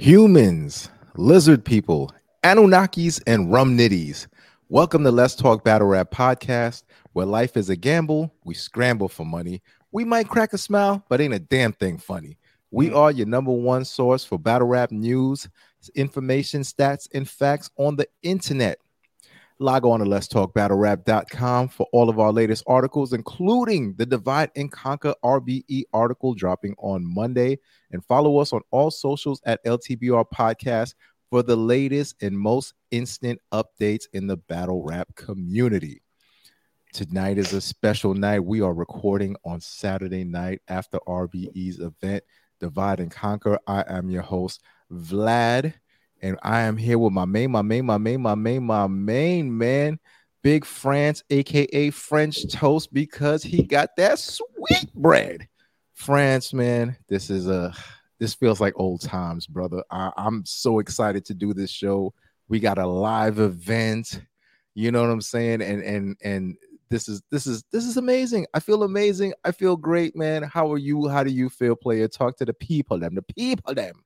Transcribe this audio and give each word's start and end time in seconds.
humans, 0.00 0.88
lizard 1.16 1.62
people, 1.62 2.10
Anunnakis, 2.42 3.20
and 3.26 3.52
rum 3.52 3.76
nitties. 3.76 4.28
Welcome 4.70 5.04
to 5.04 5.10
Let's 5.10 5.34
Talk 5.34 5.62
Battle 5.62 5.88
Rap 5.88 6.10
Podcast, 6.10 6.84
where 7.12 7.26
life 7.26 7.54
is 7.54 7.68
a 7.68 7.76
gamble. 7.76 8.32
We 8.42 8.54
scramble 8.54 9.10
for 9.10 9.26
money. 9.26 9.60
We 9.92 10.06
might 10.06 10.26
crack 10.26 10.54
a 10.54 10.58
smile, 10.58 11.04
but 11.10 11.20
ain't 11.20 11.34
a 11.34 11.38
damn 11.38 11.74
thing 11.74 11.98
funny. 11.98 12.38
We 12.70 12.88
mm. 12.88 12.96
are 12.96 13.10
your 13.10 13.26
number 13.26 13.52
one 13.52 13.84
source 13.84 14.24
for 14.24 14.38
battle 14.38 14.68
rap 14.68 14.90
news, 14.90 15.46
information, 15.94 16.62
stats, 16.62 17.06
and 17.12 17.28
facts 17.28 17.68
on 17.76 17.96
the 17.96 18.08
internet. 18.22 18.78
Log 19.62 19.84
on 19.84 20.00
to 20.00 20.06
let's 20.06 20.26
talk 20.26 20.54
Battle 20.54 20.78
battlerap.com 20.78 21.68
for 21.68 21.86
all 21.92 22.08
of 22.08 22.18
our 22.18 22.32
latest 22.32 22.64
articles, 22.66 23.12
including 23.12 23.94
the 23.98 24.06
Divide 24.06 24.50
and 24.56 24.72
Conquer 24.72 25.14
RBE 25.22 25.82
article 25.92 26.32
dropping 26.32 26.74
on 26.78 27.04
Monday. 27.04 27.58
And 27.92 28.02
follow 28.02 28.38
us 28.38 28.54
on 28.54 28.62
all 28.70 28.90
socials 28.90 29.42
at 29.44 29.62
LTBR 29.66 30.24
Podcast 30.34 30.94
for 31.28 31.42
the 31.42 31.56
latest 31.56 32.22
and 32.22 32.38
most 32.38 32.72
instant 32.90 33.38
updates 33.52 34.04
in 34.14 34.26
the 34.26 34.38
battle 34.38 34.82
rap 34.82 35.14
community. 35.14 36.00
Tonight 36.94 37.36
is 37.36 37.52
a 37.52 37.60
special 37.60 38.14
night. 38.14 38.40
We 38.40 38.62
are 38.62 38.72
recording 38.72 39.36
on 39.44 39.60
Saturday 39.60 40.24
night 40.24 40.62
after 40.68 40.98
RBE's 41.06 41.80
event, 41.80 42.24
Divide 42.60 43.00
and 43.00 43.10
Conquer. 43.10 43.58
I 43.66 43.84
am 43.86 44.08
your 44.08 44.22
host, 44.22 44.62
Vlad 44.90 45.74
and 46.20 46.38
I 46.42 46.60
am 46.62 46.76
here 46.76 46.98
with 46.98 47.12
my 47.12 47.24
main, 47.24 47.50
my 47.50 47.62
main, 47.62 47.84
my 47.84 47.98
main, 47.98 48.20
my 48.20 48.34
main, 48.34 48.62
my 48.62 48.86
main 48.86 49.56
man, 49.56 49.98
Big 50.42 50.64
France, 50.64 51.22
aka 51.30 51.90
French 51.90 52.48
Toast, 52.48 52.92
because 52.92 53.42
he 53.42 53.62
got 53.62 53.96
that 53.96 54.18
sweet 54.18 54.92
bread. 54.94 55.48
France, 55.94 56.54
man, 56.54 56.96
this 57.08 57.28
is 57.30 57.48
a 57.48 57.74
this 58.18 58.34
feels 58.34 58.60
like 58.60 58.74
old 58.76 59.00
times, 59.00 59.46
brother. 59.46 59.82
I, 59.90 60.10
I'm 60.16 60.44
so 60.44 60.78
excited 60.78 61.24
to 61.26 61.34
do 61.34 61.52
this 61.54 61.70
show. 61.70 62.14
We 62.48 62.60
got 62.60 62.78
a 62.78 62.86
live 62.86 63.38
event, 63.38 64.20
you 64.74 64.92
know 64.92 65.02
what 65.02 65.10
I'm 65.10 65.20
saying, 65.20 65.62
and 65.62 65.82
and 65.82 66.16
and 66.22 66.56
this 66.90 67.08
is 67.08 67.22
this 67.30 67.46
is 67.46 67.64
this 67.70 67.84
is 67.84 67.96
amazing. 67.96 68.46
I 68.52 68.60
feel 68.60 68.82
amazing. 68.82 69.32
I 69.44 69.52
feel 69.52 69.76
great, 69.76 70.16
man. 70.16 70.42
How 70.42 70.72
are 70.72 70.78
you? 70.78 71.08
How 71.08 71.22
do 71.22 71.30
you 71.30 71.48
feel, 71.48 71.76
player? 71.76 72.08
Talk 72.08 72.36
to 72.38 72.44
the 72.44 72.54
people, 72.54 72.98
them, 72.98 73.14
the 73.14 73.22
people, 73.22 73.74
them. 73.74 74.02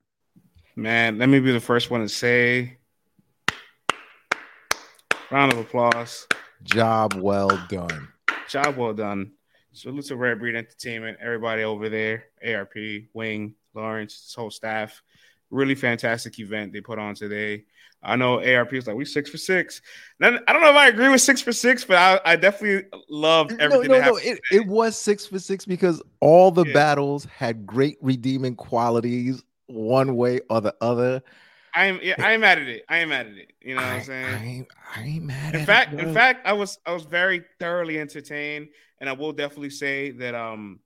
Man, 0.76 1.18
let 1.18 1.28
me 1.28 1.38
be 1.38 1.52
the 1.52 1.60
first 1.60 1.88
one 1.88 2.00
to 2.00 2.08
say 2.08 2.78
round 5.30 5.52
of 5.52 5.58
applause. 5.58 6.26
Job 6.64 7.14
well 7.14 7.48
done. 7.68 8.08
Job 8.48 8.76
well 8.76 8.92
done. 8.92 9.30
Salute 9.72 10.06
to 10.06 10.16
Rare 10.16 10.34
Breed 10.34 10.56
Entertainment, 10.56 11.18
everybody 11.20 11.62
over 11.62 11.88
there, 11.88 12.24
ARP, 12.44 12.74
Wing, 13.12 13.54
Lawrence, 13.72 14.24
his 14.24 14.34
whole 14.34 14.50
staff. 14.50 15.00
Really 15.50 15.76
fantastic 15.76 16.40
event 16.40 16.72
they 16.72 16.80
put 16.80 16.98
on 16.98 17.14
today. 17.14 17.66
I 18.02 18.16
know 18.16 18.44
ARP 18.44 18.72
is 18.74 18.88
like 18.88 18.96
we 18.96 19.04
six 19.04 19.30
for 19.30 19.38
six. 19.38 19.80
Then 20.18 20.40
I 20.48 20.52
don't 20.52 20.60
know 20.60 20.70
if 20.70 20.76
I 20.76 20.88
agree 20.88 21.08
with 21.08 21.20
six 21.20 21.40
for 21.40 21.52
six, 21.52 21.84
but 21.84 21.96
I, 21.96 22.32
I 22.32 22.36
definitely 22.36 22.88
love 23.08 23.52
everything. 23.60 23.92
No, 23.92 24.00
no, 24.00 24.10
no. 24.10 24.16
It, 24.16 24.40
it, 24.50 24.66
was 24.66 24.96
six 24.96 25.24
for 25.24 25.38
six 25.38 25.64
because 25.64 26.02
all 26.18 26.50
the 26.50 26.64
yeah. 26.64 26.74
battles 26.74 27.26
had 27.26 27.64
great 27.64 27.96
redeeming 28.00 28.56
qualities 28.56 29.44
one 29.66 30.16
way 30.16 30.40
or 30.50 30.60
the 30.60 30.74
other. 30.80 31.22
I'm 31.74 31.98
yeah, 32.02 32.14
I 32.18 32.32
am 32.32 32.40
mad 32.40 32.58
at 32.58 32.68
it. 32.68 32.84
I 32.88 32.98
am 32.98 33.08
mad 33.08 33.26
at 33.26 33.32
it. 33.32 33.52
You 33.60 33.74
know 33.74 33.82
what 33.82 33.90
I, 33.90 33.96
am 33.96 34.04
saying? 34.04 34.26
I 34.26 34.44
ain't, 34.44 34.68
I 34.96 35.02
ain't 35.02 35.24
mad 35.24 35.54
in 35.54 35.66
fact, 35.66 35.92
it, 35.92 36.00
In 36.00 36.14
fact, 36.14 36.46
I 36.46 36.52
was 36.52 36.78
I 36.86 36.92
was 36.92 37.04
very 37.04 37.44
thoroughly 37.58 37.98
entertained, 37.98 38.68
and 39.00 39.08
I 39.08 39.12
will 39.12 39.32
definitely 39.32 39.70
say 39.70 40.12
that 40.12 40.34
um 40.34 40.78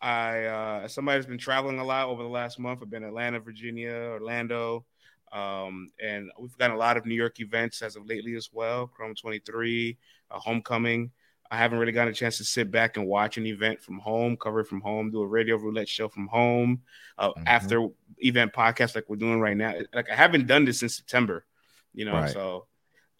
I 0.00 0.44
uh 0.44 0.88
somebody 0.88 1.18
has 1.18 1.26
been 1.26 1.38
traveling 1.38 1.78
a 1.78 1.84
lot 1.84 2.08
over 2.08 2.22
the 2.22 2.28
last 2.28 2.58
month. 2.58 2.80
I've 2.82 2.90
been 2.90 3.04
Atlanta, 3.04 3.38
Virginia, 3.38 3.92
Orlando, 3.92 4.84
um, 5.32 5.92
and 6.02 6.30
we've 6.38 6.56
got 6.58 6.72
a 6.72 6.76
lot 6.76 6.96
of 6.96 7.06
New 7.06 7.14
York 7.14 7.38
events 7.40 7.80
as 7.82 7.94
of 7.94 8.06
lately 8.06 8.34
as 8.34 8.50
well. 8.52 8.88
Chrome 8.88 9.14
23, 9.14 9.96
uh, 10.30 10.38
Homecoming. 10.38 11.10
I 11.50 11.58
haven't 11.58 11.78
really 11.78 11.92
gotten 11.92 12.12
a 12.12 12.14
chance 12.14 12.38
to 12.38 12.44
sit 12.44 12.70
back 12.70 12.96
and 12.96 13.06
watch 13.06 13.36
an 13.36 13.46
event 13.46 13.80
from 13.80 13.98
home, 13.98 14.36
cover 14.36 14.60
it 14.60 14.66
from 14.66 14.80
home, 14.80 15.10
do 15.10 15.20
a 15.22 15.26
radio 15.26 15.56
roulette 15.56 15.88
show 15.88 16.08
from 16.08 16.26
home, 16.26 16.82
uh, 17.18 17.30
mm-hmm. 17.30 17.44
after 17.46 17.88
event 18.18 18.52
podcast 18.52 18.94
like 18.94 19.04
we're 19.08 19.16
doing 19.16 19.40
right 19.40 19.56
now. 19.56 19.74
Like 19.92 20.10
I 20.10 20.14
haven't 20.14 20.46
done 20.46 20.64
this 20.64 20.80
since 20.80 20.96
September, 20.96 21.44
you 21.92 22.04
know, 22.04 22.14
right. 22.14 22.30
so 22.30 22.66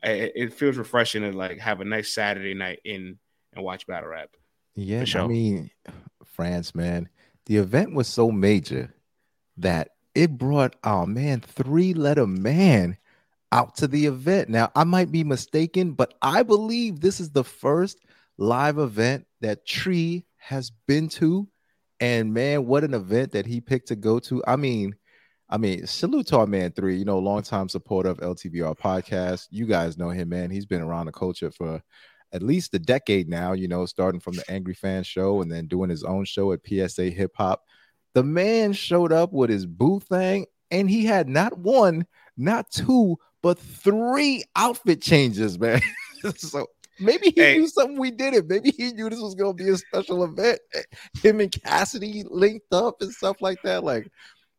it, 0.02 0.32
it, 0.34 0.52
feels 0.52 0.76
refreshing 0.76 1.22
to 1.22 1.32
like 1.32 1.58
have 1.58 1.80
a 1.80 1.84
nice 1.84 2.12
Saturday 2.12 2.54
night 2.54 2.80
in 2.84 3.18
and 3.54 3.64
watch 3.64 3.86
battle 3.86 4.10
rap. 4.10 4.30
Yeah, 4.74 5.04
I 5.14 5.26
mean, 5.26 5.70
France, 6.24 6.74
man, 6.74 7.08
the 7.46 7.58
event 7.58 7.94
was 7.94 8.08
so 8.08 8.30
major 8.32 8.92
that 9.58 9.90
it 10.14 10.36
brought 10.36 10.76
our 10.82 11.06
man 11.06 11.40
three 11.40 11.94
letter 11.94 12.26
man 12.26 12.96
out 13.52 13.76
to 13.76 13.86
the 13.86 14.06
event. 14.06 14.48
Now, 14.48 14.72
I 14.74 14.84
might 14.84 15.12
be 15.12 15.22
mistaken, 15.22 15.92
but 15.92 16.14
I 16.22 16.42
believe 16.42 17.00
this 17.00 17.20
is 17.20 17.30
the 17.30 17.44
first 17.44 18.00
live 18.38 18.78
event 18.78 19.26
that 19.40 19.66
Tree 19.66 20.26
has 20.36 20.70
been 20.86 21.08
to. 21.08 21.48
And 22.00 22.34
man, 22.34 22.66
what 22.66 22.84
an 22.84 22.94
event 22.94 23.32
that 23.32 23.46
he 23.46 23.60
picked 23.60 23.88
to 23.88 23.96
go 23.96 24.18
to. 24.20 24.42
I 24.46 24.56
mean, 24.56 24.94
I 25.48 25.58
mean, 25.58 25.86
salute 25.86 26.26
to 26.28 26.38
our 26.38 26.46
man 26.46 26.72
three, 26.72 26.96
you 26.96 27.04
know, 27.04 27.18
longtime 27.18 27.68
supporter 27.68 28.08
of 28.08 28.18
LTBR 28.18 28.76
podcast. 28.78 29.46
You 29.50 29.66
guys 29.66 29.96
know 29.96 30.08
him, 30.08 30.28
man. 30.30 30.50
He's 30.50 30.66
been 30.66 30.82
around 30.82 31.06
the 31.06 31.12
culture 31.12 31.50
for 31.50 31.82
at 32.32 32.42
least 32.42 32.74
a 32.74 32.78
decade 32.78 33.28
now, 33.28 33.52
you 33.52 33.68
know, 33.68 33.86
starting 33.86 34.20
from 34.20 34.34
the 34.34 34.50
Angry 34.50 34.74
Fan 34.74 35.04
show 35.04 35.40
and 35.40 35.50
then 35.50 35.66
doing 35.66 35.90
his 35.90 36.02
own 36.02 36.24
show 36.24 36.52
at 36.52 36.66
PSA 36.66 37.10
Hip 37.10 37.32
Hop. 37.36 37.62
The 38.14 38.24
man 38.24 38.72
showed 38.72 39.12
up 39.12 39.32
with 39.32 39.50
his 39.50 39.66
boo 39.66 40.00
thing 40.00 40.46
and 40.70 40.90
he 40.90 41.04
had 41.04 41.28
not 41.28 41.56
one, 41.58 42.06
not 42.36 42.70
two, 42.70 43.16
but 43.42 43.58
three 43.58 44.42
outfit 44.56 45.00
changes, 45.00 45.58
man. 45.58 45.80
so 46.36 46.66
Maybe 47.00 47.32
he 47.34 47.40
hey. 47.40 47.58
knew 47.58 47.68
something 47.68 47.98
we 47.98 48.10
didn't. 48.10 48.48
Maybe 48.48 48.70
he 48.70 48.92
knew 48.92 49.10
this 49.10 49.20
was 49.20 49.34
gonna 49.34 49.54
be 49.54 49.68
a 49.68 49.76
special 49.76 50.24
event. 50.24 50.60
Him 51.22 51.40
and 51.40 51.50
Cassidy 51.50 52.24
linked 52.28 52.72
up 52.72 53.00
and 53.00 53.12
stuff 53.12 53.36
like 53.40 53.58
that. 53.64 53.84
Like 53.84 54.10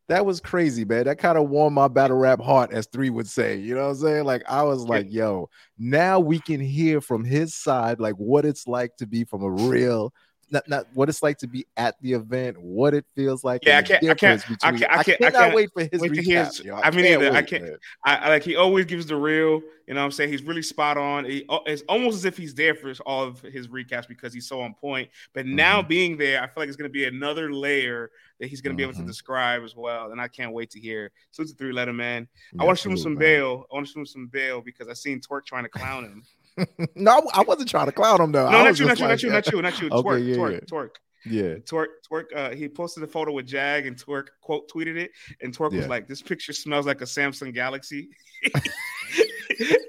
that 0.08 0.26
was 0.26 0.40
crazy, 0.40 0.86
man. 0.86 1.06
That 1.06 1.18
kind 1.18 1.38
of 1.38 1.50
warmed 1.50 1.76
my 1.76 1.88
battle 1.88 2.18
rap 2.18 2.40
heart, 2.40 2.72
as 2.72 2.88
three 2.88 3.10
would 3.10 3.28
say. 3.28 3.58
You 3.58 3.76
know 3.76 3.84
what 3.84 3.90
I'm 3.90 3.96
saying? 3.96 4.26
Like 4.26 4.44
I 4.48 4.64
was 4.64 4.84
like, 4.84 5.08
yo, 5.10 5.50
now 5.78 6.20
we 6.20 6.40
can 6.40 6.60
hear 6.60 7.02
from 7.02 7.24
his 7.24 7.56
side, 7.56 8.00
like 8.00 8.16
what 8.16 8.46
it's 8.46 8.68
like 8.68 8.96
to 8.98 9.08
be 9.08 9.24
from 9.24 9.44
a 9.44 9.50
real 9.50 10.14
not, 10.50 10.68
not 10.68 10.88
what 10.94 11.10
it's 11.10 11.24
like 11.24 11.38
to 11.40 11.48
be 11.48 11.66
at 11.78 11.96
the 12.02 12.14
event, 12.14 12.60
what 12.62 12.94
it 12.94 13.06
feels 13.16 13.44
like. 13.44 13.66
Yeah, 13.66 13.80
I 13.80 13.82
can't, 13.82 14.04
I 14.04 14.14
can't, 14.14 14.42
between, 14.42 14.58
I 14.64 14.78
can't, 14.78 14.92
I 14.92 15.04
can't, 15.04 15.24
I 15.24 15.32
can't 15.32 15.56
wait 15.56 15.72
for 15.74 15.82
his 15.82 16.02
wait 16.02 16.12
recap. 16.12 16.58
His, 16.58 16.72
I, 16.72 16.82
I 16.82 16.92
mean, 16.92 17.06
either. 17.06 17.32
Wait, 17.32 17.34
I 17.34 17.42
can't. 17.42 17.66
I, 18.04 18.30
like 18.30 18.44
he 18.44 18.56
always 18.56 18.86
gives 18.86 19.06
the 19.06 19.16
real. 19.16 19.62
You 19.88 19.94
know, 19.94 20.00
what 20.00 20.06
I'm 20.06 20.12
saying 20.12 20.32
he's 20.32 20.42
really 20.42 20.64
spot 20.64 20.98
on. 20.98 21.26
He, 21.26 21.46
oh, 21.48 21.60
it's 21.68 21.84
almost 21.88 22.16
as 22.16 22.26
if 22.26 22.36
he's 22.36 22.56
there 22.56 22.74
for 22.74 22.92
all 23.06 23.24
of 23.24 23.42
his 23.42 23.68
recaps 23.68 24.08
because 24.08 24.34
he's 24.34 24.48
so 24.48 24.62
on 24.62 24.74
point. 24.74 25.10
But 25.34 25.46
now 25.46 25.80
mm-hmm. 25.80 25.88
being 25.88 26.18
there, 26.18 26.42
I 26.42 26.48
feel 26.48 26.64
like 26.64 26.70
it's 26.70 26.78
going 26.78 26.90
to 26.90 26.94
be 26.94 27.06
another 27.06 27.54
layer 27.54 28.10
that 28.40 28.48
he's 28.48 28.62
going 28.62 28.72
to 28.72 28.74
mm-hmm. 28.74 28.78
be 28.78 28.84
able 28.84 28.94
to 28.94 29.00
mm-hmm. 29.00 29.08
describe 29.08 29.64
as 29.64 29.76
well. 29.76 30.12
And 30.12 30.20
I 30.20 30.28
can't 30.28 30.54
wait 30.54 30.72
to 30.72 30.80
hear. 30.80 31.12
So 31.30 31.44
it's 31.44 31.52
a 31.52 31.56
three 31.56 31.72
letter 31.72 31.94
man. 31.94 32.28
Yeah, 32.54 32.64
I 32.64 32.66
want 32.66 32.80
to 32.80 32.82
shoot 32.82 32.92
him 32.92 32.98
some 32.98 33.14
man. 33.14 33.20
bail. 33.20 33.66
I 33.72 33.76
want 33.76 33.86
to 33.86 33.94
shoot 33.94 34.00
him 34.00 34.06
some 34.08 34.28
bail 34.28 34.60
because 34.60 34.88
I 34.88 34.94
seen 34.94 35.22
Twork 35.22 35.46
trying 35.46 35.64
to 35.64 35.70
clown 35.70 36.04
him. 36.04 36.24
no, 36.96 37.22
I 37.34 37.42
wasn't 37.44 37.70
trying 37.70 37.88
to 37.88 37.92
clown 37.92 38.22
him 38.22 38.32
though. 38.32 38.50
No, 38.50 38.64
not 38.64 38.80
you, 38.80 38.86
not 38.86 39.00
you, 39.00 39.08
not 39.08 39.24
you, 39.24 39.30
not 39.30 39.52
you, 39.52 39.62
not 39.62 39.82
you, 39.82 39.90
okay, 39.90 40.20
yeah, 40.20 40.36
Twork, 40.36 40.52
yeah. 40.54 40.60
Twork. 40.60 40.96
Yeah. 41.26 41.56
Twork, 41.66 41.88
Twork, 42.08 42.26
uh, 42.36 42.52
he 42.52 42.70
posted 42.70 43.04
a 43.04 43.08
photo 43.08 43.32
with 43.32 43.48
Jag 43.48 43.88
and 43.88 43.98
Twork 43.98 44.28
quote 44.42 44.70
tweeted 44.70 44.96
it. 44.96 45.12
And 45.42 45.56
Twork 45.56 45.72
yeah. 45.72 45.80
was 45.80 45.88
like, 45.88 46.08
This 46.08 46.22
picture 46.22 46.54
smells 46.54 46.86
like 46.86 47.02
a 47.02 47.06
Samsung 47.06 47.54
Galaxy. 47.54 48.10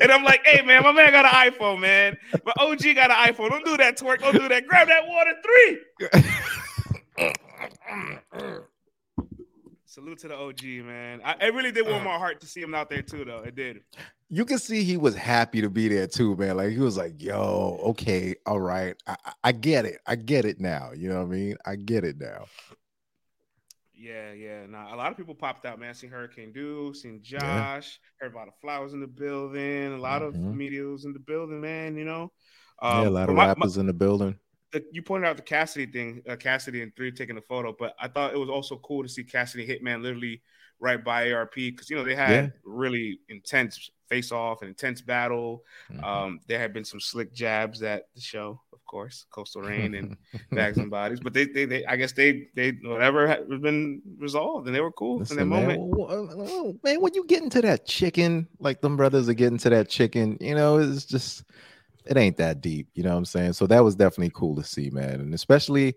and 0.00 0.12
I'm 0.12 0.24
like, 0.24 0.46
hey 0.46 0.62
man, 0.62 0.82
my 0.82 0.92
man 0.92 1.10
got 1.10 1.24
an 1.24 1.52
iPhone, 1.52 1.80
man. 1.80 2.16
My 2.44 2.52
OG 2.58 2.82
got 2.94 3.10
an 3.10 3.34
iPhone. 3.34 3.50
Don't 3.50 3.64
do 3.64 3.76
that, 3.76 3.98
Twork. 3.98 4.20
Don't 4.20 4.34
do 4.34 4.48
that. 4.48 4.66
Grab 4.66 4.88
that 4.88 5.06
water 5.06 5.32
three. 5.42 5.78
Salute 9.96 10.18
to 10.18 10.28
the 10.28 10.36
OG, 10.36 10.62
man. 10.84 11.22
I, 11.24 11.46
it 11.46 11.54
really 11.54 11.72
did 11.72 11.86
warm 11.86 12.04
my 12.04 12.18
heart 12.18 12.42
to 12.42 12.46
see 12.46 12.60
him 12.60 12.74
out 12.74 12.90
there 12.90 13.00
too, 13.00 13.24
though. 13.24 13.38
It 13.38 13.54
did. 13.54 13.80
You 14.28 14.44
can 14.44 14.58
see 14.58 14.84
he 14.84 14.98
was 14.98 15.14
happy 15.14 15.62
to 15.62 15.70
be 15.70 15.88
there 15.88 16.06
too, 16.06 16.36
man. 16.36 16.58
Like 16.58 16.72
he 16.72 16.80
was 16.80 16.98
like, 16.98 17.14
"Yo, 17.16 17.80
okay, 17.82 18.34
all 18.44 18.60
right, 18.60 18.94
I, 19.06 19.16
I 19.42 19.52
get 19.52 19.86
it, 19.86 20.00
I 20.06 20.16
get 20.16 20.44
it 20.44 20.60
now." 20.60 20.90
You 20.94 21.08
know 21.08 21.22
what 21.22 21.34
I 21.34 21.38
mean? 21.38 21.56
I 21.64 21.76
get 21.76 22.04
it 22.04 22.20
now. 22.20 22.44
Yeah, 23.94 24.32
yeah. 24.34 24.66
Now 24.66 24.94
a 24.94 24.96
lot 24.96 25.12
of 25.12 25.16
people 25.16 25.34
popped 25.34 25.64
out, 25.64 25.80
man. 25.80 25.94
Seen 25.94 26.10
Hurricane 26.10 26.52
Do, 26.52 26.92
seen 26.92 27.20
Josh, 27.22 27.40
yeah. 27.40 28.26
heard 28.26 28.32
about 28.32 28.48
the 28.48 28.52
flowers 28.60 28.92
in 28.92 29.00
the 29.00 29.06
building. 29.06 29.94
A 29.94 29.98
lot 29.98 30.20
mm-hmm. 30.20 30.46
of 30.46 30.54
media 30.54 30.82
was 30.82 31.06
in 31.06 31.14
the 31.14 31.20
building, 31.20 31.62
man. 31.62 31.96
You 31.96 32.04
know, 32.04 32.32
um, 32.82 33.04
yeah, 33.04 33.08
a 33.08 33.10
lot 33.10 33.30
of 33.30 33.34
my, 33.34 33.46
rappers 33.46 33.78
my, 33.78 33.80
in 33.80 33.86
the 33.86 33.94
building 33.94 34.38
you 34.92 35.02
pointed 35.02 35.28
out 35.28 35.36
the 35.36 35.42
Cassidy 35.42 35.86
thing, 35.86 36.22
uh, 36.28 36.36
Cassidy 36.36 36.82
and 36.82 36.94
three 36.96 37.12
taking 37.12 37.36
a 37.36 37.42
photo, 37.42 37.74
but 37.78 37.94
I 38.00 38.08
thought 38.08 38.32
it 38.32 38.38
was 38.38 38.50
also 38.50 38.76
cool 38.76 39.02
to 39.02 39.08
see 39.08 39.24
Cassidy 39.24 39.66
Hitman 39.66 40.02
literally 40.02 40.42
right 40.78 41.02
by 41.02 41.32
ARP 41.32 41.54
because 41.54 41.88
you 41.88 41.96
know 41.96 42.04
they 42.04 42.14
had 42.14 42.30
yeah. 42.30 42.48
really 42.64 43.20
intense 43.28 43.90
face 44.08 44.32
off, 44.32 44.62
and 44.62 44.68
intense 44.68 45.00
battle. 45.00 45.64
Mm-hmm. 45.92 46.04
Um, 46.04 46.40
there 46.46 46.58
had 46.58 46.72
been 46.72 46.84
some 46.84 47.00
slick 47.00 47.32
jabs 47.32 47.82
at 47.82 48.08
the 48.14 48.20
show, 48.20 48.60
of 48.72 48.84
course, 48.86 49.26
Coastal 49.30 49.62
Rain 49.62 49.94
and 49.94 50.16
Bags 50.52 50.78
and 50.78 50.90
Bodies. 50.90 51.20
But 51.20 51.34
they, 51.34 51.46
they, 51.46 51.64
they, 51.64 51.84
I 51.86 51.96
guess 51.96 52.12
they, 52.12 52.48
they, 52.54 52.72
whatever 52.82 53.26
had 53.26 53.48
been 53.62 54.02
resolved, 54.18 54.66
and 54.66 54.74
they 54.74 54.80
were 54.80 54.92
cool 54.92 55.18
Listen, 55.18 55.38
in 55.38 55.48
that 55.48 55.56
man, 55.56 55.90
moment. 55.90 56.84
Man, 56.84 57.00
when 57.00 57.14
you 57.14 57.24
get 57.26 57.42
into 57.42 57.60
that 57.62 57.86
chicken, 57.86 58.48
like 58.58 58.80
them 58.80 58.96
brothers 58.96 59.28
are 59.28 59.34
getting 59.34 59.58
to 59.58 59.70
that 59.70 59.88
chicken, 59.88 60.38
you 60.40 60.54
know, 60.54 60.78
it's 60.78 61.04
just 61.04 61.44
it 62.06 62.16
ain't 62.16 62.36
that 62.38 62.60
deep. 62.60 62.88
You 62.94 63.02
know 63.02 63.10
what 63.10 63.18
I'm 63.18 63.24
saying? 63.24 63.54
So 63.54 63.66
that 63.66 63.84
was 63.84 63.94
definitely 63.94 64.32
cool 64.34 64.56
to 64.56 64.64
see, 64.64 64.90
man, 64.90 65.20
and 65.20 65.34
especially 65.34 65.94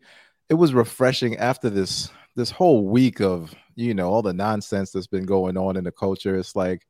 it 0.49 0.55
was 0.55 0.73
refreshing 0.73 1.37
after 1.37 1.69
this 1.69 2.11
this 2.35 2.51
whole 2.51 2.87
week 2.87 3.21
of 3.21 3.53
you 3.75 3.93
know 3.93 4.09
all 4.09 4.21
the 4.21 4.33
nonsense 4.33 4.91
that's 4.91 5.07
been 5.07 5.25
going 5.25 5.57
on 5.57 5.77
in 5.77 5.83
the 5.83 5.91
culture. 5.91 6.35
It's 6.37 6.55
like 6.55 6.85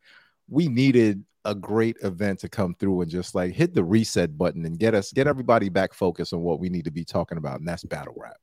we 0.48 0.68
needed 0.68 1.24
a 1.46 1.56
great 1.56 1.98
event 2.04 2.40
to 2.40 2.50
come 2.50 2.76
through 2.76 3.02
and 3.02 3.10
just 3.10 3.34
like 3.34 3.54
hit 3.54 3.74
the 3.74 3.84
reset 3.84 4.38
button 4.38 4.66
and 4.66 4.78
get 4.78 4.94
us 4.94 5.12
get 5.14 5.28
everybody 5.28 5.70
back 5.70 5.94
focused 5.94 6.34
on 6.34 6.42
what 6.42 6.60
we 6.60 6.70
need 6.70 6.86
to 6.86 6.92
be 6.92 7.06
talking 7.06 7.38
about, 7.38 7.60
and 7.60 7.68
that's 7.68 7.84
battle 7.84 8.16
rap. 8.18 8.38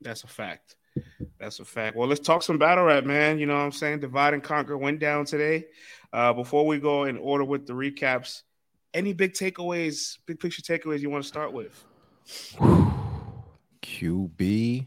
That's 0.00 0.24
a 0.24 0.28
fact. 0.28 0.76
That's 1.38 1.60
a 1.60 1.64
fact. 1.64 1.96
Well, 1.96 2.08
let's 2.08 2.20
talk 2.20 2.42
some 2.42 2.58
battle 2.58 2.84
rap, 2.84 3.04
man. 3.04 3.38
You 3.38 3.46
know 3.46 3.54
what 3.54 3.60
I'm 3.62 3.72
saying? 3.72 4.00
Divide 4.00 4.34
and 4.34 4.42
conquer 4.42 4.76
went 4.76 4.98
down 4.98 5.24
today. 5.24 5.66
Uh, 6.12 6.32
before 6.32 6.66
we 6.66 6.78
go 6.78 7.04
in 7.04 7.16
order 7.16 7.44
with 7.44 7.66
the 7.66 7.72
recaps, 7.72 8.42
any 8.94 9.12
big 9.12 9.32
takeaways, 9.32 10.18
big 10.26 10.40
picture 10.40 10.62
takeaways 10.62 11.00
you 11.00 11.10
want 11.10 11.24
to 11.24 11.28
start 11.28 11.52
with? 11.52 11.84
QB, 13.82 14.86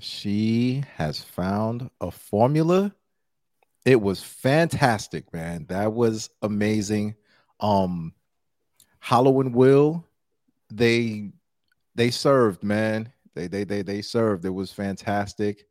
she 0.00 0.84
has 0.96 1.20
found 1.20 1.90
a 2.00 2.10
formula 2.10 2.92
it 3.84 4.00
was 4.00 4.22
fantastic, 4.22 5.32
man. 5.32 5.66
That 5.68 5.92
was 5.92 6.30
amazing. 6.42 7.16
Um 7.60 8.12
Hollow 9.00 9.40
and 9.40 9.54
Will, 9.54 10.06
they 10.70 11.32
they 11.94 12.10
served, 12.10 12.62
man. 12.62 13.12
They 13.34 13.48
they 13.48 13.64
they 13.64 13.82
they 13.82 14.02
served. 14.02 14.44
It 14.44 14.50
was 14.50 14.72
fantastic. 14.72 15.66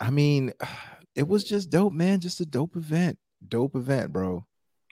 I 0.00 0.10
mean, 0.10 0.52
it 1.14 1.26
was 1.26 1.44
just 1.44 1.70
dope, 1.70 1.92
man. 1.92 2.20
Just 2.20 2.40
a 2.40 2.46
dope 2.46 2.76
event. 2.76 3.18
Dope 3.46 3.74
event, 3.74 4.12
bro. 4.12 4.46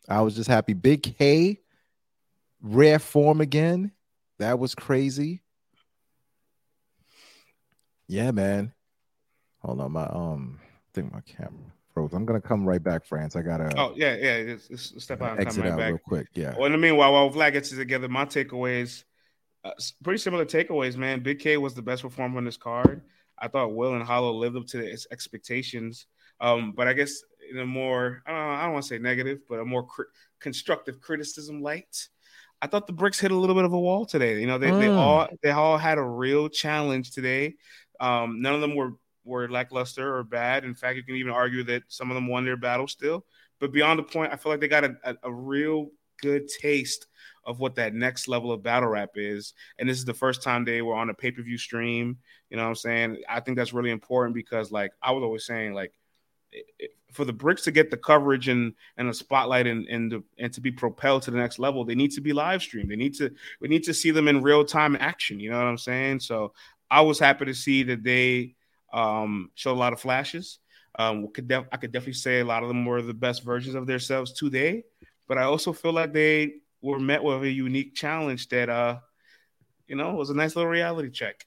I 0.08 0.20
was 0.22 0.34
just 0.34 0.48
happy. 0.48 0.72
Big 0.72 1.02
K, 1.16 1.60
rare 2.60 2.98
form 2.98 3.40
again. 3.40 3.92
That 4.38 4.58
was 4.58 4.74
crazy. 4.74 5.42
Yeah, 8.08 8.30
man. 8.30 8.72
Hold 9.60 9.80
on, 9.80 9.92
my 9.92 10.06
um, 10.06 10.60
I 10.62 10.90
think 10.94 11.12
my 11.12 11.20
camera 11.20 11.72
froze. 11.94 12.12
I'm 12.12 12.24
gonna 12.24 12.40
come 12.40 12.66
right 12.66 12.82
back, 12.82 13.04
France. 13.04 13.36
I 13.36 13.42
gotta. 13.42 13.72
Oh 13.76 13.94
yeah, 13.96 14.14
yeah. 14.16 14.34
It's, 14.34 14.68
it's 14.70 15.02
step 15.02 15.22
out 15.22 15.38
exit 15.38 15.62
come 15.62 15.64
right 15.64 15.72
out 15.72 15.78
back. 15.78 15.88
real 15.90 16.00
quick. 16.06 16.26
Yeah. 16.34 16.54
Well, 16.56 16.66
in 16.66 16.72
the 16.72 16.78
meanwhile, 16.78 17.12
while 17.12 17.30
Vlad 17.30 17.52
gets 17.52 17.72
it 17.72 17.76
together, 17.76 18.08
my 18.08 18.24
takeaways, 18.24 19.04
uh, 19.64 19.70
pretty 20.02 20.18
similar 20.18 20.44
takeaways, 20.44 20.96
man. 20.96 21.20
Big 21.20 21.38
K 21.38 21.56
was 21.56 21.74
the 21.74 21.82
best 21.82 22.02
performer 22.02 22.38
on 22.38 22.44
this 22.44 22.56
card. 22.56 23.02
I 23.38 23.48
thought 23.48 23.74
Will 23.74 23.94
and 23.94 24.04
Hollow 24.04 24.32
lived 24.32 24.56
up 24.56 24.66
to 24.68 24.78
its 24.78 25.06
expectations. 25.10 26.06
Um, 26.40 26.72
but 26.72 26.88
I 26.88 26.92
guess 26.92 27.22
in 27.50 27.58
a 27.58 27.66
more, 27.66 28.22
I 28.26 28.30
don't, 28.30 28.38
I 28.40 28.62
don't 28.64 28.72
want 28.72 28.84
to 28.84 28.88
say 28.88 28.98
negative, 28.98 29.40
but 29.48 29.60
a 29.60 29.64
more 29.64 29.86
cr- 29.86 30.02
constructive 30.40 31.00
criticism 31.00 31.62
light. 31.62 32.08
I 32.60 32.68
thought 32.68 32.86
the 32.86 32.92
bricks 32.92 33.18
hit 33.18 33.32
a 33.32 33.36
little 33.36 33.56
bit 33.56 33.64
of 33.64 33.72
a 33.72 33.80
wall 33.80 34.06
today. 34.06 34.40
You 34.40 34.46
know, 34.46 34.58
they, 34.58 34.70
mm. 34.70 34.78
they 34.78 34.88
all 34.88 35.28
they 35.42 35.50
all 35.50 35.78
had 35.78 35.98
a 35.98 36.02
real 36.02 36.48
challenge 36.48 37.10
today. 37.10 37.54
Um, 37.98 38.40
none 38.40 38.54
of 38.54 38.60
them 38.60 38.76
were 38.76 38.92
were 39.24 39.48
lackluster 39.48 40.16
or 40.16 40.22
bad. 40.22 40.64
In 40.64 40.74
fact, 40.74 40.96
you 40.96 41.02
can 41.02 41.16
even 41.16 41.32
argue 41.32 41.64
that 41.64 41.82
some 41.88 42.10
of 42.10 42.14
them 42.14 42.28
won 42.28 42.44
their 42.44 42.56
battle 42.56 42.86
still. 42.86 43.24
But 43.60 43.72
beyond 43.72 43.98
the 43.98 44.04
point, 44.04 44.32
I 44.32 44.36
feel 44.36 44.50
like 44.52 44.60
they 44.60 44.68
got 44.68 44.84
a, 44.84 44.96
a, 45.04 45.14
a 45.24 45.32
real 45.32 45.90
good 46.20 46.48
taste 46.48 47.06
of 47.44 47.58
what 47.58 47.74
that 47.74 47.94
next 47.94 48.28
level 48.28 48.52
of 48.52 48.62
battle 48.62 48.88
rap 48.88 49.10
is. 49.16 49.54
And 49.78 49.88
this 49.88 49.98
is 49.98 50.04
the 50.04 50.14
first 50.14 50.42
time 50.42 50.64
they 50.64 50.82
were 50.82 50.94
on 50.94 51.10
a 51.10 51.14
pay 51.14 51.32
per 51.32 51.42
view 51.42 51.58
stream. 51.58 52.18
You 52.50 52.56
know 52.56 52.62
what 52.64 52.70
I'm 52.70 52.74
saying? 52.76 53.22
I 53.28 53.40
think 53.40 53.56
that's 53.56 53.72
really 53.72 53.90
important 53.90 54.34
because, 54.34 54.70
like, 54.70 54.92
I 55.02 55.10
was 55.12 55.22
always 55.22 55.46
saying, 55.46 55.74
like, 55.74 55.92
for 57.12 57.24
the 57.24 57.32
bricks 57.32 57.62
to 57.62 57.70
get 57.70 57.90
the 57.90 57.96
coverage 57.96 58.48
and 58.48 58.72
and 58.96 59.08
a 59.08 59.14
spotlight 59.14 59.66
and 59.66 59.86
and, 59.88 60.12
the, 60.12 60.22
and 60.38 60.52
to 60.52 60.60
be 60.60 60.72
propelled 60.72 61.22
to 61.22 61.30
the 61.30 61.36
next 61.36 61.58
level, 61.58 61.84
they 61.84 61.94
need 61.94 62.12
to 62.12 62.20
be 62.20 62.32
live 62.32 62.62
streamed. 62.62 62.90
They 62.90 62.96
need 62.96 63.14
to 63.14 63.30
we 63.60 63.68
need 63.68 63.84
to 63.84 63.94
see 63.94 64.10
them 64.10 64.28
in 64.28 64.42
real 64.42 64.64
time 64.64 64.96
action. 64.98 65.40
You 65.40 65.50
know 65.50 65.58
what 65.58 65.66
I'm 65.66 65.78
saying? 65.78 66.20
So 66.20 66.52
I 66.90 67.02
was 67.02 67.18
happy 67.18 67.46
to 67.46 67.54
see 67.54 67.82
that 67.84 68.02
they 68.02 68.54
um, 68.92 69.50
showed 69.54 69.72
a 69.72 69.80
lot 69.80 69.92
of 69.92 70.00
flashes. 70.00 70.58
Um, 70.98 71.28
could 71.28 71.48
def- 71.48 71.68
I 71.72 71.78
could 71.78 71.92
definitely 71.92 72.14
say 72.14 72.40
a 72.40 72.44
lot 72.44 72.62
of 72.62 72.68
them 72.68 72.84
were 72.84 73.00
the 73.00 73.14
best 73.14 73.44
versions 73.44 73.74
of 73.74 73.86
themselves 73.86 74.32
today, 74.32 74.84
but 75.26 75.38
I 75.38 75.44
also 75.44 75.72
feel 75.72 75.92
like 75.92 76.12
they 76.12 76.56
were 76.82 76.98
met 76.98 77.22
with 77.22 77.42
a 77.42 77.50
unique 77.50 77.94
challenge 77.94 78.48
that, 78.48 78.68
uh, 78.68 78.98
you 79.86 79.96
know, 79.96 80.12
was 80.14 80.30
a 80.30 80.34
nice 80.34 80.54
little 80.54 80.70
reality 80.70 81.10
check. 81.10 81.46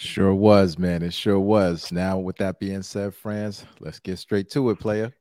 Sure 0.00 0.32
was, 0.32 0.78
man. 0.78 1.02
It 1.02 1.12
sure 1.12 1.40
was. 1.40 1.90
Now, 1.90 2.18
with 2.18 2.36
that 2.36 2.60
being 2.60 2.82
said, 2.82 3.12
France, 3.12 3.66
let's 3.80 3.98
get 3.98 4.16
straight 4.18 4.48
to 4.50 4.70
it, 4.70 4.78
player. 4.78 5.12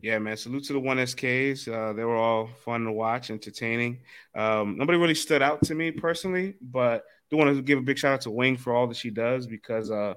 Yeah, 0.00 0.18
man. 0.18 0.38
Salute 0.38 0.64
to 0.64 0.72
the 0.72 0.80
one 0.80 0.96
SKs. 0.96 1.70
Uh, 1.70 1.92
they 1.92 2.02
were 2.02 2.16
all 2.16 2.48
fun 2.64 2.84
to 2.84 2.92
watch, 2.92 3.30
entertaining. 3.30 3.98
Um, 4.34 4.78
nobody 4.78 4.96
really 4.96 5.14
stood 5.14 5.42
out 5.42 5.60
to 5.64 5.74
me 5.74 5.90
personally, 5.90 6.54
but 6.62 7.04
do 7.28 7.36
want 7.36 7.54
to 7.54 7.60
give 7.60 7.78
a 7.78 7.82
big 7.82 7.98
shout 7.98 8.14
out 8.14 8.20
to 8.22 8.30
Wing 8.30 8.56
for 8.56 8.74
all 8.74 8.86
that 8.86 8.96
she 8.96 9.10
does 9.10 9.46
because 9.46 9.90
uh, 9.90 10.14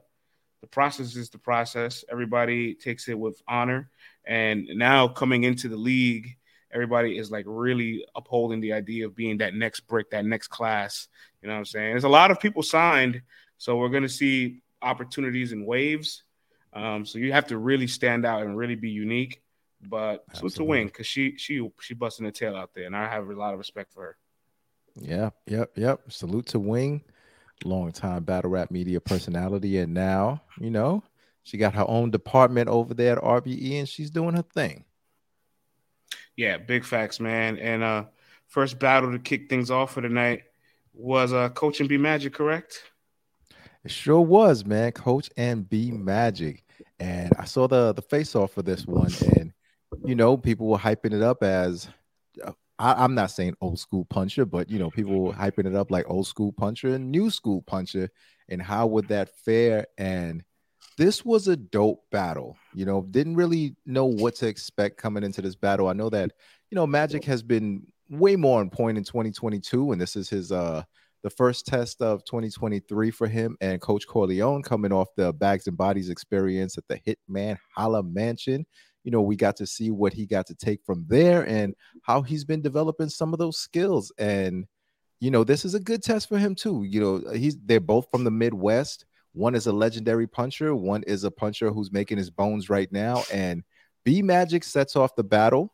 the 0.62 0.68
process 0.68 1.18
is 1.18 1.30
the 1.30 1.38
process. 1.38 2.06
Everybody 2.10 2.76
takes 2.76 3.10
it 3.10 3.20
with 3.20 3.42
honor. 3.50 3.90
And 4.26 4.66
now 4.76 5.10
coming 5.10 5.44
into 5.44 5.68
the 5.68 5.76
league, 5.76 6.38
everybody 6.72 7.18
is 7.18 7.32
like 7.32 7.44
really 7.50 8.06
upholding 8.16 8.62
the 8.62 8.72
idea 8.72 9.08
of 9.08 9.16
being 9.16 9.40
that 9.40 9.56
next 9.56 9.82
brick, 9.82 10.12
that 10.12 10.24
next 10.24 10.48
class. 10.48 11.10
You 11.42 11.50
know 11.50 11.56
what 11.56 11.60
I'm 11.60 11.66
saying? 11.66 11.92
There's 11.92 12.06
a 12.06 12.10
lot 12.10 12.32
of 12.32 12.40
people 12.40 12.64
signed. 12.64 13.24
So 13.60 13.76
we're 13.76 13.90
going 13.90 14.04
to 14.04 14.10
see 14.10 14.62
opportunities 14.82 15.52
in 15.52 15.66
waves. 15.66 16.24
Um, 16.74 17.06
so 17.06 17.20
you 17.20 17.34
have 17.34 17.48
to 17.48 17.58
really 17.58 17.88
stand 17.88 18.26
out 18.26 18.42
and 18.42 18.58
really 18.58 18.76
be 18.76 18.90
unique. 18.90 19.42
But 19.82 20.26
salute 20.34 20.56
to 20.56 20.64
Wing 20.64 20.88
because 20.88 21.08
she 21.08 21.38
she 21.38 21.70
she 21.80 21.94
busting 21.94 22.26
the 22.26 22.32
tail 22.32 22.56
out 22.56 22.72
there, 22.74 22.86
and 22.86 22.96
I 22.96 23.08
have 23.08 23.30
a 23.30 23.34
lot 23.34 23.54
of 23.54 23.60
respect 23.60 23.94
for 23.94 24.04
her. 24.04 24.18
Yeah, 25.00 25.30
yep, 25.46 25.72
yep. 25.76 26.12
Salute 26.12 26.48
to 26.48 26.60
Wing 26.60 27.04
longtime 27.64 28.24
battle 28.24 28.50
rap 28.50 28.72
media 28.72 29.00
personality, 29.00 29.78
and 29.78 29.94
now 29.94 30.42
you 30.60 30.70
know 30.70 31.04
she 31.44 31.58
got 31.58 31.76
her 31.76 31.86
own 31.88 32.12
department 32.12 32.68
over 32.70 32.94
there 32.94 33.18
at 33.18 33.24
RBE, 33.24 33.80
and 33.80 33.88
she's 33.88 34.10
doing 34.10 34.36
her 34.36 34.44
thing. 34.54 34.84
Yeah, 36.36 36.58
big 36.58 36.84
facts, 36.84 37.20
man. 37.20 37.58
And 37.58 37.84
uh 37.84 38.06
first 38.48 38.80
battle 38.80 39.12
to 39.12 39.20
kick 39.20 39.50
things 39.50 39.72
off 39.72 39.94
for 39.94 40.02
tonight 40.02 40.44
was 40.94 41.32
uh 41.32 41.50
Coach 41.50 41.80
and 41.80 41.88
B 41.88 41.98
Magic, 41.98 42.34
correct? 42.34 42.84
It 43.86 43.92
sure 43.92 44.22
was, 44.22 44.66
man. 44.66 44.92
Coach 44.92 45.30
and 45.38 45.68
B 45.68 45.92
Magic, 45.92 46.64
and 47.00 47.32
I 47.40 47.46
saw 47.46 47.68
the 47.68 47.94
the 47.94 48.02
face 48.02 48.36
off 48.36 48.52
for 48.54 48.62
this 48.62 48.86
one, 48.86 49.12
and 49.36 49.54
you 50.04 50.16
know 50.16 50.38
people 50.38 50.68
were 50.68 50.78
hyping 50.78 51.14
it 51.14 51.22
up 51.22 51.44
as 51.44 51.88
I, 52.80 53.04
am 53.04 53.14
not 53.14 53.32
saying 53.32 53.56
old 53.60 53.78
school 53.78 54.06
puncher, 54.06 54.46
but 54.46 54.70
you 54.70 54.80
know, 54.80 54.90
people 54.90 55.20
were 55.20 55.34
hyping 55.34 55.66
it 55.66 55.76
up 55.76 55.92
like 55.92 56.10
old 56.10 56.28
school 56.28 56.54
puncher 56.54 56.96
and 56.96 57.12
new 57.12 57.30
school 57.30 57.62
puncher, 57.62 58.10
and 58.48 58.62
how 58.62 58.88
would 58.88 59.10
that 59.10 59.36
fare? 59.44 59.86
And 59.98 60.44
this 60.98 61.26
was 61.26 61.50
a 61.50 61.58
dope 61.58 62.04
battle. 62.10 62.58
You 62.74 62.86
know, 62.86 63.06
didn't 63.12 63.36
really 63.36 63.76
know 63.86 64.06
what 64.06 64.36
to 64.36 64.48
expect 64.48 64.98
coming 64.98 65.24
into 65.24 65.42
this 65.42 65.56
battle. 65.56 65.90
I 65.90 65.94
know 65.94 66.10
that 66.10 66.32
you 66.72 66.76
know 66.76 66.88
Magic 66.88 67.26
has 67.26 67.44
been 67.44 67.86
way 68.10 68.38
more 68.38 68.62
on 68.62 68.70
point 68.70 68.98
in 68.98 69.04
2022, 69.04 69.92
and 69.92 70.00
this 70.00 70.16
is 70.16 70.30
his 70.30 70.52
uh 70.52 70.84
the 71.24 71.30
first 71.30 71.66
test 71.66 72.02
of 72.02 72.24
2023 72.26 73.12
for 73.12 73.28
him 73.28 73.58
and 73.62 73.82
Coach 73.82 74.08
Corleone 74.08 74.64
coming 74.64 74.94
off 74.94 75.10
the 75.18 75.34
Bags 75.34 75.68
and 75.68 75.78
Bodies 75.78 76.10
experience 76.10 76.78
at 76.78 76.86
the 76.88 77.00
Hitman 77.00 77.58
Holla 77.76 78.04
Mansion 78.04 78.66
you 79.04 79.12
know, 79.12 79.22
we 79.22 79.36
got 79.36 79.56
to 79.58 79.66
see 79.66 79.92
what 79.92 80.14
he 80.14 80.26
got 80.26 80.48
to 80.48 80.56
take 80.56 80.84
from 80.86 81.06
there 81.08 81.48
and 81.48 81.74
how 82.04 82.22
he's 82.22 82.44
been 82.44 82.62
developing 82.62 83.10
some 83.10 83.34
of 83.34 83.40
those 83.40 83.58
skills. 83.58 84.12
And, 84.18 84.66
you 85.20 85.32
know, 85.32 85.44
this 85.44 85.66
is 85.66 85.74
a 85.74 85.80
good 85.80 86.04
test 86.04 86.30
for 86.30 86.38
him 86.38 86.56
too. 86.56 86.84
You 86.84 87.02
know, 87.02 87.32
he's 87.34 87.58
they're 87.66 87.80
both 87.80 88.10
from 88.12 88.24
the 88.24 88.32
Midwest. 88.32 89.06
One 89.34 89.56
is 89.56 89.68
a 89.68 89.74
legendary 89.74 90.28
puncher, 90.28 90.76
one 90.76 91.04
is 91.04 91.24
a 91.24 91.32
puncher 91.32 91.72
who's 91.72 91.92
making 91.92 92.18
his 92.18 92.30
bones 92.30 92.70
right 92.70 92.92
now. 92.92 93.24
And 93.32 93.64
B 94.04 94.22
Magic 94.22 94.64
sets 94.64 94.96
off 94.96 95.16
the 95.16 95.24
battle 95.24 95.74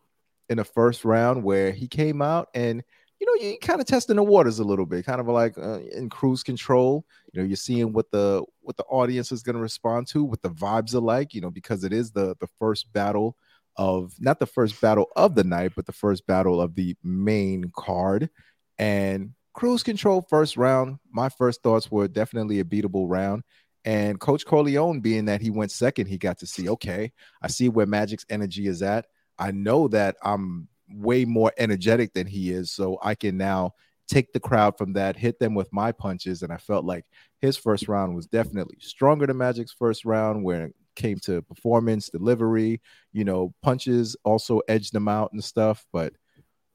in 0.50 0.58
the 0.58 0.66
first 0.66 1.04
round 1.04 1.44
where 1.44 1.72
he 1.72 1.88
came 1.88 2.22
out 2.22 2.50
and 2.54 2.84
you 3.20 3.28
know, 3.28 3.48
you're 3.48 3.58
kind 3.58 3.80
of 3.80 3.88
testing 3.88 4.18
the 4.18 4.24
waters 4.24 4.60
a 4.60 4.64
little 4.64 4.86
bit, 4.86 5.06
kind 5.06 5.22
of 5.22 5.28
like 5.28 5.58
uh, 5.58 5.80
in 5.96 6.10
cruise 6.10 6.44
control. 6.44 7.06
You 7.32 7.42
know, 7.42 7.48
you're 7.48 7.56
seeing 7.56 7.94
what 7.94 8.12
the 8.12 8.44
what 8.62 8.78
the 8.78 8.84
audience 8.84 9.32
is 9.32 9.44
going 9.44 9.56
to 9.56 9.62
respond 9.62 10.08
to, 10.08 10.24
what 10.24 10.42
the 10.42 10.50
vibes 10.50 10.94
are 10.94 11.00
like. 11.00 11.34
You 11.34 11.42
know, 11.42 11.52
because 11.52 11.84
it 11.84 11.94
is 11.94 12.12
the 12.12 12.36
the 12.40 12.48
first 12.60 12.92
battle 12.92 13.38
of 13.78 14.14
not 14.20 14.40
the 14.40 14.46
first 14.46 14.80
battle 14.82 15.08
of 15.16 15.36
the 15.36 15.44
night, 15.44 15.74
but 15.76 15.86
the 15.86 15.92
first 15.94 16.26
battle 16.28 16.62
of 16.62 16.76
the 16.76 16.96
main 17.04 17.72
card. 17.76 18.30
And 18.78 19.32
cruise 19.54 19.84
control 19.84 20.26
first 20.30 20.58
round. 20.58 20.98
My 21.12 21.30
first 21.30 21.64
thoughts 21.64 21.90
were 21.90 22.08
definitely 22.08 22.60
a 22.60 22.66
beatable 22.66 23.06
round. 23.08 23.44
And 23.86 24.20
Coach 24.20 24.46
Corleone, 24.46 25.00
being 25.00 25.26
that 25.26 25.42
he 25.42 25.52
went 25.52 25.72
second, 25.72 26.08
he 26.08 26.18
got 26.18 26.40
to 26.40 26.48
see, 26.48 26.68
okay, 26.70 27.12
I 27.42 27.48
see 27.48 27.70
where 27.70 27.86
Magic's 27.86 28.26
energy 28.30 28.68
is 28.68 28.82
at. 28.82 29.06
I 29.38 29.52
know 29.52 29.88
that 29.90 30.16
I'm 30.24 30.68
way 30.89 31.25
more 31.25 31.51
energetic 31.58 32.13
than 32.13 32.27
he 32.27 32.51
is. 32.51 32.72
So 32.72 32.98
I 33.01 33.15
can 33.15 33.38
now 33.38 33.74
take 34.08 34.32
the 34.34 34.39
crowd 34.39 34.77
from 34.77 34.94
that, 34.94 35.15
hit 35.15 35.39
them 35.39 35.56
with 35.56 35.72
my 35.74 35.92
punches. 35.92 36.44
And 36.44 36.51
I 36.51 36.58
felt 36.58 36.86
like 36.86 37.06
his 37.42 37.58
first 37.58 37.88
round 37.88 38.15
was 38.15 38.27
definitely 38.27 38.77
stronger 38.80 39.25
than 39.25 39.38
Magic's 39.38 39.74
first 39.74 40.06
round, 40.06 40.44
where 40.44 40.65
it 40.65 40.75
came 40.96 41.20
to 41.20 41.42
performance, 41.42 42.10
delivery, 42.10 42.82
you 43.13 43.24
know, 43.24 43.54
punches 43.62 44.15
also 44.24 44.62
edged 44.68 44.94
them 44.94 45.08
out 45.08 45.32
and 45.34 45.44
stuff. 45.44 45.86
But 45.92 46.13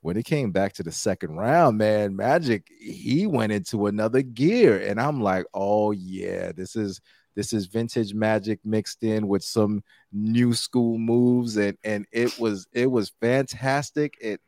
when 0.03 0.17
it 0.17 0.25
came 0.25 0.51
back 0.51 0.73
to 0.75 0.83
the 0.83 0.93
second 0.93 1.37
round, 1.37 1.79
man, 1.79 2.17
Magic, 2.17 2.67
he 2.81 3.27
went 3.27 3.53
into 3.53 3.87
another 3.87 4.23
gear. 4.23 4.79
And 4.81 5.01
I'm 5.01 5.21
like, 5.21 5.47
oh 5.55 5.93
yeah, 5.93 6.53
this 6.53 6.75
is 6.75 7.01
this 7.35 7.53
is 7.53 7.67
vintage 7.67 8.15
magic 8.15 8.61
mixed 8.65 9.03
in 9.03 9.29
with 9.29 9.43
some 9.43 9.83
new 10.13 10.53
school 10.53 10.99
moves, 10.99 11.57
and 11.57 11.77
and 11.85 12.07
it 12.13 12.39
was 12.39 12.67
it 12.73 12.91
was 12.91 13.13
fantastic. 13.21 14.15
It 14.21 14.41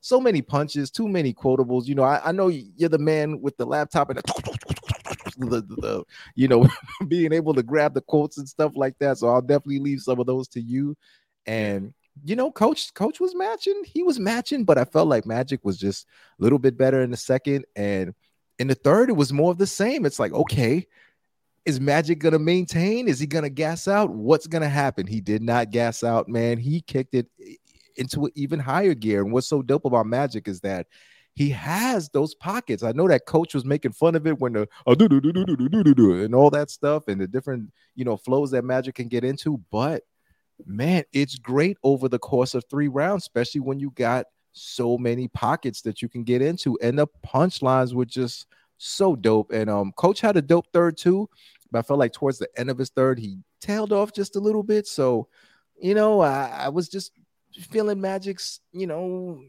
so 0.00 0.20
many 0.20 0.42
punches, 0.42 0.90
too 0.90 1.08
many 1.08 1.34
quotables. 1.34 1.86
You 1.86 1.96
know, 1.96 2.04
I, 2.04 2.28
I 2.28 2.32
know 2.32 2.48
you're 2.48 2.88
the 2.88 2.98
man 2.98 3.40
with 3.40 3.56
the 3.56 3.66
laptop 3.66 4.10
and 4.10 4.18
the, 4.18 4.32
the, 5.38 5.60
the, 5.60 6.04
you 6.34 6.48
know 6.48 6.68
being 7.08 7.32
able 7.32 7.54
to 7.54 7.62
grab 7.62 7.94
the 7.94 8.00
quotes 8.00 8.38
and 8.38 8.48
stuff 8.48 8.72
like 8.74 8.98
that. 9.00 9.18
So 9.18 9.28
I'll 9.28 9.42
definitely 9.42 9.80
leave 9.80 10.00
some 10.00 10.20
of 10.20 10.26
those 10.26 10.48
to 10.48 10.60
you. 10.60 10.96
And 11.46 11.94
you 12.24 12.36
know, 12.36 12.50
coach 12.50 12.92
coach 12.94 13.20
was 13.20 13.34
matching. 13.34 13.82
He 13.84 14.02
was 14.02 14.20
matching, 14.20 14.64
but 14.64 14.78
I 14.78 14.84
felt 14.84 15.08
like 15.08 15.26
Magic 15.26 15.64
was 15.64 15.78
just 15.78 16.06
a 16.38 16.42
little 16.42 16.58
bit 16.58 16.76
better 16.76 17.02
in 17.02 17.10
the 17.10 17.16
second 17.16 17.64
and 17.76 18.14
in 18.58 18.66
the 18.66 18.74
third, 18.74 19.08
it 19.08 19.16
was 19.16 19.32
more 19.32 19.52
of 19.52 19.58
the 19.58 19.66
same. 19.66 20.04
It's 20.04 20.18
like, 20.18 20.32
okay, 20.32 20.86
is 21.64 21.80
Magic 21.80 22.18
going 22.18 22.32
to 22.32 22.38
maintain? 22.38 23.08
Is 23.08 23.18
he 23.18 23.26
going 23.26 23.44
to 23.44 23.50
gas 23.50 23.88
out? 23.88 24.10
What's 24.10 24.46
going 24.46 24.62
to 24.62 24.68
happen? 24.68 25.06
He 25.06 25.20
did 25.20 25.42
not 25.42 25.70
gas 25.70 26.02
out, 26.02 26.28
man. 26.28 26.58
He 26.58 26.80
kicked 26.80 27.14
it 27.14 27.28
eh, 27.44 27.54
into 27.96 28.26
an 28.26 28.32
even 28.34 28.58
higher 28.58 28.94
gear. 28.94 29.22
And 29.22 29.32
what's 29.32 29.48
so 29.48 29.62
dope 29.62 29.84
about 29.84 30.06
Magic 30.06 30.48
is 30.48 30.60
that 30.60 30.86
he 31.34 31.50
has 31.50 32.08
those 32.08 32.34
pockets. 32.34 32.82
I 32.82 32.92
know 32.92 33.06
that 33.06 33.26
coach 33.26 33.54
was 33.54 33.64
making 33.64 33.92
fun 33.92 34.16
of 34.16 34.26
it 34.26 34.40
when 34.40 34.54
the 34.54 34.68
uh, 34.86 34.94
do, 34.94 35.08
do, 35.08 35.20
do, 35.20 35.32
do, 35.32 35.44
do, 35.44 35.68
do, 35.68 35.84
do, 35.84 35.94
do, 35.94 36.24
and 36.24 36.34
all 36.34 36.50
that 36.50 36.68
stuff 36.68 37.06
and 37.06 37.20
the 37.20 37.28
different 37.28 37.70
you 37.94 38.04
know 38.04 38.16
flows 38.16 38.50
that 38.50 38.64
Magic 38.64 38.96
can 38.96 39.06
get 39.06 39.22
into. 39.22 39.60
But 39.70 40.02
man, 40.66 41.04
it's 41.12 41.36
great 41.36 41.76
over 41.84 42.08
the 42.08 42.18
course 42.18 42.54
of 42.54 42.64
three 42.68 42.88
rounds, 42.88 43.22
especially 43.22 43.60
when 43.60 43.78
you 43.78 43.90
got 43.92 44.26
so 44.52 44.98
many 44.98 45.28
pockets 45.28 45.82
that 45.82 46.02
you 46.02 46.08
can 46.08 46.24
get 46.24 46.42
into. 46.42 46.76
And 46.82 46.98
the 46.98 47.06
punchlines 47.24 47.94
were 47.94 48.04
just 48.04 48.46
so 48.78 49.14
dope. 49.14 49.52
And 49.52 49.68
um, 49.68 49.92
coach 49.92 50.20
had 50.20 50.36
a 50.36 50.42
dope 50.42 50.66
third 50.72 50.96
too 50.96 51.28
but 51.70 51.78
I 51.78 51.82
felt 51.82 51.98
like 51.98 52.12
towards 52.12 52.38
the 52.38 52.48
end 52.56 52.70
of 52.70 52.78
his 52.78 52.90
third, 52.90 53.18
he 53.18 53.38
tailed 53.60 53.92
off 53.92 54.12
just 54.12 54.36
a 54.36 54.40
little 54.40 54.62
bit. 54.62 54.86
So, 54.86 55.28
you 55.80 55.94
know, 55.94 56.20
I, 56.20 56.64
I 56.64 56.68
was 56.68 56.88
just 56.88 57.12
feeling 57.70 58.00
Magic's, 58.00 58.60
you 58.72 58.86
know, 58.86 59.42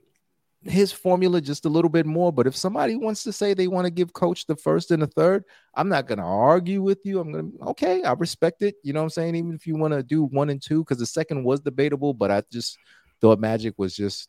his 0.63 0.91
formula 0.91 1.39
just 1.39 1.65
a 1.65 1.69
little 1.69 1.89
bit 1.89 2.05
more. 2.05 2.33
But 2.33 2.47
if 2.47 2.55
somebody 2.55 2.95
wants 2.95 3.23
to 3.23 3.31
say 3.31 3.53
they 3.53 3.67
want 3.67 3.85
to 3.85 3.91
give 3.91 4.11
coach 4.11 4.45
the 4.45 4.55
first 4.55 4.91
and 4.91 5.01
the 5.01 5.07
third, 5.07 5.45
I'm 5.75 5.87
not 5.87 6.07
going 6.07 6.17
to 6.17 6.25
argue 6.25 6.81
with 6.81 6.99
you. 7.05 7.19
I'm 7.19 7.31
going 7.31 7.51
to, 7.51 7.65
okay, 7.67 8.03
I 8.03 8.11
respect 8.13 8.61
it. 8.61 8.75
You 8.83 8.91
know 8.91 8.99
what 8.99 9.05
I'm 9.05 9.11
saying? 9.11 9.35
Even 9.35 9.53
if 9.53 9.65
you 9.65 9.77
want 9.77 9.93
to 9.93 10.03
do 10.03 10.25
one 10.25 10.49
and 10.49 10.61
two, 10.61 10.83
because 10.83 10.99
the 10.99 11.05
second 11.05 11.43
was 11.43 11.61
debatable, 11.61 12.13
but 12.13 12.31
I 12.31 12.43
just 12.51 12.77
thought 13.21 13.39
Magic 13.39 13.75
was 13.77 13.95
just 13.95 14.27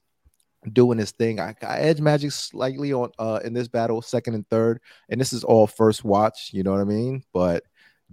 doing 0.73 0.99
his 0.99 1.13
thing. 1.13 1.41
I, 1.41 1.55
I 1.63 1.79
edge 1.79 2.01
Magic 2.01 2.33
slightly 2.33 2.93
on 2.93 3.11
uh 3.19 3.41
in 3.45 3.53
this 3.53 3.69
battle, 3.69 4.03
second 4.03 4.35
and 4.35 4.49
third, 4.49 4.81
and 5.09 5.21
this 5.21 5.33
is 5.33 5.45
all 5.45 5.67
first 5.67 6.05
watch. 6.05 6.51
You 6.53 6.63
know 6.63 6.73
what 6.73 6.81
I 6.81 6.85
mean? 6.85 7.23
But 7.33 7.65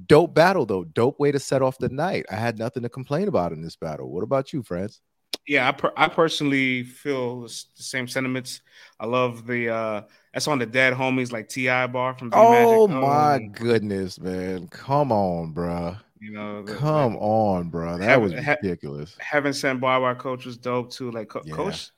Dope 0.06 0.36
battle 0.36 0.66
though. 0.66 0.84
Dope 0.84 1.20
way 1.20 1.32
to 1.32 1.40
set 1.40 1.62
off 1.62 1.78
the 1.80 1.90
night. 1.90 2.26
I 2.32 2.36
had 2.36 2.60
nothing 2.60 2.84
to 2.84 2.90
complain 2.90 3.28
about 3.28 3.52
in 3.52 3.62
this 3.62 3.76
battle. 3.76 4.12
What 4.12 4.24
about 4.24 4.54
you, 4.54 4.62
France? 4.62 5.02
Yeah, 5.48 5.68
I, 5.68 5.72
per- 5.72 5.94
I 5.96 6.08
personally 6.10 6.84
feel 6.84 7.42
the 7.42 7.50
same 7.74 8.08
sentiments. 8.08 8.62
I 9.00 9.06
love 9.06 9.48
the 9.48 9.70
uh 9.70 10.02
that's 10.34 10.48
on 10.48 10.60
the 10.60 10.66
dead 10.66 10.94
homies 10.94 11.32
like 11.32 11.50
Ti 11.50 11.88
bar 11.88 12.16
from. 12.16 12.32
oh 12.34 12.88
my 12.88 13.36
um, 13.36 13.52
goodness, 13.54 14.20
man! 14.20 14.68
Come 14.68 15.12
on, 15.12 15.54
bro. 15.54 15.96
You 16.20 16.32
know, 16.32 16.64
the, 16.64 16.76
come 16.76 17.14
like, 17.14 17.22
on, 17.22 17.70
bro. 17.70 17.98
That 17.98 18.22
was 18.22 18.34
ridiculous. 18.36 19.16
Ha- 19.20 19.24
having 19.38 19.54
sent 19.54 19.80
bar 19.80 20.00
bar 20.00 20.16
coach 20.16 20.46
was 20.46 20.58
dope 20.58 20.92
too. 20.92 21.12
Like 21.12 21.30
co- 21.30 21.44
yeah. 21.46 21.56
coach, 21.56 21.92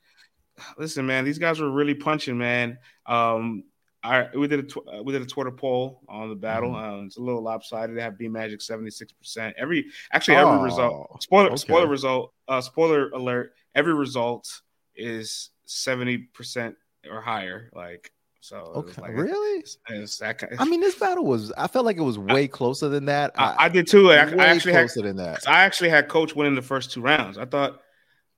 listen, 0.78 1.06
man, 1.06 1.25
these 1.25 1.39
guys 1.39 1.60
were 1.60 1.72
really 1.72 1.96
punching, 1.96 2.38
man. 2.38 2.78
Um, 3.06 3.63
I 4.01 4.28
we 4.34 4.48
did 4.48 4.60
a 4.60 4.63
tw- 4.63 4.88
uh, 4.88 5.04
we 5.04 5.12
did 5.12 5.22
a 5.22 5.25
Twitter 5.25 5.51
poll 5.51 6.01
on 6.08 6.30
the 6.30 6.36
battle. 6.36 6.72
Mm-hmm. 6.72 7.00
Um, 7.00 7.06
it's 7.06 7.18
a 7.18 7.22
little 7.22 7.42
lopsided. 7.42 7.98
They 7.98 8.01
have 8.01 8.18
B 8.18 8.30
Magic 8.30 8.62
seventy 8.62 8.92
six 8.92 9.12
percent. 9.12 9.56
Every 9.58 9.88
actually 10.13 10.38
every 10.38 10.54
oh, 10.54 10.63
result. 10.63 11.24
Spoiler 11.24 11.48
okay. 11.48 11.58
spoiler 11.58 11.88
result. 11.88 12.34
Uh, 12.48 12.62
spoiler 12.62 13.10
alert. 13.10 13.54
Every 13.75 13.94
result 13.94 14.62
is 14.96 15.50
seventy 15.66 16.18
percent 16.18 16.75
or 17.12 17.20
higher. 17.20 17.70
Like 17.74 18.13
so. 18.39 18.58
Okay. 18.75 19.01
Like 19.01 19.12
really? 19.18 19.60
It's, 19.60 19.78
it's 19.89 20.18
that 20.20 20.38
kind 20.38 20.54
of, 20.54 20.62
I 20.62 20.66
mean, 20.66 20.80
this 20.80 20.96
battle 20.96 21.25
was. 21.25 21.51
I 21.58 21.68
felt 21.68 21.86
like 21.86 21.98
it 21.98 22.01
was 22.01 22.18
way 22.18 22.46
I, 22.46 22.48
closer 22.48 22.88
than 22.88 23.04
that. 23.06 23.32
I, 23.38 23.66
I 23.66 23.70
did 23.70 23.86
too. 23.86 24.12
I, 24.12 24.16
I 24.16 24.46
actually 24.46 24.72
closer 24.72 25.01
had, 25.01 25.10
than 25.10 25.18
that. 25.18 25.46
I 25.46 25.63
actually 25.63 25.89
had 25.89 26.08
Coach 26.08 26.36
winning 26.36 26.56
the 26.56 26.62
first 26.62 26.94
two 26.94 27.01
rounds. 27.01 27.38
I 27.38 27.44
thought. 27.44 27.82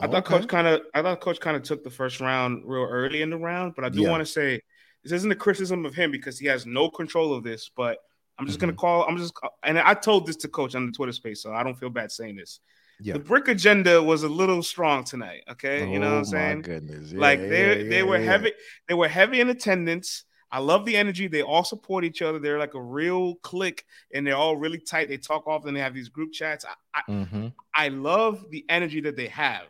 I 0.01 0.07
thought 0.07 0.25
Coach 0.25 0.47
kind 0.47 0.67
of. 0.67 0.81
I 0.93 1.01
thought 1.01 1.21
Coach 1.21 1.39
kind 1.39 1.55
of 1.55 1.63
took 1.63 1.83
the 1.83 1.89
first 1.89 2.19
round 2.19 2.63
real 2.65 2.83
early 2.83 3.21
in 3.21 3.29
the 3.29 3.37
round, 3.37 3.73
but 3.75 3.85
I 3.85 3.89
do 3.89 4.01
yeah. 4.01 4.09
want 4.09 4.21
to 4.21 4.25
say 4.25 4.61
this 5.03 5.11
isn't 5.13 5.31
a 5.31 5.35
criticism 5.35 5.85
of 5.85 5.95
him 5.95 6.11
because 6.11 6.37
he 6.37 6.47
has 6.47 6.65
no 6.65 6.89
control 6.89 7.33
of 7.33 7.43
this, 7.43 7.69
but 7.75 7.97
I'm 8.37 8.45
just 8.45 8.59
mm-hmm. 8.59 8.67
gonna 8.67 8.77
call. 8.77 9.05
I'm 9.07 9.17
just, 9.17 9.33
and 9.63 9.79
I 9.79 9.93
told 9.93 10.25
this 10.25 10.35
to 10.37 10.47
Coach 10.47 10.75
on 10.75 10.85
the 10.85 10.91
Twitter 10.91 11.11
space, 11.11 11.41
so 11.41 11.53
I 11.53 11.63
don't 11.63 11.75
feel 11.75 11.89
bad 11.89 12.11
saying 12.11 12.35
this. 12.35 12.59
Yeah. 12.99 13.13
The 13.13 13.19
brick 13.19 13.47
agenda 13.47 14.01
was 14.01 14.23
a 14.23 14.29
little 14.29 14.61
strong 14.61 15.03
tonight. 15.03 15.43
Okay, 15.49 15.83
oh, 15.83 15.91
you 15.91 15.99
know 15.99 16.07
what 16.07 16.15
I'm 16.15 16.21
oh 16.21 16.23
saying? 16.23 16.61
goodness, 16.61 17.11
yeah, 17.11 17.19
like 17.19 17.39
they 17.39 17.83
yeah, 17.83 17.89
they 17.89 18.03
were 18.03 18.19
heavy. 18.19 18.53
They 18.87 18.93
were 18.93 19.07
heavy 19.07 19.41
in 19.41 19.49
attendance. 19.49 20.25
I 20.51 20.59
love 20.59 20.85
the 20.85 20.97
energy. 20.97 21.27
They 21.27 21.41
all 21.41 21.63
support 21.63 22.03
each 22.03 22.21
other. 22.21 22.37
They're 22.37 22.59
like 22.59 22.73
a 22.73 22.81
real 22.81 23.35
clique, 23.35 23.85
and 24.13 24.27
they're 24.27 24.35
all 24.35 24.57
really 24.57 24.79
tight. 24.79 25.07
They 25.07 25.17
talk 25.17 25.47
often. 25.47 25.73
They 25.73 25.79
have 25.79 25.93
these 25.93 26.09
group 26.09 26.33
chats. 26.33 26.65
I 26.65 26.99
I, 26.99 27.11
mm-hmm. 27.11 27.47
I 27.73 27.87
love 27.87 28.45
the 28.49 28.65
energy 28.69 29.01
that 29.01 29.15
they 29.15 29.27
have. 29.27 29.63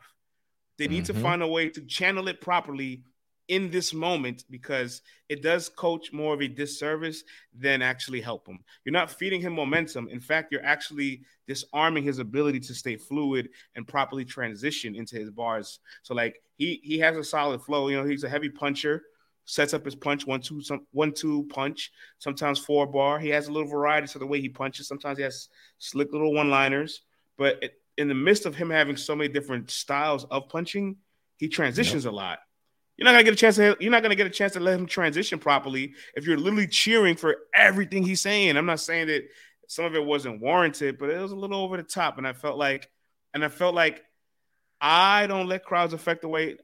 They 0.81 0.87
need 0.87 1.03
mm-hmm. 1.03 1.13
to 1.13 1.21
find 1.21 1.43
a 1.43 1.47
way 1.47 1.69
to 1.69 1.81
channel 1.81 2.27
it 2.27 2.41
properly 2.41 3.03
in 3.49 3.69
this 3.69 3.93
moment 3.93 4.45
because 4.49 5.03
it 5.29 5.43
does 5.43 5.69
coach 5.69 6.11
more 6.11 6.33
of 6.33 6.41
a 6.41 6.47
disservice 6.47 7.23
than 7.53 7.83
actually 7.83 8.19
help 8.19 8.47
him. 8.47 8.57
You're 8.83 8.91
not 8.91 9.11
feeding 9.11 9.41
him 9.41 9.53
momentum. 9.53 10.07
In 10.07 10.19
fact, 10.19 10.51
you're 10.51 10.65
actually 10.65 11.21
disarming 11.47 12.03
his 12.03 12.17
ability 12.17 12.61
to 12.61 12.73
stay 12.73 12.95
fluid 12.95 13.49
and 13.75 13.87
properly 13.87 14.25
transition 14.25 14.95
into 14.95 15.17
his 15.17 15.29
bars. 15.29 15.77
So 16.01 16.15
like 16.15 16.41
he 16.57 16.81
he 16.83 16.97
has 16.97 17.15
a 17.15 17.23
solid 17.23 17.61
flow. 17.61 17.87
You 17.87 17.97
know, 17.97 18.07
he's 18.07 18.23
a 18.23 18.29
heavy 18.29 18.49
puncher. 18.49 19.03
Sets 19.45 19.75
up 19.75 19.85
his 19.85 19.93
punch 19.93 20.25
one 20.25 20.41
two 20.41 20.61
some 20.61 20.87
one 20.93 21.13
two 21.13 21.43
punch. 21.51 21.91
Sometimes 22.17 22.57
four 22.57 22.87
bar. 22.87 23.19
He 23.19 23.29
has 23.29 23.47
a 23.47 23.51
little 23.51 23.69
variety 23.69 24.07
to 24.07 24.17
the 24.17 24.25
way 24.25 24.41
he 24.41 24.49
punches. 24.49 24.87
Sometimes 24.87 25.19
he 25.19 25.23
has 25.25 25.47
slick 25.77 26.11
little 26.11 26.33
one 26.33 26.49
liners. 26.49 27.01
But 27.37 27.61
it, 27.61 27.80
in 27.97 28.07
the 28.07 28.15
midst 28.15 28.45
of 28.45 28.55
him 28.55 28.69
having 28.69 28.97
so 28.97 29.15
many 29.15 29.31
different 29.31 29.69
styles 29.69 30.25
of 30.25 30.49
punching, 30.49 30.97
he 31.37 31.47
transitions 31.47 32.05
yep. 32.05 32.13
a 32.13 32.15
lot. 32.15 32.39
You're 32.97 33.05
not 33.05 33.11
gonna 33.13 33.23
get 33.23 33.33
a 33.33 33.37
chance 33.37 33.55
to 33.55 33.75
you're 33.79 33.91
not 33.91 34.03
gonna 34.03 34.15
get 34.15 34.27
a 34.27 34.31
chance 34.31 34.53
to 34.53 34.59
let 34.59 34.79
him 34.79 34.85
transition 34.85 35.39
properly 35.39 35.93
if 36.15 36.27
you're 36.27 36.37
literally 36.37 36.67
cheering 36.67 37.15
for 37.15 37.37
everything 37.53 38.03
he's 38.03 38.21
saying. 38.21 38.57
I'm 38.57 38.65
not 38.65 38.79
saying 38.79 39.07
that 39.07 39.23
some 39.67 39.85
of 39.85 39.95
it 39.95 40.05
wasn't 40.05 40.41
warranted, 40.41 40.97
but 40.97 41.09
it 41.09 41.19
was 41.19 41.31
a 41.31 41.35
little 41.35 41.63
over 41.63 41.77
the 41.77 41.83
top. 41.83 42.17
And 42.17 42.27
I 42.27 42.33
felt 42.33 42.57
like, 42.57 42.89
and 43.33 43.43
I 43.43 43.47
felt 43.47 43.73
like 43.73 44.03
I 44.79 45.27
don't 45.27 45.47
let 45.47 45.63
crowds 45.63 45.93
affect 45.93 46.21
the 46.21 46.27
way 46.27 46.57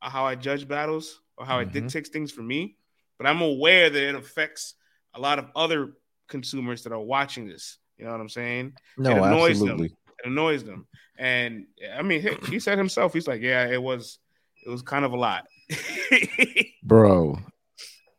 how 0.00 0.24
I 0.24 0.34
judge 0.34 0.66
battles 0.66 1.20
or 1.36 1.44
how 1.44 1.60
mm-hmm. 1.60 1.76
it 1.76 1.80
dictates 1.80 2.08
things 2.08 2.32
for 2.32 2.42
me. 2.42 2.76
But 3.18 3.26
I'm 3.26 3.42
aware 3.42 3.90
that 3.90 4.02
it 4.02 4.14
affects 4.14 4.74
a 5.14 5.20
lot 5.20 5.38
of 5.38 5.46
other 5.54 5.92
consumers 6.28 6.84
that 6.84 6.92
are 6.92 7.00
watching 7.00 7.46
this. 7.46 7.78
You 7.98 8.06
know 8.06 8.12
what 8.12 8.20
I'm 8.20 8.28
saying? 8.28 8.72
No, 8.98 9.10
it 9.10 9.18
annoys 9.18 9.50
absolutely. 9.50 9.88
them. 9.88 9.96
It 10.24 10.30
annoys 10.30 10.64
them. 10.64 10.86
And 11.18 11.66
I 11.96 12.02
mean, 12.02 12.22
he, 12.22 12.30
he 12.50 12.58
said 12.58 12.78
himself, 12.78 13.12
he's 13.12 13.28
like, 13.28 13.42
yeah, 13.42 13.66
it 13.68 13.82
was, 13.82 14.18
it 14.66 14.70
was 14.70 14.82
kind 14.82 15.04
of 15.04 15.12
a 15.12 15.16
lot. 15.16 15.46
Bro, 16.82 17.38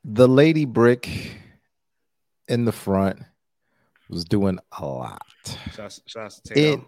the 0.03 0.27
lady 0.27 0.65
brick 0.65 1.09
in 2.47 2.65
the 2.65 2.71
front 2.71 3.19
was 4.09 4.23
doing 4.25 4.59
a 4.79 4.85
lot. 4.85 5.25
Shouts, 5.73 6.01
shouts 6.05 6.41
in, 6.55 6.85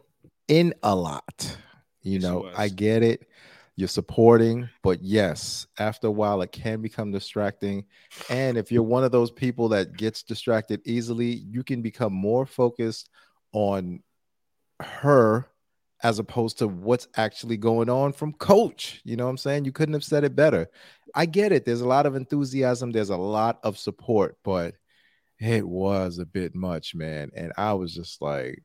in 0.47 0.73
a 0.83 0.95
lot. 0.95 1.57
You 2.03 2.13
yes, 2.13 2.23
know, 2.23 2.49
I 2.55 2.69
get 2.69 3.03
it. 3.03 3.27
You're 3.75 3.87
supporting, 3.87 4.69
but 4.81 5.03
yes, 5.03 5.67
after 5.77 6.07
a 6.07 6.11
while, 6.11 6.41
it 6.41 6.51
can 6.51 6.81
become 6.81 7.11
distracting. 7.11 7.85
And 8.27 8.57
if 8.57 8.71
you're 8.71 8.81
one 8.81 9.03
of 9.03 9.11
those 9.11 9.29
people 9.29 9.69
that 9.69 9.95
gets 9.95 10.23
distracted 10.23 10.81
easily, 10.83 11.27
you 11.27 11.63
can 11.63 11.83
become 11.83 12.11
more 12.11 12.47
focused 12.47 13.09
on 13.53 14.01
her 14.81 15.47
as 16.03 16.19
opposed 16.19 16.59
to 16.59 16.67
what's 16.67 17.07
actually 17.15 17.57
going 17.57 17.89
on 17.89 18.13
from 18.13 18.33
coach. 18.33 19.01
You 19.03 19.15
know 19.15 19.25
what 19.25 19.31
I'm 19.31 19.37
saying? 19.37 19.65
You 19.65 19.71
couldn't 19.71 19.93
have 19.93 20.03
said 20.03 20.23
it 20.23 20.35
better. 20.35 20.67
I 21.15 21.25
get 21.25 21.51
it. 21.51 21.65
There's 21.65 21.81
a 21.81 21.87
lot 21.87 22.05
of 22.05 22.15
enthusiasm, 22.15 22.91
there's 22.91 23.09
a 23.09 23.17
lot 23.17 23.59
of 23.63 23.77
support, 23.77 24.37
but 24.43 24.75
it 25.39 25.67
was 25.67 26.19
a 26.19 26.25
bit 26.25 26.53
much, 26.55 26.93
man. 26.95 27.31
And 27.35 27.51
I 27.57 27.73
was 27.73 27.93
just 27.93 28.21
like, 28.21 28.63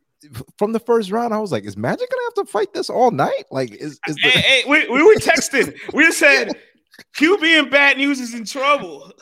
from 0.58 0.72
the 0.72 0.80
first 0.80 1.10
round, 1.10 1.34
I 1.34 1.38
was 1.38 1.52
like, 1.52 1.64
is 1.64 1.76
Magic 1.76 2.08
gonna 2.10 2.22
have 2.24 2.46
to 2.46 2.52
fight 2.52 2.72
this 2.72 2.90
all 2.90 3.10
night? 3.10 3.44
Like, 3.50 3.72
is, 3.72 3.98
is 4.06 4.16
the- 4.16 4.28
hey, 4.28 4.40
hey, 4.40 4.62
we, 4.68 4.88
we 4.88 5.02
were 5.02 5.14
texting. 5.14 5.74
we 5.92 6.10
said 6.12 6.50
QB 7.16 7.42
and 7.58 7.70
bad 7.70 7.96
news 7.96 8.20
is 8.20 8.34
in 8.34 8.44
trouble. 8.44 9.12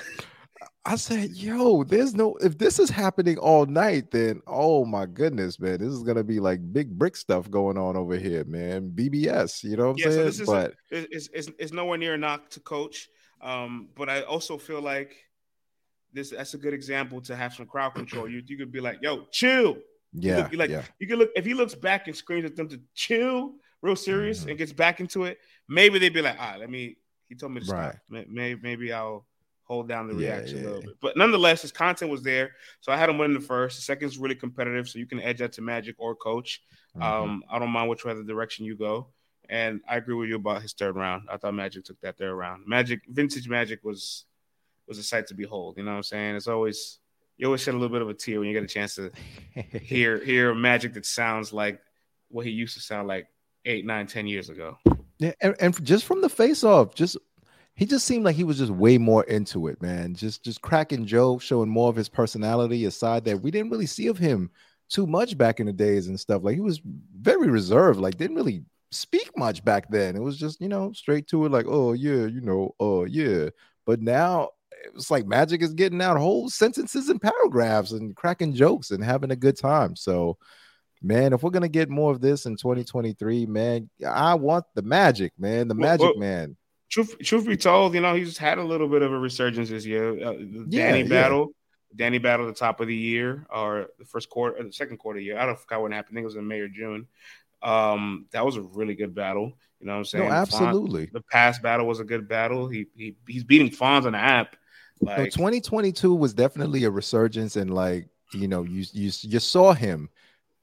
I 0.85 0.97
said, 0.97 1.31
yo, 1.31 1.85
there's 1.85 2.15
no 2.15 2.37
if 2.37 2.57
this 2.57 2.79
is 2.79 2.89
happening 2.89 3.37
all 3.37 3.67
night, 3.67 4.11
then 4.11 4.41
oh 4.47 4.87
my 4.87 5.05
goodness, 5.05 5.61
man, 5.61 5.79
this 5.79 5.91
is 5.91 6.03
gonna 6.03 6.25
be 6.25 6.41
like 6.41 6.73
big 6.73 6.91
brick 6.99 7.17
stuff 7.17 7.51
going 7.51 7.77
on 7.77 7.97
over 7.97 8.17
here, 8.17 8.45
man. 8.45 8.91
BBS, 8.95 9.63
you 9.63 9.77
know 9.77 9.89
what 9.89 9.91
I'm 9.91 9.99
yeah, 9.99 10.05
saying? 10.05 10.17
So 10.17 10.25
this 10.25 10.41
is 10.41 10.47
but 10.47 10.75
it's, 10.91 11.29
it's, 11.35 11.49
it's 11.59 11.73
nowhere 11.73 11.99
near 11.99 12.15
a 12.15 12.19
knock 12.19 12.49
to 12.51 12.61
coach. 12.61 13.09
Um, 13.43 13.89
but 13.95 14.09
I 14.09 14.23
also 14.23 14.57
feel 14.57 14.81
like 14.81 15.17
this 16.15 16.31
that's 16.31 16.55
a 16.55 16.59
good 16.59 16.73
example 16.73 17.21
to 17.23 17.37
have 17.37 17.53
some 17.53 17.67
crowd 17.67 17.95
control. 17.95 18.29
You 18.29 18.43
you 18.47 18.57
could 18.57 18.73
be 18.73 18.81
like, 18.81 18.99
yo, 19.03 19.27
chill. 19.31 19.77
Yeah. 20.13 20.37
You 20.37 20.43
look, 20.43 20.55
like 20.55 20.71
yeah. 20.71 20.83
you 20.99 21.07
can 21.07 21.19
look 21.19 21.31
if 21.37 21.45
he 21.45 21.53
looks 21.53 21.75
back 21.75 22.07
and 22.07 22.17
screams 22.17 22.47
at 22.47 22.57
them 22.57 22.69
to 22.69 22.81
chill, 22.95 23.53
real 23.83 23.97
serious, 23.97 24.41
mm-hmm. 24.41 24.51
and 24.51 24.59
gets 24.59 24.73
back 24.73 25.01
into 25.01 25.25
it. 25.25 25.39
Maybe 25.69 25.99
they'd 25.99 26.15
be 26.15 26.23
like, 26.23 26.37
ah, 26.39 26.57
let 26.59 26.71
me. 26.71 26.97
He 27.29 27.37
told 27.37 27.53
me 27.53 27.61
to 27.61 27.71
right. 27.71 27.91
stop. 27.91 28.27
Maybe 28.29 28.59
maybe 28.61 28.93
I'll 28.93 29.27
hold 29.71 29.87
down 29.89 30.09
the 30.09 30.17
yeah, 30.17 30.35
reaction 30.35 30.59
yeah, 30.59 30.65
a 30.65 30.67
little 30.67 30.83
bit. 30.83 30.97
But 31.01 31.17
nonetheless, 31.17 31.63
his 31.63 31.71
content 31.71 32.11
was 32.11 32.23
there, 32.23 32.57
so 32.81 32.91
I 32.91 32.97
had 32.97 33.09
him 33.09 33.19
win 33.19 33.33
the 33.33 33.41
first. 33.41 33.77
The 33.77 33.83
second 33.83 34.09
is 34.09 34.19
really 34.19 34.35
competitive, 34.35 34.89
so 34.89 34.99
you 34.99 35.07
can 35.07 35.21
edge 35.21 35.39
that 35.39 35.53
to 35.53 35.63
Magic 35.63 35.95
or 35.99 36.17
Coach. 36.17 36.61
Mm-hmm. 36.97 37.03
Um, 37.03 37.45
I 37.49 37.61
don't 37.61 37.71
mind 37.71 37.89
which 37.89 38.05
way 38.05 38.13
the 38.13 38.25
direction 38.25 38.65
you 38.65 38.75
go. 38.75 39.07
And 39.49 39.81
I 39.89 39.97
agree 39.97 40.17
with 40.17 40.29
you 40.29 40.37
about 40.37 40.63
his 40.63 40.73
third 40.73 40.97
round. 40.97 41.29
I 41.31 41.37
thought 41.37 41.55
Magic 41.55 41.85
took 41.85 42.01
that 42.01 42.19
third 42.19 42.35
round. 42.35 42.65
Magic, 42.67 43.03
vintage 43.09 43.49
Magic 43.49 43.85
was 43.85 44.25
was 44.89 44.99
a 44.99 45.05
sight 45.05 45.29
to 45.29 45.35
behold. 45.35 45.77
You 45.77 45.85
know 45.85 45.93
what 45.93 45.99
I'm 45.99 46.03
saying? 46.03 46.35
It's 46.35 46.49
always 46.49 46.99
you 47.37 47.47
always 47.47 47.61
shed 47.63 47.75
a 47.75 47.79
little 47.79 47.95
bit 47.95 48.03
of 48.03 48.09
a 48.09 48.15
tear 48.15 48.41
when 48.41 48.49
you 48.49 48.55
get 48.55 48.65
a 48.65 48.67
chance 48.67 48.97
to 48.97 49.13
hear 49.79 50.23
hear 50.25 50.53
Magic 50.53 50.95
that 50.95 51.07
sounds 51.07 51.53
like 51.53 51.81
what 52.29 52.45
he 52.45 52.51
used 52.51 52.75
to 52.75 52.81
sound 52.81 53.07
like 53.07 53.29
eight, 53.65 53.87
nine, 53.87 54.09
ten 54.09 54.27
years 54.27 54.51
ago. 54.51 54.79
Yeah, 55.19 55.33
and, 55.41 55.55
and 55.61 55.85
just 55.85 56.07
from 56.07 56.23
the 56.23 56.29
face 56.29 56.65
off, 56.65 56.95
just 56.95 57.17
he 57.75 57.87
just 57.87 58.07
seemed 58.07 58.25
like 58.25 58.37
he 58.37 58.45
was 58.45 58.59
just 58.59 58.71
way 58.71 58.99
more 58.99 59.25
into 59.25 59.69
it, 59.69 59.81
man. 59.81 60.15
Just 60.15 60.45
just 60.45 60.61
cracking 60.61 61.07
jokes, 61.07 61.45
showing 61.45 61.69
more 61.69 61.89
of 61.89 61.97
his 61.97 62.09
personality, 62.09 62.85
a 62.85 62.91
side 62.91 63.25
that 63.25 63.41
we 63.41 63.51
didn't 63.51 63.71
really 63.71 63.87
see 63.87 64.09
of 64.09 64.19
him 64.19 64.51
too 64.91 65.07
much 65.07 65.39
back 65.39 65.61
in 65.61 65.67
the 65.67 65.73
days 65.73 66.09
and 66.09 66.19
stuff. 66.19 66.43
Like 66.45 66.57
he 66.57 66.61
was 66.61 66.81
very 66.85 67.49
reserved, 67.49 68.01
like 68.01 68.19
didn't 68.19 68.37
really 68.37 68.65
speak 68.91 69.31
much 69.37 69.65
back 69.65 69.89
then. 69.89 70.17
It 70.17 70.23
was 70.23 70.37
just, 70.37 70.61
you 70.61 70.69
know, 70.69 70.93
straight 70.93 71.29
to 71.29 71.47
it, 71.47 71.53
like, 71.53 71.67
oh 71.69 71.93
yeah, 71.93 72.27
you 72.27 72.41
know, 72.41 72.75
oh 72.81 73.05
yeah. 73.05 73.51
But 73.87 74.03
now 74.03 74.51
it's 74.95 75.11
like 75.11 75.27
magic 75.27 75.63
is 75.63 75.75
getting 75.75 76.03
out 76.03 76.17
whole 76.17 76.49
sentences 76.49 77.09
and 77.09 77.23
paragraphs 77.23 77.93
and 77.93 78.17
cracking 78.17 78.55
jokes 78.55 78.91
and 78.91 79.03
having 79.03 79.31
a 79.31 79.37
good 79.37 79.57
time. 79.57 79.97
So 79.97 80.37
man, 81.03 81.33
if 81.33 81.43
we're 81.43 81.51
gonna 81.51 81.69
get 81.69 81.89
more 81.89 82.13
of 82.13 82.21
this 82.21 82.47
in 82.47 82.57
2023, 82.57 83.47
man, 83.47 83.89
I 84.07 84.35
want 84.35 84.65
the 84.75 84.83
magic, 84.83 85.33
man, 85.39 85.69
the 85.69 85.75
magic 85.75 86.01
well, 86.01 86.19
man 86.19 86.57
truth 86.91 87.17
truth 87.23 87.47
be 87.47 87.57
told, 87.57 87.95
you 87.95 88.01
know, 88.01 88.15
he's 88.15 88.37
had 88.37 88.59
a 88.59 88.65
little 88.65 88.89
bit 88.89 89.03
of 89.03 89.13
a 89.13 89.19
resurgence 89.19 89.71
this 89.71 89.87
year. 89.87 90.11
Uh, 90.11 90.33
yeah, 90.33 90.89
Danny 90.89 91.03
yeah. 91.03 91.09
battle, 91.09 91.53
Danny 91.95 92.19
battle 92.19 92.47
the 92.47 92.53
top 92.53 92.81
of 92.81 92.89
the 92.89 92.97
year 92.97 93.47
or 93.51 93.89
the 93.99 94.05
first 94.05 94.29
quarter, 94.29 94.63
the 94.63 94.73
second 94.73 94.99
quarter 94.99 95.19
of 95.19 95.25
year. 95.25 95.39
I 95.39 95.47
don't 95.47 95.59
forget 95.59 95.81
what 95.81 95.93
happened. 95.93 96.15
I 96.15 96.17
think 96.17 96.25
it 96.25 96.27
was 96.27 96.37
in 96.37 96.47
May 96.47 96.61
or 96.61 96.69
June. 96.69 97.07
Um, 97.63 98.27
that 98.33 98.45
was 98.45 98.57
a 98.57 98.63
really 98.63 98.95
good 98.95 99.15
battle. 99.15 99.53
You 99.81 99.87
know 99.87 99.93
what 99.93 99.99
I'm 99.99 100.05
saying? 100.05 100.29
No, 100.29 100.35
absolutely. 100.35 101.07
the 101.07 101.23
past 101.23 101.63
battle 101.63 101.87
was 101.87 102.01
a 102.01 102.05
good 102.05 102.29
battle. 102.29 102.69
He, 102.69 102.87
he 102.95 103.17
he's 103.27 103.45
beating 103.45 103.71
Fonz 103.71 104.05
on 104.05 104.13
the 104.13 104.19
app. 104.19 104.57
Like 105.01 105.33
so 105.33 105.39
2022 105.39 106.15
was 106.15 106.35
definitely 106.35 106.85
a 106.85 106.91
resurgence, 106.91 107.57
and 107.57 107.73
like 107.73 108.09
you 108.35 108.49
know, 108.49 108.63
you 108.63 108.85
you 108.93 109.11
you 109.23 109.39
saw 109.39 109.73
him, 109.73 110.11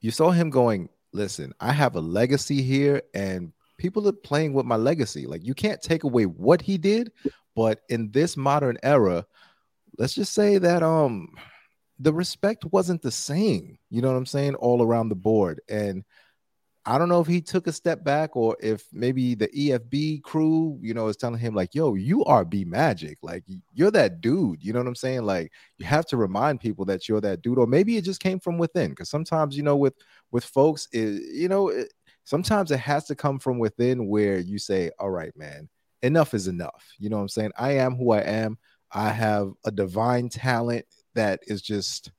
you 0.00 0.10
saw 0.10 0.30
him 0.30 0.50
going. 0.50 0.88
Listen, 1.12 1.52
I 1.58 1.72
have 1.72 1.96
a 1.96 2.00
legacy 2.00 2.62
here, 2.62 3.02
and 3.14 3.52
people 3.78 4.06
are 4.08 4.12
playing 4.12 4.52
with 4.52 4.66
my 4.66 4.76
legacy. 4.76 5.26
Like 5.26 5.46
you 5.46 5.54
can't 5.54 5.80
take 5.80 6.04
away 6.04 6.24
what 6.24 6.60
he 6.60 6.76
did, 6.76 7.12
but 7.56 7.80
in 7.88 8.10
this 8.10 8.36
modern 8.36 8.76
era, 8.82 9.24
let's 9.96 10.14
just 10.14 10.34
say 10.34 10.58
that 10.58 10.82
um 10.82 11.28
the 11.98 12.12
respect 12.12 12.64
wasn't 12.66 13.02
the 13.02 13.10
same. 13.10 13.78
You 13.90 14.02
know 14.02 14.08
what 14.08 14.18
I'm 14.18 14.26
saying? 14.26 14.54
All 14.56 14.82
around 14.82 15.08
the 15.08 15.16
board. 15.16 15.60
And 15.68 16.04
I 16.86 16.96
don't 16.96 17.10
know 17.10 17.20
if 17.20 17.26
he 17.26 17.42
took 17.42 17.66
a 17.66 17.72
step 17.72 18.02
back 18.02 18.34
or 18.34 18.56
if 18.60 18.84
maybe 18.92 19.34
the 19.34 19.48
EFB 19.48 20.22
crew, 20.22 20.78
you 20.80 20.94
know, 20.94 21.08
is 21.08 21.18
telling 21.18 21.38
him 21.38 21.54
like, 21.54 21.74
"Yo, 21.74 21.94
you 21.94 22.24
are 22.24 22.46
B 22.46 22.64
Magic. 22.64 23.18
Like 23.22 23.44
you're 23.74 23.90
that 23.90 24.22
dude." 24.22 24.64
You 24.64 24.72
know 24.72 24.78
what 24.78 24.88
I'm 24.88 24.94
saying? 24.94 25.24
Like 25.24 25.52
you 25.76 25.84
have 25.84 26.06
to 26.06 26.16
remind 26.16 26.60
people 26.60 26.86
that 26.86 27.06
you're 27.06 27.20
that 27.20 27.42
dude 27.42 27.58
or 27.58 27.66
maybe 27.66 27.96
it 27.98 28.04
just 28.04 28.20
came 28.20 28.40
from 28.40 28.56
within 28.56 28.94
cuz 28.94 29.10
sometimes, 29.10 29.56
you 29.56 29.62
know, 29.62 29.76
with 29.76 29.94
with 30.30 30.44
folks 30.44 30.88
you 30.92 31.48
know, 31.48 31.70
sometimes 32.28 32.70
it 32.70 32.78
has 32.78 33.06
to 33.06 33.14
come 33.14 33.38
from 33.38 33.58
within 33.58 34.06
where 34.06 34.38
you 34.38 34.58
say, 34.58 34.90
all 34.98 35.08
right, 35.08 35.34
man, 35.34 35.66
enough 36.02 36.34
is 36.34 36.46
enough. 36.46 36.84
You 36.98 37.08
know 37.08 37.16
what 37.16 37.22
I'm 37.22 37.28
saying? 37.28 37.52
I 37.56 37.72
am 37.72 37.96
who 37.96 38.12
I 38.12 38.20
am. 38.20 38.58
I 38.92 39.08
have 39.08 39.52
a 39.64 39.70
divine 39.70 40.28
talent 40.28 40.84
that 41.14 41.40
is 41.46 41.62
just 41.62 42.10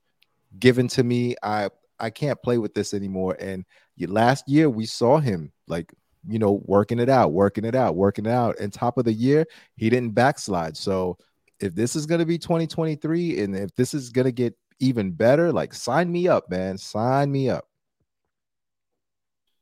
given 0.58 0.88
to 0.88 1.04
me. 1.04 1.36
I 1.44 1.70
I 2.00 2.10
can't 2.10 2.42
play 2.42 2.58
with 2.58 2.74
this 2.74 2.92
anymore. 2.92 3.36
And 3.38 3.64
last 4.00 4.48
year 4.48 4.68
we 4.68 4.84
saw 4.84 5.18
him 5.18 5.52
like 5.68 5.94
you 6.26 6.40
know 6.40 6.60
working 6.64 6.98
it 6.98 7.08
out, 7.08 7.32
working 7.32 7.64
it 7.64 7.76
out, 7.76 7.94
working 7.94 8.26
it 8.26 8.32
out. 8.32 8.58
And 8.58 8.72
top 8.72 8.98
of 8.98 9.04
the 9.04 9.12
year, 9.12 9.46
he 9.76 9.90
didn't 9.90 10.14
backslide. 10.14 10.76
So 10.76 11.18
if 11.60 11.76
this 11.76 11.94
is 11.94 12.06
going 12.06 12.18
to 12.18 12.26
be 12.26 12.38
2023 12.38 13.42
and 13.42 13.54
if 13.54 13.72
this 13.76 13.94
is 13.94 14.10
going 14.10 14.24
to 14.24 14.32
get 14.32 14.56
even 14.80 15.12
better, 15.12 15.52
like 15.52 15.72
sign 15.72 16.10
me 16.10 16.26
up, 16.26 16.50
man. 16.50 16.78
Sign 16.78 17.30
me 17.30 17.48
up 17.48 17.69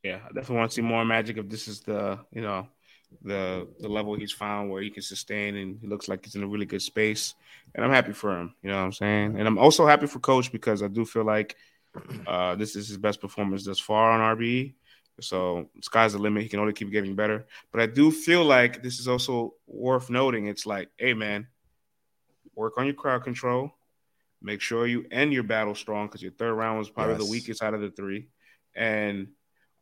yeah, 0.03 0.21
I 0.25 0.29
definitely 0.29 0.57
want 0.57 0.71
to 0.71 0.75
see 0.75 0.83
more 0.83 1.05
magic 1.05 1.39
if 1.39 1.49
this 1.49 1.69
is 1.69 1.81
the 1.81 2.19
you 2.33 2.41
know 2.41 2.69
the 3.23 3.67
the 3.81 3.89
level 3.89 4.15
he's 4.15 4.33
found 4.33 4.71
where 4.71 4.83
he 4.83 4.91
can 4.91 5.03
sustain 5.03 5.57
and 5.57 5.79
he 5.81 5.87
looks 5.87 6.09
like 6.09 6.25
he's 6.25 6.35
in 6.35 6.43
a 6.43 6.49
really 6.49 6.67
good 6.67 6.83
space. 6.83 7.35
And 7.75 7.85
I'm 7.85 7.91
happy 7.91 8.13
for 8.13 8.39
him. 8.39 8.55
You 8.63 8.71
know 8.71 8.77
what 8.77 8.85
I'm 8.85 8.93
saying? 8.93 9.39
And 9.39 9.47
I'm 9.47 9.59
also 9.59 9.87
happy 9.87 10.07
for 10.07 10.19
coach 10.19 10.53
because 10.53 10.83
I 10.83 10.89
do 10.89 11.05
feel 11.05 11.25
like 11.25 11.57
uh, 12.27 12.55
this 12.55 12.77
is 12.77 12.89
his 12.89 12.99
best 12.99 13.21
performance 13.21 13.65
thus 13.65 13.81
far 13.81 14.13
on 14.13 14.37
RBE. 14.37 14.75
So 15.21 15.69
sky's 15.83 16.13
the 16.13 16.19
limit. 16.19 16.45
He 16.45 16.49
can 16.49 16.61
only 16.61 16.73
keep 16.73 16.93
getting 16.93 17.17
better. 17.17 17.47
But 17.73 17.81
I 17.81 17.87
do 17.87 18.11
feel 18.11 18.45
like 18.45 18.83
this 18.83 19.01
is 19.01 19.09
also 19.09 19.55
worth 19.67 20.11
noting. 20.11 20.47
It's 20.47 20.67
like, 20.67 20.91
hey 20.97 21.15
man, 21.15 21.49
work 22.55 22.75
on 22.79 22.87
your 22.87 22.95
crowd 22.95 23.25
control. 23.25 23.73
Make 24.41 24.61
sure 24.61 24.87
you 24.87 25.07
end 25.11 25.33
your 25.33 25.43
battle 25.43 25.75
strong 25.75 26.07
because 26.07 26.23
your 26.23 26.33
third 26.33 26.55
round 26.55 26.79
was 26.79 26.89
probably 26.89 27.15
yes. 27.15 27.25
the 27.25 27.31
weakest 27.31 27.63
out 27.63 27.75
of 27.75 27.81
the 27.81 27.91
three. 27.91 28.29
And 28.77 29.29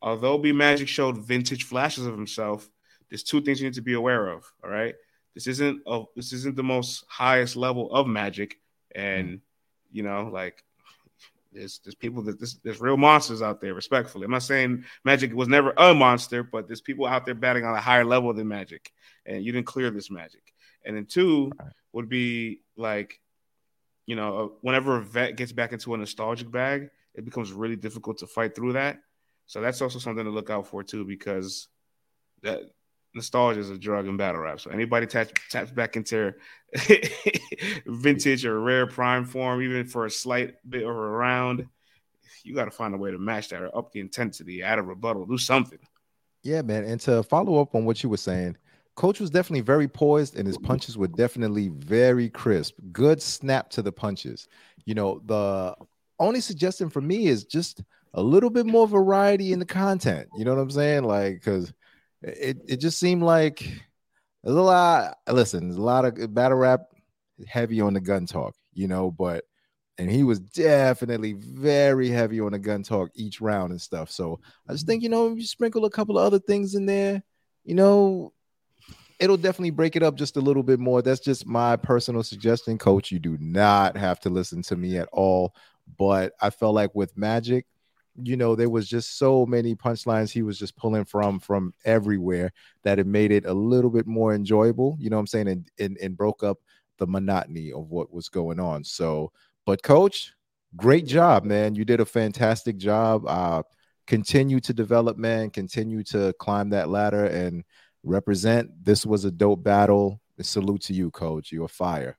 although 0.01 0.37
B 0.37 0.51
Magic 0.51 0.87
showed 0.87 1.17
vintage 1.17 1.63
flashes 1.63 2.05
of 2.05 2.13
himself, 2.13 2.69
there's 3.09 3.23
two 3.23 3.41
things 3.41 3.59
you 3.59 3.67
need 3.67 3.73
to 3.75 3.81
be 3.81 3.93
aware 3.93 4.27
of. 4.29 4.51
All 4.63 4.69
right, 4.69 4.95
this 5.33 5.47
isn't 5.47 5.81
a, 5.87 6.03
this 6.15 6.33
isn't 6.33 6.55
the 6.55 6.63
most 6.63 7.05
highest 7.07 7.55
level 7.55 7.91
of 7.91 8.07
Magic, 8.07 8.59
and 8.95 9.41
you 9.91 10.03
know, 10.03 10.29
like 10.31 10.63
there's 11.51 11.79
there's 11.83 11.95
people 11.95 12.21
that 12.23 12.39
there's, 12.39 12.59
there's 12.63 12.81
real 12.81 12.97
monsters 12.97 13.41
out 13.41 13.61
there. 13.61 13.73
Respectfully, 13.73 14.25
I'm 14.25 14.31
not 14.31 14.43
saying 14.43 14.83
Magic 15.03 15.33
was 15.33 15.47
never 15.47 15.73
a 15.77 15.93
monster, 15.93 16.43
but 16.43 16.67
there's 16.67 16.81
people 16.81 17.05
out 17.05 17.25
there 17.25 17.35
batting 17.35 17.65
on 17.65 17.75
a 17.75 17.81
higher 17.81 18.05
level 18.05 18.33
than 18.33 18.47
Magic, 18.47 18.91
and 19.25 19.43
you 19.43 19.51
didn't 19.51 19.67
clear 19.67 19.89
this 19.89 20.11
Magic. 20.11 20.41
And 20.85 20.95
then 20.95 21.05
two 21.05 21.51
would 21.93 22.09
be 22.09 22.61
like, 22.77 23.19
you 24.05 24.15
know, 24.15 24.37
uh, 24.37 24.47
whenever 24.61 24.97
a 24.97 25.03
vet 25.03 25.35
gets 25.35 25.51
back 25.51 25.73
into 25.73 25.93
a 25.93 25.97
nostalgic 25.97 26.49
bag, 26.49 26.89
it 27.13 27.25
becomes 27.25 27.51
really 27.51 27.75
difficult 27.75 28.19
to 28.19 28.27
fight 28.27 28.55
through 28.55 28.73
that. 28.73 28.99
So 29.47 29.61
that's 29.61 29.81
also 29.81 29.97
something 29.97 30.25
to 30.25 30.29
look 30.29 30.49
out 30.49 30.67
for 30.67 30.83
too, 30.83 31.05
because 31.05 31.69
that 32.43 32.59
nostalgia 33.15 33.61
is 33.61 33.69
a 33.69 33.77
drug 33.77 34.07
in 34.07 34.17
battle 34.17 34.41
rap. 34.41 34.59
So 34.59 34.69
anybody 34.69 35.07
taps, 35.07 35.31
taps 35.49 35.71
back 35.71 35.95
into 35.95 36.33
vintage 37.87 38.45
or 38.45 38.59
rare 38.59 38.85
prime 38.87 39.25
form, 39.25 39.61
even 39.61 39.85
for 39.85 40.05
a 40.05 40.11
slight 40.11 40.55
bit 40.69 40.83
of 40.83 40.89
a 40.89 40.93
round, 40.93 41.65
you 42.43 42.53
got 42.53 42.65
to 42.65 42.71
find 42.71 42.93
a 42.93 42.97
way 42.97 43.09
to 43.09 43.17
match 43.17 43.49
that 43.49 43.61
or 43.61 43.75
up 43.75 43.91
the 43.91 44.01
intensity, 44.01 44.61
add 44.61 44.79
a 44.79 44.83
rebuttal, 44.83 45.25
do 45.25 45.37
something. 45.37 45.79
Yeah, 46.43 46.61
man. 46.61 46.83
And 46.83 46.99
to 47.01 47.23
follow 47.23 47.59
up 47.59 47.73
on 47.73 47.85
what 47.85 48.03
you 48.03 48.09
were 48.09 48.17
saying, 48.17 48.57
Coach 48.95 49.19
was 49.19 49.29
definitely 49.29 49.61
very 49.61 49.87
poised 49.87 50.35
and 50.35 50.45
his 50.45 50.57
punches 50.57 50.97
were 50.97 51.07
definitely 51.07 51.69
very 51.69 52.29
crisp. 52.29 52.75
Good 52.91 53.21
snap 53.21 53.69
to 53.71 53.81
the 53.81 53.91
punches. 53.91 54.47
You 54.85 54.95
know, 54.95 55.21
the 55.25 55.75
only 56.19 56.41
suggestion 56.41 56.89
for 56.89 56.99
me 56.99 57.27
is 57.27 57.45
just– 57.45 57.81
a 58.13 58.21
little 58.21 58.49
bit 58.49 58.65
more 58.65 58.87
variety 58.87 59.53
in 59.53 59.59
the 59.59 59.65
content. 59.65 60.27
You 60.37 60.45
know 60.45 60.55
what 60.55 60.61
I'm 60.61 60.71
saying? 60.71 61.03
Like, 61.03 61.35
because 61.35 61.73
it, 62.21 62.57
it 62.67 62.77
just 62.77 62.99
seemed 62.99 63.23
like 63.23 63.59
there's 64.43 64.55
a 64.55 64.61
lot. 64.61 65.17
Listen, 65.29 65.71
a 65.71 65.73
lot 65.73 66.05
of 66.05 66.33
battle 66.33 66.57
rap 66.57 66.81
heavy 67.47 67.81
on 67.81 67.93
the 67.93 68.01
gun 68.01 68.25
talk, 68.25 68.55
you 68.73 68.87
know, 68.87 69.11
but 69.11 69.43
and 69.97 70.11
he 70.11 70.23
was 70.23 70.39
definitely 70.39 71.33
very 71.33 72.09
heavy 72.09 72.39
on 72.39 72.51
the 72.51 72.59
gun 72.59 72.83
talk 72.83 73.09
each 73.15 73.41
round 73.41 73.71
and 73.71 73.81
stuff. 73.81 74.11
So 74.11 74.39
I 74.67 74.73
just 74.73 74.85
think, 74.85 75.01
you 75.01 75.09
know, 75.09 75.31
if 75.31 75.37
you 75.37 75.45
sprinkle 75.45 75.85
a 75.85 75.89
couple 75.89 76.17
of 76.19 76.25
other 76.25 76.39
things 76.39 76.75
in 76.75 76.85
there, 76.85 77.23
you 77.63 77.73
know, 77.73 78.31
it'll 79.19 79.37
definitely 79.37 79.71
break 79.71 79.95
it 79.95 80.03
up 80.03 80.15
just 80.15 80.37
a 80.37 80.41
little 80.41 80.61
bit 80.61 80.79
more. 80.79 81.01
That's 81.01 81.19
just 81.19 81.47
my 81.47 81.75
personal 81.75 82.21
suggestion, 82.21 82.77
coach. 82.77 83.11
You 83.11 83.19
do 83.19 83.37
not 83.39 83.97
have 83.97 84.19
to 84.21 84.29
listen 84.29 84.61
to 84.63 84.75
me 84.75 84.97
at 84.97 85.09
all. 85.11 85.55
But 85.97 86.33
I 86.41 86.49
felt 86.51 86.75
like 86.75 86.93
with 86.93 87.17
Magic, 87.17 87.65
you 88.21 88.35
know, 88.35 88.55
there 88.55 88.69
was 88.69 88.87
just 88.87 89.17
so 89.17 89.45
many 89.45 89.75
punchlines 89.75 90.31
he 90.31 90.41
was 90.41 90.57
just 90.57 90.75
pulling 90.75 91.05
from 91.05 91.39
from 91.39 91.73
everywhere 91.85 92.51
that 92.83 92.99
it 92.99 93.07
made 93.07 93.31
it 93.31 93.45
a 93.45 93.53
little 93.53 93.89
bit 93.89 94.07
more 94.07 94.33
enjoyable. 94.33 94.97
You 94.99 95.09
know 95.09 95.17
what 95.17 95.21
I'm 95.21 95.27
saying? 95.27 95.47
And 95.47 95.71
and, 95.79 95.97
and 95.97 96.17
broke 96.17 96.43
up 96.43 96.57
the 96.97 97.07
monotony 97.07 97.71
of 97.71 97.89
what 97.89 98.11
was 98.11 98.29
going 98.29 98.59
on. 98.59 98.83
So, 98.83 99.31
but 99.65 99.83
coach, 99.83 100.33
great 100.75 101.05
job, 101.05 101.43
man. 101.43 101.75
You 101.75 101.85
did 101.85 101.99
a 101.99 102.05
fantastic 102.05 102.77
job. 102.77 103.25
Uh, 103.27 103.63
continue 104.07 104.59
to 104.61 104.73
develop, 104.73 105.17
man. 105.17 105.49
Continue 105.49 106.03
to 106.05 106.33
climb 106.39 106.69
that 106.71 106.89
ladder 106.89 107.25
and 107.25 107.63
represent. 108.03 108.71
This 108.83 109.05
was 109.05 109.25
a 109.25 109.31
dope 109.31 109.63
battle. 109.63 110.21
Salute 110.41 110.81
to 110.83 110.93
you, 110.93 111.11
coach. 111.11 111.51
You're 111.51 111.67
fire. 111.67 112.17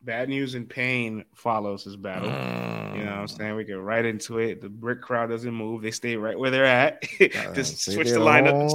Bad 0.00 0.28
news 0.28 0.54
and 0.54 0.68
pain 0.68 1.24
follows 1.34 1.84
this 1.84 1.96
battle. 1.96 2.30
Mm. 2.30 2.98
You 2.98 3.04
know 3.04 3.10
what 3.10 3.18
I'm 3.20 3.28
saying? 3.28 3.56
We 3.56 3.64
get 3.64 3.80
right 3.80 4.04
into 4.04 4.38
it. 4.38 4.62
The 4.62 4.68
brick 4.68 5.02
crowd 5.02 5.28
doesn't 5.28 5.52
move. 5.52 5.82
They 5.82 5.90
stay 5.90 6.14
right 6.14 6.38
where 6.38 6.52
they're 6.52 6.64
at. 6.64 7.02
just 7.54 7.84
switch 7.84 8.10
the 8.10 8.20
lineup. 8.20 8.68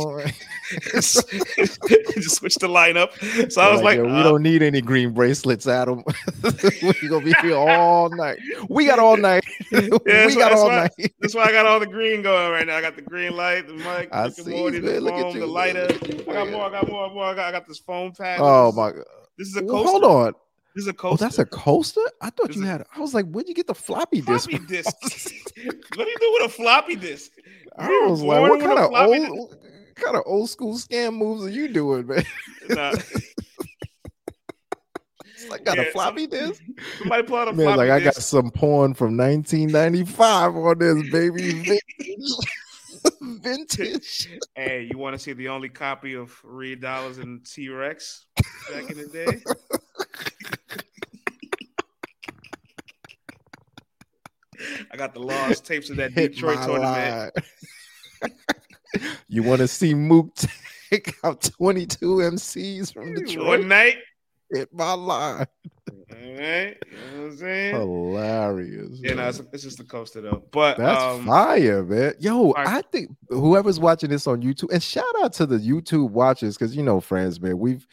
just 0.92 1.16
switch 2.36 2.56
the 2.56 2.68
lineup. 2.68 3.52
So 3.54 3.62
I 3.62 3.72
was 3.72 3.82
like, 3.82 4.00
like 4.00 4.06
we 4.06 4.12
uh, 4.12 4.24
don't 4.24 4.44
need 4.44 4.62
any 4.62 4.82
green 4.82 5.14
bracelets, 5.14 5.66
Adam. 5.66 6.04
We're 6.44 7.10
gonna 7.10 7.24
be 7.24 7.34
here 7.42 7.56
all 7.56 8.10
night. 8.10 8.40
We 8.70 8.86
got 8.86 9.00
all 9.00 9.16
night. 9.16 9.46
Yeah, 9.72 10.28
we 10.28 10.36
got 10.36 10.52
all 10.52 10.68
why, 10.68 10.90
night. 10.98 11.14
That's 11.22 11.34
why 11.34 11.46
I 11.46 11.52
got 11.54 11.66
all 11.66 11.80
the 11.80 11.88
green 11.88 12.22
going 12.22 12.52
right 12.52 12.68
now. 12.68 12.76
I 12.76 12.82
got 12.82 12.98
the 12.98 13.02
green 13.02 13.38
light, 13.38 13.66
the 13.68 13.76
mic, 13.76 14.10
I 14.12 14.28
see, 14.28 14.52
Morty, 14.52 14.80
the 14.80 15.00
Look 15.00 15.14
at 15.14 15.34
you. 15.34 15.40
the 15.40 15.48
lighter. 15.48 15.88
I 15.90 16.34
got 16.34 16.50
more. 16.50 16.66
I 16.66 16.70
got 16.70 16.90
more. 16.90 17.10
more. 17.14 17.26
I 17.28 17.34
got, 17.34 17.46
I 17.48 17.52
got 17.54 17.66
this 17.66 17.80
phone 17.80 18.12
pad. 18.12 18.40
Oh 18.42 18.74
my 18.74 18.92
god. 18.92 19.06
This 19.38 19.48
is 19.48 19.56
a 19.56 19.64
well, 19.64 19.84
hold 19.84 20.04
on. 20.04 20.34
This 20.76 20.84
is 20.84 20.88
a 20.88 20.92
Oh, 20.92 20.94
coaster. 20.94 21.26
that's 21.26 21.40
a 21.40 21.46
coaster. 21.46 22.02
I 22.22 22.30
thought 22.32 22.48
This 22.48 22.58
you 22.58 22.64
had. 22.64 22.84
I 22.96 23.00
was 23.00 23.14
like, 23.14 23.28
where'd 23.28 23.48
you 23.48 23.54
get 23.54 23.68
the 23.68 23.76
floppy 23.76 24.22
disk? 24.22 24.50
floppy 24.50 24.66
disk. 24.66 24.96
what 25.96 26.06
do 26.06 26.10
you 26.10 26.18
do 26.20 26.38
with 26.40 26.46
a 26.46 26.50
floppy 26.50 26.96
disk? 26.96 27.32
I 27.78 27.88
were 27.88 28.10
was 28.10 28.22
like, 28.22 28.42
what 28.42 28.60
kind 28.60 28.80
of 28.80 28.92
old, 28.92 29.50
what 29.50 29.96
kind 29.96 30.16
of 30.18 30.24
old 30.26 30.50
school 30.50 30.76
scam 30.76 31.16
moves 31.16 31.44
are 31.46 31.50
you 31.50 31.68
doing, 31.68 32.08
man? 32.08 32.26
Nah. 32.70 32.94
Like 35.50 35.66
got 35.66 35.76
Yeah, 35.76 35.84
a 35.84 35.92
floppy 35.92 36.26
disk. 36.26 36.62
Somebody 37.00 37.24
pull 37.24 37.36
out 37.38 37.50
a 37.50 37.54
Man, 37.54 37.66
floppy 37.66 37.78
like 37.80 37.90
I 37.90 38.00
got 38.00 38.16
some 38.16 38.50
porn 38.50 38.94
from 38.94 39.18
1995 39.18 40.56
on 40.56 40.78
this 40.80 41.12
baby. 41.12 41.52
Vintage. 41.52 41.80
Vintage. 43.22 44.30
Hey, 44.56 44.84
you 44.84 44.98
want 44.98 45.16
to 45.16 45.20
see 45.20 45.34
the 45.34 45.50
only 45.50 45.68
copy 45.68 46.14
of 46.14 46.40
Reed 46.46 46.82
Dollaz 46.82 47.22
and 47.22 47.46
T 47.46 47.68
Rex 47.68 48.26
back 48.72 48.90
in 48.90 48.98
the 48.98 49.08
day? 49.08 49.44
I 54.92 54.98
got 54.98 55.14
the 55.14 55.20
lost 55.20 55.66
tapes 55.66 55.90
of 55.90 55.98
that 55.98 56.12
Hit 56.14 56.34
Detroit 56.34 56.64
tournament. 56.64 57.34
you 59.28 59.44
want 59.44 59.60
to 59.60 59.68
see 59.68 59.94
Mook 59.94 60.36
take 60.90 61.16
out 61.24 61.42
22 61.42 61.98
MCs 62.06 62.94
from 62.94 63.14
Detroit? 63.14 63.48
One 63.48 63.68
night. 63.68 63.98
Hit 64.52 64.70
my 64.72 64.94
line. 64.94 65.48
All 65.90 65.96
right. 66.12 66.78
You 66.92 66.98
know 67.18 67.24
what 67.24 67.32
I'm 67.32 67.38
saying? 67.38 67.76
Hilarious. 67.76 69.00
Yeah, 69.02 69.16
no, 69.16 69.28
it's, 69.28 69.42
it's 69.52 69.64
just 69.64 69.80
the 69.80 69.84
coaster 69.84 70.22
though. 70.22 70.44
But 70.52 70.78
That's 70.78 71.02
um, 71.02 71.26
fire, 71.26 71.84
man. 71.84 72.14
Yo. 72.20 72.54
I 72.56 72.84
think 72.92 73.10
whoever's 73.30 73.80
watching 73.80 74.12
this 74.12 74.28
on 74.28 74.44
YouTube, 74.44 74.72
and 74.72 74.84
shout 74.84 75.06
out 75.24 75.34
to 75.34 75.48
the 75.48 75.58
YouTube 75.58 76.12
watchers, 76.12 76.56
because 76.56 76.76
you 76.76 76.84
know, 76.84 77.00
France, 77.00 77.40
man, 77.40 77.58
we've 77.58 77.88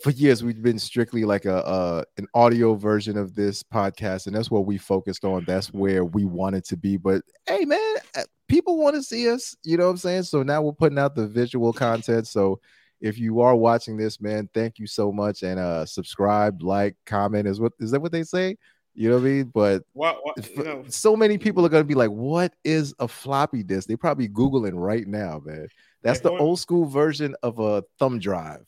for 0.00 0.10
years 0.10 0.44
we've 0.44 0.62
been 0.62 0.78
strictly 0.78 1.24
like 1.24 1.44
a 1.44 1.64
uh 1.66 2.04
an 2.18 2.26
audio 2.34 2.74
version 2.74 3.16
of 3.16 3.34
this 3.34 3.62
podcast, 3.62 4.26
and 4.26 4.36
that's 4.36 4.50
what 4.50 4.66
we 4.66 4.78
focused 4.78 5.24
on. 5.24 5.44
That's 5.44 5.72
where 5.72 6.04
we 6.04 6.24
wanted 6.24 6.64
to 6.66 6.76
be. 6.76 6.96
But 6.96 7.22
hey, 7.46 7.64
man, 7.64 7.96
uh, 8.16 8.22
people 8.48 8.78
want 8.78 8.96
to 8.96 9.02
see 9.02 9.28
us. 9.28 9.56
You 9.64 9.76
know 9.76 9.84
what 9.84 9.92
I'm 9.92 9.96
saying? 9.96 10.22
So 10.24 10.42
now 10.42 10.62
we're 10.62 10.72
putting 10.72 10.98
out 10.98 11.14
the 11.14 11.26
visual 11.26 11.72
content. 11.72 12.26
So 12.26 12.60
if 13.00 13.18
you 13.18 13.40
are 13.40 13.56
watching 13.56 13.96
this, 13.96 14.20
man, 14.20 14.48
thank 14.54 14.78
you 14.78 14.86
so 14.86 15.10
much, 15.12 15.42
and 15.42 15.58
uh 15.58 15.84
subscribe, 15.86 16.62
like, 16.62 16.96
comment. 17.04 17.48
Is 17.48 17.60
what 17.60 17.72
is 17.80 17.90
that 17.90 18.00
what 18.00 18.12
they 18.12 18.24
say? 18.24 18.56
You 18.94 19.10
know 19.10 19.16
what 19.16 19.22
I 19.22 19.24
mean? 19.24 19.44
But 19.54 19.82
what, 19.92 20.18
what 20.24 20.56
you 20.56 20.64
know, 20.64 20.84
so 20.88 21.14
many 21.14 21.38
people 21.38 21.64
are 21.64 21.68
gonna 21.68 21.84
be 21.84 21.94
like, 21.94 22.10
"What 22.10 22.52
is 22.64 22.94
a 22.98 23.06
floppy 23.06 23.62
disk?" 23.62 23.86
They're 23.86 23.96
probably 23.96 24.28
googling 24.28 24.72
right 24.74 25.06
now, 25.06 25.40
man. 25.44 25.68
That's 26.02 26.20
the 26.20 26.30
old 26.30 26.58
school 26.60 26.84
version 26.84 27.34
of 27.42 27.58
a 27.58 27.84
thumb 27.98 28.18
drive. 28.18 28.66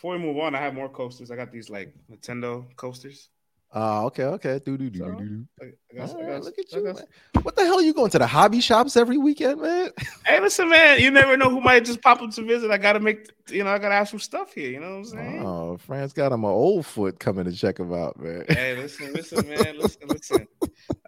Before 0.00 0.16
we 0.16 0.24
move 0.24 0.38
on, 0.38 0.54
I 0.54 0.60
have 0.60 0.72
more 0.72 0.88
coasters. 0.88 1.30
I 1.30 1.36
got 1.36 1.52
these 1.52 1.68
like 1.68 1.94
Nintendo 2.10 2.64
coasters. 2.76 3.28
Ah, 3.72 4.02
okay, 4.06 4.24
okay. 4.24 4.60
Do 4.64 4.76
do 4.76 4.90
do 4.90 4.98
do 4.98 5.14
do. 5.14 5.46
I, 5.62 5.64
I 5.64 5.96
got, 5.96 6.08
I 6.08 6.12
All 6.12 6.18
right, 6.22 6.26
got- 6.32 6.42
look 6.44 6.58
at 6.58 6.72
you. 6.72 6.94
What 7.42 7.54
the 7.54 7.64
hell 7.64 7.76
are 7.78 7.82
you 7.82 7.94
going 7.94 8.10
to 8.10 8.18
the 8.18 8.26
hobby 8.26 8.60
shops 8.60 8.96
every 8.96 9.16
weekend, 9.16 9.60
man? 9.62 9.90
Hey, 10.26 10.40
listen, 10.40 10.68
man. 10.68 11.00
You 11.00 11.10
never 11.10 11.36
know 11.36 11.48
who 11.50 11.60
might 11.60 11.84
just 11.84 12.02
pop 12.02 12.20
up 12.22 12.30
to 12.32 12.42
visit. 12.42 12.70
I 12.70 12.78
gotta 12.78 13.00
make, 13.00 13.28
you 13.48 13.64
know, 13.64 13.70
I 13.70 13.78
gotta 13.78 13.94
have 13.94 14.08
some 14.08 14.18
stuff 14.20 14.52
here. 14.54 14.70
You 14.70 14.78
know 14.80 14.90
what 14.90 14.96
I'm 14.98 15.04
saying? 15.04 15.46
Oh, 15.46 15.76
France 15.78 16.12
got 16.12 16.30
him 16.32 16.44
an 16.44 16.50
old 16.50 16.84
foot 16.86 17.18
coming 17.18 17.44
to 17.46 17.52
check 17.52 17.78
him 17.78 17.92
out, 17.92 18.18
man. 18.20 18.44
Hey, 18.48 18.76
listen, 18.76 19.12
listen, 19.12 19.48
man. 19.48 19.78
Listen, 19.78 20.02
listen. 20.08 20.46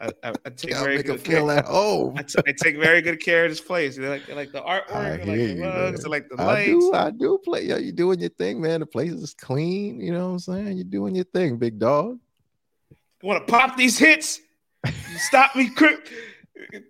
I, 0.01 0.07
I, 0.25 0.33
I 0.45 0.51
take 0.57 0.71
Gotta 0.71 0.85
very 0.85 0.97
make 0.99 1.07
him 1.07 1.17
good 1.17 1.21
feel 1.27 1.47
care. 1.49 1.59
at 1.59 1.65
home. 1.67 2.15
I, 2.17 2.23
t- 2.23 2.39
I 2.47 2.53
take 2.53 2.77
very 2.79 3.01
good 3.03 3.21
care 3.21 3.45
of 3.45 3.51
this 3.51 3.61
place. 3.61 3.97
You 3.97 4.09
like, 4.09 4.29
like 4.29 4.51
the 4.53 4.61
artwork, 4.63 5.19
like 5.27 5.27
the 5.27 5.61
rugs, 5.61 6.07
like 6.07 6.29
the 6.29 6.37
lights. 6.37 6.61
I 6.61 6.67
do, 6.67 6.93
I 6.95 7.11
do 7.11 7.39
play. 7.45 7.67
Yo, 7.67 7.77
you 7.77 7.93
doing 7.93 8.19
your 8.21 8.31
thing, 8.31 8.61
man. 8.61 8.81
The 8.81 8.87
place 8.87 9.13
is 9.13 9.35
clean. 9.35 10.01
You 10.01 10.13
know 10.13 10.27
what 10.29 10.33
I'm 10.33 10.39
saying? 10.41 10.77
You're 10.77 10.85
doing 10.85 11.15
your 11.15 11.25
thing, 11.27 11.59
big 11.59 11.79
dog. 11.79 12.19
Want 13.23 13.47
to 13.47 13.53
pop 13.53 13.77
these 13.77 13.99
hits? 13.99 14.41
Stop 15.17 15.55
me, 15.55 15.71
quick. 15.71 16.11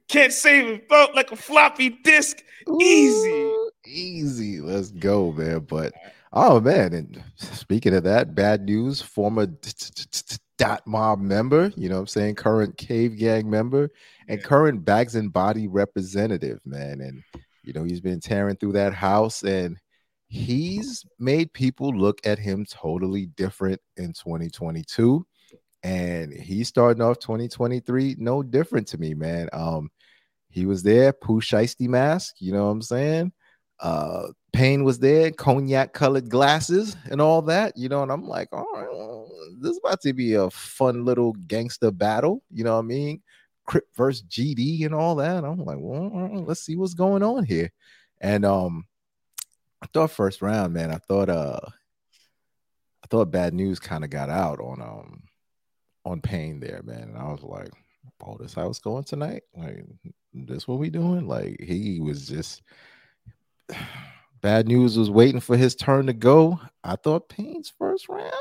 Can't 0.09 0.33
save 0.33 0.67
it. 0.69 0.89
Felt 0.89 1.15
like 1.15 1.31
a 1.33 1.37
floppy 1.37 1.91
disk. 1.91 2.43
Easy. 2.81 3.31
Ooh, 3.31 3.71
easy. 3.87 4.61
Let's 4.61 4.91
go, 4.91 5.33
man. 5.33 5.61
But 5.61 5.93
oh 6.33 6.61
man, 6.61 6.93
and 6.95 7.23
speaking 7.37 7.95
of 7.95 8.05
that, 8.05 8.35
bad 8.35 8.63
news. 8.63 9.03
Former 9.03 9.47
dot 10.59 10.87
mob 10.87 11.19
member, 11.21 11.73
you 11.77 11.89
know 11.89 11.97
what 11.97 12.03
I'm 12.03 12.07
saying, 12.07 12.35
current 12.37 12.77
cave 12.77 13.17
gang 13.17 13.51
member, 13.51 13.91
and 14.29 14.39
Yeah. 14.39 14.47
current 14.47 14.85
bags 14.85 15.17
and 15.17 15.33
body 15.33 15.67
representative, 15.67 16.61
man. 16.65 17.01
And 17.01 17.23
you 17.65 17.73
know, 17.73 17.85
he's 17.85 18.01
been 18.01 18.21
tearing 18.21 18.57
through 18.57 18.73
that 18.73 18.93
house 18.95 19.43
and 19.45 19.77
he's 20.29 21.05
made 21.19 21.53
people 21.53 21.91
look 21.91 22.21
at 22.27 22.39
him 22.39 22.65
totally 22.65 23.27
different 23.27 23.81
in 23.97 24.13
2022 24.13 25.27
and 25.83 26.33
he's 26.33 26.69
starting 26.69 27.03
off 27.03 27.19
2023 27.19 28.17
no 28.19 28.43
different 28.43 28.87
to 28.89 28.99
me 28.99 29.15
man. 29.15 29.49
Um 29.53 29.91
he 30.51 30.67
was 30.67 30.83
there 30.83 31.13
pooh 31.13 31.41
shiesty 31.41 31.89
mask 31.89 32.37
you 32.39 32.53
know 32.53 32.65
what 32.65 32.71
i'm 32.71 32.83
saying? 32.83 33.33
Uh 33.81 34.29
Payne 34.53 34.85
was 34.85 34.99
there 34.99 35.31
cognac 35.31 35.93
colored 35.95 36.29
glasses 36.29 36.95
and 37.11 37.21
all 37.21 37.43
that 37.43 37.73
you 37.77 37.89
know 37.89 38.03
and 38.03 38.13
i'm 38.13 38.29
like 38.29 38.49
all 38.53 38.67
right 38.75 38.87
well, 38.91 39.31
this 39.61 39.73
is 39.73 39.81
about 39.83 40.01
to 40.03 40.13
be 40.13 40.35
a 40.35 40.51
fun 40.51 41.05
little 41.05 41.33
gangster 41.33 41.91
battle 41.91 42.43
you 42.51 42.65
know 42.65 42.75
what 42.75 42.85
i 42.85 42.87
mean? 42.87 43.23
Crip 43.67 43.85
versus 43.97 44.23
gd 44.25 44.85
and 44.85 44.95
all 44.95 45.17
that. 45.17 45.45
I'm 45.45 45.65
like 45.65 45.79
well 45.81 46.45
let's 46.47 46.61
see 46.61 46.77
what's 46.77 46.95
going 46.95 47.23
on 47.23 47.45
here. 47.45 47.71
And 48.21 48.45
um 48.45 48.87
i 49.83 49.87
thought 49.93 50.11
first 50.13 50.43
round 50.43 50.73
man 50.73 50.93
i 50.93 50.99
thought 51.09 51.29
uh 51.29 51.59
i 53.03 53.07
thought 53.09 53.33
bad 53.33 53.53
news 53.53 53.81
kind 53.81 54.05
of 54.05 54.11
got 54.11 54.31
out 54.31 54.61
on 54.61 54.81
um 54.81 55.23
on 56.05 56.21
pain 56.21 56.61
there, 56.61 56.81
man. 56.85 57.03
And 57.03 57.17
I 57.17 57.25
was 57.25 57.43
like, 57.43 57.71
oh, 58.25 58.37
this 58.39 58.55
how 58.55 58.69
it's 58.69 58.79
going 58.79 59.05
tonight? 59.05 59.43
Like, 59.55 59.85
this 60.35 60.67
what 60.67 60.79
we 60.79 60.91
doing? 60.91 61.27
Like, 61.27 61.61
he 61.61 62.01
was 62.01 62.27
just 62.27 62.63
bad 64.41 64.67
news 64.67 64.99
was 64.99 65.11
waiting 65.11 65.41
for 65.41 65.57
his 65.57 65.75
turn 65.75 66.07
to 66.07 66.13
go. 66.13 66.61
I 66.83 66.97
thought 66.97 67.29
Payne's 67.29 67.73
first 67.79 68.09
round. 68.09 68.33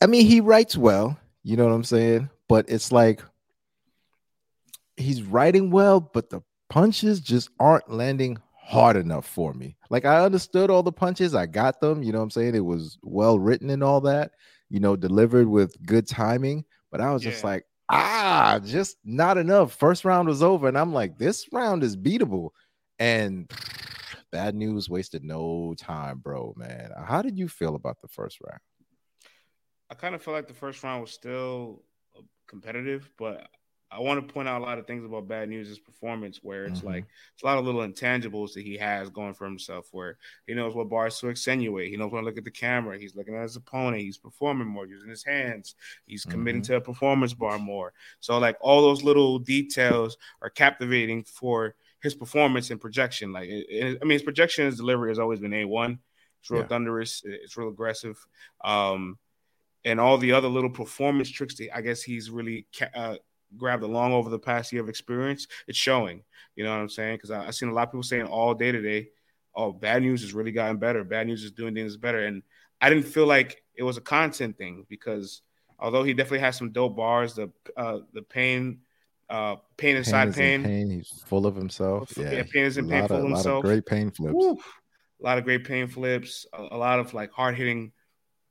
I 0.00 0.06
mean, 0.06 0.26
he 0.26 0.40
writes 0.40 0.76
well, 0.76 1.18
you 1.42 1.56
know 1.56 1.64
what 1.64 1.72
I'm 1.72 1.84
saying? 1.84 2.28
But 2.48 2.66
it's 2.68 2.92
like 2.92 3.22
he's 4.96 5.22
writing 5.22 5.70
well, 5.70 6.00
but 6.00 6.30
the 6.30 6.42
punches 6.68 7.20
just 7.20 7.50
aren't 7.58 7.90
landing 7.90 8.38
hard 8.60 8.96
enough 8.96 9.26
for 9.26 9.54
me. 9.54 9.76
Like 9.88 10.04
I 10.04 10.24
understood 10.24 10.70
all 10.70 10.82
the 10.82 10.92
punches, 10.92 11.34
I 11.34 11.46
got 11.46 11.80
them, 11.80 12.02
you 12.02 12.12
know 12.12 12.18
what 12.18 12.24
I'm 12.24 12.30
saying? 12.30 12.54
It 12.54 12.64
was 12.64 12.98
well 13.02 13.38
written 13.38 13.70
and 13.70 13.82
all 13.82 14.00
that 14.02 14.32
you 14.70 14.80
know, 14.80 14.96
delivered 14.96 15.48
with 15.48 15.74
good 15.84 16.06
timing. 16.06 16.64
But 16.90 17.00
I 17.00 17.12
was 17.12 17.22
just 17.22 17.44
like, 17.44 17.64
ah, 17.90 18.60
just 18.64 18.96
not 19.04 19.38
enough. 19.38 19.74
First 19.74 20.04
round 20.04 20.28
was 20.28 20.42
over, 20.42 20.68
and 20.68 20.78
I'm 20.78 20.92
like, 20.92 21.18
this 21.18 21.46
round 21.52 21.82
is 21.82 21.96
beatable. 21.96 22.50
And 22.98 23.50
bad 24.32 24.54
news 24.54 24.88
wasted 24.88 25.24
no 25.24 25.74
time, 25.78 26.18
bro, 26.18 26.54
man. 26.56 26.90
How 27.06 27.22
did 27.22 27.38
you 27.38 27.48
feel 27.48 27.74
about 27.74 28.00
the 28.00 28.08
first 28.08 28.38
round? 28.46 28.60
I 29.90 29.94
kind 29.94 30.14
of 30.14 30.22
felt 30.22 30.34
like 30.34 30.48
the 30.48 30.54
first 30.54 30.82
round 30.82 31.02
was 31.02 31.12
still 31.12 31.82
competitive, 32.48 33.10
but 33.16 33.48
I 33.88 34.00
want 34.00 34.26
to 34.26 34.32
point 34.32 34.48
out 34.48 34.60
a 34.60 34.64
lot 34.64 34.78
of 34.78 34.86
things 34.86 35.04
about 35.04 35.28
Bad 35.28 35.48
News' 35.48 35.78
performance, 35.78 36.40
where 36.42 36.64
it's 36.64 36.80
Mhm. 36.80 36.84
like 36.84 37.04
it's 37.34 37.42
a 37.42 37.46
lot 37.46 37.58
of 37.58 37.64
little 37.64 37.86
intangibles 37.86 38.52
that 38.54 38.64
he 38.64 38.76
has 38.78 39.10
going 39.10 39.32
for 39.32 39.44
himself. 39.44 39.88
Where 39.92 40.18
he 40.46 40.54
knows 40.54 40.74
what 40.74 40.88
bars 40.88 41.20
to 41.20 41.28
accentuate, 41.28 41.90
he 41.90 41.96
knows 41.96 42.10
when 42.10 42.22
to 42.22 42.26
look 42.26 42.36
at 42.36 42.44
the 42.44 42.50
camera, 42.50 42.98
he's 42.98 43.14
looking 43.14 43.36
at 43.36 43.42
his 43.42 43.56
opponent, 43.56 44.02
he's 44.02 44.18
performing 44.18 44.66
more, 44.66 44.86
using 44.86 45.08
his 45.08 45.24
hands, 45.24 45.76
he's 46.04 46.24
committing 46.24 46.62
Mhm. 46.62 46.66
to 46.66 46.76
a 46.76 46.80
performance 46.80 47.32
bar 47.32 47.58
more. 47.58 47.92
So 48.20 48.38
like 48.38 48.56
all 48.60 48.82
those 48.82 49.04
little 49.04 49.38
details 49.38 50.16
are 50.42 50.50
captivating 50.50 51.22
for 51.22 51.76
his 52.02 52.14
performance 52.14 52.70
and 52.70 52.80
projection. 52.80 53.32
Like 53.32 53.48
it- 53.48 53.66
it- 53.70 53.98
I 54.02 54.04
mean, 54.04 54.14
his 54.14 54.22
projection 54.22 54.64
and 54.64 54.72
his 54.72 54.78
delivery 54.78 55.10
has 55.10 55.18
always 55.18 55.40
been 55.40 55.54
a 55.54 55.64
one. 55.64 56.00
It's 56.40 56.50
real 56.50 56.62
Yeah. 56.62 56.68
thunderous. 56.68 57.22
It's 57.24 57.56
real 57.56 57.68
aggressive. 57.68 58.18
Um, 58.62 59.18
and 59.84 60.00
all 60.00 60.18
the 60.18 60.32
other 60.32 60.48
little 60.48 60.70
performance 60.70 61.30
tricks 61.30 61.54
that 61.56 61.74
I 61.74 61.80
guess 61.80 62.02
he's 62.02 62.28
really 62.30 62.66
ca- 62.76 62.90
uh, 62.92 63.16
grabbed 63.56 63.82
along 63.82 64.12
over 64.12 64.30
the 64.30 64.38
past 64.38 64.72
year 64.72 64.82
of 64.82 64.88
experience, 64.88 65.46
it's 65.68 65.78
showing. 65.78 66.22
You 66.54 66.64
know 66.64 66.70
what 66.70 66.80
I'm 66.80 66.88
saying? 66.88 67.16
Because 67.16 67.30
I've 67.30 67.54
seen 67.54 67.68
a 67.68 67.72
lot 67.74 67.84
of 67.84 67.90
people 67.90 68.02
saying 68.02 68.26
all 68.26 68.54
day 68.54 68.72
today, 68.72 69.08
"Oh, 69.54 69.72
bad 69.72 70.02
news 70.02 70.22
has 70.22 70.32
really 70.32 70.52
gotten 70.52 70.78
better. 70.78 71.04
Bad 71.04 71.26
news 71.26 71.44
is 71.44 71.52
doing 71.52 71.74
things 71.74 71.96
better." 71.96 72.24
And 72.24 72.42
I 72.80 72.88
didn't 72.88 73.04
feel 73.04 73.26
like 73.26 73.62
it 73.74 73.82
was 73.82 73.96
a 73.96 74.00
content 74.00 74.56
thing 74.56 74.86
because 74.88 75.42
although 75.78 76.02
he 76.02 76.14
definitely 76.14 76.38
has 76.40 76.56
some 76.56 76.72
dope 76.72 76.96
bars, 76.96 77.34
the 77.34 77.50
uh, 77.76 77.98
the 78.14 78.22
pain, 78.22 78.80
uh, 79.28 79.56
pain 79.76 79.96
inside 79.96 80.28
is 80.28 80.38
in 80.38 80.62
pain, 80.62 80.64
pain. 80.64 80.90
He's 80.90 81.22
full 81.26 81.46
of 81.46 81.54
himself. 81.56 82.12
Yeah, 82.16 82.30
Yeah, 82.32 82.42
pain 82.50 82.64
is 82.64 82.78
in 82.78 82.88
pain 82.88 83.06
full 83.06 83.18
of, 83.18 83.24
of 83.24 83.30
lot 83.30 83.30
of 83.32 83.36
himself. 83.36 83.64
great 83.64 83.84
pain 83.86 84.10
flips. 84.10 84.34
Woo. 84.34 84.58
a 85.20 85.22
lot 85.24 85.38
of 85.38 85.44
great 85.44 85.64
pain 85.64 85.88
flips, 85.88 86.46
a, 86.52 86.68
a 86.72 86.76
lot 86.78 86.98
of 87.00 87.12
like 87.14 87.30
hard 87.32 87.54
hitting, 87.56 87.92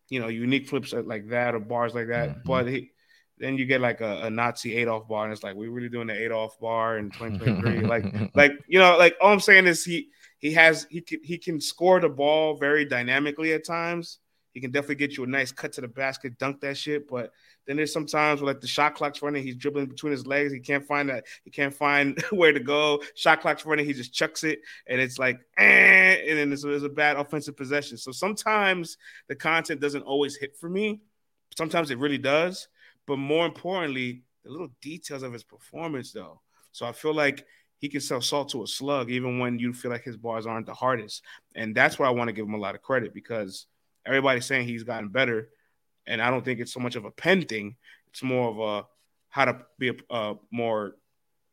you 0.10 0.20
know, 0.20 0.28
unique 0.28 0.68
flips 0.68 0.94
like 0.94 1.28
that 1.30 1.56
or 1.56 1.60
bars 1.60 1.94
like 1.96 2.08
that. 2.08 2.30
Mhm. 2.38 2.44
But 2.46 2.68
he, 2.68 2.92
then 3.38 3.58
you 3.58 3.66
get 3.66 3.82
like 3.82 4.02
a, 4.02 4.22
a 4.24 4.30
Nazi 4.30 4.76
Adolf 4.78 5.08
bar, 5.08 5.26
and 5.26 5.34
it's 5.34 5.44
like 5.44 5.56
we're 5.56 5.72
really 5.72 5.90
doing 5.90 6.08
the 6.08 6.14
Adolf 6.14 6.60
bar 6.60 6.98
in 6.98 7.12
2023. 7.12 7.82
like, 7.88 8.36
like 8.36 8.52
you 8.68 8.80
know, 8.80 8.98
like 8.98 9.16
all 9.22 9.34
I'm 9.34 9.40
saying 9.40 9.68
is 9.68 9.84
he 9.84 10.10
he 10.40 10.54
has 10.54 10.88
he 10.90 11.02
can 11.02 11.20
he 11.24 11.38
can 11.38 11.60
score 11.60 12.00
the 12.00 12.10
ball 12.10 12.56
very 12.56 12.86
dynamically 12.86 13.54
at 13.54 13.66
times. 13.66 14.20
He 14.54 14.62
can 14.62 14.72
definitely 14.72 14.96
get 14.96 15.18
you 15.18 15.26
a 15.26 15.28
nice 15.28 15.52
cut 15.52 15.74
to 15.74 15.82
the 15.82 15.88
basket, 15.90 16.38
dunk 16.38 16.62
that 16.62 16.78
shit. 16.78 17.10
But 17.10 17.32
then 17.68 17.76
there's 17.76 17.92
sometimes 17.92 18.40
where 18.40 18.54
like 18.54 18.62
the 18.62 18.68
shot 18.68 18.96
clock's 18.96 19.22
running, 19.22 19.44
he's 19.44 19.58
dribbling 19.58 19.88
between 19.88 20.12
his 20.12 20.26
legs. 20.26 20.54
He 20.54 20.62
can't 20.62 20.86
find 20.86 21.10
that. 21.10 21.26
He 21.44 21.52
can't 21.52 21.74
find 21.74 22.18
where 22.32 22.54
to 22.54 22.60
go. 22.62 23.02
Shot 23.16 23.42
clock's 23.42 23.66
running. 23.66 23.86
He 23.86 23.92
just 23.92 24.14
chucks 24.14 24.46
it, 24.46 24.60
and 24.88 25.02
it's 25.02 25.20
like, 25.20 25.42
eh, 25.58 26.16
and 26.30 26.40
then 26.40 26.54
it's, 26.54 26.64
it's 26.64 26.86
a 26.86 26.90
bad 26.90 27.18
offensive 27.18 27.58
possession. 27.58 27.98
So 27.98 28.14
sometimes 28.14 28.98
the 29.28 29.36
content 29.36 29.82
doesn't 29.82 30.04
always 30.04 30.38
hit 30.38 30.56
for 30.56 30.70
me. 30.70 31.02
Sometimes 31.58 31.92
it 31.92 31.98
really 31.98 32.18
does. 32.18 32.70
But 33.08 33.18
more 33.18 33.46
importantly, 33.46 34.24
the 34.44 34.52
little 34.52 34.70
details 34.82 35.24
of 35.24 35.34
his 35.34 35.44
performance, 35.44 36.12
though. 36.12 36.42
So 36.72 36.86
I 36.86 36.92
feel 36.92 37.14
like 37.14 37.46
he 37.78 37.90
can 37.90 38.02
sell 38.02 38.22
salt 38.22 38.50
to 38.50 38.64
a 38.64 38.68
slug, 38.68 39.12
even 39.12 39.40
when 39.40 39.60
you 39.60 39.74
feel 39.74 39.92
like 39.92 40.04
his 40.04 40.18
bars 40.18 40.46
aren't 40.46 40.66
the 40.66 40.74
hardest. 40.74 41.24
And 41.56 41.76
that's 41.76 42.00
why 42.00 42.08
I 42.08 42.12
want 42.12 42.30
to 42.30 42.34
give 42.34 42.46
him 42.46 42.54
a 42.54 42.60
lot 42.60 42.76
of 42.76 42.82
credit 42.82 43.14
because 43.14 43.68
everybody's 44.06 44.46
saying 44.46 44.68
he's 44.68 44.84
gotten 44.84 45.10
better. 45.10 45.50
And 46.08 46.22
I 46.22 46.30
don't 46.30 46.44
think 46.46 46.60
it's 46.60 46.74
so 46.74 46.80
much 46.80 46.96
of 46.96 47.06
a 47.06 47.12
pen 47.12 47.44
thing. 47.44 47.76
It's 48.08 48.24
more 48.24 48.50
of 48.50 48.60
a 48.60 48.88
how 49.30 49.46
to 49.46 49.58
be 49.78 49.90
a, 49.90 49.96
a 50.10 50.36
more 50.52 50.96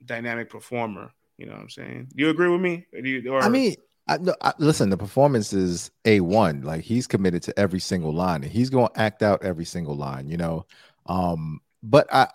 dynamic 0.05 0.49
performer. 0.49 1.13
You 1.39 1.47
know 1.47 1.53
what 1.53 1.63
I'm 1.63 1.71
saying? 1.71 2.09
Do 2.15 2.25
you 2.25 2.31
agree 2.31 2.49
with 2.49 2.61
me? 2.61 2.87
You, 2.93 3.33
or, 3.33 3.43
I 3.43 3.49
mean, 3.49 3.75
I, 4.07 4.19
no, 4.19 4.35
I, 4.43 4.53
listen, 4.59 4.91
the 4.91 4.97
performance 4.97 5.53
is 5.53 5.91
a 6.05 6.21
one. 6.21 6.63
Like 6.63 6.83
he's 6.83 7.07
committed 7.07 7.43
to 7.45 7.59
every 7.59 7.81
single 7.81 8.13
line, 8.13 8.43
and 8.45 8.53
he's 8.53 8.71
going 8.71 8.89
to 8.89 9.01
act 9.01 9.23
out 9.23 9.43
every 9.43 9.65
single 9.65 9.97
line. 9.97 10.29
You 10.29 10.37
know, 10.37 10.67
um, 11.07 11.61
but 11.83 12.13
I 12.13 12.29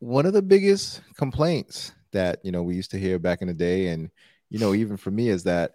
one 0.00 0.26
of 0.26 0.32
the 0.32 0.42
biggest 0.42 1.02
complaints 1.16 1.92
that 2.12 2.40
you 2.44 2.52
know 2.52 2.62
we 2.62 2.74
used 2.74 2.90
to 2.92 2.98
hear 2.98 3.18
back 3.18 3.42
in 3.42 3.48
the 3.48 3.54
day, 3.54 3.88
and 3.88 4.10
you 4.50 4.58
know 4.58 4.74
even 4.74 4.96
for 4.96 5.10
me 5.10 5.28
is 5.28 5.44
that 5.44 5.72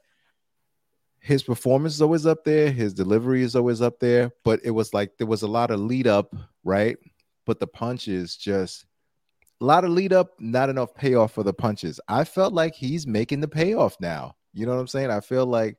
his 1.19 1.41
performance 1.41 1.93
is 1.93 2.02
always 2.02 2.26
up 2.26 2.43
there, 2.43 2.69
his 2.69 2.93
delivery 2.93 3.43
is 3.43 3.56
always 3.56 3.82
up 3.82 4.00
there, 4.00 4.32
but 4.43 4.60
it 4.63 4.72
was 4.72 4.93
like 4.93 5.17
there 5.17 5.28
was 5.28 5.41
a 5.41 5.48
lot 5.48 5.72
of 5.72 5.80
lead 5.80 6.06
up, 6.06 6.36
right? 6.65 6.98
But 7.46 7.60
the 7.62 7.67
punches 7.67 8.36
just 8.36 8.86
a 9.62 9.65
lot 9.65 9.86
of 9.86 9.91
lead 9.91 10.12
up, 10.12 10.32
not 10.39 10.69
enough 10.69 10.93
payoff 10.93 11.32
for 11.32 11.43
the 11.43 11.54
punches. 11.54 11.98
I 12.10 12.26
felt 12.26 12.54
like 12.54 12.76
he's 12.76 13.08
making 13.08 13.39
the 13.39 13.48
payoff 13.48 13.96
now. 14.02 14.36
You 14.54 14.65
know 14.65 14.74
what 14.74 14.82
I'm 14.82 14.88
saying? 14.88 15.12
I 15.12 15.22
feel 15.22 15.46
like, 15.46 15.78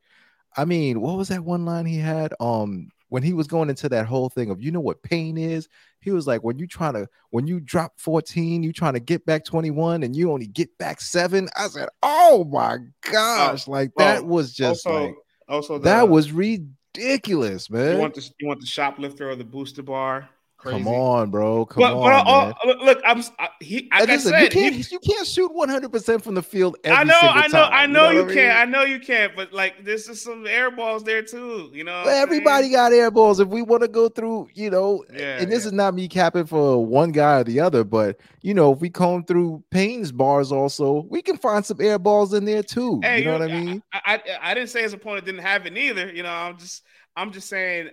I 0.56 0.64
mean, 0.64 1.02
what 1.02 1.18
was 1.18 1.28
that 1.28 1.44
one 1.44 1.66
line 1.66 1.84
he 1.84 1.98
had? 1.98 2.32
Um, 2.40 2.88
when 3.08 3.22
he 3.22 3.32
was 3.32 3.46
going 3.46 3.68
into 3.68 3.88
that 3.88 4.06
whole 4.06 4.28
thing 4.28 4.50
of 4.50 4.62
you 4.62 4.70
know 4.70 4.80
what 4.80 5.02
pain 5.02 5.36
is, 5.36 5.68
he 6.00 6.10
was 6.10 6.26
like, 6.26 6.42
when 6.42 6.58
you 6.58 6.66
trying 6.66 6.94
to 6.94 7.08
when 7.30 7.46
you 7.46 7.60
drop 7.60 7.92
14, 7.98 8.62
you 8.62 8.72
trying 8.72 8.94
to 8.94 9.00
get 9.00 9.24
back 9.26 9.44
21 9.44 10.02
and 10.02 10.14
you 10.14 10.32
only 10.32 10.46
get 10.46 10.76
back 10.78 11.00
seven. 11.00 11.48
I 11.56 11.68
said, 11.68 11.88
Oh 12.02 12.44
my 12.44 12.78
gosh, 13.10 13.68
like 13.68 13.92
that 13.96 14.24
was 14.24 14.52
just 14.52 14.86
also, 14.86 15.06
like 15.06 15.14
also 15.48 15.78
the, 15.78 15.84
that 15.84 16.08
was 16.08 16.32
ridiculous, 16.32 17.70
you 17.70 17.76
man. 17.76 17.98
want 17.98 18.14
the 18.14 18.28
you 18.38 18.48
want 18.48 18.60
the 18.60 18.66
shoplifter 18.66 19.30
or 19.30 19.36
the 19.36 19.44
booster 19.44 19.82
bar. 19.82 20.28
Crazy. 20.64 20.82
Come 20.82 20.88
on, 20.94 21.30
bro. 21.30 21.66
Come 21.66 21.82
but, 21.82 21.92
on. 21.92 22.54
but 22.64 22.70
I- 22.70 22.84
look, 22.86 23.00
I'm 23.04 23.22
I, 23.38 23.50
he. 23.60 23.86
Like 23.92 24.08
listen, 24.08 24.32
said, 24.32 24.42
you 24.44 24.48
can't 24.48 24.74
he- 24.74 24.84
you 24.92 24.98
can't 24.98 25.26
shoot 25.26 25.52
100 25.54 25.92
percent 25.92 26.24
from 26.24 26.34
the 26.34 26.42
field 26.42 26.76
every 26.84 26.96
I 26.96 27.04
know, 27.04 27.18
I 27.20 27.46
know, 27.48 27.64
time, 27.64 27.70
I 27.70 27.86
know 27.86 28.08
you, 28.08 28.22
what 28.22 28.30
I 28.30 28.34
can't. 28.34 28.58
I 28.58 28.64
know 28.64 28.82
you 28.82 28.98
can't. 28.98 29.36
But 29.36 29.52
like, 29.52 29.84
there's 29.84 30.06
just 30.06 30.24
some 30.24 30.46
air 30.46 30.70
balls 30.70 31.04
there 31.04 31.22
too. 31.22 31.70
You 31.74 31.84
know, 31.84 32.02
Well, 32.06 32.22
everybody 32.22 32.70
got 32.70 32.94
air 32.94 33.10
balls. 33.10 33.40
If 33.40 33.48
we 33.48 33.60
want 33.60 33.82
to 33.82 33.88
go 33.88 34.08
through, 34.08 34.48
you 34.54 34.70
know, 34.70 35.04
Yeah, 35.12 35.38
and 35.40 35.52
this 35.52 35.64
yeah. 35.64 35.66
is 35.66 35.72
not 35.74 35.92
me 35.92 36.08
capping 36.08 36.46
for 36.46 36.82
one 36.82 37.12
guy 37.12 37.40
or 37.40 37.44
the 37.44 37.60
other, 37.60 37.84
but 37.84 38.18
you 38.40 38.54
know, 38.54 38.72
if 38.72 38.80
we 38.80 38.88
comb 38.88 39.22
through 39.26 39.62
Payne's 39.70 40.12
bars, 40.12 40.50
also, 40.50 41.06
we 41.10 41.20
can 41.20 41.36
find 41.36 41.66
some 41.66 41.78
air 41.78 41.98
balls 41.98 42.32
in 42.32 42.46
there 42.46 42.62
too. 42.62 43.00
Hey, 43.02 43.18
you 43.18 43.26
know 43.26 43.38
what 43.38 43.42
I 43.50 43.60
mean? 43.60 43.82
I, 43.92 44.00
I, 44.14 44.20
I 44.50 44.54
didn't 44.54 44.70
say 44.70 44.80
his 44.80 44.94
opponent 44.94 45.26
didn't 45.26 45.42
have 45.42 45.66
it 45.66 45.74
neither. 45.74 46.10
You 46.10 46.22
know, 46.22 46.32
I'm 46.32 46.56
just 46.56 46.84
I'm 47.14 47.32
just 47.32 47.50
saying 47.50 47.90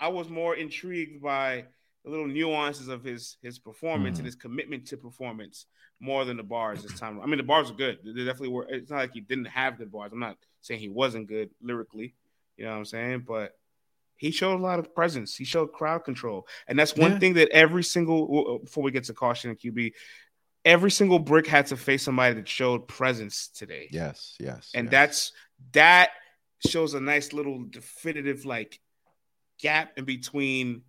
I 0.00 0.08
was 0.08 0.28
more 0.30 0.54
intrigued 0.56 1.22
by 1.22 1.66
the 2.04 2.10
little 2.10 2.26
nuances 2.26 2.88
of 2.88 3.02
his 3.02 3.36
his 3.42 3.58
performance 3.58 4.16
Mhm. 4.16 4.20
and 4.20 4.26
his 4.26 4.34
commitment 4.36 4.86
to 4.88 4.96
performance 4.96 5.66
more 6.00 6.24
than 6.24 6.36
the 6.36 6.42
bars 6.42 6.82
this 6.82 6.98
time. 6.98 7.20
I 7.20 7.26
mean, 7.26 7.38
the 7.38 7.42
bars 7.44 7.70
are 7.70 7.74
good. 7.74 7.98
They 8.04 8.24
definitely 8.24 8.48
were. 8.50 8.66
It's 8.68 8.90
not 8.90 8.98
like 8.98 9.12
he 9.12 9.20
didn't 9.20 9.46
have 9.46 9.78
good 9.78 9.90
bars. 9.90 10.12
I'm 10.12 10.18
not 10.18 10.36
saying 10.60 10.80
he 10.80 10.88
wasn't 10.88 11.28
good 11.28 11.50
lyrically. 11.62 12.14
You 12.56 12.64
know 12.64 12.72
what 12.72 12.76
I'm 12.78 12.84
saying? 12.84 13.20
But 13.20 13.58
he 14.16 14.30
showed 14.30 14.56
a 14.56 14.62
lot 14.62 14.78
of 14.78 14.94
presence. 14.94 15.36
He 15.36 15.44
showed 15.44 15.72
crowd 15.72 16.04
control, 16.04 16.46
and 16.68 16.78
that's 16.78 16.94
one 16.94 17.12
Yeah. 17.12 17.18
thing 17.18 17.34
that 17.34 17.48
every 17.50 17.82
single 17.82 18.58
before 18.60 18.84
we 18.84 18.90
get 18.92 19.04
to 19.04 19.14
caution 19.14 19.50
and 19.50 19.58
QB, 19.58 19.92
every 20.64 20.90
single 20.90 21.18
brick 21.18 21.46
had 21.46 21.66
to 21.68 21.76
face 21.76 22.02
somebody 22.02 22.34
that 22.34 22.48
showed 22.48 22.86
presence 22.86 23.48
today 23.48 23.88
Yes, 23.90 24.36
yes. 24.38 24.70
and 24.74 24.86
yes. 24.86 24.90
that's 24.92 25.32
that 25.72 26.10
shows 26.66 26.94
a 26.94 27.00
nice 27.00 27.32
little 27.32 27.64
definitive 27.64 28.44
like 28.46 28.80
gap 29.58 29.96
in 29.98 30.04
between 30.04 30.82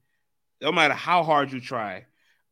no 0.61 0.71
matter 0.71 0.93
how 0.93 1.23
hard 1.23 1.51
you 1.51 1.59
try 1.59 2.05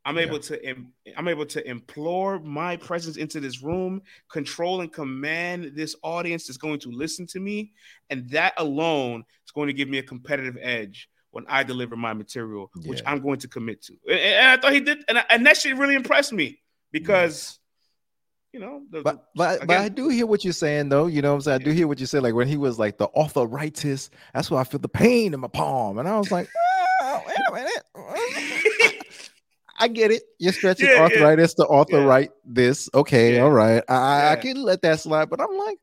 i'm 0.06 0.18
Yeah. 0.18 0.24
able 0.24 0.39
to 0.39 0.68
im- 0.68 0.92
i'm 1.18 1.28
able 1.28 1.46
to 1.46 1.66
implore 1.68 2.39
my 2.39 2.76
presence 2.78 3.18
into 3.18 3.39
this 3.39 3.62
room 3.63 4.02
control 4.32 4.82
and 4.82 4.92
command 4.92 5.72
this 5.76 5.96
audience 6.04 6.48
that's 6.48 6.58
going 6.58 6.80
to 6.80 6.89
listen 6.92 7.26
to 7.28 7.39
me 7.39 7.72
and 8.10 8.30
that 8.32 8.54
alone 8.58 9.24
is 9.46 9.52
going 9.52 9.68
to 9.68 9.74
give 9.74 9.88
me 9.89 9.98
a 10.00 10.04
competitive 10.04 10.58
edge 10.62 11.10
when 11.32 11.46
i 11.48 11.63
deliver 11.63 11.96
my 11.96 12.13
material 12.13 12.70
which 12.86 13.02
i'm 13.06 13.22
going 13.22 13.39
to 13.39 13.48
commit 13.48 13.82
to 13.82 13.94
and, 14.10 14.20
and 14.20 14.48
i 14.50 14.58
thought 14.58 14.74
he 14.74 14.82
did 14.82 15.00
and, 15.08 15.18
I- 15.20 15.26
and 15.30 15.46
that 15.48 15.58
shit 15.58 15.78
really 15.78 15.96
impressed 15.96 16.34
me 16.34 16.60
because 16.92 17.60
you 18.52 18.60
know 18.60 18.84
the, 18.92 19.02
but 19.02 19.30
but, 19.34 19.66
but 19.66 19.78
I 19.80 19.89
do 19.89 20.10
hear 20.10 20.28
what 20.28 20.44
you're 20.44 20.54
saying 20.54 20.89
though. 20.89 21.08
You 21.08 21.24
know 21.24 21.30
what 21.32 21.38
I'm 21.38 21.42
saying? 21.42 21.62
I 21.62 21.63
do 21.63 21.72
hear 21.72 21.88
what 21.88 22.00
you 22.00 22.06
said. 22.06 22.22
Like 22.22 22.36
when 22.36 22.48
he 22.48 22.56
was 22.56 22.78
like 22.78 23.00
the 23.00 23.08
arthritis, 23.16 24.12
that's 24.32 24.52
why 24.52 24.62
I 24.62 24.63
feel 24.63 24.80
the 24.80 24.88
pain 24.88 25.34
in 25.34 25.39
my 25.39 25.48
palm. 25.48 25.98
And 25.98 26.08
I 26.08 26.20
was 26.20 26.30
like, 26.30 26.48
"Ah, 26.56 26.60
wait 27.28 27.38
a 27.50 27.54
minute. 27.54 29.04
I 29.80 29.88
get 29.88 30.12
it. 30.12 30.24
You're 30.40 30.54
stretching 30.54 30.86
Yeah, 30.88 30.94
yeah. 30.96 31.02
arthritis 31.02 31.54
to 31.56 31.68
arthritis 31.68 32.34
this. 32.46 32.90
Okay, 32.94 33.36
Yeah. 33.36 33.42
all 33.44 33.52
right. 33.52 33.84
I, 33.90 34.32
I- 34.34 34.36
can 34.38 34.62
let 34.64 34.82
that 34.84 35.00
slide, 35.00 35.30
but 35.30 35.42
I'm 35.42 35.58
like, 35.58 35.80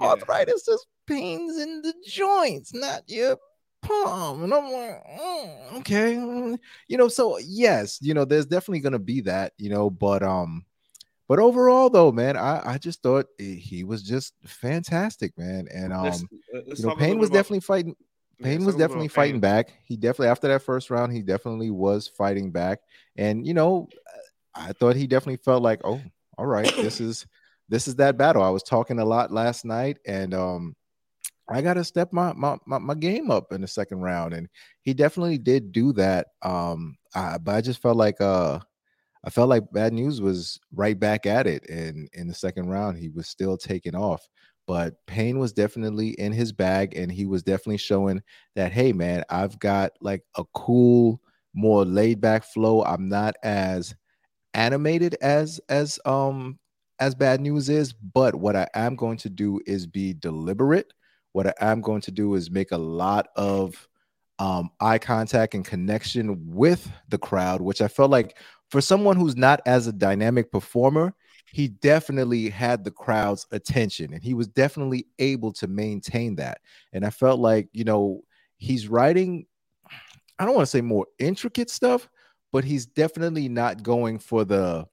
Yeah. 0.00 0.08
arthritis 0.08 0.66
is 0.68 0.86
pains 1.06 1.58
in 1.58 1.82
the 1.82 1.92
joints, 2.06 2.72
not 2.72 3.02
your 3.08 3.36
palm. 3.82 4.44
And 4.44 4.54
I'm 4.54 4.64
like, 4.64 5.04
"Mm, 5.20 5.78
okay. 5.80 6.14
mm." 6.14 6.58
You 6.86 6.96
know, 6.98 7.08
so 7.08 7.38
yes, 7.38 7.98
you 8.00 8.14
know, 8.14 8.24
there's 8.24 8.46
definitely 8.46 8.80
gonna 8.80 8.98
be 9.00 9.20
that, 9.22 9.52
you 9.58 9.68
know, 9.70 9.90
but 9.90 10.22
um, 10.22 10.64
but 11.28 11.40
overall 11.40 11.90
though, 11.90 12.12
man, 12.12 12.36
I, 12.36 12.62
I 12.64 12.78
just 12.78 13.02
thought 13.02 13.26
he 13.38 13.82
was 13.84 14.02
just 14.04 14.34
fantastic, 14.46 15.36
man. 15.36 15.66
And 15.74 15.92
um, 15.92 16.04
Let's- 16.04 16.24
let's 16.68 16.80
you 16.80 16.86
know, 16.86 16.94
Payne 16.94 17.18
was 17.18 17.28
about- 17.28 17.38
definitely 17.38 17.60
fighting. 17.60 17.96
Yeah, 18.42 18.50
Payne 18.50 18.64
was 18.64 18.74
talk 18.74 18.74
a 18.74 18.78
little 18.78 18.88
definitely 18.88 19.08
fighting 19.08 19.34
Payne. 19.34 19.40
back. 19.40 19.72
He 19.84 19.96
definitely 19.96 20.28
after 20.28 20.48
that 20.48 20.62
first 20.62 20.90
round, 20.90 21.12
he 21.12 21.22
definitely 21.22 21.70
was 21.70 22.08
fighting 22.08 22.50
back. 22.50 22.80
And 23.16 23.46
you 23.46 23.54
know, 23.54 23.88
I 24.54 24.72
thought 24.72 24.96
he 24.96 25.06
definitely 25.06 25.42
felt 25.44 25.62
like, 25.62 25.80
oh, 25.84 26.00
all 26.38 26.46
right, 26.46 26.72
this 26.76 27.00
is 27.00 27.26
this 27.68 27.88
is 27.88 27.96
that 27.96 28.18
battle. 28.18 28.42
I 28.42 28.50
was 28.50 28.62
talking 28.62 28.98
a 28.98 29.04
lot 29.04 29.32
last 29.32 29.64
night, 29.64 29.98
and 30.06 30.34
um, 30.34 30.76
I 31.48 31.62
got 31.62 31.74
to 31.74 31.84
step 31.84 32.12
my, 32.12 32.32
my 32.34 32.56
my 32.66 32.78
my 32.78 32.94
game 32.94 33.30
up 33.30 33.52
in 33.52 33.60
the 33.60 33.68
second 33.68 34.00
round, 34.00 34.34
and 34.34 34.48
he 34.82 34.94
definitely 34.94 35.38
did 35.38 35.72
do 35.72 35.92
that. 35.94 36.28
Um, 36.42 36.96
I, 37.14 37.38
but 37.38 37.54
I 37.54 37.60
just 37.60 37.80
felt 37.80 37.96
like 37.96 38.20
uh, 38.20 38.58
I 39.24 39.30
felt 39.30 39.48
like 39.48 39.72
Bad 39.72 39.92
News 39.92 40.20
was 40.20 40.60
right 40.74 40.98
back 40.98 41.26
at 41.26 41.46
it, 41.46 41.68
and 41.68 42.08
in 42.12 42.28
the 42.28 42.34
second 42.34 42.68
round, 42.68 42.98
he 42.98 43.08
was 43.08 43.28
still 43.28 43.56
taking 43.56 43.94
off. 43.94 44.28
But 44.66 44.94
Pain 45.06 45.38
was 45.38 45.52
definitely 45.52 46.10
in 46.10 46.32
his 46.32 46.52
bag, 46.52 46.96
and 46.96 47.10
he 47.10 47.26
was 47.26 47.42
definitely 47.42 47.78
showing 47.78 48.22
that, 48.54 48.72
hey, 48.72 48.92
man, 48.92 49.24
I've 49.28 49.58
got 49.58 49.92
like 50.00 50.22
a 50.36 50.44
cool, 50.54 51.20
more 51.54 51.84
laid 51.84 52.20
back 52.20 52.44
flow. 52.44 52.82
I'm 52.84 53.08
not 53.08 53.34
as 53.42 53.94
animated 54.54 55.16
as 55.20 55.60
as 55.68 55.98
um 56.04 56.58
as 57.00 57.14
Bad 57.14 57.40
News 57.40 57.68
is, 57.68 57.92
but 57.92 58.34
what 58.34 58.54
I 58.54 58.68
am 58.74 58.94
going 58.94 59.16
to 59.18 59.30
do 59.30 59.60
is 59.66 59.86
be 59.86 60.14
deliberate. 60.14 60.92
What 61.32 61.48
I 61.48 61.54
am 61.60 61.80
going 61.80 62.02
to 62.02 62.12
do 62.12 62.34
is 62.34 62.50
make 62.50 62.70
a 62.70 62.78
lot 62.78 63.28
of 63.34 63.88
um, 64.38 64.70
eye 64.80 64.98
contact 64.98 65.54
and 65.54 65.64
connection 65.64 66.54
with 66.54 66.90
the 67.08 67.18
crowd, 67.18 67.60
which 67.60 67.80
I 67.80 67.88
felt 67.88 68.10
like 68.10 68.36
for 68.70 68.80
someone 68.80 69.16
who's 69.16 69.36
not 69.36 69.60
as 69.66 69.86
a 69.86 69.92
dynamic 69.92 70.52
performer, 70.52 71.14
he 71.52 71.68
definitely 71.68 72.48
had 72.48 72.82
the 72.82 72.90
crowd's 72.90 73.46
attention 73.52 74.14
and 74.14 74.22
he 74.22 74.32
was 74.34 74.48
definitely 74.48 75.06
able 75.18 75.52
to 75.52 75.66
maintain 75.68 76.34
that. 76.36 76.60
And 76.92 77.04
I 77.04 77.10
felt 77.10 77.40
like, 77.40 77.68
you 77.72 77.84
know, 77.84 78.22
he's 78.56 78.88
writing, 78.88 79.46
I 80.38 80.46
don't 80.46 80.54
want 80.54 80.66
to 80.66 80.70
say 80.70 80.80
more 80.80 81.06
intricate 81.18 81.68
stuff, 81.68 82.08
but 82.52 82.64
he's 82.64 82.86
definitely 82.86 83.48
not 83.48 83.82
going 83.82 84.18
for 84.18 84.44
the 84.44 84.86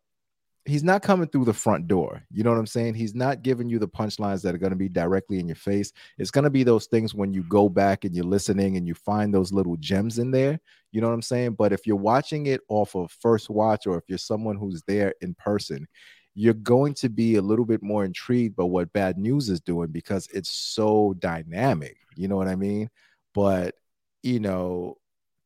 he's 0.66 0.84
not 0.84 1.02
coming 1.02 1.28
through 1.28 1.46
the 1.46 1.54
front 1.54 1.88
door. 1.88 2.24
You 2.32 2.44
know 2.44 2.52
what 2.52 2.60
I'm 2.60 2.68
saying? 2.68 2.94
He's 2.94 3.16
not 3.16 3.42
giving 3.42 3.70
you 3.70 3.80
the 3.80 3.88
punchlines 3.88 4.42
that 4.44 4.54
are 4.54 4.60
going 4.60 4.72
to 4.72 4.76
be 4.76 4.90
directly 4.90 5.40
in 5.40 5.48
your 5.48 5.56
face. 5.56 5.92
It's 6.18 6.32
going 6.32 6.44
to 6.44 6.50
be 6.50 6.64
those 6.64 6.86
things 6.86 7.16
when 7.16 7.34
you 7.34 7.44
go 7.44 7.70
back 7.70 8.06
and 8.06 8.16
you're 8.16 8.26
listening 8.26 8.78
and 8.78 8.88
you 8.88 8.94
find 8.94 9.34
those 9.34 9.52
little 9.52 9.78
gems 9.78 10.20
in 10.20 10.32
there. 10.32 10.60
You 10.92 11.02
know 11.02 11.08
what 11.08 11.14
I'm 11.14 11.22
saying? 11.22 11.54
But 11.54 11.74
if 11.74 11.88
you're 11.88 11.96
watching 11.96 12.46
it 12.46 12.62
off 12.68 12.96
of 12.96 13.12
first 13.12 13.50
watch 13.50 13.88
or 13.88 13.98
if 13.98 14.04
you're 14.08 14.18
someone 14.18 14.58
who's 14.58 14.84
there 14.88 15.14
in 15.22 15.34
person, 15.36 15.88
you're 16.34 16.54
going 16.54 16.94
to 16.96 17.10
be 17.10 17.36
a 17.36 17.42
little 17.42 17.66
bit 17.66 17.84
more 17.84 18.06
intrigued 18.06 18.56
by 18.56 18.64
what 18.64 18.94
bad 18.94 19.18
news 19.18 19.50
is 19.50 19.60
doing 19.60 19.90
because 19.92 20.28
it's 20.34 20.50
so 20.50 21.14
dynamic. 21.20 21.98
You 22.16 22.28
know 22.28 22.38
what 22.38 22.48
I 22.48 22.56
mean? 22.56 22.90
But, 23.34 23.76
you 24.24 24.40
know, 24.40 24.98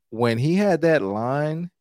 when 0.10 0.38
he 0.38 0.56
had 0.56 0.82
that 0.82 1.02
line, 1.02 1.72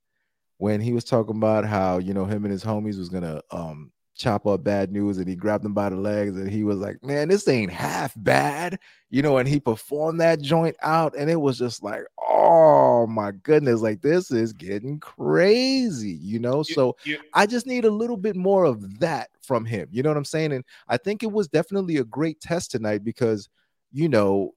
when 0.59 0.81
he 0.81 0.93
was 0.93 1.05
talking 1.05 1.37
about 1.37 1.65
how 1.67 1.99
you 1.99 2.15
know 2.15 2.25
him 2.25 2.45
and 2.45 2.53
his 2.53 2.65
homies 2.65 2.97
was 2.97 3.09
gonna 3.09 3.43
um 3.51 3.92
chop 4.15 4.47
up 4.47 4.63
bad 4.63 4.93
news 4.93 5.19
and 5.19 5.27
he 5.27 5.35
grabbed 5.35 5.65
him 5.65 5.73
by 5.73 5.89
the 5.89 5.97
legs 5.97 6.37
and 6.37 6.51
he 6.51 6.65
was 6.65 6.77
like 6.79 7.03
man 7.03 7.29
this 7.29 7.49
ain't 7.49 7.73
half 7.73 8.13
bad 8.17 8.79
you 9.09 9.23
know 9.23 9.39
and 9.39 9.49
he 9.49 9.59
performed 9.59 10.21
that 10.21 10.41
joint 10.41 10.77
out 10.83 11.15
and 11.17 11.31
it 11.31 11.41
was 11.41 11.59
just 11.59 11.83
like 11.83 12.03
oh 12.29 13.07
my 13.07 13.33
goodness 13.43 13.81
like 13.81 14.03
this 14.03 14.31
is 14.31 14.53
getting 14.53 15.01
crazy 15.01 16.19
you 16.21 16.39
know? 16.39 16.63
So 16.63 16.97
i 17.33 17.47
just 17.47 17.67
need 17.67 17.85
a 17.85 17.91
little 17.91 18.19
bit 18.19 18.37
more 18.37 18.65
of 18.65 19.01
that 19.01 19.31
from 19.41 19.65
him 19.65 19.89
you 19.91 20.03
know 20.03 20.11
what 20.11 20.19
i'm 20.19 20.25
saying? 20.25 20.53
And 20.53 20.65
i 20.89 20.97
think 20.99 21.23
it 21.23 21.33
was 21.33 21.49
definitely 21.49 21.97
a 21.97 22.05
great 22.05 22.41
test 22.41 22.71
tonight 22.71 23.05
because 23.05 23.49
you 23.93 24.09
know 24.09 24.53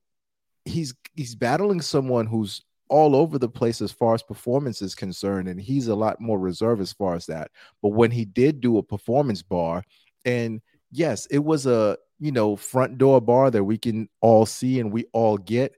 he's 0.66 0.94
he's 1.14 1.36
battling 1.36 1.82
someone 1.82 2.26
who's 2.26 2.62
all 2.90 3.16
over 3.16 3.38
the 3.38 3.50
place 3.50 3.82
as 3.82 3.92
far 3.92 4.14
as 4.14 4.24
performance 4.24 4.82
is 4.82 4.96
concerned, 4.96 5.48
and 5.48 5.60
he's 5.60 5.88
a 5.88 5.96
lot 5.96 6.22
more 6.22 6.40
reserved 6.40 6.82
as 6.82 6.94
far 6.94 7.16
as 7.16 7.26
that. 7.28 7.52
But 7.82 7.90
when 7.90 8.12
he 8.12 8.26
did 8.26 8.62
do 8.62 8.78
a 8.78 8.84
performance 8.84 9.42
bar, 9.42 9.84
and 10.26 10.62
yes, 10.92 11.26
it 11.28 11.44
was 11.44 11.66
a 11.66 11.98
you 12.20 12.32
know 12.32 12.56
front 12.56 12.98
door 12.98 13.22
bar 13.22 13.52
that 13.52 13.64
we 13.64 13.78
can 13.78 14.10
all 14.22 14.46
see 14.46 14.80
and 14.80 14.92
we 14.92 15.06
all 15.14 15.38
get, 15.38 15.76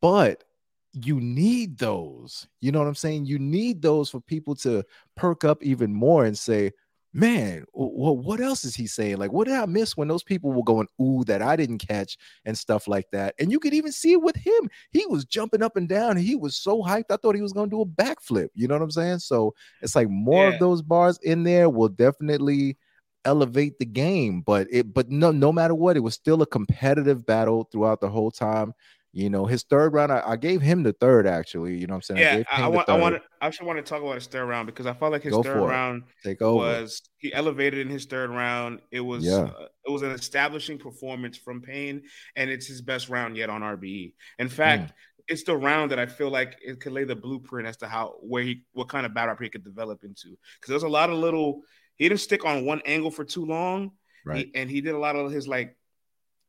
but 0.00 0.44
you 0.92 1.20
need 1.20 1.78
those. 1.78 2.46
You 2.60 2.72
know 2.72 2.78
what 2.78 2.88
I'm 2.88 2.94
saying? 2.94 3.26
You 3.26 3.38
need 3.38 3.82
those 3.82 4.08
for 4.10 4.20
people 4.20 4.54
to 4.56 4.84
perk 5.16 5.44
up 5.44 5.62
even 5.62 5.92
more 5.92 6.24
and 6.24 6.38
say, 6.38 6.70
man, 7.14 7.64
well, 7.72 8.16
what 8.16 8.40
else 8.40 8.64
is 8.64 8.74
he 8.74 8.88
saying? 8.88 9.18
Like, 9.18 9.32
what 9.32 9.46
did 9.46 9.54
I 9.54 9.66
miss 9.66 9.96
when 9.96 10.08
those 10.08 10.24
people 10.24 10.52
were 10.52 10.64
going, 10.64 10.88
ooh, 11.00 11.22
that 11.26 11.42
I 11.42 11.54
didn't 11.54 11.78
catch 11.78 12.18
and 12.44 12.58
stuff 12.58 12.88
like 12.88 13.08
that? 13.12 13.36
And 13.38 13.52
you 13.52 13.60
could 13.60 13.72
even 13.72 13.92
see 13.92 14.12
it 14.12 14.22
with 14.22 14.34
him. 14.34 14.68
He 14.90 15.06
was 15.06 15.24
jumping 15.24 15.62
up 15.62 15.76
and 15.76 15.88
down. 15.88 16.16
He 16.16 16.34
was 16.34 16.56
so 16.56 16.82
hyped. 16.82 17.04
I 17.10 17.16
thought 17.16 17.36
he 17.36 17.40
was 17.40 17.52
going 17.52 17.70
to 17.70 17.76
do 17.76 17.82
a 17.82 17.86
backflip. 17.86 18.48
You 18.54 18.66
know 18.66 18.74
what 18.74 18.82
I'm 18.82 18.90
saying? 18.90 19.20
So 19.20 19.54
it's 19.80 19.94
like 19.94 20.10
more 20.10 20.48
yeah. 20.48 20.54
of 20.54 20.58
those 20.58 20.82
bars 20.82 21.18
in 21.22 21.44
there 21.44 21.70
will 21.70 21.88
definitely 21.88 22.76
elevate 23.24 23.78
the 23.78 23.86
game. 23.86 24.40
But 24.40 24.66
it, 24.70 24.92
but 24.92 25.08
no, 25.08 25.30
no 25.30 25.52
matter 25.52 25.74
what, 25.74 25.96
it 25.96 26.00
was 26.00 26.14
still 26.14 26.42
a 26.42 26.46
competitive 26.46 27.24
battle 27.24 27.68
throughout 27.70 28.00
the 28.00 28.08
whole 28.08 28.32
time. 28.32 28.74
You 29.16 29.30
know, 29.30 29.46
his 29.46 29.62
third 29.62 29.92
round, 29.92 30.10
I, 30.10 30.22
I, 30.26 30.36
gave 30.36 30.60
him 30.60 30.82
the 30.82 30.92
third 30.92 31.24
actually. 31.24 31.76
You 31.76 31.86
know 31.86 31.94
what 31.94 32.10
I'm 32.10 32.16
saying? 32.16 32.20
Yeah, 32.20 32.42
I, 32.50 32.64
I 32.64 32.66
want, 32.66 32.88
I 32.88 32.98
want, 32.98 33.22
I 33.40 33.46
actually 33.46 33.68
want 33.68 33.78
to 33.78 33.88
talk 33.88 34.02
about 34.02 34.16
his 34.16 34.26
third 34.26 34.44
round 34.46 34.66
because 34.66 34.86
I 34.86 34.92
felt 34.92 35.12
like 35.12 35.22
his 35.22 35.32
Go 35.32 35.40
third 35.40 35.56
round 35.56 36.02
Take 36.24 36.42
over. 36.42 36.64
was 36.64 37.00
he 37.18 37.32
elevated 37.32 37.78
in 37.78 37.88
his 37.88 38.06
third 38.06 38.30
round. 38.30 38.80
It 38.90 38.98
was, 38.98 39.24
yeah. 39.24 39.52
uh, 39.56 39.68
it 39.86 39.92
was 39.92 40.02
an 40.02 40.10
establishing 40.10 40.78
performance 40.78 41.36
from 41.36 41.62
Pain, 41.62 42.02
and 42.34 42.50
it's 42.50 42.66
his 42.66 42.82
best 42.82 43.08
round 43.08 43.36
yet 43.36 43.50
on 43.50 43.60
RBE. 43.60 44.14
In 44.40 44.48
fact, 44.48 44.90
mm. 44.90 44.94
it's 45.28 45.44
the 45.44 45.56
round 45.56 45.92
that 45.92 46.00
I 46.00 46.06
feel 46.06 46.30
like 46.30 46.58
it 46.60 46.80
could 46.80 46.92
lay 46.92 47.04
the 47.04 47.14
blueprint 47.14 47.68
as 47.68 47.76
to 47.78 47.86
how 47.86 48.16
where 48.20 48.42
he 48.42 48.64
what 48.72 48.88
kind 48.88 49.06
of 49.06 49.14
battle 49.14 49.28
rap 49.28 49.40
he 49.40 49.48
could 49.48 49.62
develop 49.62 50.02
into. 50.02 50.36
Because 50.60 50.70
there's 50.70 50.82
a 50.82 50.88
lot 50.88 51.08
of 51.08 51.18
little. 51.18 51.60
He 51.94 52.08
didn't 52.08 52.20
stick 52.20 52.44
on 52.44 52.64
one 52.64 52.82
angle 52.84 53.12
for 53.12 53.24
too 53.24 53.46
long, 53.46 53.92
right? 54.26 54.48
He, 54.52 54.60
and 54.60 54.68
he 54.68 54.80
did 54.80 54.96
a 54.96 54.98
lot 54.98 55.14
of 55.14 55.30
his 55.30 55.46
like 55.46 55.76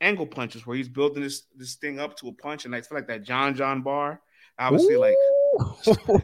angle 0.02 0.28
punches 0.28 0.66
where 0.66 0.78
he's 0.78 0.90
building 0.90 1.24
this 1.24 1.44
this 1.56 1.76
thing 1.76 2.00
up 2.00 2.18
to 2.18 2.28
a 2.28 2.34
punch, 2.34 2.66
and 2.66 2.76
I 2.76 2.82
feel 2.82 2.98
like 2.98 3.08
that 3.08 3.24
John 3.24 3.56
John 3.56 3.82
bar, 3.82 4.22
obviously 4.60 4.98
like. 4.98 5.16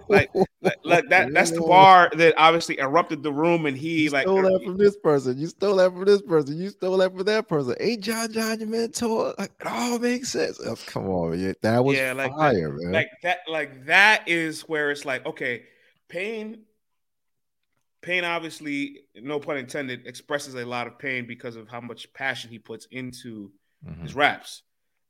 like, 0.10 0.30
like, 0.62 0.78
like, 0.84 1.10
that 1.10 1.34
that's 1.34 1.52
the 1.52 1.62
bar 1.62 2.12
that 2.16 2.34
obviously 2.36 2.78
erupted 2.80 3.24
the 3.24 3.32
room 3.32 3.66
and 3.66 3.78
he 3.78 4.04
you 4.04 4.10
like 4.10 4.24
stole 4.24 4.40
er, 4.40 4.44
that 4.44 4.62
from 4.66 4.78
this 4.78 4.98
person. 4.98 5.38
You 5.38 5.48
stole 5.48 5.78
that 5.78 5.92
from 5.92 6.04
this 6.04 6.22
person. 6.22 6.58
You 6.58 6.70
stole 6.70 6.98
that 6.98 7.16
from 7.16 7.24
that 7.24 7.48
person. 7.48 7.76
Hey 7.80 7.96
john 7.96 8.32
john 8.34 8.60
your 8.60 8.68
mentor? 8.68 9.34
Like 9.38 9.54
it 9.60 9.68
all 9.68 10.00
makes 10.00 10.30
sense. 10.30 10.60
Oh, 10.66 10.76
come 10.86 11.08
on 11.08 11.40
yeah, 11.40 11.54
that 11.62 11.84
was 11.84 11.96
yeah, 11.96 12.12
like 12.12 12.32
fire 12.32 12.72
that, 12.72 12.84
man. 12.84 12.92
like 12.92 13.10
that 13.24 13.40
like 13.48 13.86
that 13.86 14.28
is 14.28 14.62
where 14.62 14.92
it's 14.92 15.06
like 15.06 15.26
okay 15.26 15.64
pain 16.10 16.64
pain 18.02 18.26
obviously 18.26 19.04
no 19.16 19.40
pun 19.40 19.58
intended 19.58 20.06
expresses 20.08 20.56
a 20.56 20.66
lot 20.66 20.88
of 20.88 21.00
pain 21.00 21.26
because 21.26 21.56
of 21.56 21.70
how 21.70 21.80
much 21.80 22.12
passion 22.14 22.50
he 22.50 22.60
puts 22.60 22.86
into 22.92 23.52
mm-hmm. 23.86 24.02
his 24.02 24.16
raps. 24.16 24.64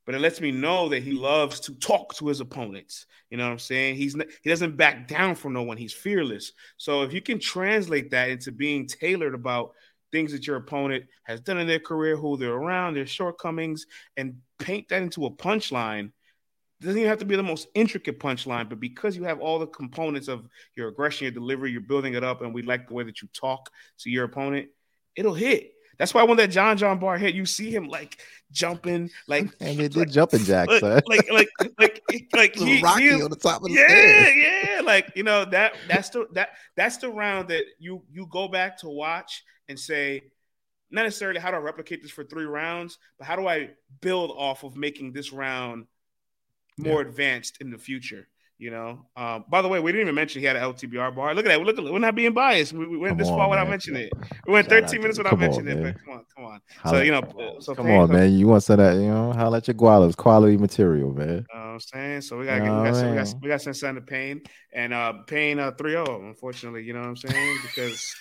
But 0.04 0.16
it 0.16 0.20
lets 0.20 0.40
me 0.40 0.50
know 0.50 0.88
that 0.88 1.04
he 1.04 1.12
loves 1.12 1.60
to 1.60 1.74
talk 1.74 2.14
to 2.16 2.26
his 2.26 2.40
opponents. 2.40 3.06
You 3.30 3.36
know 3.36 3.44
what 3.44 3.52
I'm 3.52 3.58
saying? 3.60 3.94
He's 3.94 4.16
he 4.42 4.50
doesn't 4.50 4.76
back 4.76 5.06
down 5.06 5.36
from 5.36 5.52
no 5.52 5.62
one. 5.62 5.76
He's 5.76 5.92
fearless. 5.92 6.52
So 6.76 7.02
if 7.02 7.12
you 7.12 7.22
can 7.22 7.38
translate 7.38 8.10
that 8.10 8.30
into 8.30 8.50
being 8.50 8.88
tailored 8.88 9.34
about 9.34 9.72
things 10.10 10.32
that 10.32 10.46
your 10.46 10.56
opponent 10.56 11.04
has 11.22 11.40
done 11.40 11.58
in 11.58 11.68
their 11.68 11.78
career, 11.78 12.16
who 12.16 12.36
they're 12.36 12.52
around, 12.52 12.94
their 12.94 13.06
shortcomings, 13.06 13.86
and 14.16 14.38
paint 14.58 14.88
that 14.88 15.02
into 15.02 15.24
a 15.24 15.30
punchline, 15.30 16.10
doesn't 16.82 16.98
even 16.98 17.08
have 17.08 17.18
to 17.18 17.24
be 17.24 17.36
the 17.36 17.42
most 17.42 17.68
intricate 17.74 18.18
punchline, 18.18 18.68
but 18.68 18.80
because 18.80 19.16
you 19.16 19.22
have 19.24 19.40
all 19.40 19.58
the 19.58 19.66
components 19.66 20.28
of 20.28 20.48
your 20.74 20.88
aggression, 20.88 21.24
your 21.24 21.32
delivery, 21.32 21.70
you're 21.70 21.80
building 21.80 22.14
it 22.14 22.24
up, 22.24 22.42
and 22.42 22.52
we 22.52 22.62
like 22.62 22.88
the 22.88 22.94
way 22.94 23.04
that 23.04 23.22
you 23.22 23.28
talk 23.32 23.70
to 23.98 24.10
your 24.10 24.24
opponent, 24.24 24.68
it'll 25.14 25.34
hit. 25.34 25.71
That's 25.98 26.14
why 26.14 26.22
when 26.22 26.36
that 26.38 26.48
John 26.48 26.76
John 26.76 26.98
bar 26.98 27.18
hit, 27.18 27.34
you 27.34 27.46
see 27.46 27.70
him 27.70 27.88
like 27.88 28.20
jumping, 28.50 29.10
like 29.26 29.44
and 29.60 29.78
they 29.78 29.88
did 29.88 29.96
like, 29.96 30.10
jumping 30.10 30.44
jacks, 30.44 30.82
like, 30.82 31.08
like, 31.08 31.30
like 31.30 31.48
like 31.78 32.02
like 32.34 32.54
he, 32.54 32.82
Rocky 32.82 33.10
he, 33.10 33.22
on 33.22 33.30
the 33.30 33.36
top 33.36 33.62
of 33.62 33.68
the 33.68 33.74
yeah, 33.74 33.86
stairs. 33.86 34.34
yeah, 34.36 34.80
like 34.82 35.12
you 35.14 35.22
know 35.22 35.44
that 35.46 35.74
that's 35.88 36.10
the 36.10 36.26
that 36.32 36.50
that's 36.76 36.96
the 36.98 37.08
round 37.10 37.48
that 37.48 37.64
you 37.78 38.02
you 38.10 38.26
go 38.26 38.48
back 38.48 38.78
to 38.78 38.88
watch 38.88 39.44
and 39.68 39.78
say, 39.78 40.22
not 40.90 41.02
necessarily 41.02 41.40
how 41.40 41.50
do 41.50 41.56
I 41.56 41.60
replicate 41.60 42.02
this 42.02 42.10
for 42.10 42.24
three 42.24 42.44
rounds, 42.44 42.98
but 43.18 43.26
how 43.26 43.36
do 43.36 43.46
I 43.46 43.70
build 44.00 44.30
off 44.36 44.64
of 44.64 44.76
making 44.76 45.12
this 45.12 45.32
round 45.32 45.86
more 46.78 47.02
yeah. 47.02 47.08
advanced 47.08 47.58
in 47.60 47.70
the 47.70 47.78
future? 47.78 48.28
You 48.62 48.70
know. 48.70 49.06
Um, 49.16 49.44
by 49.48 49.60
the 49.60 49.66
way, 49.66 49.80
we 49.80 49.90
didn't 49.90 50.02
even 50.02 50.14
mention 50.14 50.40
he 50.40 50.46
had 50.46 50.54
an 50.54 50.62
LTBR 50.62 51.16
bar. 51.16 51.34
Look 51.34 51.46
at 51.46 51.48
that. 51.48 51.60
Look 51.60 51.76
at 51.76 51.84
we're 51.84 51.98
not 51.98 52.14
being 52.14 52.32
biased. 52.32 52.72
We, 52.72 52.86
we 52.86 52.96
went 52.96 53.10
come 53.12 53.18
this 53.18 53.26
on, 53.26 53.36
far 53.36 53.50
without 53.50 53.68
mentioning 53.68 54.04
it. 54.04 54.12
We 54.46 54.52
went 54.52 54.68
13 54.68 55.00
minutes 55.00 55.18
without 55.18 55.36
mentioning 55.36 55.76
it. 55.76 55.82
But 55.82 56.04
come 56.04 56.14
on, 56.14 56.24
come 56.32 56.44
on. 56.44 56.60
so 56.86 57.02
you 57.02 57.10
know, 57.10 57.56
so 57.58 57.74
come 57.74 57.90
on, 57.90 58.12
man. 58.12 58.32
You 58.32 58.46
want 58.46 58.62
to 58.62 58.72
of 58.74 58.78
that? 58.78 58.94
You 58.94 59.08
know, 59.08 59.32
how 59.32 59.48
let 59.48 59.66
your 59.66 59.74
gualas 59.74 60.16
quality 60.16 60.56
material, 60.56 61.12
man. 61.12 61.44
You 61.52 61.58
know 61.58 61.62
I'm 61.72 61.80
saying 61.80 62.20
so. 62.20 62.38
We 62.38 62.46
got 62.46 62.60
oh, 62.60 62.82
we, 62.82 62.90
got 62.90 63.10
we 63.10 63.16
got 63.16 63.34
we 63.42 63.48
got 63.48 63.62
some 63.62 63.74
sign 63.74 63.96
of 63.96 64.06
pain 64.06 64.42
and 64.72 64.92
uh 64.92 65.12
pain 65.26 65.58
uh 65.58 65.72
3-0, 65.72 66.28
Unfortunately, 66.28 66.82
you 66.84 66.92
know 66.92 67.00
what 67.00 67.08
I'm 67.08 67.16
saying 67.16 67.58
because 67.62 68.14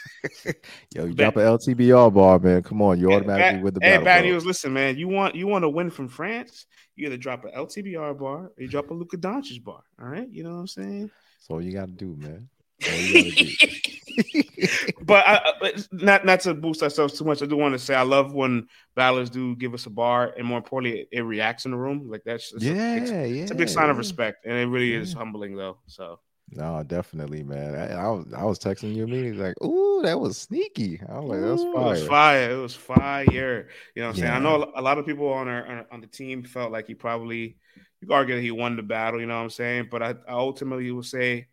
yo, 0.95 1.06
you 1.06 1.13
drop 1.13 1.36
an 1.36 1.43
LTBR 1.43 2.13
bar, 2.13 2.39
man. 2.39 2.63
Come 2.63 2.82
on, 2.82 2.99
you 2.99 3.12
automatically 3.13 3.62
with 3.62 3.75
the 3.75 3.86
hey, 3.86 3.97
bad 3.97 4.23
news. 4.23 4.45
Listen, 4.45 4.73
man. 4.73 4.97
You 4.97 5.08
want 5.08 5.36
you 5.36 5.47
want 5.47 5.63
to 5.63 5.69
win 5.69 5.89
from 5.89 6.08
France? 6.08 6.65
You 7.02 7.08
either 7.08 7.18
drop 7.18 7.44
an 7.46 7.52
LTBR 7.58 8.20
bar 8.20 8.38
or 8.38 8.54
you 8.60 8.68
drop 8.68 8.92
a 8.92 8.94
Luka 8.94 9.18
Doncic 9.18 9.64
bar. 9.64 9.82
All 10.00 10.08
right, 10.08 10.30
you 10.32 10.44
know 10.44 10.52
what 10.52 10.60
I'm 10.60 10.68
saying? 10.68 11.10
That's 11.40 11.50
all 11.50 11.60
you 11.60 11.74
got 11.74 11.88
to 11.88 11.94
do, 11.94 12.16
man. 12.16 12.48
but 15.02 15.24
I, 15.26 15.74
not 15.91 16.26
not 16.26 16.41
to 16.41 16.54
boost 16.54 16.84
ourselves 16.84 17.18
too 17.18 17.26
much. 17.26 17.41
I 17.41 17.47
do 17.47 17.58
want 17.58 17.74
to 17.74 17.80
say 17.80 17.95
I 17.95 18.04
love 18.04 18.36
when 18.36 18.68
battlers 18.95 19.32
do 19.32 19.56
give 19.56 19.74
us 19.74 19.88
a 19.88 19.89
bar, 19.89 20.32
and 20.38 20.45
more 20.45 20.60
importantly, 20.60 20.99
it, 20.99 21.08
it 21.12 21.22
reacts 21.22 21.66
in 21.66 21.72
the 21.72 21.78
room. 21.78 22.08
Like 22.08 22.22
that's 22.24 22.54
yeah, 22.60 22.72
a, 22.72 23.26
yeah, 23.26 23.41
it's 23.41 23.52
a 23.52 23.56
big 23.56 23.70
sign 23.70 23.89
of 23.89 23.97
respect, 23.97 24.45
and 24.45 24.54
it 24.54 24.68
really 24.68 24.93
yeah. 24.93 24.99
is 24.99 25.12
humbling 25.12 25.56
though. 25.56 25.80
So 25.88 26.20
No, 26.54 26.84
definitely, 26.84 27.43
man. 27.43 27.76
I, 27.76 27.93
I, 27.93 28.10
was 28.10 28.26
I 28.36 28.43
was 28.43 28.60
texting 28.60 28.93
you 28.93 29.06
immediately 29.06 29.41
like, 29.41 29.62
"Ooh, 29.64 30.02
that 30.04 30.20
was 30.20 30.38
sneaky." 30.38 31.02
I 31.08 31.20
was 31.20 31.30
like, 31.30 31.41
"That's 31.41 31.64
fire." 31.64 31.72
It 31.72 31.99
was 31.99 32.08
fire. 32.08 32.52
It 32.52 32.62
was 32.62 32.76
fire. 32.76 33.68
You 33.95 34.02
know, 34.02 34.08
what 34.10 34.16
I'm 34.16 34.24
yeah. 34.24 34.34
saying. 34.34 34.34
I 34.34 34.39
know 34.39 34.72
a 34.76 34.82
lot 34.82 34.97
of 34.97 35.06
people 35.06 35.30
on 35.30 35.47
our 35.47 35.86
on 35.91 36.02
the 36.02 36.08
team 36.08 36.43
felt 36.43 36.72
like 36.72 36.88
he 36.88 36.93
probably 36.93 37.56
you 38.02 38.08
could 38.08 38.14
argue 38.14 38.36
that 38.36 38.41
he 38.41 38.52
won 38.52 38.76
the 38.76 38.84
battle. 38.84 39.22
You 39.22 39.28
know 39.28 39.38
what 39.38 39.43
I'm 39.43 39.49
saying? 39.49 39.88
But 39.89 40.04
I, 40.04 40.10
I 40.28 40.34
ultimately 40.34 40.91
will 40.91 41.04
say 41.04 41.47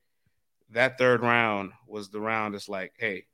that 0.70 0.98
third 0.98 1.22
round 1.22 1.72
was 1.86 2.08
the 2.08 2.20
round. 2.20 2.54
That's 2.54 2.68
like, 2.68 2.94
hey, 2.98 3.26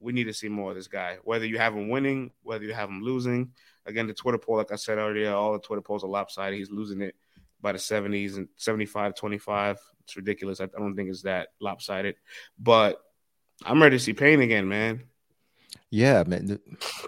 we 0.00 0.12
need 0.12 0.24
to 0.24 0.34
see 0.34 0.48
more 0.48 0.70
of 0.70 0.76
this 0.76 0.88
guy. 0.88 1.18
Whether 1.24 1.46
you 1.46 1.58
have 1.58 1.74
him 1.74 1.88
winning, 1.88 2.32
whether 2.42 2.64
you 2.64 2.74
have 2.74 2.90
him 2.90 3.02
losing. 3.02 3.52
Again, 3.86 4.06
the 4.06 4.12
Twitter 4.12 4.36
poll, 4.36 4.58
like 4.58 4.72
I 4.72 4.76
said 4.76 4.98
earlier, 4.98 5.32
all 5.32 5.54
the 5.54 5.58
Twitter 5.58 5.80
polls 5.80 6.04
are 6.04 6.08
lopsided. 6.08 6.58
He's 6.58 6.70
losing 6.70 7.00
it 7.00 7.14
by 7.60 7.72
the 7.72 7.78
70s 7.78 8.36
and 8.36 8.48
75 8.56 9.14
25. 9.14 9.78
It's 10.04 10.16
ridiculous. 10.16 10.60
I, 10.60 10.66
don't 10.66 10.96
think 10.96 11.10
it's 11.10 11.22
that 11.22 11.48
lopsided. 11.60 12.16
But 12.58 13.00
I'm 13.64 13.82
ready 13.82 13.96
to 13.96 14.02
see 14.02 14.12
Pain 14.12 14.40
again, 14.40 14.68
man. 14.68 15.04
Yeah, 15.90 16.24
man. 16.26 16.58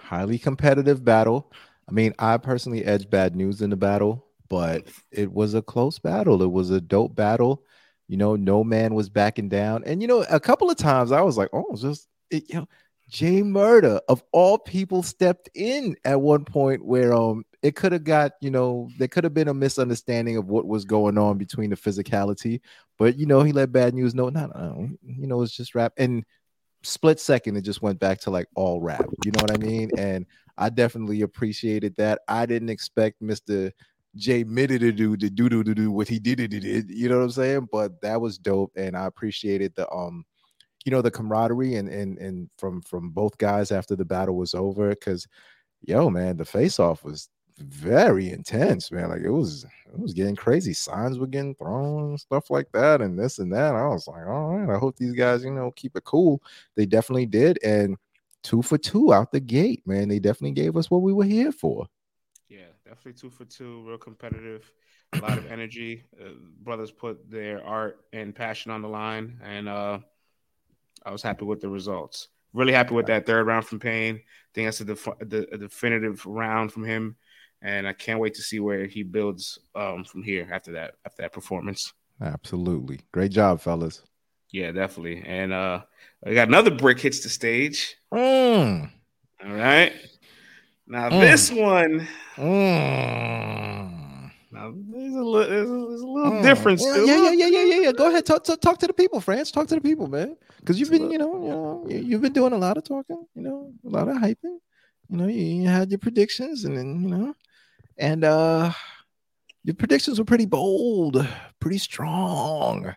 Highly 0.03 0.37
competitive 0.37 1.03
battle. 1.03 1.51
I 1.87 1.91
mean, 1.91 2.13
I 2.19 2.37
personally 2.37 2.85
edged 2.85 3.09
bad 3.09 3.35
news 3.35 3.61
in 3.61 3.69
the 3.69 3.75
battle, 3.75 4.25
but 4.49 4.87
it 5.11 5.31
was 5.31 5.53
a 5.53 5.61
close 5.61 5.99
battle. 5.99 6.41
It 6.41 6.51
was 6.51 6.69
a 6.69 6.81
dope 6.81 7.15
battle. 7.15 7.63
You 8.07 8.17
know, 8.17 8.35
no 8.35 8.63
man 8.63 8.93
was 8.93 9.09
backing 9.09 9.49
down. 9.49 9.83
And 9.85 10.01
you 10.01 10.07
know, 10.07 10.25
a 10.29 10.39
couple 10.39 10.69
of 10.69 10.77
times 10.77 11.11
I 11.11 11.21
was 11.21 11.37
like, 11.37 11.49
oh, 11.53 11.75
just 11.75 12.07
it, 12.29 12.43
you 12.49 12.55
know, 12.55 12.67
Jay 13.09 13.43
Murder 13.43 13.99
of 14.07 14.23
all 14.31 14.57
people 14.57 15.03
stepped 15.03 15.49
in 15.53 15.95
at 16.05 16.21
one 16.21 16.45
point 16.45 16.83
where 16.83 17.13
um 17.13 17.45
it 17.61 17.75
could 17.75 17.91
have 17.91 18.03
got 18.03 18.33
you 18.41 18.49
know 18.49 18.89
there 18.97 19.07
could 19.07 19.23
have 19.23 19.33
been 19.33 19.47
a 19.47 19.53
misunderstanding 19.53 20.37
of 20.37 20.47
what 20.47 20.67
was 20.67 20.85
going 20.85 21.17
on 21.17 21.37
between 21.37 21.69
the 21.69 21.75
physicality, 21.75 22.61
but 22.97 23.17
you 23.17 23.25
know 23.25 23.43
he 23.43 23.51
let 23.51 23.71
bad 23.71 23.93
news 23.93 24.15
know 24.15 24.29
no 24.29 24.47
no 24.47 24.89
you 25.03 25.27
know 25.27 25.41
it's 25.41 25.55
just 25.55 25.75
rap. 25.75 25.93
And 25.97 26.25
split 26.83 27.19
second 27.19 27.55
it 27.55 27.61
just 27.61 27.83
went 27.83 27.99
back 27.99 28.19
to 28.19 28.31
like 28.31 28.47
all 28.55 28.81
rap 28.81 29.05
you 29.23 29.31
know 29.31 29.41
what 29.41 29.53
I 29.53 29.57
mean? 29.57 29.91
And 29.97 30.25
I 30.57 30.69
definitely 30.69 31.21
appreciated 31.21 31.95
that. 31.97 32.21
I 32.27 32.45
didn't 32.45 32.69
expect 32.69 33.21
Mister 33.21 33.71
Jay 34.15 34.43
Middy 34.43 34.79
to 34.79 34.91
do 34.91 35.15
to 35.15 35.29
do 35.29 35.49
do 35.49 35.63
do 35.63 35.91
what 35.91 36.07
he 36.07 36.19
did 36.19 36.39
it 36.39 36.49
did 36.49 36.89
you 36.89 37.09
know 37.09 37.17
what 37.17 37.25
I'm 37.25 37.31
saying? 37.31 37.69
But 37.71 38.01
that 38.01 38.19
was 38.19 38.37
dope 38.37 38.71
and 38.75 38.97
I 38.97 39.05
appreciated 39.05 39.73
the 39.75 39.89
um 39.91 40.25
you 40.85 40.91
know 40.91 41.01
the 41.01 41.11
camaraderie 41.11 41.75
and 41.75 41.87
and 41.89 42.17
and 42.17 42.49
from 42.57 42.81
from 42.81 43.11
both 43.11 43.37
guys 43.37 43.71
after 43.71 43.95
the 43.95 44.05
battle 44.05 44.35
was 44.35 44.55
over 44.55 44.89
because 44.89 45.27
yo 45.83 46.09
man 46.09 46.37
the 46.37 46.45
face 46.45 46.79
off 46.79 47.03
was 47.03 47.29
very 47.61 48.29
intense 48.29 48.91
man 48.91 49.09
like 49.09 49.21
it 49.21 49.29
was 49.29 49.65
it 49.87 49.99
was 49.99 50.13
getting 50.13 50.35
crazy. 50.35 50.73
Signs 50.73 51.19
were 51.19 51.27
getting 51.27 51.55
thrown 51.55 52.17
stuff 52.17 52.49
like 52.49 52.71
that 52.71 53.01
and 53.01 53.17
this 53.17 53.39
and 53.39 53.51
that. 53.53 53.75
I 53.75 53.87
was 53.87 54.07
like 54.07 54.25
all 54.27 54.57
right 54.57 54.75
i 54.75 54.79
hope 54.79 54.95
these 54.97 55.13
guys 55.13 55.43
you 55.43 55.51
know 55.51 55.71
keep 55.71 55.95
it 55.95 56.03
cool. 56.03 56.41
They 56.75 56.85
definitely 56.85 57.25
did 57.25 57.59
and 57.63 57.97
two 58.43 58.61
for 58.61 58.77
two 58.77 59.13
out 59.13 59.31
the 59.31 59.39
gate 59.39 59.85
man. 59.85 60.09
They 60.09 60.19
definitely 60.19 60.51
gave 60.51 60.77
us 60.77 60.89
what 60.89 61.01
we 61.01 61.13
were 61.13 61.25
here 61.25 61.51
for. 61.51 61.87
Yeah 62.49 62.65
definitely 62.85 63.13
two 63.13 63.29
for 63.29 63.45
two 63.45 63.83
real 63.87 63.97
competitive 63.97 64.71
a 65.13 65.19
lot 65.19 65.37
of 65.37 65.51
energy. 65.51 66.03
Uh, 66.19 66.29
brothers 66.61 66.91
put 66.91 67.29
their 67.29 67.65
art 67.65 67.99
and 68.13 68.33
passion 68.33 68.71
on 68.71 68.81
the 68.81 68.87
line 68.87 69.39
and 69.43 69.67
uh 69.67 69.99
I 71.05 71.11
was 71.11 71.23
happy 71.23 71.45
with 71.45 71.61
the 71.61 71.69
results. 71.69 72.27
Really 72.53 72.73
happy 72.73 72.93
with 72.93 73.07
that 73.07 73.25
third 73.25 73.47
round 73.47 73.65
from 73.65 73.79
Payne. 73.79 74.15
I 74.15 74.49
think 74.53 74.67
that's 74.67 74.81
a, 74.81 74.85
def- 74.85 75.07
a 75.07 75.57
definitive 75.57 76.25
round 76.25 76.71
from 76.71 76.83
him, 76.83 77.15
and 77.61 77.87
I 77.87 77.93
can't 77.93 78.19
wait 78.19 78.33
to 78.35 78.41
see 78.41 78.59
where 78.59 78.85
he 78.85 79.03
builds 79.03 79.59
um, 79.75 80.03
from 80.03 80.23
here 80.23 80.47
after 80.51 80.71
that 80.73 80.95
after 81.05 81.23
that 81.23 81.33
performance. 81.33 81.93
Absolutely, 82.21 82.99
great 83.11 83.31
job, 83.31 83.61
fellas. 83.61 84.03
Yeah, 84.51 84.71
definitely. 84.71 85.23
And 85.25 85.53
uh, 85.53 85.81
I 86.25 86.33
got 86.33 86.49
another 86.49 86.71
brick 86.71 86.99
hits 86.99 87.21
the 87.21 87.29
stage. 87.29 87.95
Mm. 88.13 88.91
All 89.45 89.53
right. 89.53 89.93
Now 90.87 91.09
mm. 91.09 91.21
this 91.21 91.51
one. 91.51 92.07
Mm. 92.35 94.31
Now 94.51 94.73
there's 94.75 95.13
a 95.13 95.23
little, 95.23 95.49
there's 95.49 95.69
a, 95.69 95.87
there's 95.87 96.01
a 96.01 96.07
little 96.07 96.31
mm. 96.33 96.43
difference. 96.43 96.83
Yeah, 96.85 96.97
yeah, 96.97 97.31
yeah, 97.31 97.47
yeah, 97.47 97.63
yeah, 97.63 97.81
yeah. 97.83 97.91
Go 97.93 98.09
ahead, 98.09 98.25
talk, 98.25 98.43
talk, 98.43 98.59
talk 98.59 98.77
to 98.79 98.87
the 98.87 98.93
people, 98.93 99.21
France. 99.21 99.51
Talk 99.51 99.67
to 99.67 99.75
the 99.75 99.81
people, 99.81 100.07
man. 100.07 100.35
Because 100.59 100.79
you've 100.79 100.91
been, 100.91 101.09
you 101.09 101.17
know, 101.17 101.33
you 101.33 101.49
know, 101.49 101.85
you've 101.87 102.21
been 102.21 102.33
doing 102.33 102.51
a 102.51 102.57
lot 102.57 102.77
of 102.77 102.83
talking, 102.83 103.25
you 103.33 103.41
know, 103.41 103.71
a 103.85 103.89
lot 103.89 104.09
of 104.09 104.17
hyping. 104.17 104.59
You 105.09 105.17
know, 105.17 105.27
you, 105.27 105.43
you 105.43 105.67
had 105.67 105.89
your 105.89 105.99
predictions, 105.99 106.65
and 106.65 106.77
then 106.77 107.01
you 107.03 107.09
know, 107.09 107.33
and 107.97 108.23
uh, 108.23 108.71
your 109.63 109.75
predictions 109.75 110.19
were 110.19 110.25
pretty 110.25 110.45
bold, 110.45 111.27
pretty 111.59 111.77
strong. 111.77 112.95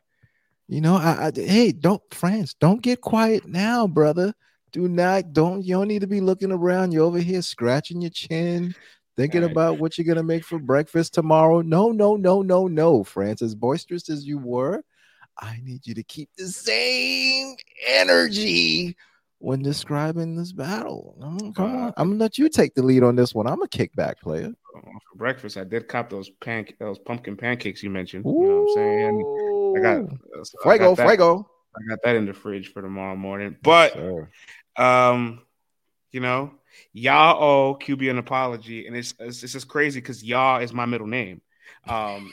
You 0.69 0.81
know, 0.81 0.97
I, 0.97 1.27
I 1.27 1.33
hey, 1.35 1.73
don't 1.73 2.03
France, 2.13 2.55
don't 2.55 2.83
get 2.83 3.01
quiet 3.01 3.47
now, 3.47 3.87
brother. 3.87 4.35
Do 4.73 4.89
not, 4.89 5.33
don't 5.33 5.63
you 5.63 5.75
don't 5.75 5.89
need 5.89 6.01
to 6.01 6.07
be 6.07 6.21
looking 6.21 6.51
around. 6.51 6.93
You're 6.93 7.05
over 7.05 7.19
here 7.19 7.43
scratching 7.43 8.01
your 8.01 8.11
chin, 8.11 8.75
thinking 9.17 9.43
right. 9.43 9.51
about 9.51 9.79
what 9.79 9.97
you're 9.99 10.07
gonna 10.07 10.23
make 10.23 10.45
for 10.45 10.59
breakfast 10.59 11.15
tomorrow. 11.15 11.61
No, 11.61 11.91
no, 11.93 12.17
no, 12.17 12.43
no, 12.43 12.67
no, 12.67 13.05
France. 13.05 13.43
As 13.43 13.55
boisterous 13.55 14.09
as 14.09 14.25
you 14.27 14.39
were, 14.39 14.83
I 15.39 15.61
need 15.63 15.87
you 15.87 15.95
to 15.95 16.03
keep 16.03 16.31
the 16.37 16.49
same 16.49 17.57
energy 17.87 18.97
when 19.39 19.63
describing 19.63 20.35
this 20.35 20.53
battle. 20.53 21.15
come 21.55 21.77
on, 21.77 21.93
I'm 21.97 22.11
gonna 22.11 22.21
let 22.21 22.39
you 22.39 22.49
take 22.49 22.75
the 22.75 22.83
lead 22.83 23.03
on 23.03 23.17
this 23.17 23.35
one. 23.35 23.47
I'm 23.47 23.63
a 23.63 23.69
kickback 23.69 24.19
player. 24.21 24.55
For 24.83 25.17
breakfast, 25.17 25.57
I 25.57 25.65
did 25.65 25.87
cop 25.89 26.11
those 26.11 26.31
pan 26.41 26.67
those 26.81 26.99
pumpkin 26.99 27.37
pancakes 27.37 27.83
you 27.83 27.91
mentioned. 27.91 28.27
Ooh. 28.27 28.41
You 28.41 28.49
know 28.49 28.61
what 28.63 28.71
I'm 28.71 28.75
saying? 28.75 29.75
I 29.77 29.81
got 29.81 30.47
so 30.47 30.59
fuego, 30.63 30.69
I 30.69 30.79
got 30.79 30.97
that, 30.97 31.07
fuego. 31.07 31.51
I 31.77 31.89
got 31.89 31.99
that 32.03 32.17
in 32.17 32.27
the 32.27 32.33
fridge 32.33 32.73
for 32.73 32.83
tomorrow 32.83 33.17
morning. 33.17 33.57
But 33.63 33.95
yes, 33.97 34.27
um, 34.77 35.43
you 36.11 36.21
know, 36.21 36.53
y'all 36.93 37.43
owe 37.43 37.75
QB 37.77 38.11
an 38.11 38.19
apology, 38.19 38.87
and 38.87 38.97
it's 38.97 39.15
it's, 39.19 39.43
it's 39.43 39.53
just 39.53 39.69
crazy 39.69 40.01
because 40.01 40.25
y'all 40.25 40.61
is 40.61 40.73
my 40.73 40.87
middle 40.87 41.07
name. 41.07 41.41
Um, 41.89 42.33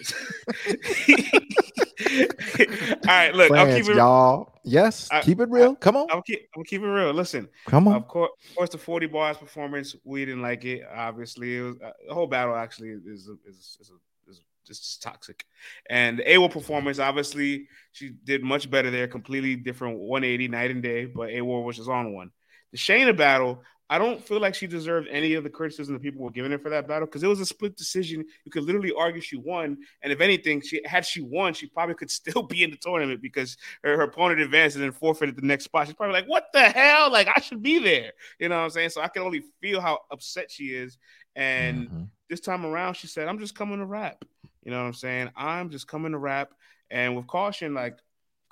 All 2.02 2.98
right, 3.08 3.34
look, 3.34 3.50
Plans, 3.50 3.70
I'll 3.70 3.78
keep 3.78 3.90
it 3.90 3.96
y'all. 3.96 4.60
Yes, 4.64 5.10
I, 5.12 5.22
keep 5.22 5.40
it 5.40 5.50
real. 5.50 5.76
Come 5.76 5.98
on, 5.98 6.08
I'll 6.12 6.22
keep, 6.22 6.48
I'll 6.56 6.64
keep 6.64 6.82
it 6.82 6.88
real. 6.88 7.12
Listen, 7.14 7.48
come 7.66 7.88
on. 7.88 7.96
Of 7.96 8.08
course, 8.08 8.32
of 8.50 8.56
course, 8.56 8.70
the 8.70 8.78
forty 8.78 9.08
bars 9.08 9.38
performance, 9.38 9.96
we 10.04 10.26
didn't 10.26 10.42
like 10.42 10.66
it. 10.66 10.84
Obviously, 10.94 11.58
it 11.58 11.62
was 11.62 11.76
uh, 11.84 11.92
the 12.08 12.14
whole 12.14 12.28
battle. 12.28 12.56
Actually, 12.56 12.90
is 12.90 13.06
is 13.06 13.28
is, 13.46 13.78
is, 13.80 13.92
is 14.28 14.42
just 14.66 15.02
toxic. 15.02 15.46
And 15.90 16.20
the 16.20 16.24
AWOL 16.24 16.52
performance, 16.52 17.00
obviously, 17.00 17.68
she 17.92 18.10
did 18.24 18.44
much 18.44 18.70
better 18.70 18.92
there. 18.92 19.08
Completely 19.08 19.56
different 19.56 20.00
180 20.00 20.48
night 20.48 20.72
and 20.72 20.84
day, 20.84 21.06
but 21.06 21.30
AWOL 21.30 21.64
was 21.66 21.78
just 21.78 21.90
on 21.90 22.14
one. 22.14 22.32
The 22.72 22.78
Shayna 22.78 23.16
battle, 23.16 23.64
I 23.92 23.98
don't 23.98 24.26
feel 24.26 24.40
like 24.40 24.56
she 24.56 24.68
deserved 24.68 25.10
any 25.12 25.34
of 25.34 25.44
the 25.44 25.50
criticism 25.50 25.94
that 25.96 26.02
people 26.02 26.24
were 26.24 26.32
giving 26.32 26.52
her 26.52 26.58
for 26.58 26.70
that 26.70 26.88
battle 26.88 27.06
because 27.06 27.24
it 27.24 27.28
was 27.28 27.42
a 27.42 27.46
split 27.46 27.76
decision. 27.76 28.24
You 28.46 28.52
could 28.52 28.64
literally 28.64 28.94
argue 28.98 29.20
she 29.20 29.36
won, 29.36 29.80
and 30.02 30.14
if 30.14 30.22
anything, 30.22 30.62
she 30.62 30.82
had 30.86 31.06
she 31.06 31.20
won, 31.20 31.54
she 31.54 31.68
probably 31.68 31.96
could 31.96 32.10
still 32.10 32.42
be 32.50 32.64
in 32.64 32.72
the 32.72 32.78
tournament 32.78 33.22
because 33.22 33.58
her, 33.84 33.98
her 33.98 34.04
opponent 34.04 34.40
advanced 34.40 34.78
and 34.78 34.86
then 34.86 34.94
forfeited 34.94 35.36
the 35.36 35.46
next 35.46 35.66
spot. 35.66 35.88
She's 35.88 35.96
probably 35.98 36.14
like, 36.14 36.30
"What 36.30 36.46
the 36.54 36.62
hell? 36.62 37.12
Like 37.12 37.28
I 37.36 37.42
should 37.42 37.62
be 37.62 37.80
there." 37.80 38.14
You 38.40 38.48
know 38.48 38.60
what 38.60 38.64
I'm 38.64 38.70
saying? 38.70 38.92
So 38.92 39.02
I 39.02 39.10
can 39.10 39.24
only 39.24 39.44
feel 39.60 39.82
how 39.82 40.00
upset 40.10 40.50
she 40.50 40.68
is. 40.68 40.98
And 41.36 41.90
mm-hmm. 41.90 42.04
this 42.30 42.40
time 42.40 42.66
around, 42.66 42.94
she 42.94 43.08
said, 43.08 43.28
"I'm 43.28 43.40
just 43.40 43.56
coming 43.56 43.80
to 43.80 43.86
rap." 43.86 44.24
You 44.64 44.72
know 44.72 44.80
what 44.80 44.88
I'm 44.88 44.94
saying? 44.94 45.32
I'm 45.36 45.70
just 45.70 45.90
coming 45.90 46.14
to 46.14 46.18
rap. 46.18 46.54
And 46.90 47.18
with 47.18 47.28
caution, 47.28 47.74
like 47.74 47.98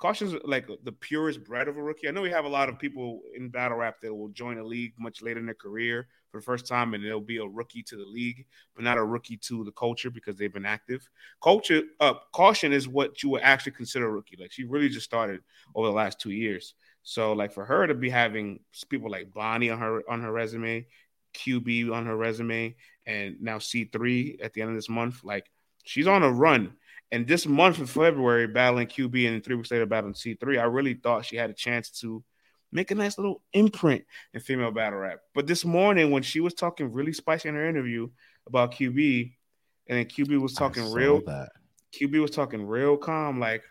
Caution's 0.00 0.34
like 0.44 0.66
the 0.84 0.92
purest 0.92 1.44
bred 1.44 1.68
of 1.68 1.76
a 1.76 1.82
rookie. 1.82 2.08
I 2.08 2.10
know 2.10 2.22
we 2.22 2.30
have 2.30 2.46
a 2.46 2.48
lot 2.48 2.70
of 2.70 2.78
people 2.78 3.20
in 3.36 3.50
battle 3.50 3.76
rap 3.76 4.00
that 4.00 4.14
will 4.14 4.30
join 4.30 4.56
a 4.56 4.64
league 4.64 4.94
much 4.98 5.20
later 5.20 5.38
in 5.38 5.44
their 5.44 5.54
career 5.54 6.08
for 6.30 6.40
the 6.40 6.44
first 6.44 6.66
time, 6.66 6.94
and 6.94 7.04
they'll 7.04 7.20
be 7.20 7.36
a 7.36 7.44
rookie 7.44 7.82
to 7.82 7.96
the 7.96 8.06
league, 8.06 8.46
but 8.74 8.82
not 8.82 8.96
a 8.96 9.04
rookie 9.04 9.36
to 9.36 9.62
the 9.62 9.72
culture 9.72 10.10
because 10.10 10.36
they've 10.36 10.54
been 10.54 10.64
active. 10.64 11.06
Culture, 11.42 11.82
uh, 12.00 12.14
caution 12.32 12.72
is 12.72 12.88
what 12.88 13.22
you 13.22 13.28
would 13.28 13.42
actually 13.42 13.72
consider 13.72 14.06
a 14.06 14.10
rookie. 14.10 14.38
Like 14.40 14.52
she 14.52 14.64
really 14.64 14.88
just 14.88 15.04
started 15.04 15.42
over 15.74 15.88
the 15.88 15.92
last 15.92 16.18
two 16.18 16.30
years. 16.30 16.74
So 17.02 17.34
like 17.34 17.52
for 17.52 17.66
her 17.66 17.86
to 17.86 17.94
be 17.94 18.08
having 18.08 18.60
people 18.88 19.10
like 19.10 19.34
Bonnie 19.34 19.68
on 19.68 19.78
her 19.78 20.02
on 20.08 20.22
her 20.22 20.32
resume, 20.32 20.86
QB 21.34 21.92
on 21.92 22.06
her 22.06 22.16
resume, 22.16 22.74
and 23.04 23.36
now 23.40 23.58
C3 23.58 24.42
at 24.42 24.54
the 24.54 24.62
end 24.62 24.70
of 24.70 24.76
this 24.76 24.88
month, 24.88 25.22
like 25.24 25.50
she's 25.84 26.06
on 26.06 26.22
a 26.22 26.30
run 26.30 26.72
and 27.12 27.26
this 27.26 27.46
month 27.46 27.78
of 27.80 27.90
February, 27.90 28.46
battling 28.46 28.86
QB 28.86 29.28
and 29.28 29.44
three 29.44 29.56
weeks 29.56 29.70
later 29.70 29.86
battling 29.86 30.14
C3, 30.14 30.60
I 30.60 30.64
really 30.64 30.94
thought 30.94 31.24
she 31.24 31.36
had 31.36 31.50
a 31.50 31.54
chance 31.54 31.90
to 32.00 32.22
make 32.72 32.90
a 32.90 32.94
nice 32.94 33.18
little 33.18 33.42
imprint 33.52 34.04
in 34.32 34.40
female 34.40 34.70
battle 34.70 35.00
rap. 35.00 35.20
But 35.34 35.46
this 35.46 35.64
morning, 35.64 36.10
when 36.10 36.22
she 36.22 36.40
was 36.40 36.54
talking 36.54 36.92
really 36.92 37.12
spicy 37.12 37.48
in 37.48 37.56
her 37.56 37.68
interview 37.68 38.08
about 38.46 38.74
QB, 38.74 39.32
and 39.88 39.98
then 39.98 40.06
QB 40.06 40.40
was 40.40 40.54
talking 40.54 40.92
real, 40.92 41.20
that. 41.26 41.50
QB 41.92 42.20
was 42.20 42.30
talking 42.30 42.64
real 42.64 42.96
calm, 42.96 43.40
like 43.40 43.64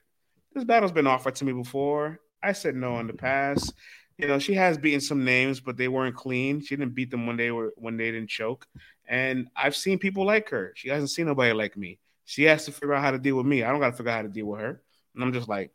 this 0.54 0.66
battle's 0.66 0.92
been 0.92 1.08
offered 1.08 1.36
to 1.36 1.46
me 1.46 1.54
before. 1.54 2.20
I 2.44 2.52
said 2.52 2.76
no 2.76 3.00
in 3.00 3.08
the 3.08 3.14
mm-hmm. 3.14 3.26
past. 3.26 3.74
You 4.18 4.28
know, 4.28 4.38
she 4.38 4.54
has 4.56 4.78
beaten 4.78 5.00
some 5.00 5.24
names, 5.24 5.62
but 5.62 5.78
they 5.78 5.88
weren't 5.88 6.16
clean. 6.16 6.60
She 6.60 6.76
didn't 6.76 6.94
beat 6.94 7.10
them 7.10 7.26
when 7.26 7.38
they 7.38 7.52
were 7.52 7.72
when 7.78 7.96
they 7.96 8.12
didn't 8.12 8.30
choke. 8.30 8.68
And 9.08 9.48
I've 9.56 9.78
seen 9.78 9.98
people 9.98 10.26
like 10.26 10.50
her. 10.50 10.74
She 10.76 10.90
hasn't 10.90 11.12
seen 11.12 11.28
nobody 11.28 11.54
like 11.54 11.78
me. 11.78 12.00
She 12.30 12.44
has 12.44 12.66
to 12.66 12.72
figure 12.72 12.94
out 12.94 13.02
how 13.02 13.10
to 13.10 13.18
deal 13.18 13.38
with 13.38 13.48
me. 13.48 13.64
I 13.64 13.72
don't 13.72 13.80
got 13.80 13.90
to 13.90 13.98
figure 13.98 14.12
out 14.12 14.18
how 14.18 14.22
to 14.22 14.28
deal 14.28 14.46
with 14.46 14.60
her. 14.60 14.84
And 15.16 15.24
I'm 15.24 15.34
just 15.34 15.50
like, 15.50 15.72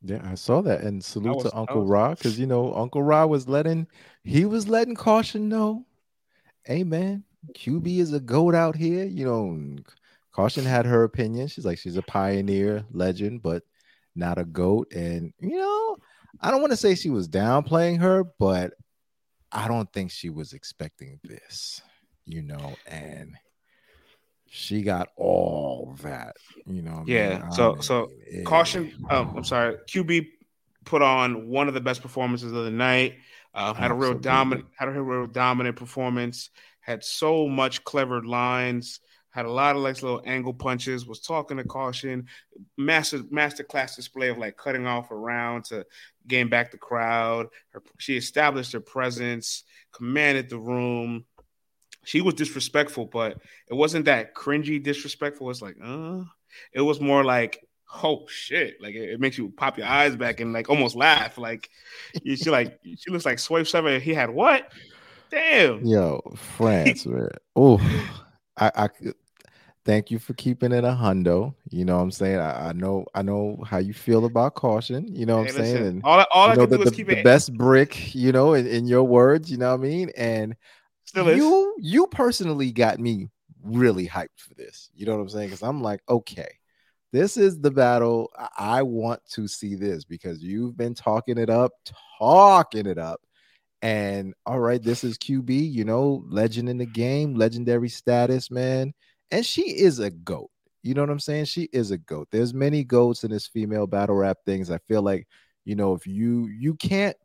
Yeah, 0.00 0.22
I 0.24 0.34
saw 0.34 0.62
that. 0.62 0.80
And 0.80 1.04
salute 1.04 1.36
was- 1.36 1.44
to 1.44 1.54
Uncle 1.54 1.82
was- 1.82 1.90
Ra, 1.90 2.14
because 2.14 2.38
you 2.38 2.46
know, 2.46 2.72
Uncle 2.72 3.02
Ra 3.02 3.26
was 3.26 3.46
letting 3.48 3.86
he 4.24 4.46
was 4.46 4.66
letting 4.66 4.94
caution 4.94 5.50
know. 5.50 5.84
Hey 6.64 6.84
man, 6.84 7.22
QB 7.52 7.98
is 7.98 8.14
a 8.14 8.20
goat 8.20 8.54
out 8.54 8.76
here. 8.76 9.04
You 9.04 9.26
know, 9.26 9.76
caution 10.32 10.64
had 10.64 10.86
her 10.86 11.04
opinion. 11.04 11.48
She's 11.48 11.66
like, 11.66 11.76
she's 11.76 11.98
a 11.98 12.02
pioneer, 12.02 12.86
legend, 12.90 13.42
but 13.42 13.62
not 14.16 14.38
a 14.38 14.46
goat. 14.46 14.90
And 14.94 15.34
you 15.38 15.58
know, 15.58 15.98
I 16.40 16.50
don't 16.50 16.62
want 16.62 16.72
to 16.72 16.78
say 16.78 16.94
she 16.94 17.10
was 17.10 17.28
downplaying 17.28 18.00
her, 18.00 18.24
but 18.38 18.72
I 19.52 19.68
don't 19.68 19.92
think 19.92 20.12
she 20.12 20.30
was 20.30 20.54
expecting 20.54 21.20
this, 21.24 21.82
you 22.24 22.40
know, 22.40 22.74
and 22.86 23.34
she 24.50 24.82
got 24.82 25.08
all 25.16 25.96
that, 26.02 26.36
you 26.66 26.82
know. 26.82 27.00
I? 27.00 27.04
Yeah, 27.06 27.48
I 27.50 27.54
so- 27.54 27.76
so, 27.80 28.06
mean, 28.06 28.40
it- 28.40 28.44
Caution. 28.46 28.92
Um, 29.10 29.34
I'm 29.36 29.44
sorry. 29.44 29.76
QB 29.86 30.28
put 30.84 31.02
on 31.02 31.48
one 31.48 31.68
of 31.68 31.74
the 31.74 31.80
best 31.80 32.02
performances 32.02 32.52
of 32.52 32.64
the 32.64 32.70
night. 32.70 33.16
Uh, 33.54 33.74
had 33.74 33.90
a 33.90 33.94
real 33.94 34.14
dominant, 34.14 34.68
had 34.76 34.88
a 34.88 34.92
real 34.92 35.26
dominant 35.26 35.76
performance. 35.76 36.50
Had 36.80 37.04
so 37.04 37.48
much 37.48 37.84
clever 37.84 38.22
lines. 38.22 39.00
Had 39.30 39.44
a 39.46 39.50
lot 39.50 39.76
of 39.76 39.82
like 39.82 40.02
little 40.02 40.22
angle 40.24 40.54
punches. 40.54 41.06
Was 41.06 41.20
talking 41.20 41.58
to 41.58 41.64
caution. 41.64 42.26
Master 42.76 43.20
master 43.30 43.62
class 43.64 43.94
display 43.96 44.28
of 44.28 44.38
like 44.38 44.56
cutting 44.56 44.86
off 44.86 45.10
around 45.10 45.64
to 45.66 45.84
gain 46.26 46.48
back 46.48 46.70
the 46.70 46.78
crowd. 46.78 47.48
Her, 47.70 47.82
she 47.98 48.16
established 48.16 48.72
her 48.72 48.80
presence, 48.80 49.64
commanded 49.92 50.48
the 50.48 50.58
room. 50.58 51.24
She 52.08 52.22
was 52.22 52.32
disrespectful, 52.32 53.04
but 53.04 53.36
it 53.68 53.74
wasn't 53.74 54.06
that 54.06 54.34
cringy 54.34 54.82
disrespectful. 54.82 55.50
It's 55.50 55.60
like, 55.60 55.76
uh, 55.84 56.22
it 56.72 56.80
was 56.80 57.02
more 57.02 57.22
like, 57.22 57.60
oh 58.02 58.24
shit, 58.28 58.80
like 58.80 58.94
it, 58.94 59.10
it 59.10 59.20
makes 59.20 59.36
you 59.36 59.50
pop 59.50 59.76
your 59.76 59.86
eyes 59.86 60.16
back 60.16 60.40
and 60.40 60.54
like 60.54 60.70
almost 60.70 60.96
laugh. 60.96 61.36
Like 61.36 61.68
she 62.24 62.48
like 62.48 62.80
she 62.96 63.10
looks 63.10 63.26
like 63.26 63.36
Swave 63.36 63.66
Sevah. 63.68 64.00
He 64.00 64.14
had 64.14 64.30
what? 64.30 64.72
Damn. 65.30 65.84
Yo, 65.84 66.22
France, 66.34 67.04
man. 67.04 67.28
Oh, 67.54 67.78
I, 68.56 68.72
I 68.74 68.88
thank 69.84 70.10
you 70.10 70.18
for 70.18 70.32
keeping 70.32 70.72
it 70.72 70.84
a 70.84 70.88
hundo. 70.88 71.54
You 71.68 71.84
know 71.84 71.96
what 71.98 72.04
I'm 72.04 72.10
saying? 72.10 72.38
I, 72.38 72.68
I 72.68 72.72
know 72.72 73.04
I 73.14 73.20
know 73.20 73.62
how 73.66 73.76
you 73.78 73.92
feel 73.92 74.24
about 74.24 74.54
caution, 74.54 75.14
you 75.14 75.26
know 75.26 75.38
what 75.38 75.50
Hey, 75.50 75.58
I'm 75.58 75.64
saying? 75.66 75.86
And 75.86 76.02
all, 76.04 76.24
all 76.32 76.48
I 76.48 76.54
know, 76.54 76.62
can 76.62 76.70
the, 76.70 76.76
do 76.78 76.82
is 76.84 76.90
the- 76.90 76.96
keep 76.96 77.08
the 77.08 77.18
it. 77.18 77.24
best 77.24 77.52
brick, 77.52 78.14
you 78.14 78.32
know, 78.32 78.54
in, 78.54 78.66
in 78.66 78.86
your 78.86 79.04
words, 79.04 79.50
you 79.50 79.58
know 79.58 79.70
what 79.76 79.80
I 79.80 79.88
mean? 79.88 80.10
And 80.16 80.56
Still 81.08 81.28
is. 81.28 81.38
you 81.38 81.74
you 81.78 82.06
personally 82.08 82.70
got 82.70 82.98
me 82.98 83.30
really 83.64 84.06
hyped 84.06 84.38
for 84.40 84.52
this. 84.54 84.90
You 84.94 85.06
know 85.06 85.16
what 85.16 85.22
I'm 85.22 85.28
saying? 85.30 85.46
Because 85.48 85.62
I'm 85.62 85.80
like, 85.82 86.02
okay, 86.06 86.50
this 87.12 87.38
is 87.38 87.58
the 87.58 87.70
battle. 87.70 88.30
I, 88.38 88.48
I 88.58 88.82
want 88.82 89.24
to 89.30 89.48
see 89.48 89.74
this 89.74 90.04
because 90.04 90.42
you've 90.42 90.76
been 90.76 90.92
talking 90.92 91.38
it 91.38 91.48
up, 91.48 91.72
talking 92.18 92.84
it 92.84 92.98
up. 92.98 93.22
And 93.80 94.34
all 94.44 94.60
right, 94.60 94.82
this 94.82 95.02
is 95.02 95.16
QB, 95.16 95.72
you 95.72 95.86
know, 95.86 96.22
legend 96.28 96.68
in 96.68 96.76
the 96.76 96.84
game, 96.84 97.34
legendary 97.34 97.88
status, 97.88 98.50
man. 98.50 98.92
And 99.30 99.46
she 99.46 99.62
is 99.62 100.00
a 100.00 100.10
goat. 100.10 100.50
You 100.82 100.92
know 100.92 101.00
what 101.00 101.10
I'm 101.10 101.20
saying? 101.20 101.46
She 101.46 101.70
is 101.72 101.90
a 101.90 101.96
goat. 101.96 102.28
There's 102.30 102.52
many 102.52 102.84
goats 102.84 103.24
in 103.24 103.30
this 103.30 103.46
female 103.46 103.86
battle 103.86 104.16
rap 104.16 104.36
things. 104.44 104.70
I 104.70 104.76
feel 104.88 105.00
like, 105.00 105.26
you 105.64 105.74
know, 105.74 105.94
if 105.94 106.06
you 106.06 106.48
you 106.48 106.74
can't 106.74 107.16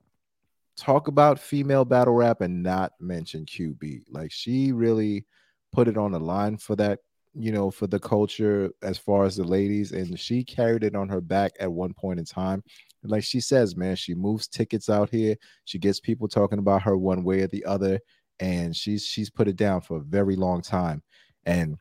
talk 0.77 1.07
about 1.07 1.39
female 1.39 1.85
battle 1.85 2.13
rap 2.13 2.41
and 2.41 2.63
not 2.63 2.93
mention 2.99 3.45
QB. 3.45 4.03
Like 4.09 4.31
she 4.31 4.71
really 4.71 5.25
put 5.71 5.87
it 5.87 5.97
on 5.97 6.11
the 6.11 6.19
line 6.19 6.57
for 6.57 6.75
that, 6.75 6.99
you 7.33 7.51
know, 7.51 7.71
for 7.71 7.87
the 7.87 7.99
culture 7.99 8.71
as 8.81 8.97
far 8.97 9.25
as 9.25 9.35
the 9.35 9.43
ladies, 9.43 9.91
and 9.91 10.19
she 10.19 10.43
carried 10.43 10.83
it 10.83 10.95
on 10.95 11.09
her 11.09 11.21
back 11.21 11.51
at 11.59 11.71
one 11.71 11.93
point 11.93 12.19
in 12.19 12.25
time. 12.25 12.63
Like 13.03 13.23
she 13.23 13.39
says, 13.39 13.75
man, 13.75 13.95
she 13.95 14.15
moves 14.15 14.47
tickets 14.47 14.89
out 14.89 15.09
here. 15.09 15.35
She 15.65 15.77
gets 15.77 15.99
people 15.99 16.27
talking 16.27 16.59
about 16.59 16.83
her 16.83 16.97
one 16.97 17.23
way 17.23 17.41
or 17.41 17.47
the 17.47 17.65
other, 17.65 17.99
and 18.39 18.75
she's 18.75 19.05
she's 19.05 19.29
put 19.29 19.47
it 19.47 19.55
down 19.55 19.81
for 19.81 19.97
a 19.97 20.03
very 20.03 20.35
long 20.35 20.61
time. 20.61 21.03
And 21.45 21.77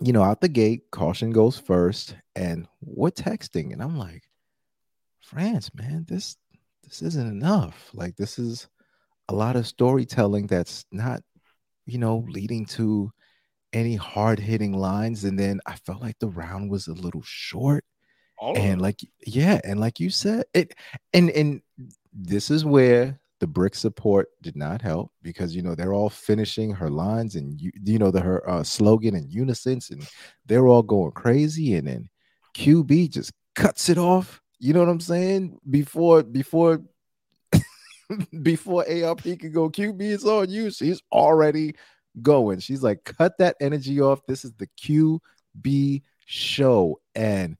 you 0.00 0.12
know, 0.12 0.22
out 0.22 0.40
the 0.40 0.48
gate, 0.48 0.90
caution 0.92 1.30
goes 1.30 1.58
first, 1.58 2.14
and 2.36 2.68
we're 2.80 3.10
texting, 3.10 3.72
and 3.72 3.82
I'm 3.82 3.98
like, 3.98 4.22
France, 5.20 5.70
man, 5.74 6.06
this 6.08 6.36
this 6.88 7.02
isn't 7.02 7.30
enough. 7.30 7.90
Like 7.92 8.16
this 8.16 8.38
is 8.38 8.68
a 9.28 9.34
lot 9.34 9.56
of 9.56 9.66
storytelling 9.66 10.46
that's 10.46 10.84
not, 10.90 11.20
you 11.86 11.98
know, 11.98 12.24
leading 12.28 12.66
to 12.66 13.12
any 13.72 13.96
hard 13.96 14.38
hitting 14.38 14.72
lines. 14.72 15.24
And 15.24 15.38
then 15.38 15.60
I 15.66 15.76
felt 15.76 16.00
like 16.00 16.18
the 16.18 16.28
round 16.28 16.70
was 16.70 16.88
a 16.88 16.94
little 16.94 17.22
short. 17.22 17.84
All 18.38 18.56
And 18.56 18.80
like, 18.80 19.00
yeah, 19.26 19.60
and 19.64 19.80
like 19.80 20.00
you 20.00 20.10
said, 20.10 20.44
it 20.54 20.74
and 21.12 21.30
and 21.30 21.60
this 22.12 22.50
is 22.50 22.64
where 22.64 23.20
the 23.40 23.46
brick 23.46 23.74
support 23.74 24.28
did 24.42 24.56
not 24.56 24.82
help 24.82 25.12
because 25.22 25.54
you 25.54 25.62
know 25.62 25.74
they're 25.74 25.92
all 25.92 26.08
finishing 26.08 26.72
her 26.72 26.90
lines 26.90 27.36
and 27.36 27.60
you 27.60 27.70
you 27.84 27.98
know 27.98 28.10
the 28.10 28.20
her 28.20 28.48
uh, 28.48 28.62
slogan 28.62 29.14
and 29.14 29.32
unison 29.32 29.80
and 29.90 30.08
they're 30.46 30.66
all 30.66 30.82
going 30.82 31.12
crazy 31.12 31.74
and 31.74 31.86
then 31.86 32.08
QB 32.56 33.10
just 33.10 33.32
cuts 33.54 33.88
it 33.88 33.98
off. 33.98 34.40
You 34.58 34.72
know 34.72 34.80
what 34.80 34.88
I'm 34.88 35.00
saying? 35.00 35.58
Before 35.68 36.22
before 36.22 36.82
before 38.42 38.84
ARP 38.90 39.22
can 39.22 39.52
go 39.52 39.70
QB, 39.70 40.00
it's 40.00 40.24
on 40.24 40.50
you. 40.50 40.70
She's 40.70 41.02
already 41.12 41.74
going. 42.20 42.60
She's 42.60 42.82
like, 42.82 43.04
cut 43.04 43.38
that 43.38 43.56
energy 43.60 44.00
off. 44.00 44.26
This 44.26 44.44
is 44.44 44.52
the 44.54 44.68
QB 44.82 46.02
show. 46.26 47.00
And 47.14 47.56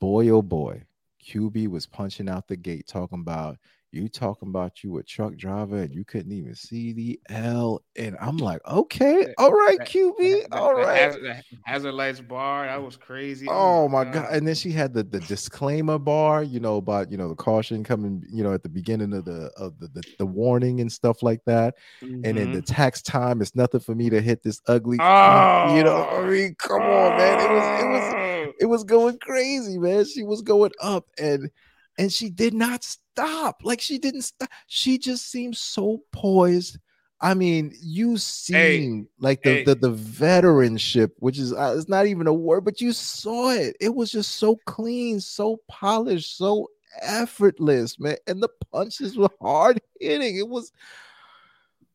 boy, 0.00 0.28
oh 0.30 0.42
boy, 0.42 0.84
QB 1.24 1.68
was 1.68 1.86
punching 1.86 2.28
out 2.28 2.48
the 2.48 2.56
gate 2.56 2.86
talking 2.86 3.20
about 3.20 3.58
you 3.90 4.08
talking 4.08 4.48
about 4.48 4.84
you 4.84 4.98
a 4.98 5.02
truck 5.02 5.36
driver 5.36 5.78
and 5.78 5.94
you 5.94 6.04
couldn't 6.04 6.32
even 6.32 6.54
see 6.54 6.92
the 6.92 7.20
L. 7.30 7.82
And 7.96 8.16
I'm 8.20 8.36
like, 8.36 8.60
okay, 8.66 9.32
all 9.38 9.50
right, 9.50 9.78
QB, 9.80 10.46
all 10.52 10.74
right. 10.74 10.86
right. 10.86 10.98
hazard, 10.98 11.42
hazard 11.64 11.92
lights 11.92 12.20
bar. 12.20 12.66
That 12.66 12.82
was 12.82 12.96
crazy. 12.96 13.46
Oh, 13.48 13.84
oh 13.84 13.88
my 13.88 14.04
god! 14.04 14.28
And 14.30 14.46
then 14.46 14.54
she 14.54 14.72
had 14.72 14.92
the 14.92 15.02
the 15.02 15.20
disclaimer 15.20 15.98
bar, 15.98 16.42
you 16.42 16.60
know, 16.60 16.76
about 16.76 17.10
you 17.10 17.16
know 17.16 17.28
the 17.28 17.34
caution 17.34 17.82
coming, 17.82 18.24
you 18.30 18.42
know, 18.42 18.52
at 18.52 18.62
the 18.62 18.68
beginning 18.68 19.14
of 19.14 19.24
the 19.24 19.50
of 19.56 19.78
the 19.78 19.88
the, 19.88 20.02
the 20.18 20.26
warning 20.26 20.80
and 20.80 20.92
stuff 20.92 21.22
like 21.22 21.44
that. 21.46 21.74
And 22.00 22.24
then 22.24 22.34
the 22.34 22.42
mm-hmm. 22.42 22.60
tax 22.60 23.00
time 23.00 23.40
it's 23.40 23.54
nothing 23.54 23.80
for 23.80 23.94
me 23.94 24.10
to 24.10 24.20
hit 24.20 24.42
this 24.42 24.60
ugly, 24.66 24.98
Oh, 25.00 25.76
you 25.76 25.82
know. 25.82 26.02
I 26.02 26.16
oh! 26.16 26.26
mean, 26.26 26.54
come 26.58 26.82
on, 26.82 27.16
man. 27.16 27.40
It 27.40 27.50
was 27.50 27.80
it 27.80 27.88
was 27.88 28.14
oh! 28.14 28.52
it 28.60 28.66
was 28.66 28.84
going 28.84 29.18
crazy, 29.18 29.78
man. 29.78 30.04
She 30.04 30.22
was 30.24 30.42
going 30.42 30.72
up 30.80 31.06
and 31.18 31.50
and 31.98 32.12
she 32.12 32.30
did 32.30 32.54
not 32.54 32.84
stop. 32.84 33.60
Like 33.64 33.80
she 33.80 33.98
didn't 33.98 34.22
stop. 34.22 34.48
She 34.68 34.98
just 34.98 35.30
seemed 35.30 35.56
so 35.56 36.00
poised. 36.12 36.78
I 37.20 37.34
mean, 37.34 37.74
you 37.82 38.16
seen 38.16 39.08
like 39.18 39.42
the, 39.42 39.54
hey. 39.54 39.64
the 39.64 39.74
the 39.74 39.92
veteranship, 39.92 41.10
which 41.18 41.38
is 41.38 41.52
uh, 41.52 41.74
it's 41.76 41.88
not 41.88 42.06
even 42.06 42.28
a 42.28 42.32
word, 42.32 42.64
but 42.64 42.80
you 42.80 42.92
saw 42.92 43.50
it. 43.50 43.76
It 43.80 43.94
was 43.94 44.12
just 44.12 44.36
so 44.36 44.56
clean, 44.66 45.18
so 45.18 45.60
polished, 45.68 46.38
so 46.38 46.68
effortless, 47.02 47.98
man. 47.98 48.16
And 48.28 48.40
the 48.40 48.48
punches 48.72 49.18
were 49.18 49.30
hard 49.42 49.80
hitting. 50.00 50.36
It 50.36 50.48
was 50.48 50.70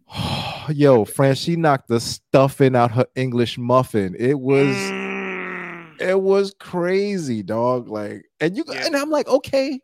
yo, 0.69 1.05
Fran, 1.05 1.35
she 1.35 1.55
knocked 1.55 1.87
the 1.87 1.99
stuffing 1.99 2.75
out 2.75 2.91
her 2.91 3.07
English 3.15 3.57
muffin. 3.57 4.15
It 4.19 4.39
was 4.39 4.75
Mm. 4.75 6.01
it 6.01 6.21
was 6.21 6.53
crazy, 6.59 7.43
dog. 7.43 7.87
Like, 7.87 8.25
and 8.41 8.57
you 8.57 8.65
Yeah. 8.67 8.85
and 8.85 8.95
I'm 8.95 9.09
like, 9.09 9.27
okay, 9.27 9.79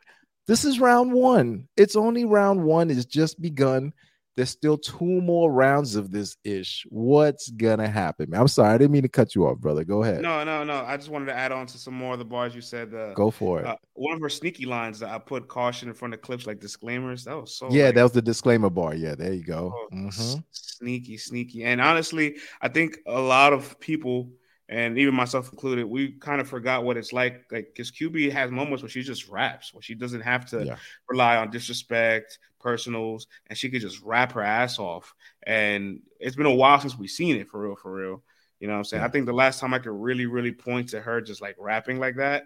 this 0.49 0.65
is 0.65 0.79
round 0.79 1.13
one. 1.13 1.67
It's 1.77 1.95
only 1.95 2.25
round 2.25 2.63
one. 2.63 2.89
It's 2.89 3.05
just 3.05 3.39
begun. 3.41 3.93
There's 4.35 4.49
still 4.51 4.77
two 4.77 5.19
more 5.21 5.51
rounds 5.51 5.95
of 5.97 6.11
this 6.11 6.37
ish. 6.45 6.85
What's 6.89 7.49
gonna 7.51 7.89
happen? 7.89 8.33
I'm 8.33 8.47
sorry, 8.47 8.73
I 8.73 8.77
didn't 8.77 8.91
mean 8.91 9.01
to 9.01 9.09
cut 9.09 9.35
you 9.35 9.45
off, 9.45 9.57
brother. 9.57 9.83
Go 9.83 10.01
ahead. 10.03 10.21
No, 10.21 10.45
no, 10.45 10.63
no. 10.63 10.75
I 10.85 10.95
just 10.95 11.09
wanted 11.09 11.25
to 11.25 11.33
add 11.35 11.51
on 11.51 11.65
to 11.67 11.77
some 11.77 11.93
more 11.93 12.13
of 12.13 12.19
the 12.19 12.25
bars 12.25 12.55
you 12.55 12.61
said. 12.61 12.93
Uh, 12.93 13.13
Go 13.15 13.31
for 13.31 13.59
it. 13.59 13.65
uh, 13.65 13.75
one 13.93 14.15
of 14.15 14.21
her 14.21 14.29
sneaky 14.29 14.65
lines 14.65 14.99
that 14.99 15.09
I 15.09 15.17
put 15.19 15.49
caution 15.49 15.89
in 15.89 15.93
front 15.93 16.13
of 16.13 16.21
clips 16.21 16.47
like 16.47 16.59
disclaimers. 16.61 17.25
That 17.25 17.35
was 17.35 17.53
so 17.57 17.67
yeah, 17.69 17.87
like, 17.87 17.95
that 17.95 18.03
was 18.03 18.11
the 18.13 18.21
disclaimer 18.21 18.69
bar. 18.69 18.95
Yeah, 18.95 19.15
there 19.15 19.33
you 19.33 19.43
go. 19.43 19.73
oh, 19.75 19.87
Mhm. 19.93 20.07
s- 20.07 20.37
sneaky, 20.51 21.17
sneaky. 21.17 21.65
And 21.65 21.81
honestly, 21.81 22.37
I 22.61 22.69
think 22.69 22.97
a 23.07 23.19
lot 23.19 23.51
of 23.51 23.77
people, 23.81 24.31
and 24.69 24.97
even 24.97 25.15
myself 25.15 25.51
included, 25.51 25.85
we 25.85 26.13
kind 26.13 26.39
of 26.39 26.47
forgot 26.47 26.83
what 26.85 26.95
it's 26.95 27.11
like. 27.11 27.45
Like, 27.51 27.67
because 27.73 27.91
QB 27.91 28.31
has 28.31 28.51
moments 28.51 28.83
where 28.83 28.89
she 28.89 29.01
just 29.01 29.27
raps, 29.27 29.73
where 29.73 29.81
she 29.81 29.95
doesn't 29.95 30.21
have 30.21 30.45
to 30.51 30.63
Yeah. 30.65 30.77
rely 31.09 31.37
on 31.37 31.49
disrespect, 31.51 32.39
personals, 32.61 33.27
and 33.47 33.57
she 33.57 33.69
could 33.69 33.81
just 33.81 34.01
rap 34.01 34.31
her 34.33 34.41
ass 34.43 34.79
off. 34.79 35.13
And 35.43 36.01
it's 36.19 36.35
been 36.37 36.45
a 36.45 36.53
while 36.53 36.79
since 36.79 36.97
we've 36.97 37.09
seen 37.09 37.35
it 37.35 37.49
for 37.49 37.61
real, 37.61 37.75
for 37.75 37.91
real. 37.91 38.23
You 38.59 38.67
know 38.67 38.73
what 38.73 38.79
I'm 38.79 38.83
saying? 38.85 39.01
Yeah. 39.01 39.07
I 39.07 39.11
think 39.11 39.25
the 39.25 39.33
last 39.33 39.59
time 39.59 39.73
I 39.73 39.79
could 39.79 39.91
really, 39.91 40.27
really 40.27 40.51
point 40.51 40.89
to 40.89 41.01
her 41.01 41.19
just 41.21 41.41
like 41.41 41.55
rapping 41.59 41.97
like 41.99 42.17
that, 42.17 42.43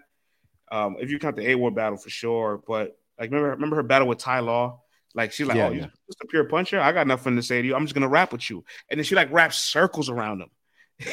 um, 0.72 0.96
if 0.98 1.10
you 1.10 1.18
count 1.18 1.36
the 1.36 1.50
A 1.50 1.54
War 1.56 1.70
battle 1.70 1.98
for 1.98 2.10
sure, 2.10 2.62
but 2.66 2.98
like 3.18 3.30
remember 3.30 3.50
remember 3.50 3.76
her 3.76 3.82
battle 3.82 4.08
with 4.08 4.18
Ty 4.18 4.40
Law? 4.40 4.80
Like 5.14 5.32
she's 5.32 5.46
like, 5.46 5.56
Yeah, 5.56 5.66
Oh, 5.66 5.70
yeah. 5.70 5.82
you 5.82 5.90
just 6.06 6.20
a 6.22 6.26
pure 6.26 6.44
puncher? 6.44 6.80
I 6.80 6.92
got 6.92 7.06
nothing 7.06 7.36
to 7.36 7.42
say 7.42 7.60
to 7.60 7.66
you. 7.68 7.74
I'm 7.74 7.84
just 7.84 7.94
gonna 7.94 8.08
rap 8.08 8.32
with 8.32 8.48
you. 8.48 8.64
And 8.90 8.98
then 8.98 9.04
she 9.04 9.14
like 9.14 9.30
raps 9.32 9.58
circles 9.60 10.08
around 10.08 10.40
him. 10.40 10.50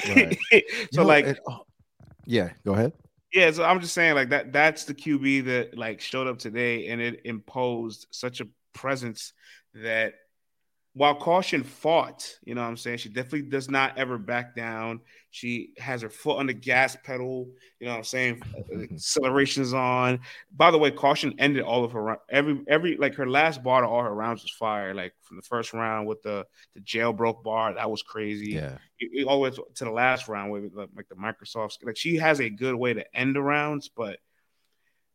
Right. 0.07 0.37
so 0.93 1.03
like 1.03 1.27
and- 1.27 1.39
oh, 1.47 1.65
yeah, 2.25 2.51
go 2.65 2.73
ahead. 2.73 2.93
Yeah, 3.33 3.49
so 3.51 3.63
I'm 3.63 3.79
just 3.79 3.93
saying 3.93 4.15
like 4.15 4.29
that 4.29 4.51
that's 4.51 4.83
the 4.83 4.93
QB 4.93 5.45
that 5.45 5.77
like 5.77 6.01
showed 6.01 6.27
up 6.27 6.37
today 6.37 6.87
and 6.87 7.01
it 7.01 7.21
imposed 7.23 8.07
such 8.11 8.41
a 8.41 8.47
presence 8.73 9.33
that 9.73 10.15
while 10.93 11.15
caution 11.15 11.63
fought, 11.63 12.37
you 12.43 12.53
know 12.53 12.61
what 12.61 12.67
I'm 12.67 12.75
saying? 12.75 12.97
She 12.97 13.07
definitely 13.07 13.43
does 13.43 13.69
not 13.69 13.97
ever 13.97 14.17
back 14.17 14.55
down. 14.55 14.99
She 15.29 15.71
has 15.77 16.01
her 16.01 16.09
foot 16.09 16.37
on 16.39 16.47
the 16.47 16.53
gas 16.53 16.97
pedal, 17.01 17.47
you 17.79 17.85
know 17.85 17.93
what 17.93 17.99
I'm 17.99 18.03
saying? 18.03 18.41
Acceleration 18.91 19.63
is 19.63 19.73
on. 19.73 20.19
By 20.53 20.69
the 20.69 20.77
way, 20.77 20.91
caution 20.91 21.33
ended 21.39 21.63
all 21.63 21.85
of 21.85 21.93
her 21.93 22.17
every 22.29 22.61
every 22.67 22.97
like 22.97 23.15
her 23.15 23.29
last 23.29 23.63
bar 23.63 23.81
to 23.81 23.87
all 23.87 24.03
her 24.03 24.13
rounds 24.13 24.41
was 24.41 24.51
fire. 24.51 24.93
Like 24.93 25.13
from 25.21 25.37
the 25.37 25.43
first 25.43 25.71
round 25.71 26.07
with 26.07 26.21
the 26.23 26.45
the 26.75 26.81
jailbroke 26.81 27.41
bar, 27.41 27.73
that 27.73 27.89
was 27.89 28.01
crazy. 28.01 28.51
Yeah. 28.51 28.77
It, 29.01 29.27
way 29.27 29.49
to 29.49 29.83
the 29.83 29.91
last 29.91 30.27
round 30.27 30.51
with 30.51 30.73
like 30.75 31.09
the 31.09 31.15
Microsoft. 31.15 31.83
Like 31.83 31.97
she 31.97 32.17
has 32.17 32.39
a 32.39 32.49
good 32.49 32.75
way 32.75 32.93
to 32.93 33.17
end 33.17 33.35
the 33.35 33.41
rounds, 33.41 33.89
but 33.89 34.19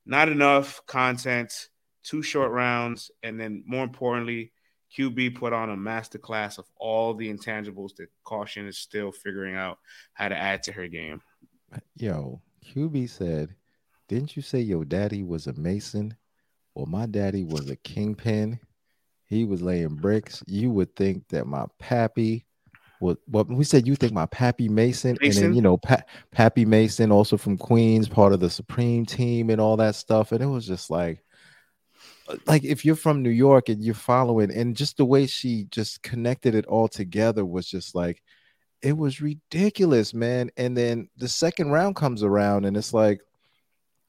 not 0.04 0.28
enough 0.28 0.84
content, 0.86 1.68
two 2.02 2.22
short 2.22 2.50
rounds, 2.50 3.10
and 3.22 3.38
then 3.38 3.62
more 3.66 3.84
importantly, 3.84 4.52
QB 4.96 5.36
put 5.36 5.52
on 5.52 5.70
a 5.70 5.76
masterclass 5.76 6.58
of 6.58 6.66
all 6.76 7.14
the 7.14 7.32
intangibles 7.32 7.96
that 7.96 8.08
Caution 8.24 8.66
is 8.66 8.78
still 8.78 9.12
figuring 9.12 9.54
out 9.54 9.78
how 10.14 10.28
to 10.28 10.36
add 10.36 10.62
to 10.64 10.72
her 10.72 10.88
game. 10.88 11.20
Yo, 11.96 12.40
QB 12.64 13.10
said, 13.10 13.54
Didn't 14.08 14.36
you 14.36 14.42
say 14.42 14.60
your 14.60 14.84
daddy 14.84 15.22
was 15.22 15.46
a 15.46 15.52
mason? 15.52 16.16
Well, 16.74 16.86
my 16.86 17.06
daddy 17.06 17.44
was 17.44 17.70
a 17.70 17.76
kingpin. 17.76 18.60
He 19.26 19.44
was 19.44 19.62
laying 19.62 19.96
bricks. 19.96 20.42
You 20.46 20.70
would 20.70 20.94
think 20.94 21.28
that 21.28 21.46
my 21.46 21.66
pappy 21.78 22.46
was 23.00 23.16
well, 23.28 23.44
we 23.44 23.64
said 23.64 23.86
you 23.86 23.96
think 23.96 24.12
my 24.12 24.26
pappy 24.26 24.68
Mason, 24.68 25.16
Mason. 25.20 25.44
and 25.44 25.50
then 25.50 25.56
you 25.56 25.62
know 25.62 25.76
pa- 25.76 26.02
Pappy 26.30 26.64
Mason, 26.64 27.12
also 27.12 27.36
from 27.36 27.56
Queens, 27.56 28.08
part 28.08 28.32
of 28.32 28.40
the 28.40 28.50
Supreme 28.50 29.04
team 29.04 29.50
and 29.50 29.60
all 29.60 29.76
that 29.76 29.94
stuff. 29.94 30.32
And 30.32 30.42
it 30.42 30.46
was 30.46 30.66
just 30.66 30.90
like 30.90 31.22
uh, 32.28 32.36
like 32.46 32.64
if 32.64 32.84
you're 32.84 32.96
from 32.96 33.22
New 33.22 33.30
York 33.30 33.68
and 33.68 33.82
you're 33.82 33.94
following, 33.94 34.50
and 34.50 34.76
just 34.76 34.96
the 34.96 35.04
way 35.04 35.26
she 35.26 35.64
just 35.70 36.02
connected 36.02 36.54
it 36.54 36.66
all 36.66 36.88
together 36.88 37.44
was 37.44 37.68
just 37.68 37.94
like 37.94 38.22
it 38.82 38.96
was 38.96 39.20
ridiculous, 39.20 40.14
man. 40.14 40.50
And 40.56 40.76
then 40.76 41.08
the 41.16 41.28
second 41.28 41.70
round 41.70 41.96
comes 41.96 42.22
around, 42.22 42.64
and 42.64 42.76
it's 42.76 42.94
like 42.94 43.20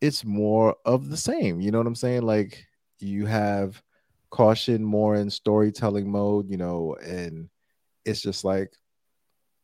it's 0.02 0.24
more 0.24 0.76
of 0.86 1.10
the 1.10 1.18
same. 1.18 1.60
You 1.60 1.72
know 1.72 1.80
what 1.80 1.88
I'm 1.88 1.96
saying? 1.96 2.24
Like 2.24 2.66
you 3.00 3.26
have 3.26 3.82
caution 4.30 4.84
more 4.84 5.16
in 5.16 5.30
storytelling 5.30 6.10
mode, 6.10 6.50
you 6.50 6.58
know, 6.58 6.96
and 7.02 7.50
it's 8.08 8.22
just 8.22 8.44
like 8.44 8.72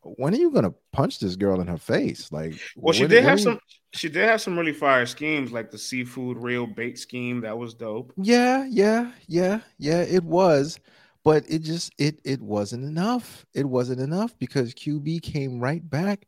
when 0.03 0.33
are 0.33 0.37
you 0.37 0.51
gonna 0.51 0.73
punch 0.91 1.19
this 1.19 1.35
girl 1.35 1.61
in 1.61 1.67
her 1.67 1.77
face? 1.77 2.31
Like, 2.31 2.53
well, 2.75 2.93
she 2.93 3.07
did 3.07 3.23
have 3.23 3.39
some. 3.39 3.59
She 3.93 4.09
did 4.09 4.27
have 4.27 4.41
some 4.41 4.57
really 4.57 4.73
fire 4.73 5.05
schemes, 5.05 5.51
like 5.51 5.71
the 5.71 5.77
seafood 5.77 6.37
real 6.37 6.65
bait 6.65 6.97
scheme. 6.97 7.41
That 7.41 7.57
was 7.57 7.73
dope. 7.73 8.11
Yeah, 8.17 8.65
yeah, 8.69 9.11
yeah, 9.27 9.59
yeah. 9.77 10.01
It 10.01 10.23
was, 10.23 10.79
but 11.23 11.43
it 11.47 11.59
just 11.59 11.93
it 11.97 12.19
it 12.23 12.41
wasn't 12.41 12.83
enough. 12.85 13.45
It 13.53 13.65
wasn't 13.65 14.01
enough 14.01 14.37
because 14.39 14.73
QB 14.73 15.21
came 15.21 15.59
right 15.59 15.87
back, 15.87 16.27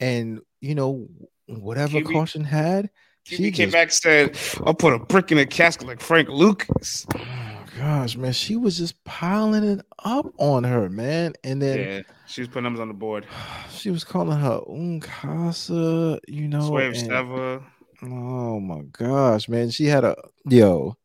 and 0.00 0.40
you 0.60 0.74
know 0.74 1.08
whatever 1.46 2.00
QB, 2.00 2.12
caution 2.12 2.44
had. 2.44 2.90
QB 3.26 3.36
she 3.36 3.50
came 3.50 3.70
just, 3.70 3.72
back 3.72 3.90
said, 3.90 4.38
"I'll 4.66 4.74
put 4.74 4.92
a 4.92 4.98
brick 4.98 5.32
in 5.32 5.38
a 5.38 5.46
casket 5.46 5.86
like 5.86 6.00
Frank 6.00 6.28
Lucas." 6.28 7.06
gosh, 7.76 8.16
man, 8.16 8.32
she 8.32 8.56
was 8.56 8.78
just 8.78 9.02
piling 9.04 9.64
it 9.64 9.84
up 10.04 10.32
on 10.38 10.64
her, 10.64 10.88
man. 10.88 11.34
And 11.42 11.60
then 11.60 11.78
yeah, 11.78 12.00
she 12.26 12.40
was 12.40 12.48
putting 12.48 12.64
numbers 12.64 12.80
on 12.80 12.88
the 12.88 12.94
board. 12.94 13.26
She 13.70 13.90
was 13.90 14.04
calling 14.04 14.38
her 14.38 14.60
Uncasa, 14.66 16.18
you 16.26 16.48
know. 16.48 16.70
Swave 16.70 16.94
Sevah. 16.94 17.62
Oh 18.02 18.60
my 18.60 18.80
gosh, 18.92 19.46
man. 19.48 19.70
She 19.70 19.86
had 19.86 20.04
a 20.04 20.16
yo. 20.48 20.96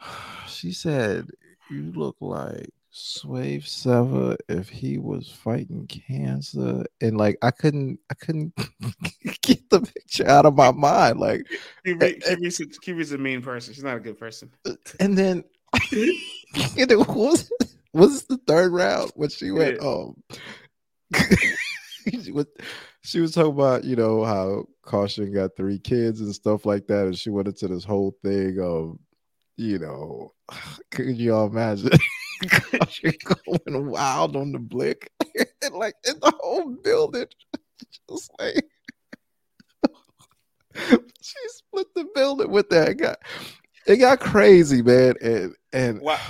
She 0.48 0.72
said, 0.72 1.28
You 1.70 1.92
look 1.94 2.16
like 2.20 2.70
Swave 2.92 3.64
Sevah 3.64 4.36
if 4.48 4.68
he 4.68 4.98
was 4.98 5.28
fighting 5.28 5.86
cancer. 5.86 6.84
And 7.00 7.16
like 7.16 7.38
I 7.42 7.50
couldn't 7.50 8.00
I 8.10 8.14
couldn't 8.14 8.54
get 9.42 9.70
the 9.70 9.80
picture 9.80 10.28
out 10.28 10.46
of 10.46 10.56
my 10.56 10.72
mind. 10.72 11.20
Like 11.20 11.46
QB's 11.86 13.12
a 13.12 13.18
mean 13.18 13.42
person. 13.42 13.74
She's 13.74 13.84
not 13.84 13.96
a 13.96 14.00
good 14.00 14.18
person. 14.18 14.50
And 14.98 15.16
then 15.16 15.44
and 15.92 16.90
it 16.90 17.08
was 17.08 17.50
was 17.92 18.24
the 18.24 18.38
third 18.38 18.72
round 18.72 19.12
when 19.14 19.28
she 19.28 19.50
went 19.50 19.78
yeah. 19.80 19.88
um 19.88 20.22
she, 22.22 22.32
was, 22.32 22.46
she 23.02 23.20
was 23.20 23.32
talking 23.32 23.52
about 23.52 23.84
you 23.84 23.96
know 23.96 24.24
how 24.24 24.64
caution 24.82 25.32
got 25.32 25.56
three 25.56 25.78
kids 25.78 26.20
and 26.20 26.34
stuff 26.34 26.64
like 26.66 26.86
that 26.86 27.06
and 27.06 27.18
she 27.18 27.30
went 27.30 27.48
into 27.48 27.68
this 27.68 27.84
whole 27.84 28.16
thing 28.22 28.58
of 28.60 28.96
you 29.56 29.78
know 29.78 30.32
could 30.90 31.16
you 31.16 31.34
all 31.34 31.46
imagine 31.46 31.90
caution 32.48 33.12
going 33.24 33.90
wild 33.90 34.36
on 34.36 34.52
the 34.52 34.58
blick 34.58 35.10
and 35.62 35.74
like 35.74 35.94
in 36.06 36.14
the 36.20 36.32
whole 36.40 36.70
building 36.82 37.26
just 38.08 38.30
like 38.38 38.64
she 41.20 41.38
split 41.48 41.86
the 41.94 42.06
building 42.14 42.50
with 42.50 42.68
that 42.70 42.96
guy 42.96 43.16
it 43.86 43.96
got 43.96 44.20
crazy, 44.20 44.82
man. 44.82 45.14
And 45.20 45.54
and 45.72 46.00
well, 46.00 46.20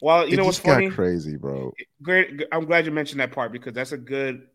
well 0.00 0.28
you 0.28 0.36
know 0.36 0.44
what's 0.44 0.58
funny? 0.58 0.90
crazy, 0.90 1.36
bro. 1.36 1.72
Great. 2.02 2.42
I'm 2.52 2.66
glad 2.66 2.86
you 2.86 2.92
mentioned 2.92 3.20
that 3.20 3.32
part 3.32 3.52
because 3.52 3.72
that's 3.72 3.92
a 3.92 3.98
good 3.98 4.46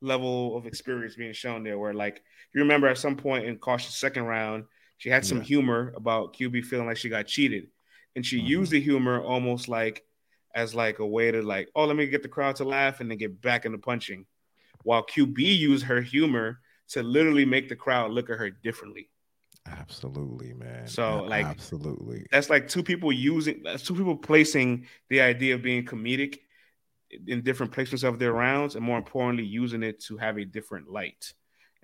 level 0.00 0.56
of 0.56 0.66
experience 0.66 1.16
being 1.16 1.32
shown 1.32 1.64
there. 1.64 1.78
Where 1.78 1.94
like 1.94 2.22
you 2.54 2.60
remember 2.60 2.86
at 2.86 2.98
some 2.98 3.16
point 3.16 3.46
in 3.46 3.58
Caution's 3.58 3.96
second 3.96 4.24
round, 4.24 4.64
she 4.98 5.08
had 5.08 5.24
some 5.24 5.38
yeah. 5.38 5.44
humor 5.44 5.92
about 5.96 6.34
QB 6.34 6.64
feeling 6.64 6.86
like 6.86 6.96
she 6.96 7.08
got 7.08 7.26
cheated, 7.26 7.68
and 8.14 8.24
she 8.24 8.38
mm-hmm. 8.38 8.46
used 8.46 8.72
the 8.72 8.80
humor 8.80 9.20
almost 9.20 9.68
like 9.68 10.04
as 10.54 10.74
like 10.74 10.98
a 10.98 11.06
way 11.06 11.30
to 11.30 11.42
like, 11.42 11.68
oh, 11.74 11.84
let 11.84 11.96
me 11.96 12.06
get 12.06 12.22
the 12.22 12.28
crowd 12.28 12.56
to 12.56 12.64
laugh 12.64 13.00
and 13.00 13.10
then 13.10 13.18
get 13.18 13.40
back 13.40 13.64
into 13.64 13.78
punching. 13.78 14.26
While 14.82 15.04
QB 15.04 15.38
used 15.38 15.84
her 15.84 16.00
humor 16.00 16.60
to 16.88 17.02
literally 17.02 17.44
make 17.44 17.68
the 17.68 17.76
crowd 17.76 18.10
look 18.10 18.30
at 18.30 18.38
her 18.38 18.50
differently. 18.50 19.10
Absolutely, 19.66 20.54
man. 20.54 20.86
So 20.86 21.22
like 21.22 21.46
absolutely. 21.46 22.26
That's 22.32 22.50
like 22.50 22.66
two 22.66 22.82
people 22.82 23.12
using 23.12 23.62
that's 23.62 23.82
two 23.82 23.94
people 23.94 24.16
placing 24.16 24.86
the 25.08 25.20
idea 25.20 25.54
of 25.54 25.62
being 25.62 25.84
comedic 25.84 26.38
in 27.26 27.42
different 27.42 27.72
placements 27.72 28.04
of 28.04 28.18
their 28.18 28.32
rounds 28.32 28.74
and 28.74 28.84
more 28.84 28.98
importantly 28.98 29.44
using 29.44 29.82
it 29.82 30.00
to 30.04 30.16
have 30.16 30.38
a 30.38 30.44
different 30.44 30.90
light. 30.90 31.34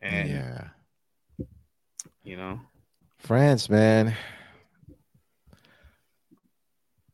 And 0.01 0.29
yeah. 0.29 0.69
You 2.25 2.37
know. 2.37 2.61
France, 3.19 3.69
man. 3.69 4.15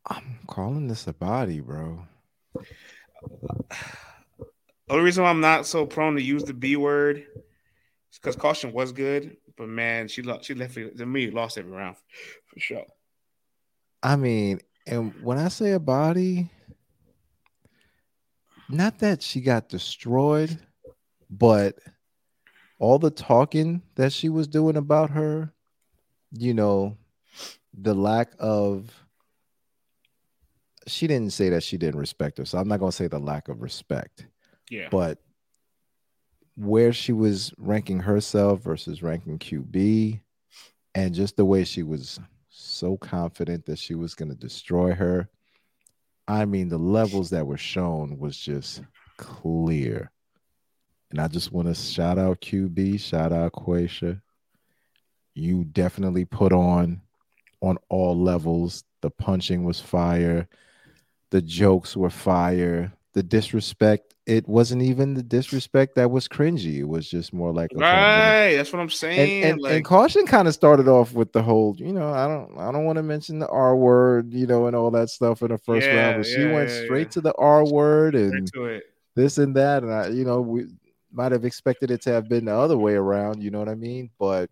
I'm 0.07 0.39
calling 0.47 0.89
this 0.89 1.07
a 1.07 1.13
body, 1.13 1.61
bro. 1.61 2.07
The 3.25 4.47
only 4.91 5.05
reason 5.05 5.25
why 5.25 5.31
I'm 5.31 5.41
not 5.41 5.67
so 5.67 5.87
prone 5.87 6.17
to 6.17 6.23
use 6.23 6.45
the 6.45 6.55
B 6.55 6.77
word 6.77 7.19
is 7.19 8.19
because 8.21 8.37
caution 8.37 8.73
was 8.73 8.93
good, 8.93 9.37
but 9.57 9.69
man, 9.69 10.09
she 10.09 10.23
lost. 10.23 10.45
She 10.45 10.55
left 10.55 10.75
to 10.75 11.07
me 11.07 11.31
lost 11.31 11.57
every 11.57 11.73
round 11.73 11.97
for 12.47 12.61
sure. 12.61 12.85
I 14.03 14.17
mean, 14.17 14.61
and 14.87 15.15
when 15.23 15.39
I 15.39 15.49
say 15.49 15.73
a 15.73 15.81
body, 15.81 16.51
not 18.69 18.99
that 18.99 19.23
she 19.23 19.41
got 19.41 19.69
destroyed, 19.69 20.59
but 21.31 21.77
all 22.79 22.99
the 22.99 23.11
talking 23.11 23.83
that 23.95 24.13
she 24.13 24.29
was 24.29 24.49
doing 24.49 24.77
about 24.77 25.11
her, 25.11 25.53
you 26.33 26.53
know, 26.53 26.97
the 27.73 27.95
lack 27.95 28.33
of 28.39 29.02
she 30.87 31.07
didn't 31.07 31.33
say 31.33 31.49
that 31.51 31.63
she 31.63 31.77
didn't 31.77 32.01
respect 32.01 32.39
her. 32.39 32.45
So 32.45 32.59
I'm 32.59 32.69
not 32.69 32.81
going 32.81 32.91
to 32.91 32.97
say 32.97 33.09
the 33.09 33.19
lack 33.19 33.49
of 33.49 33.63
respect. 33.63 34.27
Yeah. 34.71 34.89
But 34.91 35.19
where 36.57 36.93
she 36.93 37.13
was 37.13 37.53
ranking 37.57 38.01
herself 38.01 38.61
versus 38.61 39.03
ranking 39.03 39.39
QB, 39.39 40.21
and 40.95 41.15
just 41.15 41.37
the 41.37 41.45
way 41.45 41.65
she 41.65 41.83
was 41.83 42.21
so 42.51 42.97
confident 42.97 43.67
that 43.67 43.79
she 43.79 43.95
was 43.95 44.15
going 44.15 44.29
to 44.29 44.35
destroy 44.35 44.93
her. 44.93 45.29
I 46.29 46.45
mean, 46.45 46.69
the 46.69 46.79
levels 46.79 47.31
that 47.31 47.47
were 47.47 47.57
shown 47.57 48.19
was 48.19 48.37
just 48.37 48.83
clear. 49.17 50.11
And 51.11 51.21
I 51.21 51.29
just 51.29 51.53
want 51.53 51.69
to 51.69 51.75
shout 51.75 52.19
out 52.19 52.41
QB, 52.41 53.01
shout 53.01 53.33
out 53.33 53.53
Quasia. 53.53 54.21
You 55.35 55.65
definitely 55.65 56.25
put 56.25 56.53
on 56.53 57.01
on 57.61 57.79
all 57.89 58.19
levels. 58.19 58.85
The 59.01 59.11
punching 59.11 59.65
was 59.65 59.81
fire. 59.81 60.49
The 61.33 61.43
jokes 61.43 61.97
were 61.97 62.11
fire 62.11 62.93
the 63.15 63.23
disrespect 63.23 64.15
it 64.25 64.49
wasn't 64.49 64.81
even 64.81 65.13
the 65.13 65.23
disrespect 65.23 65.97
that 65.97 66.11
was 66.11 66.27
cringy 66.27 66.79
it 66.79 66.89
was 66.89 67.07
just 67.07 67.31
more 67.31 67.53
like 67.53 67.71
right 67.75 68.55
that's 68.57 68.73
what 68.73 68.81
i'm 68.81 68.89
saying 68.89 69.43
and, 69.43 69.53
and, 69.53 69.61
like, 69.61 69.73
and 69.75 69.85
caution 69.85 70.25
kind 70.25 70.49
of 70.49 70.55
started 70.55 70.89
off 70.89 71.13
with 71.13 71.31
the 71.33 71.43
whole 71.43 71.77
you 71.77 71.93
know 71.93 72.09
i 72.11 72.27
don't 72.27 72.57
i 72.57 72.73
don't 72.73 72.87
want 72.87 72.97
to 72.97 73.03
mention 73.03 73.39
the 73.39 73.49
r 73.49 73.77
word 73.77 74.33
you 74.33 74.47
know 74.47 74.67
and 74.67 74.75
all 74.75 74.91
that 74.91 75.11
stuff 75.11 75.43
in 75.43 75.49
the 75.49 75.59
first 75.59 75.87
yeah, 75.87 75.95
round 75.95 76.23
but 76.23 76.27
yeah, 76.31 76.37
she 76.37 76.45
went 76.47 76.71
yeah, 76.71 76.85
straight 76.85 77.11
to 77.11 77.21
the 77.21 77.35
r 77.35 77.67
word 77.67 78.15
and 78.15 78.51
this 79.15 79.37
and 79.37 79.55
that 79.55 79.83
and 79.83 79.93
i 79.93 80.09
you 80.09 80.25
know 80.25 80.41
we 80.41 80.65
might 81.13 81.33
have 81.33 81.45
expected 81.45 81.91
it 81.91 82.01
to 82.03 82.11
have 82.11 82.29
been 82.29 82.47
the 82.47 82.55
other 82.55 82.79
way 82.79 82.95
around. 82.95 83.43
You 83.43 83.51
know 83.51 83.59
what 83.59 83.69
I 83.69 83.75
mean? 83.75 84.11
But 84.19 84.51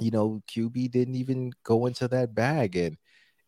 you 0.00 0.10
know, 0.10 0.42
QB 0.48 0.90
didn't 0.90 1.14
even 1.14 1.52
go 1.62 1.86
into 1.86 2.08
that 2.08 2.34
bag, 2.34 2.76
and 2.76 2.96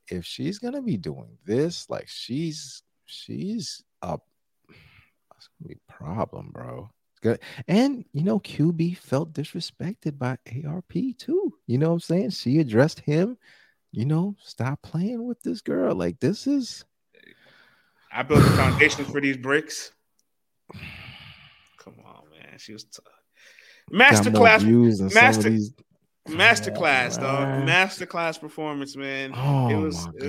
if 0.09 0.25
she's 0.25 0.59
gonna 0.59 0.83
be 0.83 0.97
doing 0.97 1.39
this, 1.45 1.89
like 1.89 2.09
she's 2.09 2.83
she's 3.07 3.83
up, 4.03 4.27
that's 4.69 5.49
gonna 5.59 5.69
be 5.69 5.75
a 5.75 5.93
problem, 5.93 6.51
bro. 6.53 6.91
Good. 7.23 7.41
And 7.69 8.05
you 8.13 8.25
know, 8.25 8.41
QB 8.41 8.97
felt 8.99 9.33
disrespected 9.33 10.19
by 10.19 10.39
ARP 10.67 10.93
too. 11.19 11.55
You 11.67 11.79
know 11.79 11.89
what 11.89 11.95
I'm 11.95 12.01
saying? 12.01 12.31
She 12.31 12.59
addressed 12.59 13.01
him, 13.01 13.39
you 13.93 14.05
know, 14.05 14.37
stop 14.43 14.83
playing 14.83 15.25
with 15.25 15.41
this 15.43 15.61
girl. 15.61 15.95
Like 15.95 16.19
this 16.19 16.47
is 16.47 16.85
I 18.13 18.23
built 18.23 18.43
the 18.43 18.51
foundation 18.51 19.05
for 19.05 19.21
these 19.21 19.37
bricks. 19.37 19.93
Come 21.79 21.95
on, 22.05 22.25
man. 22.31 22.59
She 22.59 22.73
was 22.73 22.85
t- 22.85 23.03
masterclass. 23.91 25.15
Master, 25.15 25.51
Masterclass, 26.29 27.21
dog. 27.21 27.67
Masterclass 27.67 28.41
performance, 28.41 28.97
man. 28.97 29.33
Oh 29.35 29.69
it 29.69 29.77
was, 29.77 30.07
my 30.07 30.13
gosh. 30.27 30.27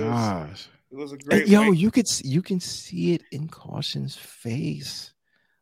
was, 0.50 0.68
it 0.90 0.96
was 0.96 1.12
a 1.12 1.18
great. 1.18 1.48
yo, 1.48 1.70
you 1.70 1.90
could 1.90 2.08
you 2.24 2.42
can 2.42 2.60
see 2.60 3.14
it 3.14 3.22
in 3.30 3.48
Caution's 3.48 4.16
face. 4.16 5.12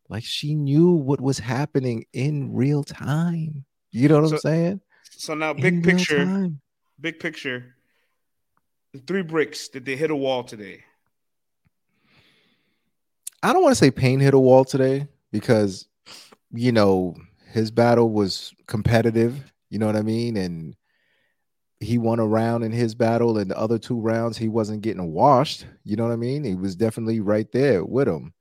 Like 0.09 0.24
she 0.24 0.55
knew 0.55 0.91
what 0.91 1.20
was 1.20 1.39
happening 1.39 2.05
in 2.12 2.53
real 2.55 2.85
time. 2.85 3.64
You 3.91 4.09
know 4.09 4.20
what 4.20 4.28
so, 4.30 4.35
I'm 4.37 4.41
saying? 4.41 4.80
So 5.11 5.35
now, 5.35 5.53
big 5.53 5.74
in 5.74 5.83
picture, 5.83 6.51
big 7.01 7.20
picture. 7.20 7.76
The 8.93 9.01
three 9.01 9.22
bricks 9.22 9.68
did 9.68 9.85
they 9.85 9.97
hit 9.97 10.11
a 10.11 10.16
wall 10.16 10.45
today? 10.45 10.85
I 13.43 13.53
don't 13.53 13.62
want 13.62 13.72
to 13.72 13.78
say 13.78 13.91
Payne 13.91 14.20
hit 14.20 14.35
a 14.35 14.39
wall 14.39 14.64
today 14.64 15.09
because 15.30 15.87
you 16.53 16.72
know 16.72 17.16
his 17.51 17.70
battle 17.70 18.11
was 18.11 18.55
competitive. 18.66 19.52
You 19.73 19.79
know 19.79 19.87
what 19.87 19.97
I 19.97 20.03
mean? 20.03 20.37
And 20.37 20.77
he 21.81 21.97
won 21.97 22.18
a 22.18 22.27
round 22.27 22.62
in 22.62 22.73
his 22.73 22.95
battle, 22.95 23.39
and 23.39 23.51
the 23.51 23.59
other 23.59 23.79
two 23.79 23.99
rounds 23.99 24.37
he 24.37 24.47
wasn't 24.47 24.83
getting 24.83 25.11
washed. 25.11 25.64
You 25.83 25.97
know 25.97 26.03
what 26.03 26.12
I 26.12 26.16
mean? 26.16 26.45
He 26.45 26.55
was 26.55 26.77
definitely 26.77 27.20
right 27.20 27.51
there 27.53 27.83
with 27.83 28.07
him. 28.07 28.35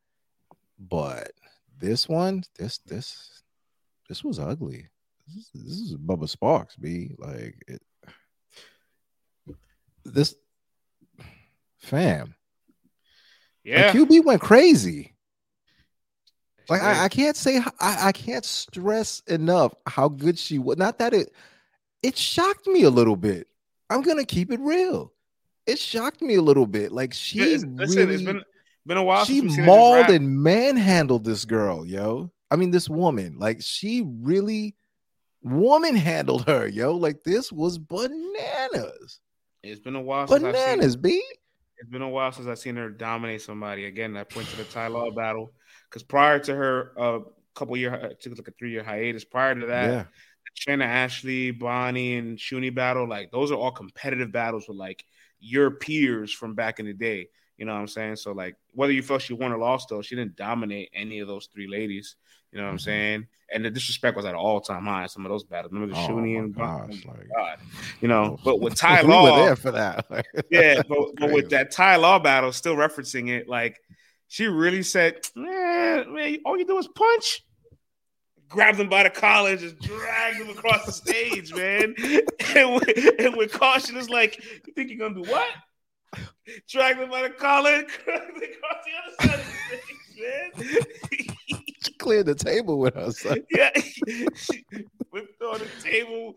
But 0.77 1.31
this 1.79 2.09
one, 2.09 2.43
this 2.59 2.79
this 2.79 3.43
this 4.09 4.25
was 4.25 4.39
ugly. 4.39 4.89
This 5.25 5.49
is, 5.55 5.63
this 5.63 5.77
is 5.77 5.95
Bubba 5.95 6.27
Sparks, 6.27 6.75
B. 6.75 7.15
Like 7.17 7.55
it. 7.65 7.81
This 10.03 10.35
fam. 11.77 12.35
Yeah, 13.63 13.85
like 13.85 13.95
QB 13.95 14.25
went 14.25 14.41
crazy. 14.41 15.15
Like 16.69 16.81
I, 16.81 17.05
I, 17.05 17.09
can't 17.09 17.35
say 17.35 17.57
I, 17.79 18.07
I 18.07 18.11
can't 18.11 18.45
stress 18.45 19.21
enough 19.27 19.73
how 19.87 20.07
good 20.07 20.37
she 20.37 20.59
was. 20.59 20.77
Not 20.77 20.99
that 20.99 21.13
it 21.13 21.33
it 22.03 22.17
shocked 22.17 22.67
me 22.67 22.83
a 22.83 22.89
little 22.89 23.15
bit. 23.15 23.47
I'm 23.89 24.01
gonna 24.01 24.25
keep 24.25 24.51
it 24.51 24.59
real. 24.59 25.11
It 25.67 25.79
shocked 25.79 26.21
me 26.21 26.35
a 26.35 26.41
little 26.41 26.65
bit. 26.65 26.91
Like 26.91 27.13
she 27.13 27.39
listen, 27.39 27.75
really, 27.75 28.15
it's 28.15 28.23
been 28.23 28.43
been 28.85 28.97
a 28.97 29.03
while. 29.03 29.25
She 29.25 29.41
mauled 29.41 30.09
and 30.09 30.41
manhandled 30.41 31.23
this 31.23 31.45
girl, 31.45 31.85
yo. 31.85 32.31
I 32.49 32.55
mean, 32.55 32.71
this 32.71 32.89
woman. 32.89 33.37
Like 33.37 33.61
she 33.61 34.03
really 34.05 34.75
woman 35.43 35.95
handled 35.95 36.47
her, 36.47 36.67
yo. 36.67 36.95
Like 36.95 37.23
this 37.23 37.51
was 37.51 37.77
bananas. 37.77 39.19
It's 39.63 39.79
been 39.79 39.95
a 39.95 40.01
while. 40.01 40.25
Bananas, 40.25 40.95
B. 40.95 41.23
It's 41.77 41.89
been 41.89 42.01
a 42.01 42.09
while 42.09 42.31
since 42.31 42.47
I've 42.47 42.59
seen 42.59 42.75
her 42.75 42.89
dominate 42.89 43.41
somebody. 43.41 43.85
Again, 43.85 44.15
I 44.17 44.23
point 44.23 44.47
to 44.49 44.57
the 44.57 44.63
Ty 44.65 44.87
Law 44.87 45.11
battle 45.11 45.51
because 45.91 46.03
prior 46.03 46.39
to 46.39 46.55
her, 46.55 46.93
a 46.95 47.01
uh, 47.01 47.19
couple 47.53 47.75
year 47.75 47.93
uh, 47.93 48.09
took 48.19 48.37
like 48.37 48.47
a 48.47 48.51
three 48.51 48.71
year 48.71 48.83
hiatus. 48.83 49.25
Prior 49.25 49.53
to 49.53 49.65
that, 49.67 49.89
yeah. 49.89 50.03
Shanna 50.53 50.85
Ashley, 50.85 51.51
Bonnie, 51.51 52.15
and 52.15 52.37
Shuni 52.37 52.73
battle, 52.73 53.07
like 53.07 53.31
those 53.31 53.51
are 53.51 53.55
all 53.55 53.71
competitive 53.71 54.31
battles 54.31 54.67
with 54.67 54.77
like 54.77 55.03
your 55.39 55.71
peers 55.71 56.31
from 56.31 56.55
back 56.55 56.79
in 56.79 56.85
the 56.85 56.93
day. 56.93 57.27
You 57.57 57.65
know 57.65 57.73
what 57.73 57.79
I'm 57.79 57.87
saying? 57.87 58.15
So 58.15 58.31
like 58.31 58.55
whether 58.73 58.93
you 58.93 59.03
felt 59.03 59.21
she 59.21 59.33
won 59.33 59.51
or 59.51 59.57
lost, 59.57 59.89
though, 59.89 60.01
she 60.01 60.15
didn't 60.15 60.37
dominate 60.37 60.89
any 60.93 61.19
of 61.19 61.27
those 61.27 61.47
three 61.53 61.67
ladies. 61.67 62.15
You 62.51 62.59
know 62.59 62.65
what 62.65 62.71
I'm 62.71 62.77
mm-hmm. 62.77 62.85
saying? 62.85 63.27
And 63.53 63.65
the 63.65 63.69
disrespect 63.69 64.15
was 64.15 64.25
at 64.25 64.31
an 64.31 64.37
all 64.37 64.61
time 64.61 64.85
high. 64.85 65.07
Some 65.07 65.25
of 65.25 65.29
those 65.29 65.43
battles. 65.43 65.73
Remember 65.73 65.93
the 65.93 65.99
oh, 66.01 66.07
Shuni 66.07 66.39
and 66.39 66.55
gosh, 66.55 67.03
oh 67.05 67.11
like, 67.11 67.29
God. 67.35 67.59
You 67.99 68.07
know, 68.07 68.39
but 68.43 68.61
with 68.61 68.75
Ty 68.77 69.01
Law, 69.01 69.25
we 69.25 69.31
were 69.31 69.45
there 69.45 69.55
for 69.55 69.71
that. 69.71 70.05
yeah, 70.49 70.81
but, 70.87 71.15
but 71.17 71.31
with 71.31 71.49
that 71.49 71.71
Ty 71.71 71.97
Law 71.97 72.19
battle, 72.19 72.51
still 72.53 72.75
referencing 72.75 73.29
it, 73.29 73.49
like 73.49 73.81
she 74.31 74.47
really 74.47 74.81
said, 74.81 75.27
"Man, 75.35 76.13
man, 76.13 76.37
all 76.45 76.57
you 76.57 76.65
do 76.65 76.77
is 76.77 76.87
punch." 76.87 77.43
grabbed 78.47 78.79
him 78.79 78.89
by 78.89 79.03
the 79.03 79.09
collar 79.09 79.51
and 79.51 79.59
just 79.59 79.79
dragged 79.79 80.37
him 80.37 80.49
across 80.49 80.85
the 80.85 80.91
stage, 80.91 81.53
man. 81.55 81.95
And 82.53 82.75
with, 82.75 83.19
and 83.19 83.35
with 83.35 83.53
caution, 83.53 83.97
it's 83.97 84.09
like, 84.09 84.43
you 84.67 84.73
think 84.73 84.89
you're 84.89 84.99
gonna 84.99 85.23
do 85.23 85.29
what? 85.29 85.47
Drag 86.67 86.97
him 86.97 87.09
by 87.09 87.23
the 87.23 87.29
collar 87.29 87.71
and 87.71 87.83
across 88.07 88.85
the 88.85 88.91
other 88.99 89.15
side 89.21 89.39
of 89.39 89.45
the 89.45 89.77
stage, 90.57 90.77
man. 91.07 91.65
she 91.81 91.93
cleared 91.93 92.25
the 92.25 92.35
table 92.35 92.77
with 92.79 92.97
us. 92.97 93.25
yeah, 93.49 93.69
she 94.35 94.65
whipped 95.11 95.41
on 95.41 95.59
the 95.59 95.67
table. 95.81 96.35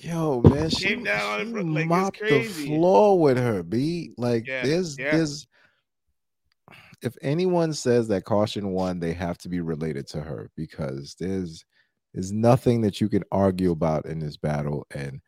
Yo, 0.00 0.42
man, 0.42 0.68
she 0.70 0.88
came 0.88 1.04
down 1.04 1.46
she 1.46 1.62
like, 1.62 1.86
mopped 1.86 2.20
the 2.20 2.42
floor 2.42 3.20
with 3.20 3.36
her. 3.36 3.62
B 3.62 4.12
like 4.16 4.48
yeah, 4.48 4.64
there's 4.64 4.98
yeah. 4.98 5.16
there's 5.16 5.46
if 7.02 7.16
anyone 7.22 7.72
says 7.72 8.08
that 8.08 8.24
caution 8.24 8.70
won, 8.70 9.00
they 9.00 9.12
have 9.12 9.38
to 9.38 9.48
be 9.48 9.60
related 9.60 10.06
to 10.08 10.20
her 10.20 10.50
because 10.56 11.16
there's 11.18 11.64
there's 12.14 12.32
nothing 12.32 12.82
that 12.82 13.00
you 13.00 13.08
can 13.08 13.24
argue 13.32 13.72
about 13.72 14.06
in 14.06 14.18
this 14.18 14.36
battle. 14.36 14.86
And 14.94 15.20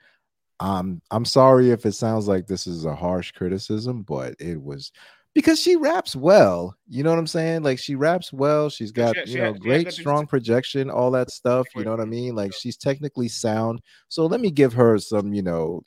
um, 0.60 1.00
I'm 1.10 1.24
sorry 1.24 1.70
if 1.70 1.86
it 1.86 1.92
sounds 1.92 2.28
like 2.28 2.46
this 2.46 2.66
is 2.66 2.84
a 2.84 2.94
harsh 2.94 3.32
criticism, 3.32 4.02
but 4.02 4.34
it 4.38 4.60
was 4.62 4.92
because 5.34 5.60
she 5.60 5.76
raps 5.76 6.14
well. 6.14 6.76
You 6.88 7.02
know 7.02 7.10
what 7.10 7.18
I'm 7.18 7.26
saying? 7.26 7.62
Like 7.62 7.78
she 7.78 7.96
raps 7.96 8.32
well. 8.32 8.70
She's 8.70 8.92
got 8.92 9.16
she, 9.26 9.32
you 9.32 9.38
know 9.42 9.52
great 9.52 9.92
strong 9.92 10.26
projection, 10.26 10.90
all 10.90 11.10
that 11.12 11.30
stuff. 11.30 11.66
You 11.74 11.84
know 11.84 11.90
what 11.90 12.00
I 12.00 12.06
mean? 12.06 12.34
Like 12.34 12.52
she's 12.54 12.76
technically 12.76 13.28
sound. 13.28 13.80
So 14.08 14.26
let 14.26 14.40
me 14.40 14.50
give 14.50 14.72
her 14.74 14.98
some, 14.98 15.32
you 15.32 15.42
know, 15.42 15.82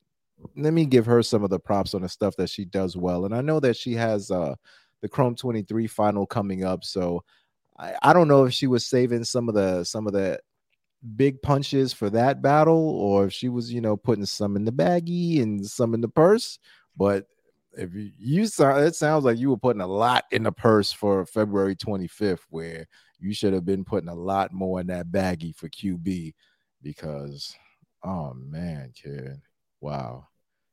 let 0.56 0.74
me 0.74 0.86
give 0.86 1.06
her 1.06 1.24
some 1.24 1.44
of 1.44 1.50
the 1.50 1.60
props 1.60 1.94
on 1.94 2.02
the 2.02 2.10
stuff 2.10 2.36
that 2.38 2.50
she 2.50 2.66
does 2.66 2.98
well. 2.98 3.26
And 3.26 3.34
I 3.34 3.42
know 3.42 3.60
that 3.60 3.78
she 3.78 3.94
has 3.94 4.30
uh 4.32 4.56
the 5.02 5.10
Chrome 5.10 5.36
23 5.36 5.88
final 5.88 6.26
coming 6.26 6.64
up. 6.64 6.84
So 6.84 7.24
I, 7.78 7.96
I 8.02 8.14
don't 8.14 8.28
know 8.28 8.46
if 8.46 8.54
she 8.54 8.68
was 8.68 8.86
saving 8.86 9.24
some 9.24 9.50
of 9.50 9.56
the 9.56 9.84
some 9.84 10.08
of 10.08 10.14
the 10.14 10.40
big 11.16 11.42
punches 11.42 11.94
for 11.94 12.10
that 12.10 12.42
battle 12.42 12.90
or 13.00 13.26
if 13.26 13.34
she 13.34 13.50
was, 13.50 13.72
you 13.72 13.82
know, 13.82 13.96
putting 13.96 14.26
some 14.26 14.56
in 14.56 14.66
the 14.66 14.72
baggie 14.72 15.42
and 15.42 15.66
some 15.66 15.94
in 15.94 16.02
the 16.02 16.10
purse. 16.10 16.60
But 16.96 17.28
if 17.74 17.94
you, 17.94 18.12
you 18.18 18.46
sound 18.48 18.84
it 18.84 18.96
sounds 18.96 19.24
like 19.24 19.38
you 19.38 19.50
were 19.50 19.58
putting 19.58 19.82
a 19.82 19.88
lot 19.88 20.26
in 20.32 20.44
the 20.44 20.52
purse 20.52 20.92
for 20.92 21.26
February 21.26 21.76
25th, 21.76 22.42
where 22.50 22.88
you 23.20 23.34
should 23.34 23.54
have 23.54 23.66
been 23.66 23.86
putting 23.86 24.10
a 24.10 24.16
lot 24.16 24.52
more 24.54 24.80
in 24.80 24.88
that 24.88 25.08
baggie 25.08 25.56
for 25.56 25.70
QB 25.70 26.34
because 26.82 27.56
oh 28.04 28.34
man, 28.34 28.92
kid. 28.96 29.42
Wow. 29.82 30.28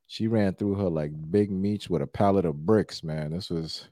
She 0.07 0.29
ran 0.29 0.55
through 0.55 0.75
her 0.77 0.89
like 0.89 1.13
big 1.31 1.51
meats 1.51 1.91
with 1.91 2.03
a 2.03 2.07
pallet 2.07 2.45
of 2.45 2.65
bricks, 2.65 3.03
man. 3.03 3.33
This 3.33 3.51
was 3.51 3.89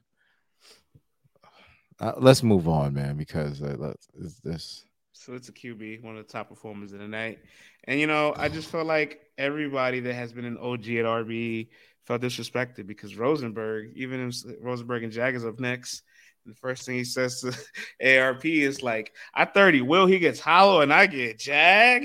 uh, 1.99 2.13
let's 2.17 2.43
move 2.43 2.67
on, 2.67 2.93
man, 2.93 3.17
because 3.17 3.61
uh, 3.61 3.75
let's, 3.77 4.07
this. 4.43 4.85
So 5.13 5.33
it's 5.33 5.49
a 5.49 5.53
QB, 5.53 6.03
one 6.03 6.17
of 6.17 6.25
the 6.25 6.31
top 6.31 6.49
performers 6.49 6.91
of 6.91 6.99
the 6.99 7.07
night. 7.07 7.39
And, 7.85 7.99
you 7.99 8.07
know, 8.07 8.33
I 8.35 8.49
just 8.49 8.69
felt 8.69 8.87
like 8.87 9.21
everybody 9.37 9.99
that 10.01 10.13
has 10.13 10.33
been 10.33 10.45
an 10.45 10.57
OG 10.57 10.87
at 10.89 11.05
RB 11.05 11.69
felt 12.05 12.21
disrespected 12.21 12.87
because 12.87 13.15
Rosenberg, 13.15 13.91
even 13.95 14.27
if 14.27 14.35
Rosenberg 14.61 15.03
and 15.03 15.13
Jag 15.13 15.35
is 15.35 15.45
up 15.45 15.59
next, 15.59 16.03
the 16.45 16.53
first 16.53 16.85
thing 16.85 16.95
he 16.95 17.03
says 17.03 17.41
to 17.41 18.19
ARP 18.19 18.45
is 18.45 18.83
like, 18.83 19.13
I 19.33 19.45
30, 19.45 19.81
Will 19.81 20.05
he 20.05 20.19
gets 20.19 20.39
hollow 20.39 20.81
and 20.81 20.93
I 20.93 21.05
get 21.05 21.39
Jag. 21.39 22.03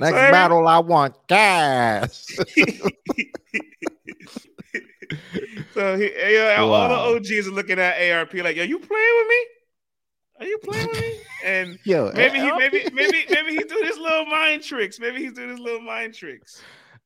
so 0.00 0.12
battle, 0.12 0.66
I 0.66 0.78
want 0.78 1.14
gas. 1.26 2.26
so 5.78 5.96
he, 5.96 6.10
wow. 6.36 6.66
all 6.66 6.88
the 6.88 7.16
OGs 7.16 7.46
are 7.46 7.52
looking 7.52 7.78
at 7.78 8.10
ARP 8.10 8.34
like, 8.34 8.56
"Yo, 8.56 8.64
you 8.64 8.80
playing 8.80 9.14
with 9.18 9.28
me? 9.28 9.46
Are 10.40 10.46
you 10.46 10.58
playing 10.58 10.88
with 10.88 11.00
me?" 11.00 11.20
And 11.44 11.78
Yo, 11.84 12.10
maybe 12.14 12.40
he, 12.40 12.50
maybe, 12.50 12.84
maybe, 12.92 13.24
maybe 13.30 13.54
he's 13.54 13.66
doing 13.66 13.86
his 13.86 13.96
little 13.96 14.26
mind 14.26 14.64
tricks. 14.64 14.98
Maybe 14.98 15.18
he's 15.22 15.34
doing 15.34 15.50
his 15.50 15.60
little 15.60 15.80
mind 15.80 16.14
tricks. 16.14 16.60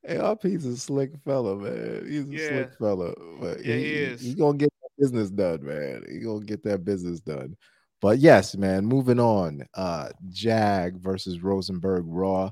ARP's 0.08 0.64
a 0.64 0.74
slick 0.78 1.10
fella, 1.22 1.54
man. 1.56 2.06
He's 2.08 2.24
a 2.24 2.28
yeah. 2.28 2.48
slick 2.48 2.78
fella. 2.78 3.12
But 3.38 3.62
yeah, 3.62 3.74
he, 3.74 3.84
he 3.84 3.92
is. 3.92 4.20
He's 4.22 4.34
gonna 4.36 4.56
get 4.56 4.72
that 4.80 4.90
business 4.98 5.28
done, 5.28 5.66
man. 5.66 6.04
He's 6.08 6.24
gonna 6.24 6.44
get 6.46 6.64
that 6.64 6.82
business 6.82 7.20
done. 7.20 7.54
But 8.00 8.20
yes, 8.20 8.56
man, 8.56 8.86
moving 8.86 9.20
on. 9.20 9.66
Uh 9.74 10.08
Jag 10.30 10.96
versus 10.96 11.42
Rosenberg 11.42 12.04
Raw. 12.06 12.50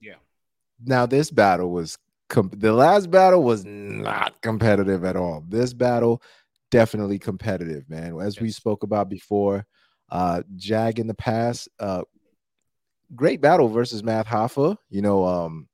Yeah. 0.00 0.16
Now 0.84 1.06
this 1.06 1.30
battle 1.30 1.70
was 1.70 1.96
com- 2.30 2.50
the 2.56 2.72
last 2.72 3.10
battle 3.10 3.42
was 3.42 3.66
not 3.66 4.40
competitive 4.40 5.04
at 5.04 5.16
all. 5.16 5.44
This 5.46 5.74
battle 5.74 6.22
definitely 6.70 7.18
competitive, 7.18 7.84
man. 7.90 8.18
As 8.20 8.36
yes. 8.36 8.42
we 8.42 8.50
spoke 8.50 8.82
about 8.82 9.10
before, 9.10 9.66
Uh, 10.10 10.42
Jag 10.56 10.98
in 10.98 11.06
the 11.06 11.14
past, 11.14 11.68
uh, 11.78 12.02
great 13.14 13.40
battle 13.40 13.68
versus 13.68 14.02
Math 14.02 14.26
Hoffa. 14.26 14.76
You 14.88 15.02
know, 15.02 15.24
um, 15.24 15.68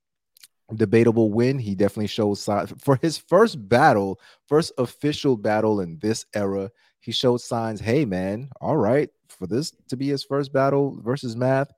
debatable 0.75 1.31
win. 1.31 1.59
He 1.59 1.75
definitely 1.75 2.09
showed 2.09 2.35
signs 2.37 2.73
for 2.79 2.99
his 3.01 3.17
first 3.17 3.57
battle, 3.69 4.21
first 4.47 4.73
official 4.77 5.37
battle 5.37 5.81
in 5.81 5.99
this 6.01 6.27
era. 6.35 6.71
He 7.01 7.13
showed 7.13 7.41
signs. 7.41 7.81
Hey, 7.81 8.05
man, 8.05 8.51
all 8.61 8.77
right, 8.77 9.09
for 9.29 9.47
this 9.47 9.73
to 9.89 9.97
be 9.97 10.09
his 10.09 10.25
first 10.25 10.53
battle 10.53 10.99
versus 11.03 11.35
Math, 11.35 11.71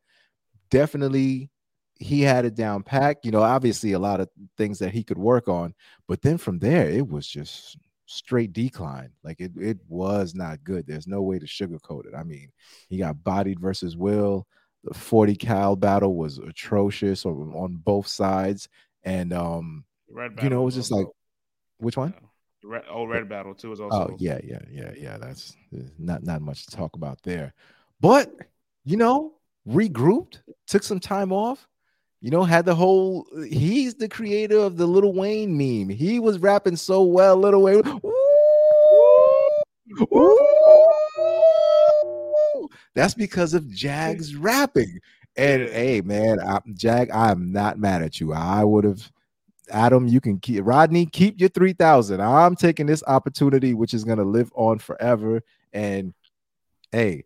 definitely 0.70 1.51
he 1.99 2.22
had 2.22 2.44
it 2.44 2.55
down 2.55 2.82
packed. 2.82 3.24
You 3.24 3.30
know, 3.30 3.42
obviously 3.42 3.92
a 3.92 3.99
lot 3.99 4.20
of 4.20 4.28
things 4.57 4.78
that 4.78 4.92
he 4.92 5.03
could 5.03 5.18
work 5.18 5.49
on, 5.49 5.74
but 6.07 6.22
then 6.22 6.38
from 6.38 6.59
there 6.59 6.88
it 6.88 7.09
was 7.09 7.26
just 7.26 7.76
straight 8.07 8.53
decline. 8.53 9.11
Like 9.22 9.40
it, 9.40 9.53
it 9.57 9.78
was 9.88 10.34
not 10.34 10.64
good. 10.64 10.86
There's 10.86 11.07
no 11.07 11.22
way 11.22 11.38
to 11.38 11.46
sugarcoat 11.46 12.07
it. 12.07 12.14
I 12.16 12.22
mean, 12.22 12.51
he 12.88 12.99
got 12.99 13.22
bodied 13.22 13.61
versus 13.61 13.96
Will. 13.96 14.46
The 14.84 14.94
40 14.94 15.34
cal 15.36 15.76
battle 15.76 16.14
was 16.14 16.38
atrocious 16.38 17.26
on, 17.26 17.53
on 17.55 17.76
both 17.76 18.07
sides. 18.07 18.68
And 19.05 19.32
um, 19.32 19.84
you 20.42 20.51
know, 20.51 20.62
it 20.62 20.64
was 20.64 20.74
just 20.74 20.90
like 20.90 21.07
which 21.78 21.96
one? 21.96 22.14
Red, 22.64 22.82
oh, 22.90 23.05
red 23.05 23.28
battle 23.28 23.55
too 23.55 23.72
is 23.72 23.80
oh, 23.80 23.84
also. 23.84 24.12
Oh 24.12 24.16
yeah, 24.18 24.38
yeah, 24.42 24.61
yeah, 24.70 24.90
yeah. 24.96 25.16
That's 25.16 25.57
not 25.99 26.24
not 26.24 26.42
much 26.42 26.66
to 26.66 26.76
talk 26.76 26.96
about 26.96 27.22
there, 27.22 27.55
but 28.01 28.34
you 28.84 28.96
know, 28.96 29.34
regrouped, 29.68 30.40
took 30.66 30.82
some 30.82 30.99
time 30.99 31.32
off, 31.32 31.68
you 32.21 32.31
know, 32.31 32.45
had 32.45 32.64
the 32.64 32.75
whole. 32.75 33.27
He's 33.49 33.95
the 33.95 34.09
creator 34.09 34.59
of 34.59 34.77
the 34.77 34.87
Little 34.87 35.14
Wayne 35.14 35.57
meme. 35.57 35.89
He 35.89 36.19
was 36.19 36.39
rapping 36.39 36.77
so 36.77 37.03
well, 37.03 37.37
Little 37.37 37.62
Wayne. 37.62 37.83
That's 42.95 43.14
because 43.14 43.55
of 43.55 43.71
Jag's 43.71 44.35
rapping. 44.35 44.99
And 45.37 45.62
hey, 45.69 46.01
man, 46.01 46.41
I, 46.41 46.61
Jag, 46.75 47.11
I'm 47.12 47.53
not 47.53 47.79
mad 47.79 48.03
at 48.03 48.21
you. 48.21 48.33
I 48.33 48.64
would 48.64 48.83
have, 48.83 49.11
Adam. 49.71 50.09
You 50.09 50.21
can 50.21 50.41
keep 50.41 50.66
Rodney. 50.66 51.07
Keep 51.07 51.39
your 51.39 51.51
three 51.51 51.73
thousand. 51.73 52.21
I'm 52.21 52.57
taking 52.57 52.87
this 52.87 53.05
opportunity, 53.07 53.75
which 53.75 53.95
is 53.95 54.03
gonna 54.03 54.25
live 54.25 54.51
on 54.57 54.79
forever. 54.79 55.43
And 55.73 56.12
hey, 56.91 57.25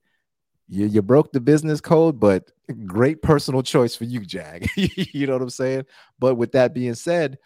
you, 0.69 0.87
you 0.87 1.03
broke 1.03 1.33
the 1.33 1.41
business 1.41 1.81
code, 1.81 2.19
but 2.19 2.51
great 2.87 3.23
personal 3.23 3.63
choice 3.63 3.95
for 3.95 4.05
you, 4.05 4.21
Jag. 4.21 4.69
you 4.77 5.27
know 5.27 5.35
what 5.35 5.43
I'm 5.43 5.51
saying? 5.51 5.85
But 6.19 6.37
with 6.37 6.53
that 6.53 6.75
being 6.75 6.95
said, 6.95 7.39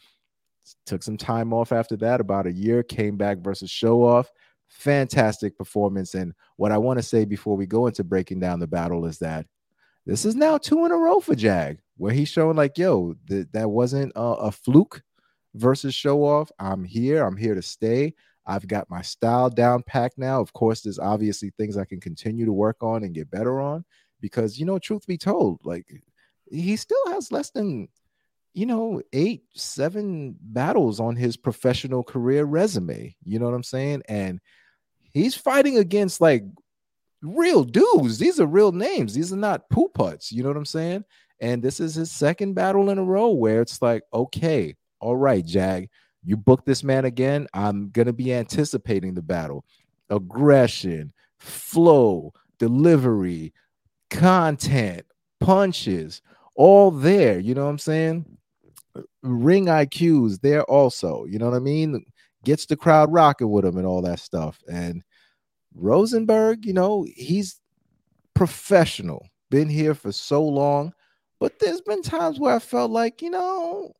took 0.84 1.02
some 1.02 1.16
time 1.16 1.52
off 1.52 1.72
after 1.72 1.96
that, 1.96 2.20
about 2.20 2.46
a 2.46 2.52
year, 2.52 2.82
came 2.82 3.16
back 3.16 3.38
versus 3.38 3.70
show 3.70 4.04
off. 4.04 4.30
Fantastic 4.68 5.56
performance. 5.56 6.14
And 6.14 6.32
what 6.56 6.72
I 6.72 6.78
want 6.78 6.98
to 6.98 7.02
say 7.02 7.24
before 7.24 7.56
we 7.56 7.66
go 7.66 7.86
into 7.86 8.04
breaking 8.04 8.40
down 8.40 8.60
the 8.60 8.66
battle 8.66 9.06
is 9.06 9.18
that 9.18 9.46
this 10.06 10.24
is 10.24 10.36
now 10.36 10.58
two 10.58 10.84
in 10.84 10.92
a 10.92 10.96
row 10.96 11.20
for 11.20 11.34
Jag, 11.34 11.78
where 11.96 12.12
he's 12.12 12.28
showing 12.28 12.56
like, 12.56 12.78
yo, 12.78 13.14
th- 13.28 13.48
that 13.52 13.68
wasn't 13.68 14.12
a, 14.14 14.20
a 14.20 14.52
fluke 14.52 15.02
versus 15.54 15.94
show 15.94 16.24
off. 16.24 16.50
I'm 16.58 16.84
here. 16.84 17.24
I'm 17.24 17.36
here 17.36 17.54
to 17.54 17.62
stay. 17.62 18.14
I've 18.46 18.68
got 18.68 18.90
my 18.90 19.02
style 19.02 19.50
down 19.50 19.82
packed 19.82 20.18
now. 20.18 20.40
Of 20.40 20.52
course, 20.52 20.80
there's 20.80 20.98
obviously 20.98 21.50
things 21.50 21.76
I 21.76 21.84
can 21.84 22.00
continue 22.00 22.46
to 22.46 22.52
work 22.52 22.76
on 22.82 23.02
and 23.02 23.14
get 23.14 23.30
better 23.30 23.60
on 23.60 23.84
because, 24.20 24.58
you 24.58 24.64
know, 24.64 24.78
truth 24.78 25.06
be 25.06 25.18
told, 25.18 25.60
like 25.64 25.86
he 26.50 26.76
still 26.76 27.04
has 27.08 27.32
less 27.32 27.50
than, 27.50 27.88
you 28.54 28.66
know, 28.66 29.02
eight, 29.12 29.42
seven 29.54 30.36
battles 30.40 31.00
on 31.00 31.16
his 31.16 31.36
professional 31.36 32.04
career 32.04 32.44
resume. 32.44 33.16
You 33.24 33.38
know 33.38 33.46
what 33.46 33.54
I'm 33.54 33.62
saying? 33.62 34.02
And 34.08 34.40
he's 35.12 35.34
fighting 35.34 35.78
against 35.78 36.20
like 36.20 36.44
real 37.22 37.64
dudes. 37.64 38.18
These 38.18 38.38
are 38.38 38.46
real 38.46 38.72
names. 38.72 39.14
These 39.14 39.32
are 39.32 39.36
not 39.36 39.68
poo 39.70 39.88
putts. 39.88 40.30
You 40.30 40.42
know 40.42 40.50
what 40.50 40.56
I'm 40.56 40.64
saying? 40.64 41.04
And 41.40 41.62
this 41.62 41.80
is 41.80 41.96
his 41.96 42.10
second 42.10 42.54
battle 42.54 42.90
in 42.90 42.98
a 42.98 43.04
row 43.04 43.30
where 43.30 43.60
it's 43.60 43.82
like, 43.82 44.02
okay, 44.14 44.76
all 45.00 45.16
right, 45.16 45.44
Jag 45.44 45.88
you 46.26 46.36
book 46.36 46.64
this 46.64 46.82
man 46.82 47.04
again, 47.04 47.46
I'm 47.54 47.90
going 47.90 48.06
to 48.06 48.12
be 48.12 48.34
anticipating 48.34 49.14
the 49.14 49.22
battle. 49.22 49.64
Aggression, 50.10 51.12
flow, 51.38 52.32
delivery, 52.58 53.54
content, 54.10 55.06
punches, 55.38 56.22
all 56.56 56.90
there. 56.90 57.38
You 57.38 57.54
know 57.54 57.64
what 57.64 57.70
I'm 57.70 57.78
saying? 57.78 58.26
Ring 59.22 59.66
IQs 59.66 60.40
there 60.40 60.64
also. 60.64 61.24
You 61.26 61.38
know 61.38 61.48
what 61.48 61.56
I 61.56 61.60
mean? 61.60 62.04
Gets 62.44 62.66
the 62.66 62.76
crowd 62.76 63.12
rocking 63.12 63.50
with 63.50 63.64
him 63.64 63.76
and 63.76 63.86
all 63.86 64.02
that 64.02 64.18
stuff. 64.18 64.60
And 64.68 65.04
Rosenberg, 65.74 66.66
you 66.66 66.72
know, 66.72 67.06
he's 67.14 67.60
professional, 68.34 69.28
been 69.50 69.68
here 69.68 69.94
for 69.94 70.10
so 70.10 70.44
long. 70.44 70.92
But 71.38 71.60
there's 71.60 71.82
been 71.82 72.02
times 72.02 72.40
where 72.40 72.56
I 72.56 72.58
felt 72.58 72.90
like, 72.90 73.22
you 73.22 73.30
know, 73.30 73.92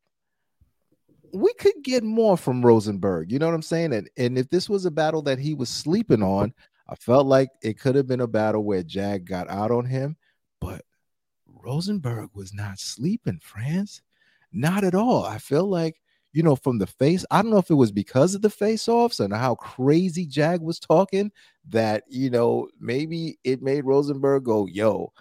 we 1.37 1.53
could 1.55 1.83
get 1.83 2.03
more 2.03 2.37
from 2.37 2.65
Rosenberg. 2.65 3.31
You 3.31 3.39
know 3.39 3.47
what 3.47 3.55
I'm 3.55 3.63
saying? 3.63 3.93
And, 3.93 4.09
and 4.17 4.39
if 4.39 4.49
this 4.49 4.69
was 4.69 4.85
a 4.87 4.91
battle 4.91 5.23
that 5.23 5.39
he 5.39 5.55
was 5.55 5.69
sleeping 5.69 6.23
on, 6.23 6.55
I 6.89 6.95
felt 6.95 7.27
like 7.27 7.51
it 7.63 7.79
could 7.79 7.95
have 7.95 8.07
been 8.07 8.21
a 8.21 8.27
battle 8.27 8.65
where 8.65 8.83
Jag 8.83 9.25
got 9.25 9.51
out 9.51 9.71
on 9.71 9.85
him, 9.85 10.17
but 10.61 10.83
Rosenberg 11.47 12.31
was 12.35 12.55
not 12.55 12.79
sleeping, 12.79 13.41
France. 13.43 14.03
Not 14.53 14.85
at 14.85 14.95
all. 14.95 15.25
I 15.25 15.39
feel 15.39 15.69
like, 15.69 16.01
you 16.33 16.43
know, 16.43 16.55
from 16.55 16.79
the 16.79 16.87
face, 16.87 17.25
I 17.31 17.43
don't 17.43 17.51
know 17.51 17.59
if 17.59 17.71
it 17.71 17.75
was 17.75 17.93
because 17.93 18.35
of 18.35 18.43
the 18.43 18.51
face 18.51 18.89
offs 18.89 19.21
and 19.21 19.33
how 19.35 19.57
crazy 19.57 20.27
Jag 20.27 20.63
was 20.63 20.79
talking 20.79 21.33
that, 21.69 22.05
you 22.09 22.31
know, 22.31 22.69
maybe 22.79 23.39
it 23.43 23.63
made 23.63 23.85
Rosenberg 23.85 24.45
go, 24.45 24.67
yo, 24.67 25.13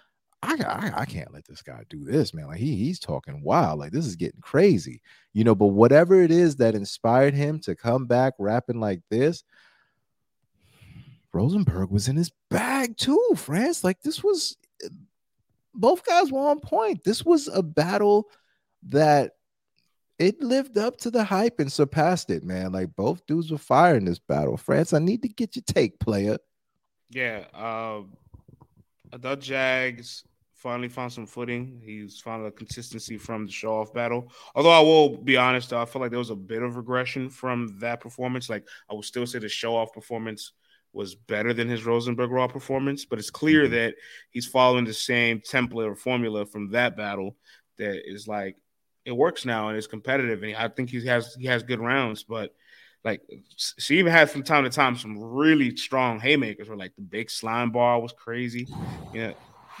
I, 0.42 0.54
I, 0.62 1.00
I 1.00 1.04
can't 1.06 1.32
let 1.32 1.46
this 1.46 1.62
guy 1.62 1.82
do 1.88 2.04
this, 2.04 2.34
man. 2.34 2.48
Like 2.48 2.58
he 2.58 2.76
he's 2.76 3.00
talking 3.00 3.42
wild. 3.42 3.78
Like 3.80 3.92
this 3.92 4.06
is 4.06 4.16
getting 4.16 4.40
crazy, 4.40 5.00
you 5.32 5.44
know. 5.44 5.54
But 5.54 5.68
whatever 5.68 6.22
it 6.22 6.30
is 6.30 6.56
that 6.56 6.74
inspired 6.74 7.34
him 7.34 7.58
to 7.60 7.74
come 7.74 8.06
back 8.06 8.34
rapping 8.38 8.80
like 8.80 9.00
this, 9.10 9.44
Rosenberg 11.32 11.90
was 11.90 12.08
in 12.08 12.16
his 12.16 12.30
bag 12.50 12.96
too, 12.96 13.32
France. 13.36 13.82
Like 13.82 14.00
this 14.02 14.22
was 14.22 14.56
both 15.74 16.04
guys 16.04 16.30
were 16.30 16.48
on 16.48 16.60
point. 16.60 17.04
This 17.04 17.24
was 17.24 17.48
a 17.48 17.62
battle 17.62 18.28
that 18.84 19.32
it 20.18 20.40
lived 20.40 20.78
up 20.78 20.96
to 20.98 21.10
the 21.10 21.24
hype 21.24 21.60
and 21.60 21.70
surpassed 21.70 22.30
it, 22.30 22.42
man. 22.42 22.72
Like 22.72 22.94
both 22.96 23.26
dudes 23.26 23.50
were 23.50 23.58
firing 23.58 24.04
this 24.04 24.18
battle. 24.18 24.56
France, 24.56 24.92
I 24.92 24.98
need 24.98 25.22
to 25.22 25.28
get 25.28 25.56
your 25.56 25.64
take, 25.66 25.98
player. 25.98 26.38
Yeah, 27.10 27.44
um, 27.54 28.12
Thought 29.20 29.40
Jags 29.40 30.24
finally 30.54 30.88
found 30.88 31.12
some 31.12 31.26
footing. 31.26 31.80
He's 31.84 32.20
found 32.20 32.44
a 32.46 32.50
consistency 32.50 33.18
from 33.18 33.46
the 33.46 33.52
show 33.52 33.80
off 33.80 33.92
battle. 33.92 34.32
Although 34.54 34.70
I 34.70 34.80
will 34.80 35.16
be 35.16 35.36
honest, 35.36 35.70
though, 35.70 35.80
I 35.80 35.84
feel 35.84 36.02
like 36.02 36.10
there 36.10 36.18
was 36.18 36.30
a 36.30 36.36
bit 36.36 36.62
of 36.62 36.76
regression 36.76 37.30
from 37.30 37.78
that 37.80 38.00
performance. 38.00 38.50
Like 38.50 38.66
I 38.90 38.94
would 38.94 39.04
still 39.04 39.26
say 39.26 39.38
the 39.38 39.48
show 39.48 39.76
off 39.76 39.92
performance 39.92 40.52
was 40.92 41.14
better 41.14 41.52
than 41.52 41.68
his 41.68 41.84
Rosenberg 41.84 42.30
Raw 42.30 42.48
performance, 42.48 43.04
but 43.04 43.18
it's 43.18 43.30
clear 43.30 43.64
mm-hmm. 43.64 43.74
that 43.74 43.94
he's 44.30 44.46
following 44.46 44.84
the 44.84 44.94
same 44.94 45.40
template 45.40 45.86
or 45.86 45.94
formula 45.94 46.46
from 46.46 46.70
that 46.70 46.96
battle 46.96 47.36
that 47.76 48.10
is 48.10 48.26
like 48.26 48.56
it 49.04 49.12
works 49.12 49.44
now 49.44 49.68
and 49.68 49.76
it's 49.76 49.86
competitive. 49.86 50.42
And 50.42 50.56
I 50.56 50.68
think 50.68 50.90
he 50.90 51.06
has 51.06 51.34
he 51.38 51.46
has 51.46 51.62
good 51.62 51.80
rounds, 51.80 52.24
but 52.24 52.54
like 53.06 53.22
she 53.54 54.00
even 54.00 54.10
had 54.10 54.28
from 54.28 54.42
time 54.42 54.64
to 54.64 54.70
time 54.70 54.96
some 54.96 55.16
really 55.16 55.76
strong 55.76 56.18
haymakers 56.18 56.68
where 56.68 56.76
like 56.76 56.94
the 56.96 57.02
big 57.02 57.30
slime 57.30 57.70
ball 57.70 58.02
was 58.02 58.12
crazy. 58.12 58.66
You 59.14 59.28
know, 59.28 59.34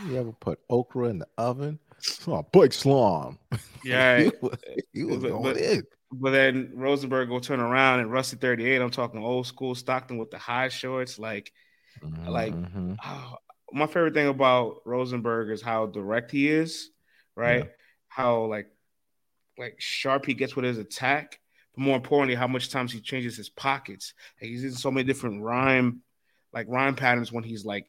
you 0.06 0.16
ever 0.16 0.32
put 0.32 0.60
okra 0.70 1.08
in 1.08 1.18
the 1.18 1.26
oven? 1.36 1.80
Oh, 2.28 2.46
big 2.52 2.72
slime. 2.72 3.38
Yeah, 3.84 4.20
he 4.20 4.30
was, 4.40 4.58
he 4.92 5.04
was 5.04 5.18
but, 5.18 5.28
going 5.30 5.42
but, 5.42 5.56
in. 5.56 5.82
But 6.12 6.30
then 6.30 6.70
Rosenberg 6.74 7.28
will 7.28 7.40
turn 7.40 7.58
around 7.58 7.98
and 7.98 8.12
Rusty 8.12 8.36
38. 8.36 8.80
I'm 8.80 8.90
talking 8.90 9.22
old 9.22 9.46
school 9.46 9.74
Stockton 9.74 10.18
with 10.18 10.30
the 10.30 10.38
high 10.38 10.68
shorts. 10.68 11.18
Like, 11.18 11.52
mm-hmm. 12.00 12.28
like 12.28 12.54
oh, 13.04 13.34
my 13.72 13.86
favorite 13.88 14.14
thing 14.14 14.28
about 14.28 14.82
Rosenberg 14.84 15.50
is 15.50 15.62
how 15.62 15.86
direct 15.86 16.30
he 16.30 16.48
is, 16.48 16.90
right? 17.34 17.64
Yeah. 17.64 17.70
How 18.08 18.44
like 18.44 18.68
like 19.58 19.76
sharp 19.78 20.26
he 20.26 20.34
gets 20.34 20.54
with 20.54 20.64
his 20.64 20.78
attack, 20.78 21.40
but 21.76 21.82
more 21.82 21.96
importantly, 21.96 22.34
how 22.34 22.48
much 22.48 22.70
times 22.70 22.92
he 22.92 23.00
changes 23.00 23.36
his 23.36 23.48
pockets. 23.48 24.14
Like, 24.40 24.50
he's 24.50 24.64
in 24.64 24.72
so 24.72 24.90
many 24.90 25.04
different 25.04 25.42
rhyme, 25.42 26.00
like 26.52 26.66
rhyme 26.68 26.96
patterns 26.96 27.30
when 27.30 27.44
he's 27.44 27.64
like 27.64 27.86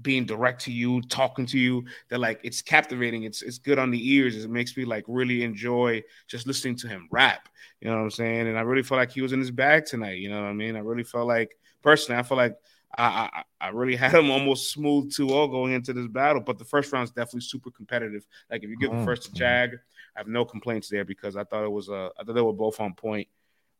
being 0.00 0.24
direct 0.24 0.62
to 0.62 0.72
you, 0.72 1.02
talking 1.02 1.46
to 1.46 1.58
you, 1.58 1.84
that 2.08 2.18
like 2.18 2.40
it's 2.42 2.62
captivating. 2.62 3.24
It's 3.24 3.42
it's 3.42 3.58
good 3.58 3.78
on 3.78 3.90
the 3.90 4.12
ears. 4.12 4.42
It 4.42 4.50
makes 4.50 4.76
me 4.76 4.84
like 4.84 5.04
really 5.06 5.42
enjoy 5.42 6.02
just 6.26 6.46
listening 6.46 6.76
to 6.76 6.88
him 6.88 7.08
rap. 7.10 7.48
You 7.80 7.88
know 7.88 7.96
what 7.96 8.02
I'm 8.02 8.10
saying? 8.10 8.48
And 8.48 8.58
I 8.58 8.62
really 8.62 8.82
felt 8.82 8.98
like 8.98 9.12
he 9.12 9.22
was 9.22 9.32
in 9.32 9.40
his 9.40 9.50
bag 9.50 9.86
tonight. 9.86 10.18
You 10.18 10.30
know 10.30 10.40
what 10.40 10.48
I 10.48 10.52
mean? 10.52 10.76
I 10.76 10.80
really 10.80 11.04
felt 11.04 11.28
like 11.28 11.56
personally, 11.82 12.18
I 12.18 12.22
feel 12.22 12.38
like 12.38 12.56
I 12.96 13.04
I, 13.04 13.42
I 13.60 13.68
really 13.68 13.96
had 14.02 14.14
him 14.14 14.30
almost 14.30 14.72
smooth 14.72 15.12
2-0 15.12 15.50
going 15.50 15.72
into 15.72 15.92
this 15.92 16.08
battle. 16.08 16.42
But 16.42 16.58
the 16.58 16.64
first 16.64 16.92
round 16.92 17.04
is 17.04 17.10
definitely 17.10 17.42
super 17.42 17.70
competitive. 17.70 18.26
Like 18.50 18.64
if 18.64 18.70
you 18.70 18.78
give 18.78 18.90
the 18.90 19.02
oh, 19.02 19.04
first 19.04 19.24
to. 19.24 19.32
Jag, 19.32 19.78
I 20.16 20.20
have 20.20 20.28
no 20.28 20.44
complaints 20.44 20.88
there 20.88 21.04
because 21.04 21.36
I 21.36 21.44
thought 21.44 21.64
it 21.64 21.72
was 21.72 21.88
uh 21.88 22.10
I 22.18 22.24
thought 22.24 22.34
they 22.34 22.40
were 22.40 22.52
both 22.52 22.80
on 22.80 22.94
point. 22.94 23.28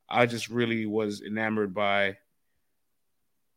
I 0.09 0.27
just 0.27 0.49
really 0.49 0.87
was 0.87 1.23
enamored 1.23 1.75
by 1.75 2.17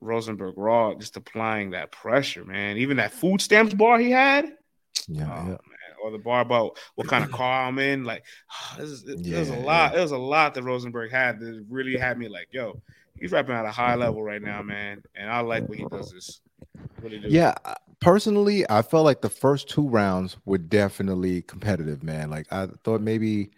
Rosenberg 0.02 0.56
Raw 0.58 0.94
just 0.96 1.18
applying 1.18 1.72
that 1.72 1.92
pressure, 1.92 2.46
man. 2.46 2.78
Even 2.78 2.98
that 2.98 3.12
food 3.12 3.42
stamps 3.42 3.74
bar 3.74 4.00
he 4.00 4.12
had. 4.12 4.54
Yeah, 5.08 5.32
oh, 5.32 5.50
yeah. 5.50 5.58
Or 6.04 6.12
the 6.12 6.18
bar 6.20 6.42
about 6.42 6.78
what 6.96 7.08
kind 7.08 7.24
of 7.24 7.32
car 7.34 7.68
I'm 7.68 7.80
in. 7.80 8.04
Like, 8.04 8.24
oh, 8.52 8.76
this 8.80 8.90
is, 8.90 9.04
yeah, 9.08 9.36
there's 9.36 9.50
a 9.50 9.58
lot. 9.58 9.92
Yeah. 9.92 9.98
There's 9.98 10.12
a 10.12 10.18
lot 10.18 10.54
that 10.54 10.64
Rosenberg 10.64 11.12
had 11.12 11.40
that 11.40 11.66
really 11.70 11.98
had 11.98 12.18
me 12.18 12.28
like, 12.28 12.48
yo, 12.52 12.82
he's 13.20 13.32
rapping 13.32 13.56
at 13.56 13.66
a 13.66 13.72
high 13.72 13.96
level 13.96 14.24
right 14.24 14.42
now, 14.42 14.62
man. 14.62 15.02
And 15.16 15.30
I 15.30 15.42
like 15.42 15.68
when 15.68 15.80
he 15.80 15.86
does 15.86 16.12
this. 16.12 16.42
Really 17.02 17.20
do. 17.20 17.28
Yeah, 17.30 17.56
personally, 18.00 18.66
I 18.70 18.82
felt 18.82 19.06
like 19.06 19.22
the 19.22 19.30
first 19.30 19.70
two 19.70 19.88
rounds 19.88 20.38
were 20.46 20.58
definitely 20.58 21.42
competitive, 21.44 22.04
man. 22.04 22.30
Like 22.30 22.48
I 22.52 22.68
thought 22.84 23.02
maybe 23.02 23.52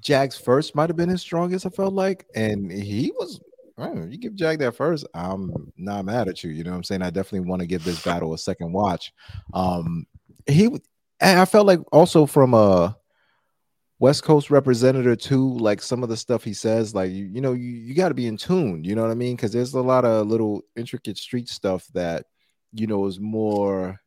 Jag's 0.00 0.36
first 0.36 0.74
might 0.74 0.90
have 0.90 0.96
been 0.96 1.08
his 1.08 1.20
strongest. 1.20 1.66
I 1.66 1.70
felt 1.70 1.94
like, 1.94 2.26
and 2.34 2.70
he 2.70 3.12
was. 3.18 3.40
you 3.78 4.18
give 4.18 4.34
Jag 4.34 4.58
that 4.60 4.76
first, 4.76 5.06
I'm 5.14 5.72
not 5.76 6.04
mad 6.04 6.28
at 6.28 6.42
you. 6.42 6.50
You 6.50 6.64
know 6.64 6.70
what 6.70 6.78
I'm 6.78 6.84
saying? 6.84 7.02
I 7.02 7.10
definitely 7.10 7.48
want 7.48 7.60
to 7.60 7.66
give 7.66 7.84
this 7.84 8.02
battle 8.02 8.34
a 8.34 8.38
second 8.38 8.72
watch. 8.72 9.12
Um, 9.54 10.06
he, 10.46 10.66
and 11.20 11.40
I 11.40 11.44
felt 11.44 11.66
like 11.66 11.80
also 11.92 12.26
from 12.26 12.54
a 12.54 12.96
West 14.00 14.24
Coast 14.24 14.50
representative 14.50 15.18
too, 15.18 15.58
like 15.58 15.82
some 15.82 16.02
of 16.02 16.08
the 16.08 16.16
stuff 16.16 16.42
he 16.42 16.54
says, 16.54 16.94
like 16.94 17.12
you, 17.12 17.26
you 17.26 17.42
know, 17.42 17.52
you, 17.52 17.68
you 17.68 17.94
got 17.94 18.08
to 18.08 18.14
be 18.14 18.26
in 18.26 18.38
tune. 18.38 18.82
You 18.82 18.94
know 18.94 19.02
what 19.02 19.10
I 19.10 19.14
mean? 19.14 19.36
Because 19.36 19.52
there's 19.52 19.74
a 19.74 19.80
lot 19.80 20.06
of 20.06 20.26
little 20.26 20.62
intricate 20.74 21.18
street 21.18 21.50
stuff 21.50 21.86
that 21.92 22.24
you 22.72 22.86
know 22.86 23.06
is 23.06 23.20
more, 23.20 24.00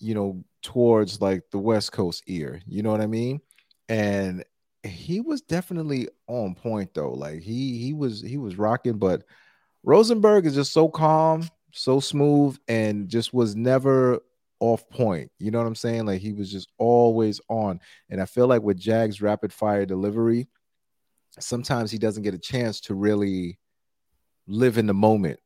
you 0.00 0.14
know, 0.14 0.44
towards 0.62 1.20
like 1.20 1.44
the 1.52 1.58
West 1.58 1.92
Coast 1.92 2.24
ear. 2.26 2.60
You 2.66 2.82
know 2.82 2.90
what 2.90 3.00
I 3.00 3.06
mean? 3.06 3.40
And 3.88 4.44
he 4.82 5.20
was 5.20 5.42
definitely 5.42 6.08
on 6.26 6.56
point 6.56 6.92
though. 6.92 7.12
Like 7.12 7.40
he 7.40 7.78
he 7.78 7.92
was 7.92 8.20
he 8.20 8.36
was 8.36 8.58
rocking, 8.58 8.98
but 8.98 9.22
Rosenberg 9.84 10.44
is 10.44 10.56
just 10.56 10.72
so 10.72 10.88
calm, 10.88 11.48
so 11.72 12.00
smooth, 12.00 12.58
and 12.66 13.08
just 13.08 13.32
was 13.32 13.54
never 13.54 14.22
off 14.60 14.88
point. 14.90 15.30
You 15.38 15.50
know 15.50 15.58
what 15.58 15.66
I'm 15.66 15.74
saying? 15.74 16.06
Like 16.06 16.20
he 16.20 16.32
was 16.32 16.50
just 16.50 16.68
always 16.78 17.40
on. 17.48 17.80
And 18.10 18.20
I 18.20 18.26
feel 18.26 18.46
like 18.46 18.62
with 18.62 18.78
Jag's 18.78 19.22
rapid 19.22 19.52
fire 19.52 19.86
delivery, 19.86 20.48
sometimes 21.38 21.90
he 21.90 21.98
doesn't 21.98 22.22
get 22.22 22.34
a 22.34 22.38
chance 22.38 22.80
to 22.82 22.94
really 22.94 23.58
live 24.46 24.78
in 24.78 24.86
the 24.86 24.94
moment 24.94 25.38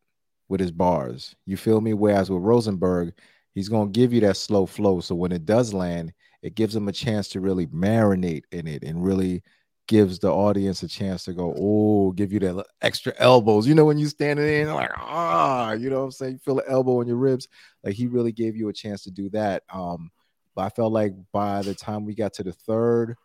with 0.49 0.61
his 0.61 0.73
bars. 0.73 1.35
You 1.47 1.57
feel 1.57 1.81
me? 1.81 1.95
Whereas 1.95 2.31
with 2.31 2.43
Rosenberg, 2.43 3.15
he's 3.55 3.69
gonna 3.69 3.91
give 3.91 4.13
you 4.13 4.21
that 4.23 4.37
slow 4.37 4.67
flow. 4.67 5.01
So 5.01 5.15
when 5.15 5.33
it 5.33 5.45
does 5.45 5.75
land, 5.75 6.13
it 6.43 6.55
gives 6.55 6.75
him 6.75 6.89
a 6.89 6.93
chance 6.93 7.29
to 7.29 7.41
really 7.41 7.67
marinate 7.69 8.45
in 8.53 8.67
it 8.67 8.83
and 8.83 9.05
really 9.05 9.43
gives 9.89 10.19
the 10.19 10.31
audience 10.31 10.83
a 10.83 10.89
chance 10.89 11.25
to 11.25 11.33
go, 11.33 11.55
oh, 11.59 12.13
give 12.13 12.33
you 12.33 12.39
that 12.41 12.67
extra 12.81 13.13
elbows. 13.19 13.67
You 13.67 13.75
know, 13.75 13.85
when 13.85 13.99
you 13.99 14.09
standing 14.09 14.47
in, 14.47 14.73
like, 14.73 14.91
ah, 14.97 15.73
you 15.73 15.91
know 15.91 15.99
what 15.99 16.05
I'm 16.05 16.11
saying? 16.13 16.33
You 16.35 16.39
feel 16.39 16.55
the 16.57 16.69
elbow 16.69 17.01
in 17.01 17.09
your 17.09 17.17
ribs. 17.17 17.49
Like 17.83 17.95
he 17.95 18.07
really 18.07 18.33
gave 18.33 18.57
you 18.57 18.69
a 18.69 18.73
chance 18.73 19.03
to 19.05 19.11
do 19.11 19.29
that. 19.31 19.65
Um, 19.73 20.11
but 20.55 20.63
I 20.63 20.69
felt 20.69 20.93
like 20.93 21.15
by 21.33 21.63
the 21.63 21.75
time 21.75 22.05
we 22.05 22.15
got 22.15 22.35
to 22.35 22.43
the 22.43 22.53
third, 22.53 23.17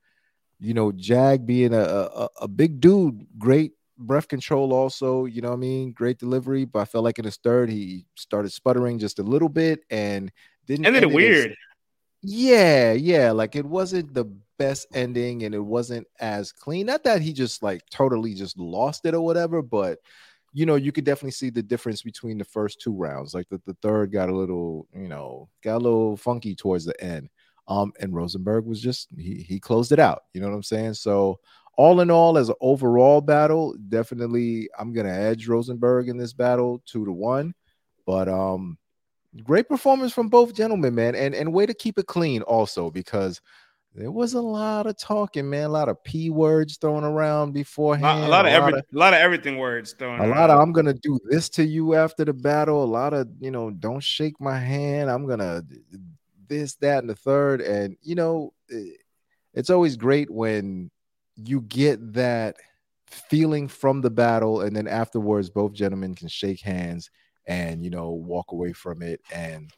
you 0.59 0.73
know, 0.73 0.91
Jag 0.91 1.45
being 1.45 1.73
a, 1.73 1.79
a, 1.81 2.29
a 2.41 2.47
big 2.47 2.79
dude, 2.79 3.27
great 3.37 3.73
breath 3.97 4.27
control 4.27 4.73
also, 4.73 5.25
you 5.25 5.41
know 5.41 5.49
what 5.49 5.55
I 5.55 5.59
mean? 5.59 5.91
Great 5.91 6.17
delivery. 6.19 6.65
But 6.65 6.79
I 6.79 6.85
felt 6.85 7.03
like 7.03 7.19
in 7.19 7.25
his 7.25 7.37
third, 7.37 7.69
he 7.69 8.05
started 8.15 8.51
sputtering 8.51 8.99
just 8.99 9.19
a 9.19 9.23
little 9.23 9.49
bit 9.49 9.81
and 9.89 10.31
didn't 10.65 10.85
ended 10.85 11.03
it 11.03 11.11
weird. 11.11 11.55
Yeah, 12.21 12.93
yeah. 12.93 13.31
Like 13.31 13.55
it 13.55 13.65
wasn't 13.65 14.13
the 14.13 14.25
best 14.57 14.87
ending 14.93 15.43
and 15.43 15.53
it 15.53 15.63
wasn't 15.63 16.07
as 16.19 16.51
clean. 16.51 16.85
Not 16.85 17.03
that 17.03 17.21
he 17.21 17.33
just 17.33 17.63
like 17.63 17.81
totally 17.89 18.33
just 18.33 18.57
lost 18.57 19.05
it 19.05 19.13
or 19.13 19.21
whatever, 19.21 19.61
but 19.61 19.99
you 20.53 20.65
know, 20.65 20.75
you 20.75 20.91
could 20.91 21.03
definitely 21.03 21.31
see 21.31 21.49
the 21.49 21.61
difference 21.61 22.01
between 22.01 22.37
the 22.37 22.43
first 22.43 22.81
two 22.81 22.93
rounds. 22.93 23.33
Like 23.33 23.47
the, 23.49 23.61
the 23.65 23.75
third 23.81 24.11
got 24.11 24.29
a 24.29 24.35
little, 24.35 24.87
you 24.93 25.07
know, 25.07 25.49
got 25.63 25.75
a 25.75 25.83
little 25.83 26.17
funky 26.17 26.55
towards 26.55 26.85
the 26.85 26.99
end. 27.03 27.29
Um, 27.67 27.91
and 27.99 28.15
Rosenberg 28.15 28.65
was 28.65 28.81
just 28.81 29.09
he 29.17 29.35
he 29.35 29.59
closed 29.59 29.91
it 29.91 29.99
out. 29.99 30.23
You 30.33 30.41
know 30.41 30.47
what 30.47 30.55
I'm 30.55 30.63
saying? 30.63 30.93
So 30.95 31.39
all 31.77 31.99
in 32.01 32.09
all, 32.09 32.37
as 32.37 32.49
an 32.49 32.55
overall 32.61 33.21
battle, 33.21 33.75
definitely 33.89 34.69
I'm 34.79 34.93
gonna 34.93 35.13
edge 35.13 35.47
Rosenberg 35.47 36.07
in 36.09 36.17
this 36.17 36.33
battle 36.33 36.81
two 36.85 37.05
to 37.05 37.11
one. 37.11 37.53
But 38.05 38.29
um 38.29 38.77
great 39.43 39.67
performance 39.67 40.13
from 40.13 40.29
both 40.29 40.55
gentlemen, 40.55 40.95
man, 40.95 41.13
and 41.13 41.35
and 41.35 41.53
way 41.53 41.65
to 41.65 41.73
keep 41.73 41.99
it 41.99 42.07
clean 42.07 42.41
also 42.41 42.89
because 42.89 43.41
there 43.97 44.11
was 44.11 44.35
a 44.35 44.41
lot 44.41 44.85
of 44.85 44.95
talking, 44.95 45.49
man. 45.49 45.63
A 45.63 45.69
lot 45.69 45.89
of 45.89 46.03
p 46.03 46.29
words 46.29 46.77
thrown 46.77 47.03
around 47.03 47.53
beforehand. 47.53 48.25
A 48.25 48.27
lot, 48.27 48.27
a 48.27 48.29
lot 48.29 48.45
of 48.45 48.51
every, 48.51 48.73
a 48.73 48.83
lot 48.91 49.13
of 49.15 49.19
everything 49.19 49.57
words 49.57 49.93
thrown. 49.93 50.19
A 50.19 50.23
around. 50.23 50.29
lot 50.37 50.49
of 50.51 50.59
I'm 50.59 50.71
gonna 50.71 50.93
do 50.93 51.19
this 51.25 51.49
to 51.49 51.65
you 51.65 51.95
after 51.95 52.23
the 52.23 52.33
battle. 52.33 52.83
A 52.83 52.85
lot 52.85 53.13
of 53.13 53.27
you 53.39 53.49
know, 53.49 53.71
don't 53.71 54.03
shake 54.03 54.39
my 54.39 54.59
hand. 54.59 55.09
I'm 55.09 55.25
gonna 55.27 55.63
this, 56.47 56.75
that, 56.75 56.99
and 56.99 57.09
the 57.09 57.15
third. 57.15 57.59
And 57.61 57.97
you 58.03 58.13
know, 58.13 58.53
eh, 58.71 58.91
it's 59.55 59.71
always 59.71 59.97
great 59.97 60.29
when 60.29 60.91
you 61.35 61.61
get 61.61 62.13
that 62.13 62.57
feeling 63.07 63.67
from 63.67 64.01
the 64.01 64.11
battle, 64.11 64.61
and 64.61 64.75
then 64.75 64.87
afterwards, 64.87 65.49
both 65.49 65.73
gentlemen 65.73 66.13
can 66.13 66.27
shake 66.27 66.61
hands 66.61 67.09
and 67.47 67.83
you 67.83 67.89
know 67.89 68.11
walk 68.11 68.51
away 68.51 68.73
from 68.73 69.01
it 69.01 69.21
and 69.33 69.71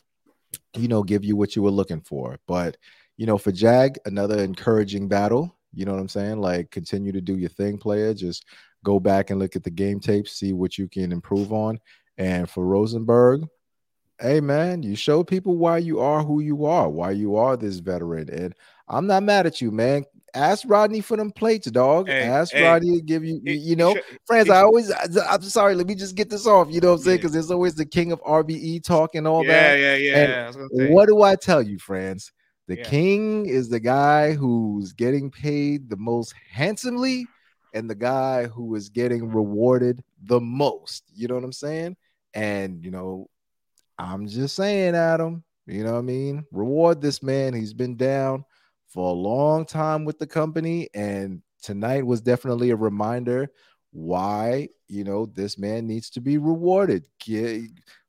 you 0.76 0.88
know 0.88 1.04
give 1.04 1.24
you 1.24 1.36
what 1.36 1.56
you 1.56 1.62
were 1.62 1.70
looking 1.70 2.02
for 2.02 2.40
but 2.48 2.78
you 3.20 3.26
know 3.26 3.38
for 3.38 3.52
jag 3.52 3.98
another 4.06 4.42
encouraging 4.42 5.10
battle 5.10 5.54
you 5.74 5.84
know 5.84 5.92
what 5.92 6.00
i'm 6.00 6.08
saying 6.08 6.40
like 6.40 6.72
continue 6.72 7.12
to 7.12 7.20
do 7.20 7.38
your 7.38 7.50
thing 7.50 7.78
player 7.78 8.14
just 8.14 8.46
go 8.86 8.98
back 8.98 9.30
and 9.30 9.40
look 9.40 9.58
at 9.58 9.64
the 9.64 9.70
game 9.70 10.00
tapes 10.00 10.32
see 10.32 10.54
what 10.54 10.78
you 10.78 10.88
can 10.88 11.12
improve 11.12 11.52
on 11.52 11.78
and 12.18 12.50
for 12.50 12.66
rosenberg 12.66 13.42
hey 14.22 14.40
man 14.40 14.82
you 14.82 14.96
show 14.96 15.22
people 15.22 15.58
why 15.58 15.78
you 15.78 16.00
are 16.00 16.24
who 16.24 16.40
you 16.40 16.66
are 16.66 16.90
why 16.90 17.12
you 17.12 17.36
are 17.36 17.58
this 17.58 17.80
veteran 17.80 18.30
and 18.30 18.56
i'm 18.88 19.06
not 19.06 19.22
mad 19.22 19.46
at 19.46 19.60
you 19.62 19.70
man 19.70 20.04
Ask 20.36 20.64
Rodney 20.68 21.02
for 21.02 21.18
them 21.18 21.32
plates, 21.32 21.72
dog. 21.72 22.08
Hey, 22.08 22.22
Ask 22.22 22.54
hey, 22.54 22.64
Rodney 22.64 23.00
to 23.00 23.04
give 23.04 23.26
you, 23.26 23.42
you 23.44 23.76
know, 23.76 23.98
friends. 24.28 24.48
I 24.48 24.62
always, 24.62 24.92
I'm 25.28 25.42
sorry. 25.42 25.74
Let 25.74 25.88
me 25.88 25.96
just 25.96 26.16
get 26.16 26.30
this 26.30 26.46
off. 26.46 26.68
You 26.70 26.82
know 26.82 26.90
what 26.90 26.98
I'm 26.98 27.04
saying? 27.04 27.18
Because 27.18 27.32
yeah. 27.32 27.38
there's 27.38 27.50
always 27.50 27.74
the 27.74 27.86
king 27.88 28.12
of 28.12 28.22
RBE 28.22 28.84
talk 28.84 29.16
and 29.16 29.28
all 29.28 29.44
yeah, 29.44 29.76
that. 29.76 29.80
Yeah, 29.80 29.96
yeah, 29.96 30.52
yeah. 30.72 30.90
What 30.92 31.08
do 31.08 31.24
I 31.24 31.36
tell 31.36 31.64
you, 31.64 31.80
friends? 31.80 32.32
The 32.70 32.78
yeah. 32.78 32.84
king 32.84 33.48
is 33.48 33.68
the 33.68 33.80
guy 33.80 34.34
who's 34.34 34.94
getting 34.94 35.32
paid 35.32 35.90
the 35.90 35.98
most 35.98 36.34
handsomely, 36.52 37.26
and 37.74 37.90
the 37.90 37.96
guy 37.96 38.46
who 38.46 38.76
is 38.76 38.90
getting 38.90 39.32
rewarded 39.32 40.04
the 40.24 40.40
most. 40.40 41.04
You 41.14 41.28
know 41.28 41.36
what 41.36 41.44
I'm 41.44 41.52
saying? 41.52 41.98
And 42.34 42.86
you 42.86 42.92
know, 42.92 43.28
I'm 43.98 44.28
just 44.28 44.56
saying, 44.56 44.96
Adam. 44.96 45.44
You 45.66 45.84
know 45.84 45.94
what 45.94 46.00
I 46.00 46.04
mean? 46.04 46.46
Reward 46.52 47.02
this 47.02 47.22
man. 47.22 47.54
He's 47.54 47.74
been 47.74 47.96
down 47.96 48.46
for 48.88 49.10
a 49.10 49.14
long 49.14 49.66
time 49.66 50.06
with 50.06 50.18
the 50.18 50.28
company. 50.28 50.90
And 50.94 51.42
tonight 51.62 52.06
was 52.06 52.22
definitely 52.22 52.72
a 52.72 52.76
reminder 52.76 53.50
why, 53.92 54.70
you 54.88 55.04
know, 55.04 55.26
this 55.28 55.58
man 55.58 55.86
needs 55.86 56.10
to 56.12 56.22
be 56.22 56.38
rewarded. 56.38 57.08
Get, 57.20 57.62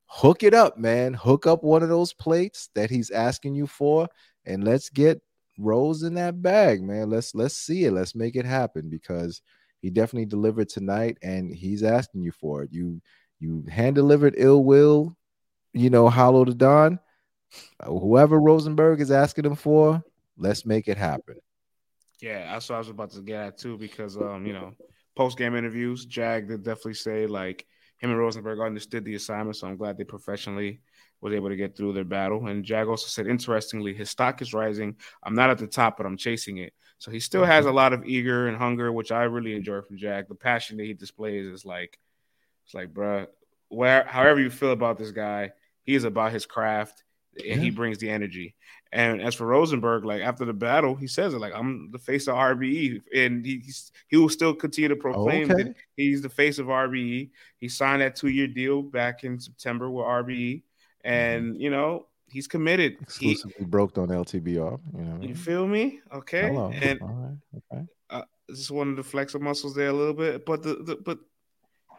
hook 0.05 0.43
it 0.43 0.53
up, 0.53 0.77
man. 0.77 1.13
Hook 1.13 1.45
up 1.45 1.63
one 1.63 1.83
of 1.83 1.89
those 1.89 2.13
plates 2.13 2.69
that 2.73 2.89
he's 2.89 3.11
asking 3.11 3.55
you 3.55 3.67
for, 3.67 4.07
and 4.45 4.63
let's 4.63 4.89
get 4.89 5.21
Rose 5.57 6.03
in 6.03 6.15
that 6.15 6.41
bag, 6.41 6.81
man. 6.81 7.09
Let's 7.09 7.35
let's 7.35 7.55
see 7.55 7.85
it. 7.85 7.91
Let's 7.91 8.15
make 8.15 8.35
it 8.35 8.45
happen 8.45 8.89
because 8.89 9.41
he 9.81 9.89
definitely 9.89 10.25
delivered 10.25 10.69
tonight, 10.69 11.17
and 11.21 11.53
he's 11.53 11.83
asking 11.83 12.21
you 12.21 12.31
for 12.31 12.63
it. 12.63 12.71
You 12.71 13.01
you 13.39 13.65
hand 13.69 13.95
delivered 13.95 14.35
ill 14.37 14.63
will, 14.63 15.15
you 15.73 15.89
know, 15.89 16.09
hollow 16.09 16.45
to 16.45 16.53
Don. 16.53 16.99
Whoever 17.85 18.39
Rosenberg 18.39 19.01
is 19.01 19.11
asking 19.11 19.45
him 19.45 19.55
for, 19.55 20.03
Let's 20.37 20.65
make 20.65 20.87
it 20.87 20.97
happen. 20.97 21.35
Yeah, 22.19 22.51
that's 22.51 22.67
what 22.69 22.75
I 22.75 22.79
was 22.79 22.89
about 22.89 23.11
to 23.11 23.21
get 23.21 23.45
at 23.45 23.57
too, 23.57 23.77
because 23.77 24.17
um, 24.17 24.45
you 24.45 24.53
know, 24.53 24.73
post 25.15 25.37
game 25.37 25.55
interviews, 25.55 26.05
Jag 26.05 26.47
did 26.47 26.63
definitely 26.63 26.95
say 26.95 27.27
like 27.27 27.65
him 27.99 28.09
and 28.09 28.19
Rosenberg 28.19 28.59
understood 28.59 29.05
the 29.05 29.15
assignment, 29.15 29.55
so 29.55 29.67
I'm 29.67 29.77
glad 29.77 29.97
they 29.97 30.03
professionally 30.03 30.81
was 31.21 31.33
able 31.33 31.49
to 31.49 31.55
get 31.55 31.77
through 31.77 31.93
their 31.93 32.03
battle. 32.03 32.47
And 32.47 32.65
Jag 32.65 32.87
also 32.87 33.07
said, 33.07 33.27
interestingly, 33.27 33.93
his 33.93 34.09
stock 34.09 34.41
is 34.41 34.53
rising. 34.53 34.95
I'm 35.23 35.35
not 35.35 35.49
at 35.49 35.59
the 35.59 35.67
top, 35.67 35.97
but 35.97 36.05
I'm 36.05 36.17
chasing 36.17 36.57
it. 36.57 36.73
So 36.97 37.11
he 37.11 37.19
still 37.19 37.45
has 37.45 37.65
a 37.65 37.71
lot 37.71 37.93
of 37.93 38.05
eager 38.05 38.47
and 38.47 38.57
hunger, 38.57 38.91
which 38.91 39.11
I 39.11 39.23
really 39.23 39.55
enjoy 39.55 39.81
from 39.81 39.97
Jag. 39.97 40.27
The 40.27 40.35
passion 40.35 40.77
that 40.77 40.85
he 40.85 40.93
displays 40.93 41.45
is 41.45 41.65
like, 41.65 41.97
it's 42.65 42.73
like, 42.73 42.93
bruh, 42.93 43.27
where 43.69 44.03
however 44.03 44.39
you 44.39 44.49
feel 44.49 44.71
about 44.71 44.97
this 44.97 45.11
guy, 45.11 45.51
he's 45.83 46.03
about 46.03 46.31
his 46.31 46.45
craft 46.45 47.03
and 47.37 47.45
yeah. 47.45 47.55
he 47.55 47.69
brings 47.69 47.97
the 47.97 48.09
energy. 48.09 48.55
And 48.91 49.21
as 49.21 49.35
for 49.35 49.47
Rosenberg, 49.47 50.03
like 50.03 50.21
after 50.21 50.43
the 50.43 50.53
battle, 50.53 50.95
he 50.95 51.07
says 51.07 51.33
it 51.33 51.39
like 51.39 51.53
I'm 51.55 51.91
the 51.91 51.97
face 51.97 52.27
of 52.27 52.35
RBE, 52.35 53.01
and 53.15 53.45
he 53.45 53.63
he 54.09 54.17
will 54.17 54.29
still 54.29 54.53
continue 54.53 54.89
to 54.89 54.97
proclaim 54.97 55.49
okay. 55.49 55.63
that 55.63 55.75
he's 55.95 56.21
the 56.21 56.29
face 56.29 56.59
of 56.59 56.67
RBE. 56.67 57.29
He 57.57 57.69
signed 57.69 58.01
that 58.01 58.17
two 58.17 58.27
year 58.27 58.47
deal 58.47 58.81
back 58.81 59.23
in 59.23 59.39
September 59.39 59.89
with 59.89 60.05
RBE, 60.05 60.63
and 61.03 61.53
mm-hmm. 61.53 61.61
you 61.61 61.69
know 61.69 62.07
he's 62.29 62.47
committed. 62.47 62.97
Exclusively 63.01 63.55
he, 63.59 63.65
broke 63.65 63.97
on 63.97 64.07
LTBR. 64.07 64.79
You 64.97 65.01
know, 65.01 65.17
you 65.21 65.35
feel 65.35 65.67
me? 65.67 65.99
Okay, 66.13 66.47
Hello. 66.47 66.71
and 66.71 67.01
okay. 67.71 67.85
Uh, 68.09 68.23
this 68.47 68.59
is 68.59 68.71
one 68.71 68.97
of 68.97 69.11
the 69.11 69.39
muscles 69.39 69.75
there 69.75 69.87
a 69.87 69.93
little 69.93 70.13
bit, 70.13 70.45
but 70.45 70.63
the, 70.63 70.75
the 70.75 70.95
but 70.95 71.19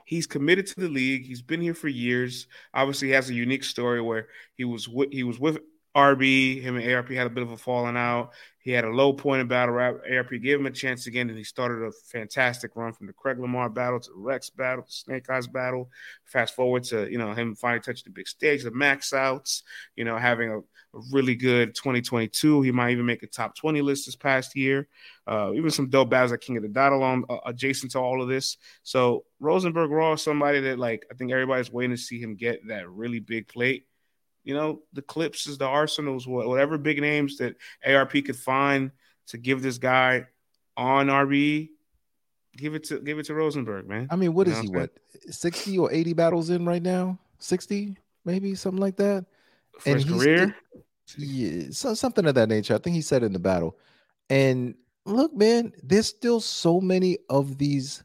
He's 0.04 0.26
committed 0.26 0.66
to 0.66 0.80
the 0.80 0.88
league. 0.88 1.24
He's 1.24 1.42
been 1.42 1.60
here 1.60 1.74
for 1.74 1.88
years. 1.88 2.46
Obviously, 2.74 3.08
he 3.08 3.14
has 3.14 3.30
a 3.30 3.34
unique 3.34 3.64
story 3.64 4.00
where 4.00 4.28
he 4.56 4.64
was 4.64 4.88
with, 4.88 5.12
he 5.12 5.22
was 5.22 5.38
with 5.38 5.58
RB. 5.94 6.62
Him 6.62 6.76
and 6.76 6.92
ARP 6.92 7.10
had 7.10 7.26
a 7.26 7.30
bit 7.30 7.42
of 7.42 7.50
a 7.50 7.56
falling 7.56 7.96
out. 7.96 8.32
He 8.58 8.70
had 8.70 8.84
a 8.84 8.90
low 8.90 9.12
point 9.12 9.40
in 9.40 9.48
battle 9.48 9.74
rap. 9.74 9.96
ARP 10.10 10.30
gave 10.30 10.60
him 10.60 10.66
a 10.66 10.70
chance 10.70 11.06
again, 11.06 11.28
and 11.28 11.36
he 11.36 11.42
started 11.44 11.84
a 11.84 11.90
fantastic 12.12 12.76
run 12.76 12.92
from 12.92 13.08
the 13.08 13.12
Craig 13.12 13.38
Lamar 13.40 13.68
battle 13.68 13.98
to 13.98 14.10
the 14.10 14.16
Rex 14.16 14.50
battle 14.50 14.84
to 14.84 14.92
Snake 14.92 15.28
Eyes 15.28 15.48
battle. 15.48 15.90
Fast 16.24 16.54
forward 16.54 16.84
to 16.84 17.10
you 17.10 17.18
know 17.18 17.34
him 17.34 17.56
finally 17.56 17.80
touching 17.80 18.04
the 18.06 18.10
big 18.10 18.28
stage, 18.28 18.62
the 18.62 18.70
max 18.70 19.12
outs. 19.12 19.64
You 19.96 20.04
know, 20.04 20.16
having 20.16 20.50
a, 20.50 20.58
a 20.58 21.02
really 21.10 21.34
good 21.34 21.74
2022. 21.74 22.62
He 22.62 22.70
might 22.70 22.92
even 22.92 23.04
make 23.04 23.24
a 23.24 23.26
top 23.26 23.56
20 23.56 23.82
list 23.82 24.06
this 24.06 24.16
past 24.16 24.56
year. 24.56 24.88
Uh, 25.26 25.52
even 25.54 25.70
some 25.70 25.90
dope 25.90 26.10
battles 26.10 26.30
like 26.30 26.40
King 26.40 26.56
of 26.56 26.62
the 26.62 26.68
Dot 26.68 26.92
along 26.92 27.24
uh, 27.28 27.38
adjacent 27.44 27.92
to 27.92 27.98
all 27.98 28.22
of 28.22 28.28
this. 28.28 28.58
So 28.84 29.24
Rosenberg 29.40 29.90
Raw 29.90 30.12
is 30.12 30.22
somebody 30.22 30.60
that 30.60 30.78
like 30.78 31.04
I 31.10 31.14
think 31.14 31.32
everybody's 31.32 31.72
waiting 31.72 31.96
to 31.96 32.00
see 32.00 32.20
him 32.20 32.36
get 32.36 32.66
that 32.68 32.88
really 32.88 33.18
big 33.18 33.48
plate 33.48 33.86
you 34.44 34.54
know, 34.54 34.82
the 34.92 35.02
Clipses, 35.02 35.58
the 35.58 35.66
Arsonals, 35.66 36.26
whatever 36.26 36.78
big 36.78 37.00
names 37.00 37.36
that 37.38 37.56
ARP 37.86 38.12
could 38.12 38.36
find 38.36 38.90
to 39.28 39.38
give 39.38 39.62
this 39.62 39.78
guy 39.78 40.26
on 40.76 41.06
RB, 41.06 41.70
give 42.56 42.74
it 42.74 42.84
to 42.84 43.00
give 43.00 43.18
it 43.18 43.26
to 43.26 43.34
Rosenberg, 43.34 43.88
man. 43.88 44.08
I 44.10 44.16
mean, 44.16 44.34
what 44.34 44.46
you 44.46 44.52
is 44.52 44.60
he? 44.60 44.68
What 44.68 44.90
sixty 45.30 45.78
or 45.78 45.92
eighty 45.92 46.12
battles 46.12 46.50
in 46.50 46.64
right 46.64 46.82
now? 46.82 47.18
Sixty, 47.38 47.96
maybe 48.24 48.54
something 48.54 48.80
like 48.80 48.96
that. 48.96 49.26
For 49.78 49.90
and 49.90 50.02
his 50.02 50.12
career, 50.12 50.54
yeah, 51.16 51.70
so, 51.70 51.94
something 51.94 52.26
of 52.26 52.34
that 52.34 52.48
nature. 52.48 52.74
I 52.74 52.78
think 52.78 52.94
he 52.94 53.02
said 53.02 53.22
in 53.22 53.32
the 53.32 53.38
battle. 53.38 53.78
And 54.30 54.74
look, 55.04 55.34
man, 55.34 55.72
there's 55.82 56.06
still 56.06 56.40
so 56.40 56.80
many 56.80 57.18
of 57.28 57.58
these 57.58 58.02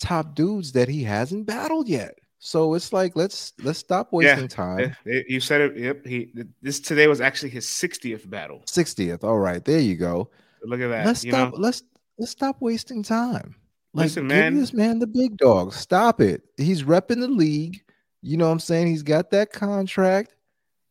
top 0.00 0.34
dudes 0.34 0.72
that 0.72 0.88
he 0.88 1.02
hasn't 1.02 1.46
battled 1.46 1.88
yet. 1.88 2.18
So 2.46 2.74
it's 2.74 2.92
like 2.92 3.16
let's 3.16 3.54
let's 3.64 3.80
stop 3.80 4.12
wasting 4.12 4.42
yeah, 4.42 4.46
time. 4.46 4.96
Eh, 5.04 5.10
eh, 5.10 5.22
you 5.28 5.40
said 5.40 5.62
it. 5.62 5.76
Yep. 5.76 6.06
He 6.06 6.30
this 6.62 6.78
today 6.78 7.08
was 7.08 7.20
actually 7.20 7.48
his 7.48 7.66
60th 7.66 8.30
battle. 8.30 8.62
60th. 8.66 9.24
All 9.24 9.40
right, 9.40 9.64
there 9.64 9.80
you 9.80 9.96
go. 9.96 10.30
Look 10.62 10.80
at 10.80 10.86
that. 10.86 11.06
Let's 11.06 11.22
stop. 11.22 11.54
Know? 11.54 11.58
Let's 11.58 11.82
let's 12.18 12.30
stop 12.30 12.58
wasting 12.60 13.02
time. 13.02 13.56
Like, 13.94 14.04
Listen, 14.04 14.28
man. 14.28 14.52
Give 14.52 14.60
this 14.60 14.72
man 14.72 15.00
the 15.00 15.08
big 15.08 15.36
dog. 15.38 15.72
Stop 15.72 16.20
it. 16.20 16.42
He's 16.56 16.84
repping 16.84 17.18
the 17.18 17.26
league. 17.26 17.82
You 18.22 18.36
know 18.36 18.46
what 18.46 18.52
I'm 18.52 18.60
saying? 18.60 18.86
He's 18.86 19.02
got 19.02 19.30
that 19.32 19.50
contract. 19.50 20.36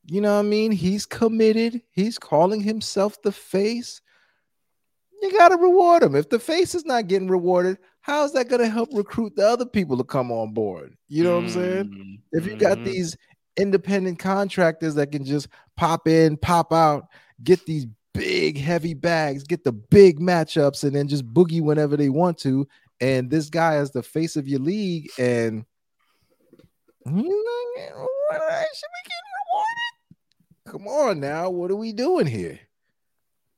You 0.07 0.19
know 0.19 0.33
what 0.33 0.45
I 0.45 0.49
mean? 0.49 0.73
He's 0.73 1.05
committed. 1.05 1.81
He's 1.91 2.19
calling 2.19 2.59
himself 2.59 3.21
the 3.21 3.31
face. 3.31 4.01
You 5.21 5.31
got 5.37 5.49
to 5.49 5.57
reward 5.57 6.03
them. 6.03 6.15
If 6.15 6.29
the 6.29 6.39
face 6.39 6.75
is 6.75 6.85
not 6.85 7.07
getting 7.07 7.29
rewarded, 7.29 7.77
how's 8.01 8.33
that 8.33 8.49
going 8.49 8.61
to 8.61 8.69
help 8.69 8.89
recruit 8.93 9.35
the 9.35 9.47
other 9.47 9.65
people 9.65 9.97
to 9.97 10.03
come 10.03 10.31
on 10.31 10.53
board? 10.53 10.95
You 11.07 11.23
know 11.23 11.35
what 11.35 11.45
I'm 11.45 11.49
saying? 11.49 11.85
Mm-hmm. 11.85 12.13
If 12.37 12.45
you 12.45 12.55
got 12.55 12.77
mm-hmm. 12.77 12.85
these 12.85 13.17
independent 13.57 14.19
contractors 14.19 14.95
that 14.95 15.11
can 15.11 15.23
just 15.23 15.47
pop 15.77 16.07
in, 16.07 16.37
pop 16.37 16.73
out, 16.73 17.07
get 17.43 17.65
these 17.65 17.87
big 18.13 18.57
heavy 18.57 18.93
bags, 18.93 19.43
get 19.43 19.63
the 19.63 19.71
big 19.71 20.19
matchups, 20.19 20.83
and 20.83 20.95
then 20.95 21.07
just 21.07 21.25
boogie 21.33 21.61
whenever 21.61 21.97
they 21.97 22.09
want 22.09 22.37
to. 22.39 22.67
And 23.01 23.29
this 23.29 23.49
guy 23.49 23.77
is 23.77 23.91
the 23.91 24.03
face 24.03 24.35
of 24.35 24.47
your 24.47 24.59
league, 24.59 25.09
and 25.17 25.65
he's 27.03 27.13
not 27.13 27.23
getting 27.75 27.93
rewarded. 27.93 28.67
Should 28.73 28.89
be 28.93 29.03
getting 29.03 29.31
rewarded. 29.41 29.91
Come 30.65 30.87
on 30.87 31.19
now, 31.19 31.49
what 31.49 31.71
are 31.71 31.75
we 31.75 31.91
doing 31.93 32.25
here? 32.25 32.59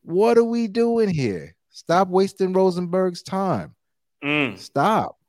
What 0.07 0.37
are 0.37 0.43
we 0.45 0.69
doing 0.69 1.09
here? 1.09 1.53
Stop 1.69 2.07
wasting 2.07 2.53
Rosenberg's 2.53 3.21
time. 3.21 3.75
Mm. 4.23 4.57
Stop. 4.57 5.19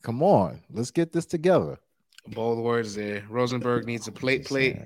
Come 0.00 0.22
on. 0.22 0.62
Let's 0.72 0.90
get 0.90 1.12
this 1.12 1.26
together. 1.26 1.78
Bold 2.28 2.58
words 2.58 2.94
there. 2.94 3.22
Rosenberg 3.28 3.84
needs 3.84 4.08
a 4.08 4.12
plate 4.12 4.46
plate. 4.46 4.78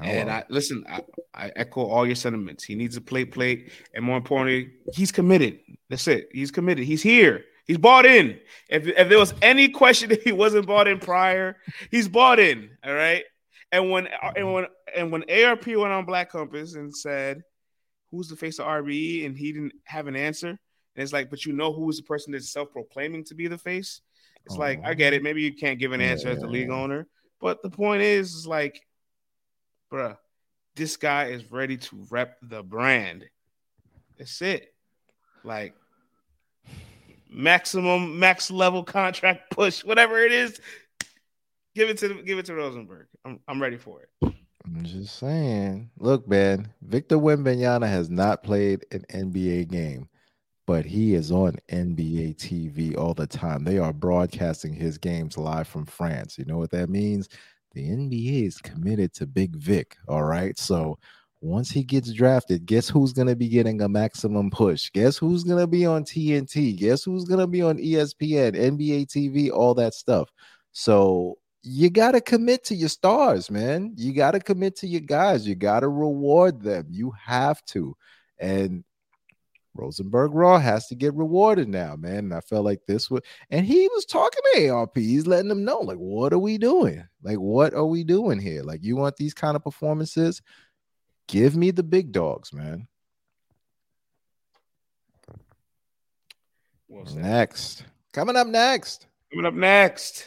And 0.00 0.28
I 0.28 0.42
listen, 0.48 0.84
I, 0.88 1.02
I, 1.32 1.52
echo 1.54 1.86
all 1.86 2.04
your 2.04 2.16
sentiments. 2.16 2.64
He 2.64 2.74
needs 2.74 2.96
a 2.96 3.00
plate 3.00 3.30
plate. 3.30 3.70
And 3.94 4.04
more 4.04 4.16
importantly, 4.16 4.72
he's 4.92 5.12
committed. 5.12 5.60
That's 5.88 6.08
it. 6.08 6.28
He's 6.32 6.50
committed. 6.50 6.86
He's 6.86 7.04
here. 7.04 7.44
He's 7.66 7.78
bought 7.78 8.04
in. 8.04 8.36
If, 8.68 8.88
if 8.88 9.08
there 9.08 9.18
was 9.20 9.32
any 9.42 9.68
question 9.68 10.08
that 10.10 10.22
he 10.22 10.32
wasn't 10.32 10.66
bought 10.66 10.88
in 10.88 10.98
prior, 10.98 11.56
he's 11.92 12.08
bought 12.08 12.40
in. 12.40 12.70
All 12.84 12.94
right. 12.94 13.22
And 13.70 13.92
when 13.92 14.08
and 14.34 14.52
when 14.52 14.66
and 14.96 15.12
when 15.12 15.22
ARP 15.30 15.68
went 15.68 15.92
on 15.92 16.04
Black 16.04 16.32
Compass 16.32 16.74
and 16.74 16.92
said, 16.92 17.44
Who's 18.10 18.28
the 18.28 18.36
face 18.36 18.58
of 18.58 18.66
RBE? 18.66 19.26
And 19.26 19.36
he 19.36 19.52
didn't 19.52 19.74
have 19.84 20.06
an 20.06 20.16
answer. 20.16 20.48
And 20.48 20.58
it's 21.02 21.12
like, 21.12 21.30
but 21.30 21.44
you 21.44 21.52
know 21.52 21.72
who 21.72 21.88
is 21.90 21.98
the 21.98 22.02
person 22.04 22.32
that's 22.32 22.52
self-proclaiming 22.52 23.24
to 23.24 23.34
be 23.34 23.48
the 23.48 23.58
face? 23.58 24.00
It's 24.44 24.54
oh. 24.54 24.58
like, 24.58 24.80
I 24.84 24.94
get 24.94 25.12
it. 25.12 25.20
Oh. 25.20 25.24
Maybe 25.24 25.42
you 25.42 25.54
can't 25.54 25.78
give 25.78 25.92
an 25.92 26.00
answer 26.00 26.28
yeah. 26.28 26.34
as 26.34 26.40
the 26.40 26.46
league 26.46 26.70
owner, 26.70 27.06
but 27.40 27.62
the 27.62 27.70
point 27.70 28.02
is, 28.02 28.32
is 28.34 28.46
like, 28.46 28.80
bruh, 29.92 30.16
this 30.74 30.96
guy 30.96 31.26
is 31.26 31.50
ready 31.50 31.76
to 31.76 32.06
rep 32.10 32.36
the 32.42 32.62
brand. 32.62 33.24
That's 34.18 34.40
it. 34.42 34.72
Like 35.44 35.74
maximum 37.30 38.18
max 38.18 38.50
level 38.50 38.82
contract 38.84 39.50
push, 39.50 39.84
whatever 39.84 40.18
it 40.18 40.32
is. 40.32 40.60
Give 41.74 41.90
it 41.90 41.98
to 41.98 42.22
give 42.22 42.38
it 42.38 42.46
to 42.46 42.54
Rosenberg. 42.54 43.06
I'm 43.24 43.40
I'm 43.46 43.60
ready 43.60 43.76
for 43.76 44.02
it. 44.02 44.34
I'm 44.66 44.84
just 44.84 45.18
saying. 45.18 45.90
Look, 45.98 46.28
man, 46.28 46.68
Victor 46.82 47.16
Wembanyama 47.16 47.88
has 47.88 48.10
not 48.10 48.42
played 48.42 48.84
an 48.90 49.04
NBA 49.10 49.70
game 49.70 50.08
but 50.66 50.84
he 50.84 51.14
is 51.14 51.30
on 51.30 51.56
NBA 51.70 52.36
TV 52.36 52.98
all 52.98 53.14
the 53.14 53.26
time. 53.26 53.62
They 53.62 53.78
are 53.78 53.92
broadcasting 53.92 54.74
his 54.74 54.98
games 54.98 55.38
live 55.38 55.68
from 55.68 55.86
France. 55.86 56.38
You 56.38 56.44
know 56.44 56.58
what 56.58 56.72
that 56.72 56.90
means? 56.90 57.28
The 57.72 57.88
NBA 57.88 58.46
is 58.46 58.58
committed 58.58 59.14
to 59.14 59.26
Big 59.26 59.54
Vic. 59.56 59.96
All 60.08 60.24
right. 60.24 60.58
So 60.58 60.98
once 61.40 61.70
he 61.70 61.84
gets 61.84 62.12
drafted, 62.12 62.66
guess 62.66 62.88
who's 62.88 63.12
going 63.12 63.28
to 63.28 63.36
be 63.36 63.48
getting 63.48 63.80
a 63.82 63.88
maximum 63.88 64.50
push? 64.50 64.90
Guess 64.90 65.18
who's 65.18 65.44
going 65.44 65.60
to 65.60 65.68
be 65.68 65.86
on 65.86 66.02
TNT? 66.02 66.76
Guess 66.76 67.04
who's 67.04 67.24
going 67.24 67.40
to 67.40 67.46
be 67.46 67.62
on 67.62 67.78
ESPN, 67.78 68.56
NBA 68.56 69.06
TV, 69.06 69.52
all 69.52 69.74
that 69.74 69.94
stuff. 69.94 70.28
So 70.72 71.38
you 71.68 71.90
got 71.90 72.12
to 72.12 72.20
commit 72.20 72.62
to 72.64 72.76
your 72.76 72.88
stars, 72.88 73.50
man. 73.50 73.92
You 73.96 74.12
got 74.12 74.32
to 74.32 74.40
commit 74.40 74.76
to 74.76 74.86
your 74.86 75.00
guys. 75.00 75.48
You 75.48 75.56
got 75.56 75.80
to 75.80 75.88
reward 75.88 76.62
them. 76.62 76.86
You 76.90 77.12
have 77.20 77.64
to. 77.66 77.96
And 78.38 78.84
Rosenberg 79.74 80.32
Raw 80.32 80.58
has 80.60 80.86
to 80.86 80.94
get 80.94 81.12
rewarded 81.14 81.68
now, 81.68 81.96
man. 81.96 82.18
And 82.18 82.34
I 82.34 82.40
felt 82.40 82.64
like 82.64 82.82
this 82.86 83.10
would, 83.10 83.24
and 83.50 83.66
he 83.66 83.88
was 83.88 84.04
talking 84.04 84.42
to 84.54 84.68
ARP. 84.68 84.96
He's 84.96 85.26
letting 85.26 85.48
them 85.48 85.64
know, 85.64 85.80
like, 85.80 85.96
what 85.96 86.32
are 86.32 86.38
we 86.38 86.56
doing? 86.56 87.04
Like, 87.20 87.38
what 87.38 87.74
are 87.74 87.84
we 87.84 88.04
doing 88.04 88.38
here? 88.38 88.62
Like, 88.62 88.84
you 88.84 88.94
want 88.94 89.16
these 89.16 89.34
kind 89.34 89.56
of 89.56 89.64
performances? 89.64 90.42
Give 91.26 91.56
me 91.56 91.72
the 91.72 91.82
big 91.82 92.12
dogs, 92.12 92.52
man. 92.52 92.86
What's 96.86 97.14
next, 97.14 97.84
coming 98.12 98.36
up 98.36 98.46
next. 98.46 99.08
Coming 99.32 99.46
up 99.46 99.54
next. 99.54 100.26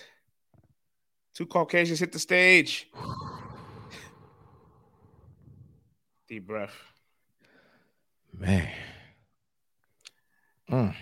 Two 1.40 1.46
Caucasians 1.46 2.02
hit 2.02 2.12
the 2.12 2.20
stage. 2.20 2.90
Deep 6.28 6.46
breath. 6.46 6.76
Man. 8.38 8.68
Mm. 10.70 10.94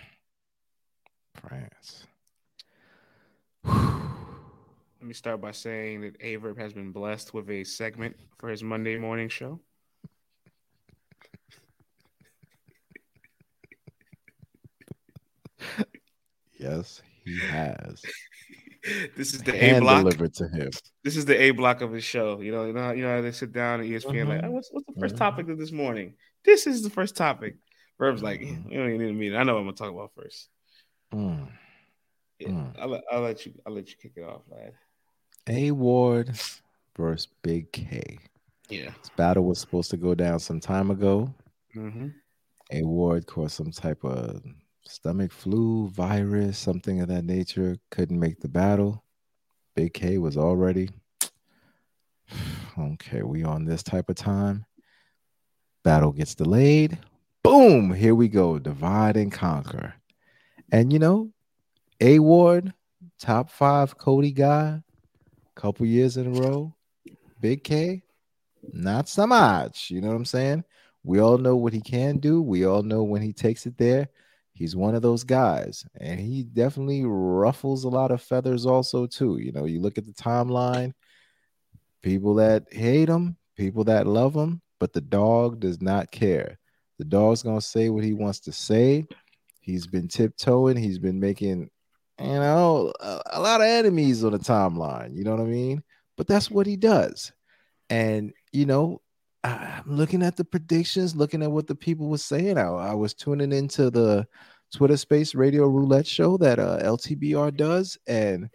France. 1.33 2.05
Let 3.65 3.73
me 5.01 5.15
start 5.15 5.41
by 5.41 5.53
saying 5.53 6.01
that 6.01 6.19
Averb 6.19 6.59
has 6.59 6.71
been 6.71 6.91
blessed 6.91 7.33
with 7.33 7.49
a 7.49 7.63
segment 7.63 8.15
for 8.37 8.49
his 8.49 8.61
Monday 8.61 8.99
morning 8.99 9.29
show. 9.29 9.59
yes, 16.59 17.01
he 17.25 17.39
has. 17.39 18.03
this 19.17 19.33
is 19.33 19.43
the 19.43 19.53
A 19.53 19.79
block 19.79 20.03
delivered 20.03 20.33
to 20.35 20.47
him. 20.47 20.69
This 21.03 21.17
is 21.17 21.25
the 21.25 21.39
A 21.41 21.51
block 21.51 21.81
of 21.81 21.91
his 21.91 22.03
show. 22.03 22.41
You 22.41 22.51
know, 22.51 22.65
you 22.65 22.73
know, 22.73 22.91
you 22.91 23.03
know, 23.03 23.21
they 23.21 23.31
sit 23.31 23.51
down 23.51 23.81
and 23.81 23.89
ESPN 23.89 24.13
mm-hmm. 24.13 24.29
like, 24.29 24.43
oh, 24.43 24.51
what's 24.51 24.69
what's 24.71 24.85
the 24.87 24.93
1st 24.93 25.05
mm-hmm. 25.05 25.17
topic 25.17 25.49
of 25.49 25.57
this 25.57 25.71
morning? 25.71 26.13
This 26.45 26.67
is 26.67 26.81
the 26.81 26.89
first 26.89 27.15
topic. 27.15 27.57
Verb's 27.97 28.21
like, 28.21 28.41
mm. 28.41 28.71
you 28.71 28.77
don't 28.77 28.89
even 28.89 29.01
need 29.01 29.09
a 29.09 29.13
meeting. 29.13 29.37
I 29.37 29.43
know 29.43 29.53
what 29.53 29.61
I'm 29.61 29.65
gonna 29.65 29.77
talk 29.77 29.91
about 29.91 30.11
first. 30.15 30.49
Mm. 31.13 31.47
Yeah, 32.39 32.49
mm. 32.49 32.79
I'll, 32.79 33.01
I'll 33.11 33.21
let 33.21 33.45
you. 33.45 33.53
I'll 33.65 33.73
let 33.73 33.89
you 33.89 33.95
kick 34.01 34.13
it 34.15 34.23
off, 34.23 34.41
lad. 34.49 34.73
A 35.47 35.71
Ward 35.71 36.37
versus 36.95 37.27
Big 37.41 37.71
K. 37.71 38.19
Yeah, 38.69 38.91
this 38.99 39.09
battle 39.15 39.45
was 39.45 39.59
supposed 39.59 39.89
to 39.91 39.97
go 39.97 40.13
down 40.13 40.39
some 40.39 40.59
time 40.59 40.91
ago. 40.91 41.33
Mm-hmm. 41.75 42.09
A 42.71 42.83
Ward 42.83 43.25
caught 43.25 43.51
some 43.51 43.71
type 43.71 44.03
of 44.03 44.43
stomach 44.87 45.31
flu, 45.31 45.89
virus, 45.89 46.57
something 46.57 47.01
of 47.01 47.07
that 47.09 47.25
nature. 47.25 47.77
Couldn't 47.91 48.19
make 48.19 48.39
the 48.39 48.47
battle. 48.47 49.03
Big 49.75 49.93
K 49.93 50.17
was 50.17 50.37
already 50.37 50.89
okay. 52.79 53.21
We 53.21 53.43
on 53.43 53.65
this 53.65 53.83
type 53.83 54.09
of 54.09 54.15
time. 54.15 54.65
Battle 55.83 56.11
gets 56.11 56.35
delayed 56.35 56.99
boom, 57.47 57.93
here 57.93 58.13
we 58.13 58.27
go, 58.27 58.59
divide 58.59 59.15
and 59.15 59.31
conquer. 59.31 59.93
And 60.69 60.91
you 60.91 60.99
know, 60.99 61.31
A 62.01 62.19
Ward 62.19 62.73
top 63.17 63.49
five 63.49 63.97
Cody 63.97 64.33
guy, 64.33 64.83
couple 65.55 65.85
years 65.85 66.17
in 66.17 66.27
a 66.27 66.41
row. 66.41 66.75
Big 67.39 67.63
K, 67.63 68.03
not 68.73 69.07
so 69.07 69.25
much. 69.25 69.89
You 69.89 70.01
know 70.01 70.09
what 70.09 70.15
I'm 70.15 70.25
saying? 70.25 70.65
We 71.05 71.19
all 71.19 71.37
know 71.37 71.55
what 71.55 71.71
he 71.71 71.79
can 71.79 72.17
do. 72.17 72.41
We 72.41 72.65
all 72.65 72.83
know 72.83 73.03
when 73.03 73.21
he 73.21 73.31
takes 73.31 73.65
it 73.65 73.77
there. 73.77 74.09
He's 74.57 74.75
one 74.75 74.95
of 74.95 75.03
those 75.03 75.23
guys, 75.23 75.85
and 76.01 76.19
he 76.19 76.41
definitely 76.41 77.03
ruffles 77.05 77.83
a 77.83 77.89
lot 77.89 78.09
of 78.09 78.23
feathers, 78.23 78.65
also 78.65 79.05
too. 79.05 79.37
You 79.37 79.51
know, 79.51 79.65
you 79.65 79.79
look 79.79 79.99
at 79.99 80.05
the 80.07 80.13
timeline, 80.13 80.93
people 82.01 82.33
that 82.35 82.65
hate 82.71 83.07
him, 83.07 83.37
people 83.55 83.83
that 83.83 84.07
love 84.07 84.33
him, 84.33 84.63
but 84.79 84.93
the 84.93 85.01
dog 85.01 85.59
does 85.59 85.79
not 85.79 86.09
care. 86.09 86.57
The 86.97 87.05
dog's 87.05 87.43
gonna 87.43 87.61
say 87.61 87.89
what 87.89 88.03
he 88.03 88.13
wants 88.13 88.39
to 88.41 88.51
say. 88.51 89.05
He's 89.61 89.85
been 89.85 90.07
tiptoeing. 90.07 90.75
He's 90.75 90.97
been 90.97 91.19
making, 91.19 91.69
you 92.19 92.25
know, 92.25 92.91
a, 92.99 93.21
a 93.33 93.39
lot 93.39 93.61
of 93.61 93.67
enemies 93.67 94.23
on 94.23 94.31
the 94.31 94.39
timeline. 94.39 95.15
You 95.15 95.23
know 95.23 95.35
what 95.35 95.41
I 95.41 95.45
mean? 95.45 95.83
But 96.17 96.25
that's 96.25 96.49
what 96.49 96.65
he 96.65 96.77
does. 96.77 97.31
And 97.91 98.33
you 98.51 98.65
know, 98.65 99.01
I'm 99.47 99.95
looking 99.95 100.23
at 100.23 100.35
the 100.35 100.43
predictions, 100.43 101.15
looking 101.15 101.41
at 101.41 101.51
what 101.51 101.67
the 101.67 101.75
people 101.75 102.07
were 102.07 102.17
saying. 102.17 102.57
I, 102.57 102.67
I 102.67 102.93
was 102.93 103.13
tuning 103.13 103.51
into 103.51 103.89
the 103.89 104.27
Twitter 104.73 104.97
Space 104.97 105.35
Radio 105.35 105.67
Roulette 105.67 106.07
show 106.07 106.37
that 106.37 106.59
uh, 106.59 106.79
LTBR 106.81 107.55
does, 107.55 107.97
and 108.07 108.49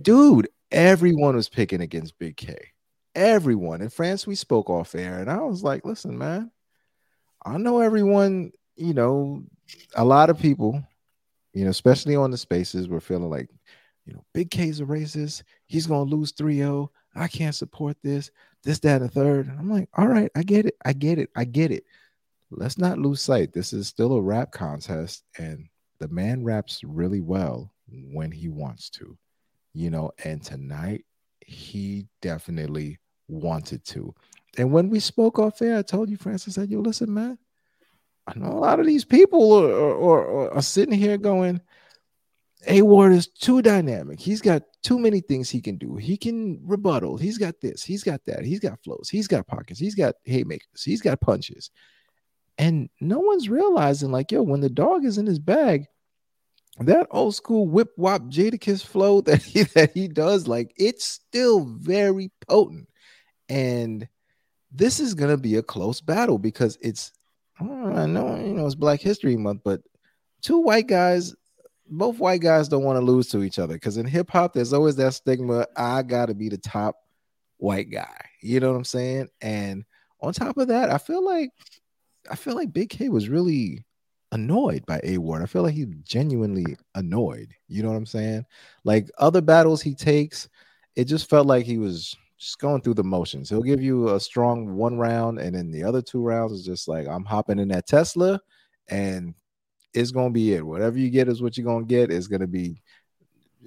dude, 0.00 0.48
everyone 0.70 1.36
was 1.36 1.48
picking 1.48 1.82
against 1.82 2.18
Big 2.18 2.36
K. 2.36 2.56
Everyone 3.14 3.82
in 3.82 3.90
France, 3.90 4.26
we 4.26 4.34
spoke 4.34 4.70
off 4.70 4.94
air, 4.94 5.18
and 5.18 5.30
I 5.30 5.38
was 5.38 5.62
like, 5.62 5.84
"Listen, 5.84 6.16
man, 6.16 6.50
I 7.44 7.58
know 7.58 7.80
everyone. 7.80 8.52
You 8.76 8.94
know, 8.94 9.42
a 9.96 10.04
lot 10.04 10.30
of 10.30 10.38
people, 10.38 10.82
you 11.52 11.64
know, 11.64 11.70
especially 11.70 12.16
on 12.16 12.30
the 12.30 12.38
spaces, 12.38 12.88
were 12.88 13.00
feeling 13.00 13.28
like, 13.28 13.50
you 14.06 14.14
know, 14.14 14.24
Big 14.32 14.50
K's 14.50 14.80
a 14.80 14.84
racist. 14.84 15.42
He's 15.66 15.86
gonna 15.86 16.04
lose 16.08 16.32
3-0. 16.32 16.88
I 17.14 17.26
can't 17.26 17.54
support 17.54 17.96
this 18.02 18.30
this, 18.68 18.80
that, 18.80 19.00
and 19.00 19.04
the 19.06 19.08
third. 19.08 19.48
I'm 19.58 19.70
like, 19.70 19.88
all 19.94 20.06
right, 20.06 20.30
I 20.36 20.42
get 20.42 20.66
it. 20.66 20.76
I 20.84 20.92
get 20.92 21.18
it. 21.18 21.30
I 21.34 21.44
get 21.44 21.72
it. 21.72 21.84
Let's 22.50 22.76
not 22.76 22.98
lose 22.98 23.22
sight. 23.22 23.54
This 23.54 23.72
is 23.72 23.88
still 23.88 24.12
a 24.12 24.20
rap 24.20 24.52
contest, 24.52 25.24
and 25.38 25.68
the 26.00 26.08
man 26.08 26.44
raps 26.44 26.84
really 26.84 27.22
well 27.22 27.72
when 28.12 28.30
he 28.30 28.50
wants 28.50 28.90
to, 28.90 29.16
you 29.72 29.88
know. 29.88 30.12
And 30.22 30.42
tonight, 30.42 31.06
he 31.40 32.08
definitely 32.20 32.98
wanted 33.26 33.86
to. 33.86 34.14
And 34.58 34.70
when 34.70 34.90
we 34.90 35.00
spoke 35.00 35.38
off 35.38 35.62
air, 35.62 35.78
I 35.78 35.82
told 35.82 36.10
you, 36.10 36.18
Francis, 36.18 36.58
I 36.58 36.62
said, 36.62 36.70
"You 36.70 36.82
listen, 36.82 37.12
man. 37.12 37.38
I 38.26 38.38
know 38.38 38.52
a 38.52 38.60
lot 38.60 38.80
of 38.80 38.86
these 38.86 39.06
people 39.06 39.50
are, 39.54 39.72
are, 39.72 40.28
are, 40.28 40.54
are 40.56 40.62
sitting 40.62 40.98
here 40.98 41.16
going, 41.16 41.62
a 42.66 42.82
Ward 42.82 43.12
is 43.12 43.28
too 43.28 43.62
dynamic. 43.62 44.18
He's 44.18 44.40
got 44.40 44.62
too 44.82 44.98
many 44.98 45.20
things 45.20 45.48
he 45.48 45.60
can 45.60 45.76
do. 45.76 45.96
He 45.96 46.16
can 46.16 46.60
rebuttal. 46.64 47.16
He's 47.16 47.38
got 47.38 47.60
this. 47.60 47.84
He's 47.84 48.02
got 48.02 48.20
that. 48.26 48.44
He's 48.44 48.60
got 48.60 48.82
flows. 48.82 49.08
He's 49.10 49.28
got 49.28 49.46
pockets. 49.46 49.78
He's 49.78 49.94
got 49.94 50.16
haymakers. 50.24 50.82
He's 50.82 51.00
got 51.00 51.20
punches. 51.20 51.70
And 52.58 52.90
no 53.00 53.20
one's 53.20 53.48
realizing, 53.48 54.10
like, 54.10 54.32
yo, 54.32 54.42
when 54.42 54.60
the 54.60 54.68
dog 54.68 55.04
is 55.04 55.18
in 55.18 55.26
his 55.26 55.38
bag, 55.38 55.86
that 56.80 57.06
old 57.10 57.34
school 57.34 57.68
whip 57.68 57.90
wop 57.96 58.22
Jadakiss 58.22 58.84
flow 58.84 59.20
that 59.22 59.42
he 59.42 59.62
that 59.62 59.92
he 59.94 60.08
does, 60.08 60.48
like, 60.48 60.72
it's 60.76 61.04
still 61.04 61.64
very 61.64 62.30
potent. 62.48 62.88
And 63.48 64.08
this 64.72 65.00
is 65.00 65.14
gonna 65.14 65.38
be 65.38 65.56
a 65.56 65.62
close 65.62 66.00
battle 66.00 66.38
because 66.38 66.76
it's 66.80 67.12
I 67.60 68.06
know 68.06 68.36
you 68.36 68.54
know 68.54 68.66
it's 68.66 68.74
Black 68.74 69.00
History 69.00 69.36
Month, 69.36 69.62
but 69.64 69.80
two 70.42 70.58
white 70.58 70.86
guys 70.86 71.34
both 71.88 72.18
white 72.18 72.40
guys 72.40 72.68
don't 72.68 72.84
want 72.84 72.98
to 72.98 73.04
lose 73.04 73.28
to 73.28 73.42
each 73.42 73.58
other 73.58 73.74
because 73.74 73.96
in 73.96 74.06
hip 74.06 74.30
hop, 74.30 74.52
there's 74.52 74.72
always 74.72 74.96
that 74.96 75.14
stigma. 75.14 75.66
I 75.76 76.02
gotta 76.02 76.34
be 76.34 76.48
the 76.48 76.58
top 76.58 76.96
white 77.58 77.90
guy. 77.90 78.24
You 78.40 78.60
know 78.60 78.70
what 78.70 78.76
I'm 78.76 78.84
saying? 78.84 79.28
And 79.40 79.84
on 80.20 80.32
top 80.32 80.56
of 80.58 80.68
that, 80.68 80.90
I 80.90 80.98
feel 80.98 81.24
like 81.24 81.50
I 82.30 82.36
feel 82.36 82.54
like 82.54 82.72
Big 82.72 82.90
K 82.90 83.08
was 83.08 83.28
really 83.28 83.84
annoyed 84.32 84.84
by 84.86 85.00
A 85.04 85.18
Ward. 85.18 85.42
I 85.42 85.46
feel 85.46 85.62
like 85.62 85.74
he's 85.74 85.88
genuinely 86.02 86.76
annoyed. 86.94 87.54
You 87.68 87.82
know 87.82 87.90
what 87.90 87.96
I'm 87.96 88.06
saying? 88.06 88.44
Like 88.84 89.10
other 89.18 89.40
battles 89.40 89.82
he 89.82 89.94
takes, 89.94 90.48
it 90.96 91.04
just 91.04 91.30
felt 91.30 91.46
like 91.46 91.64
he 91.64 91.78
was 91.78 92.16
just 92.38 92.58
going 92.58 92.82
through 92.82 92.94
the 92.94 93.04
motions. 93.04 93.48
He'll 93.48 93.62
give 93.62 93.82
you 93.82 94.14
a 94.14 94.20
strong 94.20 94.74
one 94.74 94.98
round, 94.98 95.38
and 95.38 95.54
then 95.54 95.70
the 95.70 95.84
other 95.84 96.02
two 96.02 96.22
rounds 96.22 96.52
is 96.52 96.64
just 96.64 96.88
like 96.88 97.06
I'm 97.08 97.24
hopping 97.24 97.58
in 97.58 97.68
that 97.68 97.86
Tesla 97.86 98.40
and 98.88 99.34
it's 99.94 100.10
gonna 100.10 100.30
be 100.30 100.54
it. 100.54 100.64
Whatever 100.64 100.98
you 100.98 101.10
get 101.10 101.28
is 101.28 101.42
what 101.42 101.56
you're 101.56 101.66
gonna 101.66 101.84
get. 101.84 102.10
It's 102.10 102.26
gonna 102.26 102.46
be. 102.46 102.82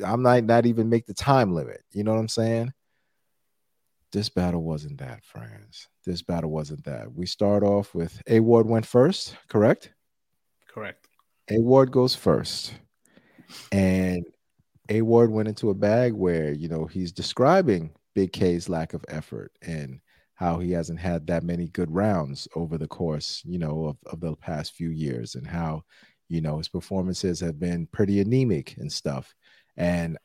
I'm 0.05 0.21
not 0.21 0.43
not 0.43 0.65
even 0.65 0.89
make 0.89 1.05
the 1.05 1.13
time 1.13 1.53
limit. 1.53 1.81
You 1.91 2.03
know 2.03 2.11
what 2.13 2.19
I'm 2.19 2.27
saying? 2.27 2.73
This 4.11 4.29
battle 4.29 4.63
wasn't 4.63 4.99
that, 4.99 5.23
friends. 5.23 5.87
This 6.05 6.21
battle 6.21 6.51
wasn't 6.51 6.83
that. 6.85 7.13
We 7.13 7.25
start 7.25 7.63
off 7.63 7.95
with 7.95 8.21
A 8.27 8.39
Ward 8.39 8.67
went 8.67 8.85
first, 8.85 9.37
correct? 9.47 9.93
Correct. 10.67 11.07
A 11.49 11.59
Ward 11.59 11.91
goes 11.91 12.15
first, 12.15 12.73
and 13.71 14.23
A 14.89 15.01
Ward 15.01 15.31
went 15.31 15.47
into 15.47 15.69
a 15.69 15.75
bag 15.75 16.13
where 16.13 16.51
you 16.51 16.67
know 16.67 16.85
he's 16.85 17.11
describing 17.11 17.91
Big 18.13 18.33
K's 18.33 18.69
lack 18.69 18.93
of 18.93 19.05
effort 19.07 19.51
and 19.61 19.99
how 20.41 20.57
he 20.57 20.71
hasn't 20.71 20.99
had 20.99 21.27
that 21.27 21.43
many 21.43 21.67
good 21.67 21.93
rounds 21.93 22.47
over 22.55 22.75
the 22.75 22.87
course, 22.87 23.43
you 23.45 23.59
know, 23.59 23.85
of, 23.85 23.97
of 24.07 24.19
the 24.19 24.35
past 24.35 24.73
few 24.73 24.89
years, 24.89 25.35
and 25.35 25.45
how 25.45 25.83
you 26.31 26.39
know, 26.39 26.57
his 26.59 26.69
performances 26.69 27.41
have 27.41 27.59
been 27.59 27.85
pretty 27.87 28.21
anemic 28.21 28.77
and 28.77 28.91
stuff. 28.91 29.35
And 29.75 30.17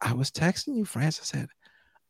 I 0.00 0.12
was 0.12 0.30
texting 0.30 0.76
you, 0.76 0.84
Francis. 0.84 1.34
I 1.34 1.38
said, 1.38 1.48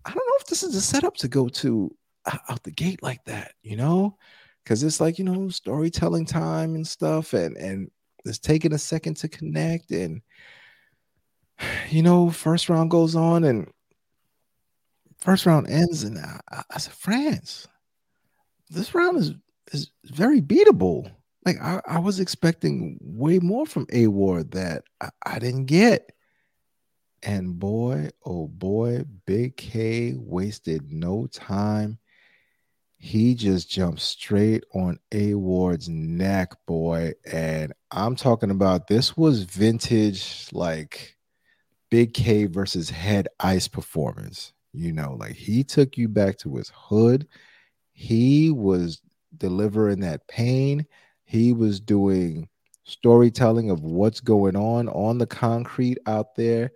I 0.04 0.10
don't 0.10 0.26
know 0.26 0.36
if 0.38 0.46
this 0.46 0.62
is 0.62 0.74
a 0.74 0.82
setup 0.82 1.16
to 1.16 1.28
go 1.28 1.48
to 1.48 1.94
uh, 2.26 2.36
out 2.50 2.62
the 2.62 2.70
gate 2.70 3.02
like 3.02 3.24
that, 3.24 3.52
you 3.62 3.76
know, 3.76 4.18
because 4.62 4.82
it's 4.82 5.00
like 5.00 5.18
you 5.18 5.24
know 5.24 5.48
storytelling 5.48 6.26
time 6.26 6.74
and 6.74 6.86
stuff, 6.86 7.32
and 7.32 7.56
and 7.56 7.90
it's 8.26 8.38
taking 8.38 8.74
a 8.74 8.78
second 8.78 9.16
to 9.18 9.28
connect, 9.28 9.90
and 9.92 10.20
you 11.88 12.02
know, 12.02 12.30
first 12.30 12.68
round 12.68 12.90
goes 12.90 13.16
on, 13.16 13.44
and 13.44 13.70
first 15.18 15.46
round 15.46 15.70
ends, 15.70 16.04
and 16.04 16.18
I, 16.18 16.62
I 16.70 16.78
said, 16.78 16.92
France, 16.92 17.66
this 18.68 18.94
round 18.94 19.16
is 19.16 19.32
is 19.72 19.90
very 20.04 20.42
beatable 20.42 21.10
like 21.44 21.56
I, 21.60 21.80
I 21.86 21.98
was 21.98 22.20
expecting 22.20 22.98
way 23.00 23.38
more 23.38 23.66
from 23.66 23.86
A 23.92 24.06
Ward 24.08 24.52
that 24.52 24.84
I, 25.00 25.10
I 25.24 25.38
didn't 25.38 25.66
get. 25.66 26.12
And 27.22 27.58
boy, 27.58 28.10
oh 28.24 28.46
boy, 28.46 29.04
Big 29.26 29.56
K 29.56 30.14
wasted 30.16 30.92
no 30.92 31.26
time. 31.26 31.98
He 33.00 33.34
just 33.34 33.70
jumped 33.70 34.00
straight 34.00 34.64
on 34.74 34.98
A 35.12 35.34
Ward's 35.34 35.88
neck, 35.88 36.54
boy. 36.66 37.12
And 37.30 37.72
I'm 37.90 38.16
talking 38.16 38.50
about 38.50 38.88
this 38.88 39.16
was 39.16 39.44
vintage, 39.44 40.48
like 40.52 41.16
Big 41.90 42.12
K 42.12 42.46
versus 42.46 42.90
Head 42.90 43.28
Ice 43.40 43.68
performance. 43.68 44.52
You 44.72 44.92
know, 44.92 45.16
like 45.18 45.34
he 45.34 45.64
took 45.64 45.96
you 45.96 46.08
back 46.08 46.38
to 46.38 46.56
his 46.56 46.70
hood. 46.74 47.26
He 47.92 48.50
was 48.50 49.00
delivering 49.36 50.00
that 50.00 50.26
pain 50.28 50.86
he 51.28 51.52
was 51.52 51.78
doing 51.78 52.48
storytelling 52.84 53.68
of 53.68 53.82
what's 53.82 54.20
going 54.20 54.56
on 54.56 54.88
on 54.88 55.18
the 55.18 55.26
concrete 55.26 55.98
out 56.06 56.34
there 56.36 56.70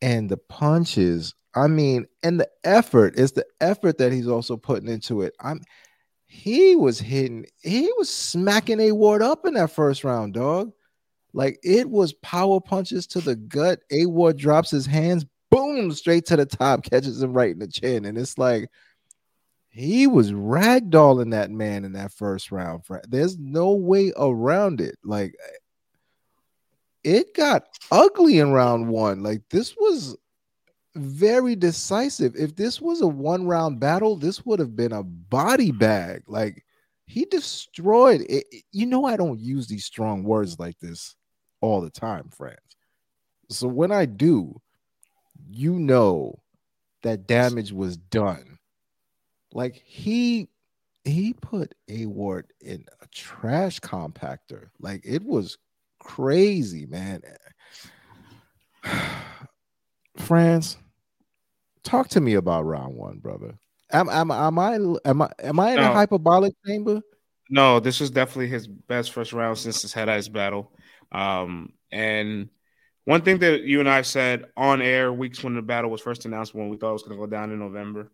and 0.00 0.30
the 0.30 0.36
punches. 0.36 1.34
I 1.56 1.66
mean, 1.66 2.06
and 2.22 2.38
the 2.38 2.48
effort 2.62 3.18
is 3.18 3.32
the 3.32 3.44
effort 3.60 3.98
that 3.98 4.12
he's 4.12 4.28
also 4.28 4.56
putting 4.56 4.88
into 4.88 5.22
it. 5.22 5.34
I'm 5.40 5.62
he 6.26 6.76
was 6.76 7.00
hitting, 7.00 7.46
he 7.62 7.90
was 7.98 8.08
smacking 8.08 8.78
A 8.78 8.92
Ward 8.92 9.20
up 9.20 9.44
in 9.44 9.54
that 9.54 9.72
first 9.72 10.04
round, 10.04 10.34
dog. 10.34 10.70
Like 11.32 11.58
it 11.64 11.90
was 11.90 12.12
power 12.12 12.60
punches 12.60 13.04
to 13.08 13.20
the 13.20 13.34
gut. 13.34 13.80
A 13.90 14.06
Ward 14.06 14.38
drops 14.38 14.70
his 14.70 14.86
hands, 14.86 15.26
boom, 15.50 15.90
straight 15.90 16.24
to 16.26 16.36
the 16.36 16.46
top, 16.46 16.84
catches 16.84 17.20
him 17.20 17.32
right 17.32 17.50
in 17.50 17.58
the 17.58 17.66
chin. 17.66 18.04
And 18.04 18.16
it's 18.16 18.38
like, 18.38 18.70
he 19.78 20.08
was 20.08 20.32
ragdolling 20.32 21.30
that 21.30 21.52
man 21.52 21.84
in 21.84 21.92
that 21.92 22.12
first 22.12 22.50
round. 22.50 22.82
There's 23.08 23.38
no 23.38 23.74
way 23.74 24.12
around 24.16 24.80
it. 24.80 24.96
Like 25.04 25.36
eh, 25.40 25.58
it 27.04 27.32
got 27.32 27.68
ugly 27.92 28.40
in 28.40 28.50
round 28.50 28.88
one. 28.88 29.22
Like 29.22 29.42
this 29.50 29.76
was 29.76 30.16
very 30.96 31.54
decisive. 31.54 32.34
If 32.34 32.56
this 32.56 32.80
was 32.80 33.02
a 33.02 33.06
one 33.06 33.46
round 33.46 33.78
battle, 33.78 34.16
this 34.16 34.44
would 34.44 34.58
have 34.58 34.74
been 34.74 34.92
a 34.92 35.04
body 35.04 35.70
bag. 35.70 36.24
Like 36.26 36.64
he 37.06 37.24
destroyed 37.26 38.22
it. 38.28 38.46
You 38.72 38.86
know, 38.86 39.04
I 39.04 39.16
don't 39.16 39.38
use 39.38 39.68
these 39.68 39.84
strong 39.84 40.24
words 40.24 40.58
like 40.58 40.78
this 40.80 41.14
all 41.60 41.80
the 41.80 41.90
time, 41.90 42.30
friends. 42.30 42.58
So 43.48 43.68
when 43.68 43.92
I 43.92 44.06
do, 44.06 44.60
you 45.48 45.78
know 45.78 46.40
that 47.04 47.28
damage 47.28 47.70
was 47.70 47.96
done 47.96 48.57
like 49.52 49.74
he 49.74 50.48
he 51.04 51.32
put 51.32 51.74
A 51.88 52.06
Ward 52.06 52.52
in 52.60 52.84
a 53.00 53.06
trash 53.08 53.80
compactor. 53.80 54.68
Like 54.80 55.02
it 55.04 55.24
was 55.24 55.58
crazy, 55.98 56.86
man. 56.86 57.22
France, 60.16 60.76
talk 61.82 62.08
to 62.08 62.20
me 62.20 62.34
about 62.34 62.66
round 62.66 62.94
one, 62.94 63.18
brother. 63.18 63.58
Am, 63.90 64.08
am, 64.10 64.30
am 64.30 64.58
I 64.58 64.74
am 65.04 65.22
I 65.22 65.30
am 65.42 65.60
I 65.60 65.70
in 65.70 65.76
no. 65.76 65.90
a 65.90 65.94
hyperbolic 65.94 66.54
chamber? 66.66 67.00
No, 67.50 67.80
this 67.80 68.00
was 68.00 68.10
definitely 68.10 68.48
his 68.48 68.66
best 68.66 69.12
first 69.12 69.32
round 69.32 69.56
since 69.56 69.80
his 69.80 69.94
head 69.94 70.08
ice 70.08 70.28
battle. 70.28 70.72
Um, 71.10 71.72
and 71.90 72.50
one 73.04 73.22
thing 73.22 73.38
that 73.38 73.62
you 73.62 73.80
and 73.80 73.88
I 73.88 74.02
said 74.02 74.44
on 74.54 74.82
air 74.82 75.10
weeks 75.10 75.42
when 75.42 75.54
the 75.54 75.62
battle 75.62 75.90
was 75.90 76.02
first 76.02 76.26
announced, 76.26 76.54
when 76.54 76.68
we 76.68 76.76
thought 76.76 76.90
it 76.90 76.92
was 76.92 77.02
going 77.04 77.18
to 77.18 77.24
go 77.24 77.30
down 77.30 77.50
in 77.50 77.58
November, 77.58 78.12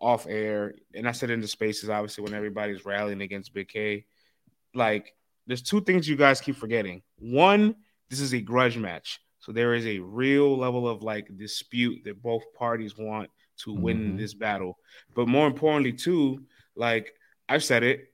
off 0.00 0.26
air, 0.28 0.74
and 0.94 1.08
I 1.08 1.12
said 1.12 1.30
in 1.30 1.40
the 1.40 1.48
spaces, 1.48 1.90
obviously 1.90 2.24
when 2.24 2.34
everybody's 2.34 2.84
rallying 2.84 3.22
against 3.22 3.54
Big 3.54 3.68
K, 3.68 4.04
like 4.74 5.14
there's 5.46 5.62
two 5.62 5.80
things 5.80 6.08
you 6.08 6.16
guys 6.16 6.40
keep 6.40 6.56
forgetting. 6.56 7.02
One, 7.18 7.74
this 8.10 8.20
is 8.20 8.32
a 8.34 8.40
grudge 8.40 8.76
match. 8.76 9.20
So 9.40 9.50
there 9.50 9.74
is 9.74 9.86
a 9.86 9.98
real 9.98 10.56
level 10.56 10.88
of 10.88 11.02
like 11.02 11.26
dispute 11.36 12.04
that 12.04 12.22
both 12.22 12.42
parties 12.56 12.96
want 12.96 13.28
to 13.64 13.72
win 13.72 13.98
mm-hmm. 13.98 14.16
this 14.16 14.34
battle. 14.34 14.78
But 15.14 15.26
more 15.26 15.46
importantly, 15.46 15.92
too, 15.92 16.44
like 16.76 17.12
I've 17.48 17.64
said 17.64 17.82
it, 17.82 18.11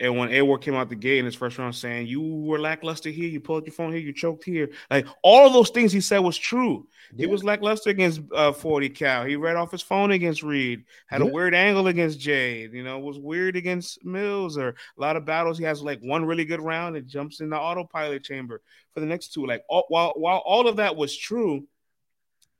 and 0.00 0.16
when 0.16 0.32
A 0.32 0.40
Ward 0.40 0.62
came 0.62 0.74
out 0.74 0.88
the 0.88 0.96
gate 0.96 1.18
in 1.18 1.26
his 1.26 1.34
first 1.34 1.58
round 1.58 1.74
saying, 1.74 2.06
You 2.06 2.22
were 2.22 2.58
lackluster 2.58 3.10
here, 3.10 3.28
you 3.28 3.38
pulled 3.38 3.66
your 3.66 3.74
phone 3.74 3.92
here, 3.92 4.00
you 4.00 4.14
choked 4.14 4.44
here. 4.44 4.70
Like 4.90 5.06
all 5.22 5.50
those 5.50 5.68
things 5.68 5.92
he 5.92 6.00
said 6.00 6.20
was 6.20 6.38
true. 6.38 6.88
Yeah. 7.12 7.26
He 7.26 7.30
was 7.30 7.44
lackluster 7.44 7.90
against 7.90 8.22
uh, 8.34 8.52
40 8.52 8.88
Cal. 8.90 9.26
He 9.26 9.36
read 9.36 9.56
off 9.56 9.70
his 9.70 9.82
phone 9.82 10.10
against 10.10 10.42
Reed, 10.42 10.84
had 11.06 11.20
yeah. 11.20 11.28
a 11.28 11.30
weird 11.30 11.54
angle 11.54 11.86
against 11.86 12.18
Jade, 12.18 12.72
you 12.72 12.82
know, 12.82 12.98
was 12.98 13.18
weird 13.18 13.56
against 13.56 14.02
Mills, 14.02 14.56
or 14.56 14.70
a 14.70 15.00
lot 15.00 15.16
of 15.16 15.26
battles. 15.26 15.58
He 15.58 15.64
has 15.64 15.82
like 15.82 16.00
one 16.00 16.24
really 16.24 16.46
good 16.46 16.62
round 16.62 16.96
and 16.96 17.06
jumps 17.06 17.40
in 17.40 17.50
the 17.50 17.58
autopilot 17.58 18.24
chamber 18.24 18.62
for 18.94 19.00
the 19.00 19.06
next 19.06 19.34
two. 19.34 19.46
Like 19.46 19.64
all, 19.68 19.84
while 19.88 20.14
while 20.16 20.42
all 20.46 20.66
of 20.66 20.76
that 20.76 20.96
was 20.96 21.14
true, 21.14 21.66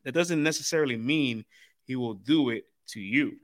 that 0.04 0.12
doesn't 0.12 0.42
necessarily 0.42 0.96
mean 0.96 1.46
he 1.84 1.96
will 1.96 2.14
do 2.14 2.50
it 2.50 2.64
to 2.88 3.00
you. 3.00 3.38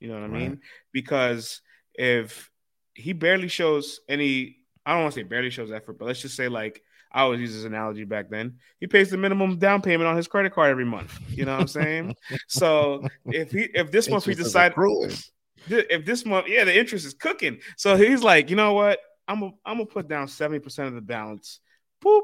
You 0.00 0.08
know 0.08 0.14
what 0.14 0.24
I 0.24 0.28
mean? 0.28 0.50
Right. 0.50 0.58
Because 0.92 1.60
if 1.94 2.50
he 2.98 3.12
barely 3.12 3.48
shows 3.48 4.00
any. 4.08 4.56
I 4.84 4.92
don't 4.92 5.02
want 5.02 5.14
to 5.14 5.20
say 5.20 5.24
barely 5.24 5.50
shows 5.50 5.70
effort, 5.70 5.98
but 5.98 6.06
let's 6.06 6.20
just 6.20 6.36
say 6.36 6.48
like 6.48 6.82
I 7.12 7.22
always 7.22 7.40
use 7.40 7.54
this 7.54 7.64
analogy 7.64 8.04
back 8.04 8.28
then. 8.28 8.58
He 8.80 8.86
pays 8.86 9.10
the 9.10 9.16
minimum 9.16 9.58
down 9.58 9.82
payment 9.82 10.08
on 10.08 10.16
his 10.16 10.28
credit 10.28 10.52
card 10.52 10.70
every 10.70 10.84
month. 10.84 11.18
You 11.30 11.44
know 11.44 11.52
what 11.52 11.62
I'm 11.62 11.68
saying? 11.68 12.16
so 12.48 13.06
if 13.26 13.50
he 13.50 13.68
if 13.74 13.90
this 13.90 14.08
month 14.08 14.24
he 14.24 14.34
decides 14.34 14.74
if 15.68 16.04
this 16.04 16.24
month, 16.24 16.46
yeah, 16.48 16.64
the 16.64 16.76
interest 16.76 17.06
is 17.06 17.14
cooking. 17.14 17.58
So 17.76 17.96
he's 17.96 18.22
like, 18.22 18.50
you 18.50 18.56
know 18.56 18.74
what? 18.74 18.98
I'm 19.26 19.42
a, 19.42 19.46
I'm 19.64 19.76
gonna 19.78 19.86
put 19.86 20.08
down 20.08 20.26
70% 20.26 20.86
of 20.86 20.94
the 20.94 21.00
balance. 21.00 21.60
Boop. 22.02 22.22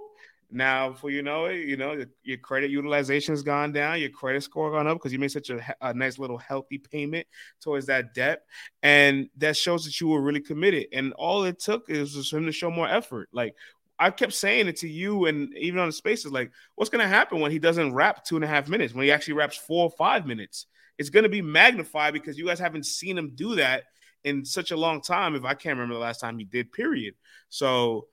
Now, 0.55 0.93
for 0.93 1.11
you 1.11 1.21
know 1.21 1.47
it, 1.47 1.67
you 1.67 1.77
know 1.77 2.05
your 2.23 2.39
credit 2.39 2.71
utilization 2.71 3.33
has 3.33 3.43
gone 3.43 3.73
down, 3.73 4.01
your 4.01 4.11
credit 4.11 4.45
score 4.45 4.71
gone 4.71 4.87
up 4.87 4.99
because 4.99 5.13
you 5.13 5.19
made 5.19 5.33
such 5.33 5.51
a, 5.51 5.75
a, 5.81 5.93
nice 5.93 6.17
little 6.17 6.39
healthy 6.39 6.79
payment 6.79 7.27
towards 7.61 7.87
that 7.87 8.15
debt, 8.15 8.43
and 8.81 9.29
that 9.39 9.57
shows 9.57 9.85
that 9.85 10.01
you 10.01 10.07
were 10.07 10.23
really 10.23 10.41
committed. 10.41 10.87
And 10.93 11.13
all 11.15 11.43
it 11.43 11.59
took 11.59 11.91
is 11.91 12.15
just 12.15 12.33
him 12.33 12.47
to 12.47 12.53
show 12.53 12.71
more 12.71 12.89
effort. 12.89 13.31
Like 13.33 13.57
I 13.99 14.11
kept 14.11 14.33
saying 14.33 14.69
it 14.69 14.77
to 14.77 14.89
you, 14.89 15.27
and 15.27 15.53
even 15.57 15.81
on 15.81 15.89
the 15.89 15.93
spaces, 15.93 16.31
like 16.31 16.53
what's 16.77 16.89
going 16.91 17.03
to 17.03 17.09
happen 17.09 17.41
when 17.41 17.51
he 17.51 17.59
doesn't 17.59 17.93
rap 17.93 18.25
two 18.25 18.37
and 18.37 18.45
a 18.45 18.49
half 18.49 18.69
minutes? 18.69 18.95
When 18.95 19.05
he 19.05 19.11
actually 19.11 19.35
raps 19.35 19.57
four 19.57 19.83
or 19.83 19.91
five 19.91 20.25
minutes, 20.25 20.67
it's 20.99 21.11
going 21.11 21.25
to 21.25 21.29
be 21.29 21.43
magnified 21.43 22.13
because 22.13 22.39
you 22.39 22.47
guys 22.47 22.61
haven't 22.61 22.87
seen 22.87 23.19
him 23.19 23.33
do 23.35 23.57
that 23.57 23.87
in 24.23 24.45
such 24.45 24.71
a 24.71 24.77
long 24.77 25.01
time. 25.01 25.35
If 25.35 25.45
I 25.45 25.55
can't 25.55 25.77
remember 25.77 25.95
the 25.95 26.01
last 26.01 26.21
time 26.21 26.39
he 26.39 26.45
did, 26.45 26.71
period. 26.71 27.15
So 27.49 28.07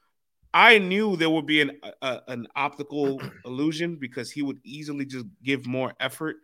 I 0.54 0.80
knew 0.80 1.16
there 1.16 1.30
would 1.30 1.46
be 1.46 1.62
an 1.62 1.80
a, 2.02 2.22
an 2.28 2.48
optical 2.56 3.22
illusion 3.46 3.96
because 3.96 4.32
he 4.32 4.42
would 4.42 4.60
easily 4.64 5.06
just 5.06 5.26
give 5.44 5.66
more 5.66 5.94
effort, 6.00 6.38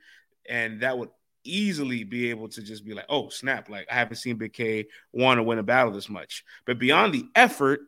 and 0.48 0.82
that 0.82 0.98
would 0.98 1.10
easily 1.44 2.04
be 2.04 2.30
able 2.30 2.50
to 2.50 2.62
just 2.62 2.86
be 2.86 2.94
like, 2.94 3.06
"Oh 3.10 3.30
snap!" 3.30 3.70
Like 3.70 3.88
I 3.92 3.96
haven't 3.96 4.18
seen 4.18 4.38
Big 4.38 4.54
K 4.54 4.88
want 5.12 5.40
to 5.40 5.44
win 5.44 5.60
a 5.60 5.64
battle 5.64 5.92
this 5.92 6.10
much. 6.10 6.44
But 6.66 6.80
beyond 6.80 7.14
the 7.14 7.26
effort, 7.36 7.82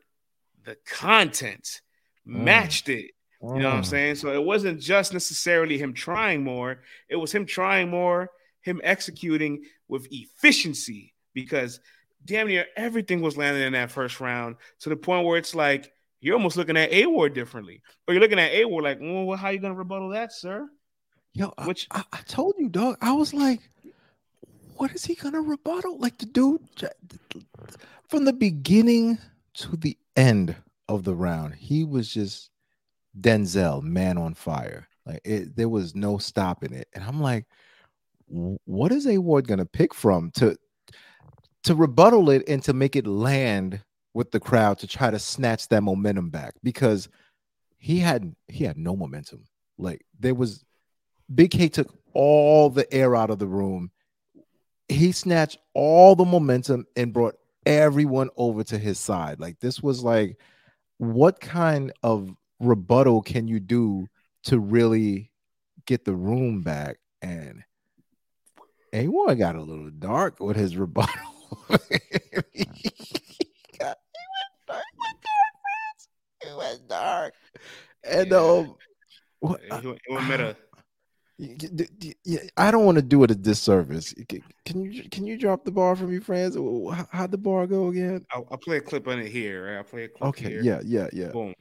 the 0.64 0.76
content 0.86 1.80
mm. 2.26 2.42
matched 2.42 2.88
it. 2.88 3.12
You 3.42 3.60
know 3.60 3.68
what 3.68 3.76
I'm 3.76 3.82
mm. 3.82 3.86
saying? 3.86 4.16
So 4.16 4.34
it 4.34 4.44
wasn't 4.44 4.80
just 4.80 5.14
necessarily 5.14 5.78
him 5.78 5.94
trying 5.94 6.44
more; 6.44 6.82
it 7.08 7.16
was 7.16 7.32
him 7.32 7.46
trying 7.46 7.88
more, 7.88 8.30
him 8.60 8.80
executing 8.84 9.64
with 9.88 10.06
efficiency 10.10 11.14
because 11.32 11.80
damn 12.24 12.48
near 12.48 12.66
everything 12.76 13.22
was 13.22 13.38
landing 13.38 13.62
in 13.62 13.72
that 13.72 13.90
first 13.90 14.20
round 14.20 14.56
to 14.80 14.90
the 14.90 14.96
point 14.96 15.26
where 15.26 15.38
it's 15.38 15.54
like 15.54 15.90
you're 16.20 16.36
almost 16.36 16.56
looking 16.56 16.76
at 16.76 16.92
A 16.92 17.06
Ward 17.06 17.34
differently, 17.34 17.82
or 18.06 18.14
you're 18.14 18.20
looking 18.20 18.38
at 18.38 18.52
A 18.52 18.64
Ward 18.64 18.84
like, 18.84 18.98
well, 19.00 19.36
how 19.36 19.48
are 19.48 19.52
you 19.52 19.58
gonna 19.58 19.74
rebuttal 19.74 20.10
that, 20.10 20.32
sir? 20.32 20.68
Yo, 21.32 21.52
which 21.64 21.86
I, 21.90 22.02
I, 22.12 22.20
told 22.26 22.54
you, 22.58 22.68
dog. 22.68 22.96
I 23.00 23.12
was 23.12 23.32
like, 23.32 23.60
what 24.76 24.92
is 24.92 25.04
he 25.04 25.14
gonna 25.14 25.40
rebuttal? 25.40 25.98
Like 25.98 26.18
the 26.18 26.26
dude 26.26 26.60
from 28.08 28.24
the 28.24 28.32
beginning 28.32 29.18
to 29.54 29.76
the 29.76 29.96
end 30.16 30.56
of 30.88 31.04
the 31.04 31.14
round, 31.14 31.54
he 31.54 31.84
was 31.84 32.12
just 32.12 32.50
Denzel, 33.18 33.82
man 33.82 34.18
on 34.18 34.34
fire. 34.34 34.88
Like 35.06 35.20
it, 35.24 35.56
there 35.56 35.68
was 35.68 35.94
no 35.94 36.18
stopping 36.18 36.74
it, 36.74 36.88
and 36.94 37.04
I'm 37.04 37.20
like, 37.20 37.46
what 38.26 38.92
is 38.92 39.06
A 39.06 39.18
Ward 39.18 39.48
gonna 39.48 39.66
pick 39.66 39.94
from 39.94 40.30
to 40.32 40.56
to 41.64 41.74
rebuttal 41.74 42.30
it 42.30 42.42
and 42.48 42.62
to 42.64 42.72
make 42.72 42.96
it 42.96 43.06
land 43.06 43.80
with 44.14 44.30
the 44.30 44.40
crowd 44.40 44.78
to 44.78 44.86
try 44.86 45.10
to 45.10 45.18
snatch 45.18 45.68
that 45.68 45.82
momentum 45.82 46.30
back 46.30 46.54
because 46.62 47.08
he 47.78 47.98
had 47.98 48.34
he 48.48 48.64
had 48.64 48.76
no 48.76 48.96
momentum. 48.96 49.44
Like 49.78 50.04
there 50.18 50.34
was 50.34 50.64
Big 51.32 51.52
K 51.52 51.68
took 51.68 51.94
all 52.12 52.70
the 52.70 52.92
air 52.92 53.14
out 53.14 53.30
of 53.30 53.38
the 53.38 53.46
room. 53.46 53.90
He 54.88 55.12
snatched 55.12 55.58
all 55.74 56.16
the 56.16 56.24
momentum 56.24 56.86
and 56.96 57.12
brought 57.12 57.36
everyone 57.64 58.30
over 58.36 58.64
to 58.64 58.78
his 58.78 58.98
side. 58.98 59.38
Like 59.40 59.60
this 59.60 59.80
was 59.80 60.02
like 60.02 60.36
what 60.98 61.40
kind 61.40 61.92
of 62.02 62.34
rebuttal 62.58 63.22
can 63.22 63.48
you 63.48 63.60
do 63.60 64.06
to 64.44 64.58
really 64.58 65.30
get 65.86 66.04
the 66.04 66.14
room 66.14 66.62
back 66.62 66.98
and 67.22 67.62
A1 68.92 69.38
got 69.38 69.56
a 69.56 69.62
little 69.62 69.90
dark 69.90 70.40
with 70.40 70.56
his 70.56 70.76
rebuttal. 70.76 71.14
it 76.50 76.56
was 76.56 76.78
dark. 76.80 77.34
And 78.04 78.30
yeah. 78.30 78.36
um, 78.36 78.74
what, 79.40 79.60
it, 79.62 79.84
it 79.84 80.12
went 80.12 80.28
meta. 80.28 80.56
I 82.56 82.70
don't 82.70 82.84
want 82.84 82.96
to 82.96 83.02
do 83.02 83.24
it 83.24 83.30
a 83.30 83.34
disservice. 83.34 84.14
Can 84.66 84.82
you 84.82 85.08
can 85.08 85.26
you 85.26 85.38
drop 85.38 85.64
the 85.64 85.70
bar 85.70 85.96
for 85.96 86.04
me, 86.04 86.18
friends? 86.18 86.56
How'd 87.10 87.30
the 87.30 87.38
bar 87.38 87.66
go 87.66 87.88
again? 87.88 88.26
I'll, 88.32 88.46
I'll 88.50 88.58
play 88.58 88.76
a 88.76 88.80
clip 88.80 89.08
on 89.08 89.18
it 89.18 89.28
here. 89.28 89.66
Right? 89.66 89.76
I'll 89.78 89.84
play 89.84 90.04
a 90.04 90.08
clip. 90.08 90.28
Okay. 90.28 90.50
Here. 90.50 90.62
Yeah. 90.62 90.80
Yeah. 90.84 91.08
Yeah. 91.12 91.28
Boom. 91.28 91.54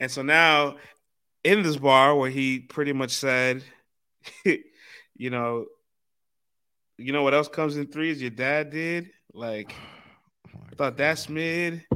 And 0.00 0.10
so 0.10 0.22
now, 0.22 0.76
in 1.44 1.62
this 1.62 1.76
bar 1.76 2.14
where 2.14 2.30
he 2.30 2.60
pretty 2.60 2.92
much 2.92 3.12
said, 3.12 3.64
you 4.44 5.30
know, 5.30 5.66
you 6.98 7.12
know 7.12 7.22
what 7.22 7.34
else 7.34 7.48
comes 7.48 7.76
in 7.76 7.86
threes? 7.86 8.20
Your 8.20 8.30
dad 8.30 8.70
did. 8.70 9.10
Like, 9.32 9.74
oh 10.54 10.60
I 10.70 10.74
thought 10.74 10.98
that's 10.98 11.28
mid. 11.30 11.86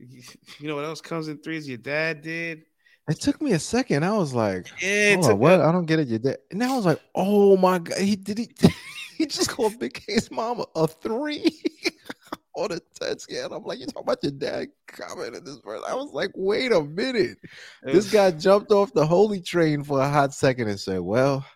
You 0.60 0.68
know 0.68 0.76
what 0.76 0.84
else 0.84 1.00
comes 1.00 1.28
in 1.28 1.38
threes? 1.38 1.68
Your 1.68 1.78
dad 1.78 2.22
did. 2.22 2.62
It 3.08 3.20
took 3.20 3.40
me 3.40 3.52
a 3.52 3.58
second. 3.58 4.04
I 4.04 4.16
was 4.16 4.34
like, 4.34 4.66
yeah, 4.82 5.16
what? 5.32 5.60
I 5.60 5.72
don't 5.72 5.86
get 5.86 5.98
it. 5.98 6.08
Your 6.08 6.18
dad. 6.18 6.36
And 6.50 6.62
I 6.62 6.76
was 6.76 6.84
like, 6.84 7.00
oh 7.14 7.56
my 7.56 7.78
god, 7.78 7.98
he 7.98 8.16
did 8.16 8.38
he. 8.38 8.50
he 9.16 9.26
just 9.26 9.48
called 9.48 9.78
Big 9.78 9.94
K's 9.94 10.30
mama 10.30 10.66
a 10.74 10.86
three 10.86 11.62
on 12.54 12.72
a 12.72 12.80
touch 13.00 13.20
scan. 13.20 13.52
I'm 13.52 13.64
like, 13.64 13.78
you 13.78 13.86
talking 13.86 14.02
about 14.02 14.22
your 14.22 14.32
dad 14.32 14.68
commenting 14.86 15.42
this 15.44 15.58
verse? 15.64 15.82
I 15.88 15.94
was 15.94 16.12
like, 16.12 16.30
wait 16.34 16.70
a 16.70 16.82
minute. 16.82 17.38
This 17.82 18.12
guy 18.12 18.30
jumped 18.30 18.72
off 18.72 18.92
the 18.92 19.06
holy 19.06 19.40
train 19.40 19.84
for 19.84 20.00
a 20.00 20.08
hot 20.08 20.34
second 20.34 20.68
and 20.68 20.78
said, 20.78 21.00
well, 21.00 21.46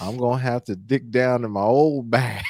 I'm 0.00 0.16
gonna 0.16 0.42
have 0.42 0.64
to 0.64 0.76
dig 0.76 1.10
down 1.10 1.44
in 1.44 1.52
my 1.52 1.62
old 1.62 2.10
bag. 2.10 2.44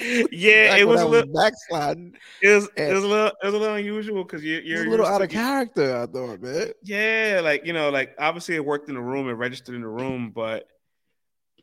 Yeah, 0.00 0.76
it 0.76 0.86
was 0.86 1.00
a 1.00 1.06
little 1.06 1.32
backsliding. 1.32 2.14
It 2.42 2.48
was 2.48 2.68
it 2.76 2.92
was 2.92 3.04
a 3.04 3.06
little 3.06 3.26
it 3.26 3.44
was 3.44 3.54
a 3.54 3.58
little 3.58 3.76
unusual 3.76 4.24
because 4.24 4.44
you're 4.44 4.60
you're 4.60 4.86
a 4.86 4.90
little 4.90 5.06
out 5.06 5.22
of 5.22 5.28
character. 5.28 5.96
I 5.96 6.06
thought, 6.06 6.40
man. 6.40 6.72
Yeah, 6.82 7.40
like 7.42 7.64
you 7.64 7.72
know, 7.72 7.90
like 7.90 8.14
obviously 8.18 8.54
it 8.54 8.64
worked 8.64 8.88
in 8.88 8.94
the 8.94 9.00
room, 9.00 9.28
it 9.28 9.32
registered 9.32 9.74
in 9.74 9.82
the 9.82 9.88
room, 9.88 10.30
but 10.34 10.66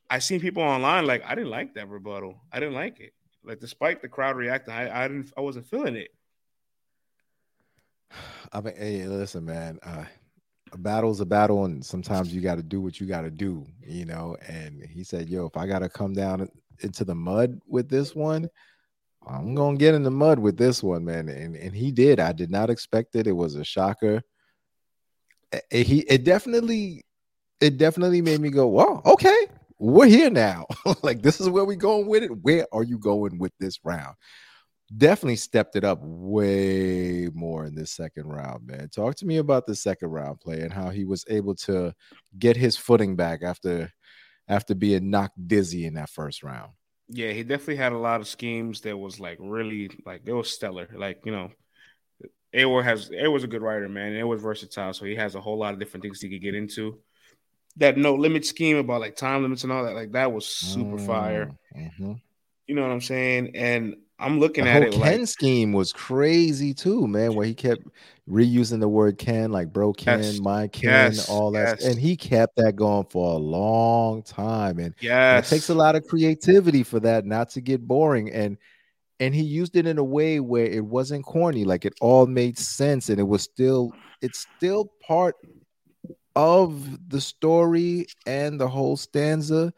I 0.10 0.20
seen 0.20 0.40
people 0.40 0.64
online 0.64 1.06
like 1.06 1.24
I 1.26 1.36
didn't 1.36 1.52
like 1.52 1.74
that 1.76 1.90
rebuttal. 1.90 2.42
I 2.52 2.60
didn't 2.60 2.76
like 2.76 3.00
it. 3.00 3.14
Like 3.44 3.60
despite 3.60 4.02
the 4.02 4.10
crowd 4.10 4.36
reacting, 4.36 4.74
I, 4.74 5.06
I 5.06 5.08
didn't 5.08 5.32
I 5.38 5.42
wasn't 5.42 5.68
feeling 5.68 5.96
it. 5.96 6.10
I 8.52 8.62
mean, 8.62 8.76
hey, 8.78 9.08
listen, 9.08 9.46
man. 9.46 9.80
Uh, 9.84 10.06
a 10.72 10.78
battle's 10.78 11.22
a 11.22 11.26
battle, 11.26 11.66
and 11.66 11.84
sometimes 11.86 12.34
you 12.34 12.42
got 12.42 12.56
to 12.56 12.64
do 12.64 12.82
what 12.82 13.00
you 13.00 13.08
got 13.08 13.22
to 13.22 13.32
do, 13.32 13.66
you 13.86 14.06
know. 14.06 14.36
And 14.48 14.84
he 14.84 15.04
said, 15.04 15.30
"Yo, 15.30 15.46
if 15.46 15.58
I 15.58 15.68
got 15.68 15.80
to 15.80 15.90
come 15.90 16.14
down 16.14 16.42
into 16.82 17.06
the 17.06 17.16
mud 17.16 17.60
with 17.68 17.90
this 17.90 18.16
one, 18.16 18.50
I'm 19.28 19.56
gonna 19.56 19.78
get 19.78 19.96
in 19.96 20.04
the 20.04 20.12
mud 20.12 20.40
with 20.40 20.58
this 20.58 20.84
one, 20.84 21.06
man. 21.06 21.30
And 21.30 21.56
and 21.56 21.76
he 21.76 21.92
did. 21.92 22.20
I 22.20 22.32
did 22.32 22.52
not 22.52 22.70
expect 22.70 23.16
it. 23.16 23.28
It 23.28 23.34
was 23.34 23.56
a 23.56 23.64
shocker. 23.64 24.22
It, 25.72 25.88
he 25.88 26.00
it 26.02 26.24
definitely 26.24 27.04
it 27.62 27.78
definitely 27.78 28.22
made 28.22 28.42
me 28.42 28.50
go, 28.50 28.68
well, 28.68 29.02
okay, 29.06 29.48
we're 29.80 30.08
here 30.08 30.30
now. 30.30 30.66
like 31.04 31.22
this 31.22 31.40
is 31.40 31.50
where 31.50 31.66
we 31.66 31.76
going 31.76 32.08
with 32.08 32.24
it. 32.24 32.44
Where 32.44 32.68
are 32.72 32.84
you 32.84 32.98
going 32.98 33.38
with 33.40 33.54
this 33.60 33.80
round? 33.84 34.16
Definitely 34.96 35.38
stepped 35.38 35.76
it 35.76 35.84
up 35.84 36.00
way 36.02 37.30
more 37.34 37.66
in 37.66 37.74
this 37.74 37.92
second 37.92 38.28
round, 38.28 38.68
man. 38.68 38.90
Talk 38.90 39.16
to 39.16 39.26
me 39.26 39.38
about 39.38 39.66
the 39.66 39.76
second 39.76 40.10
round 40.10 40.40
play 40.40 40.62
and 40.62 40.72
how 40.72 40.90
he 40.90 41.06
was 41.06 41.26
able 41.28 41.56
to 41.56 41.94
get 42.38 42.56
his 42.56 42.78
footing 42.78 43.16
back 43.16 43.42
after 43.42 43.92
after 44.48 44.76
being 44.76 45.10
knocked 45.10 45.48
dizzy 45.48 45.86
in 45.86 45.96
that 45.96 46.10
first 46.10 46.44
round. 46.44 46.72
Yeah, 47.08 47.32
he 47.32 47.44
definitely 47.44 47.76
had 47.76 47.94
a 47.94 47.98
lot 47.98 48.22
of 48.22 48.28
schemes 48.28 48.82
that 48.82 48.98
was 48.98 49.20
like 49.20 49.38
really 49.40 49.92
like 50.06 50.22
it 50.26 50.34
was 50.34 50.50
stellar. 50.50 50.90
Like, 50.94 51.22
you 51.24 51.32
know, 51.32 51.52
A 52.54 52.66
Ward 52.66 52.86
has 52.86 53.10
was 53.12 53.44
a 53.44 53.48
good 53.48 53.62
writer, 53.62 53.88
man. 53.88 54.14
It 54.14 54.24
was 54.24 54.42
versatile, 54.42 54.94
so 54.94 55.06
he 55.06 55.16
has 55.16 55.36
a 55.36 55.42
whole 55.42 55.58
lot 55.58 55.74
of 55.74 55.80
different 55.80 56.04
things 56.04 56.22
he 56.22 56.30
could 56.30 56.42
get 56.42 56.56
into 56.56 57.00
that 57.78 57.98
no 57.98 58.16
limit 58.16 58.46
scheme 58.46 58.78
about 58.78 59.02
like 59.02 59.16
time 59.16 59.42
limits 59.42 59.64
and 59.64 59.72
all 59.72 59.84
that, 59.84 59.96
like 59.96 60.14
that 60.14 60.32
was 60.32 60.46
super 60.46 60.98
mm, 60.98 61.06
fire. 61.06 61.52
Mm-hmm. 61.76 62.14
You 62.68 62.76
know 62.76 62.82
what 62.82 62.92
I'm 62.92 63.02
saying? 63.02 63.56
And 63.56 63.96
I'm 64.18 64.40
looking 64.40 64.64
the 64.64 64.72
at 64.72 64.84
it. 64.84 64.94
Ken 64.94 65.20
like, 65.20 65.28
scheme 65.28 65.74
was 65.74 65.92
crazy 65.92 66.74
too, 66.74 67.08
man. 67.08 67.36
Where 67.36 67.46
he 67.46 67.54
kept 67.54 67.84
reusing 68.30 68.80
the 68.80 68.88
word 68.88 69.18
can, 69.18 69.52
like 69.52 69.72
bro 69.72 69.94
Ken, 69.94 70.24
yes, 70.24 70.40
my 70.40 70.68
can, 70.68 71.14
yes, 71.14 71.30
all 71.30 71.52
that, 71.52 71.80
yes. 71.80 71.86
and 71.86 72.00
he 72.00 72.18
kept 72.18 72.56
that 72.56 72.76
going 72.76 73.06
for 73.10 73.34
a 73.34 73.38
long 73.38 74.24
time. 74.24 74.80
And 74.80 74.96
yeah, 75.00 75.38
it 75.38 75.46
takes 75.46 75.70
a 75.70 75.76
lot 75.76 75.96
of 75.96 76.08
creativity 76.08 76.84
for 76.84 77.00
that 77.02 77.26
not 77.26 77.50
to 77.52 77.62
get 77.62 77.88
boring. 77.88 78.32
And 78.32 78.58
and 79.20 79.34
he 79.34 79.44
used 79.44 79.76
it 79.76 79.88
in 79.88 79.98
a 79.98 80.04
way 80.04 80.40
where 80.40 80.66
it 80.66 80.84
wasn't 80.84 81.26
corny, 81.26 81.64
like 81.64 81.86
it 81.86 81.94
all 82.02 82.26
made 82.26 82.58
sense, 82.58 83.10
and 83.10 83.20
it 83.20 83.28
was 83.28 83.44
still 83.44 83.92
it's 84.22 84.48
still 84.58 84.92
part 85.06 85.36
of 86.36 87.10
the 87.10 87.22
story 87.22 88.08
and 88.26 88.60
the 88.60 88.68
whole 88.68 88.98
stanza, 88.98 89.74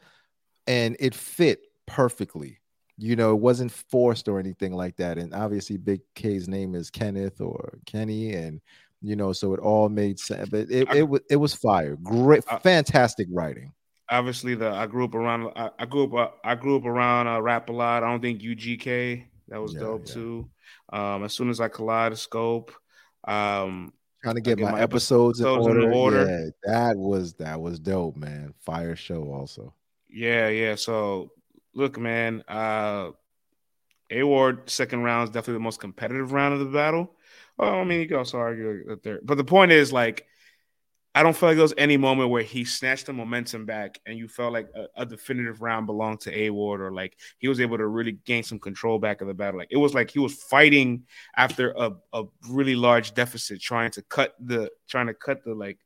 and 0.66 0.96
it 0.98 1.14
fit 1.14 1.60
perfectly. 1.86 2.57
You 2.98 3.16
know, 3.16 3.32
it 3.32 3.40
wasn't 3.40 3.72
forced 3.72 4.28
or 4.28 4.40
anything 4.40 4.72
like 4.72 4.96
that. 4.96 5.18
And 5.18 5.32
obviously, 5.34 5.76
Big 5.76 6.00
K's 6.14 6.48
name 6.48 6.74
is 6.74 6.90
Kenneth 6.90 7.40
or 7.40 7.78
Kenny, 7.86 8.34
and 8.34 8.60
you 9.00 9.14
know, 9.14 9.32
so 9.32 9.54
it 9.54 9.60
all 9.60 9.88
made 9.88 10.18
sense. 10.18 10.48
But 10.48 10.70
it, 10.70 10.88
it, 10.90 11.08
it, 11.10 11.22
it 11.30 11.36
was 11.36 11.54
fire. 11.54 11.96
Great, 11.96 12.44
fantastic 12.62 13.28
writing. 13.30 13.72
Obviously, 14.10 14.54
the 14.54 14.70
I 14.70 14.86
grew 14.86 15.04
up 15.04 15.14
around. 15.14 15.52
I, 15.54 15.70
I 15.78 15.86
grew 15.86 16.16
up. 16.16 16.38
I 16.42 16.54
grew 16.54 16.76
up 16.76 16.84
around 16.84 17.28
uh, 17.28 17.40
rap 17.40 17.68
a 17.68 17.72
lot. 17.72 18.02
I 18.02 18.10
don't 18.10 18.20
think 18.20 18.40
UGK 18.40 19.24
that 19.48 19.60
was 19.60 19.74
yeah, 19.74 19.80
dope 19.80 20.06
yeah. 20.06 20.14
too. 20.14 20.50
Um, 20.92 21.24
as 21.24 21.32
soon 21.32 21.50
as 21.50 21.60
I 21.60 21.68
kaleidoscope, 21.68 22.72
um, 23.24 23.92
trying 24.22 24.36
to 24.36 24.40
get, 24.40 24.58
my, 24.58 24.72
my, 24.72 24.80
episodes, 24.80 25.40
episodes 25.40 25.66
in, 25.66 25.72
order. 25.72 25.90
in, 25.90 25.96
order. 25.96 26.26
Yeah, 26.26 26.72
that 26.72 26.96
was 26.96 27.34
that 27.34 27.60
was 27.60 27.78
dope, 27.78 28.16
man. 28.16 28.54
Fire 28.60 28.96
show 28.96 29.32
also. 29.32 29.74
Yeah, 30.08 30.48
yeah. 30.48 30.74
So 30.74 31.30
look, 31.78 31.98
man, 31.98 32.42
uh 32.48 33.12
A 34.10 34.22
Ward 34.22 34.68
second 34.68 35.02
round 35.02 35.28
is 35.28 35.30
definitely 35.30 35.54
the 35.54 35.60
most 35.60 35.80
competitive 35.80 36.32
round 36.32 36.54
of 36.54 36.60
the 36.60 36.66
battle. 36.66 37.14
Well, 37.56 37.74
I 37.74 37.84
mean, 37.84 38.00
you 38.00 38.08
can 38.08 38.18
also 38.18 38.38
argue 38.38 38.84
that 38.88 39.02
there, 39.02 39.20
but 39.22 39.36
the 39.36 39.44
point 39.44 39.72
is 39.72 39.92
like 39.92 40.26
I 41.14 41.22
don't 41.22 41.36
feel 41.36 41.48
like 41.48 41.56
there 41.56 41.64
was 41.64 41.74
any 41.76 41.96
moment 41.96 42.30
where 42.30 42.42
he 42.42 42.64
snatched 42.64 43.06
the 43.06 43.12
momentum 43.12 43.64
back 43.64 43.98
and 44.06 44.16
you 44.16 44.28
felt 44.28 44.52
like 44.52 44.68
a, 44.74 45.02
a, 45.02 45.06
definitive 45.06 45.62
round 45.62 45.86
belonged 45.86 46.20
to 46.20 46.38
A 46.38 46.50
Ward 46.50 46.80
or 46.80 46.92
like 46.92 47.16
he 47.38 47.48
was 47.48 47.60
able 47.60 47.76
to 47.78 47.86
really 47.86 48.12
gain 48.12 48.44
some 48.44 48.60
control 48.60 49.00
back 49.00 49.20
of 49.20 49.26
the 49.26 49.34
battle. 49.34 49.58
Like 49.58 49.72
it 49.72 49.78
was 49.78 49.94
like 49.94 50.10
he 50.10 50.20
was 50.20 50.34
fighting 50.34 51.06
after 51.36 51.72
a, 51.72 51.92
a 52.12 52.24
really 52.48 52.76
large 52.76 53.14
deficit, 53.14 53.60
trying 53.60 53.90
to 53.92 54.02
cut 54.02 54.34
the 54.38 54.70
trying 54.88 55.08
to 55.08 55.14
cut 55.14 55.42
the 55.42 55.54
like 55.54 55.78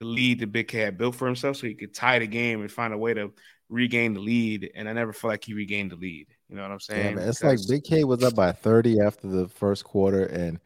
the 0.00 0.06
lead 0.06 0.38
the 0.38 0.46
Big 0.46 0.70
had 0.70 0.96
built 0.96 1.16
for 1.16 1.26
himself 1.26 1.56
so 1.56 1.66
he 1.66 1.74
could 1.74 1.92
tie 1.92 2.18
the 2.18 2.26
game 2.26 2.60
and 2.60 2.70
find 2.70 2.94
a 2.94 2.98
way 2.98 3.12
to 3.12 3.32
regain 3.68 4.14
the 4.14 4.20
lead. 4.20 4.70
And 4.74 4.88
I 4.88 4.92
never 4.92 5.12
felt 5.12 5.30
like 5.32 5.44
he 5.44 5.54
regained 5.54 5.92
the 5.92 5.96
lead. 5.96 6.28
You 6.48 6.56
know 6.56 6.62
what 6.62 6.72
I'm 6.72 6.80
saying? 6.80 7.18
Yeah, 7.18 7.24
it's 7.24 7.40
because... 7.40 7.68
like 7.68 7.82
Big 7.82 7.84
K 7.84 8.04
was 8.04 8.22
up 8.22 8.34
by 8.34 8.52
30 8.52 9.00
after 9.00 9.28
the 9.28 9.48
first 9.48 9.84
quarter 9.84 10.24
and 10.24 10.58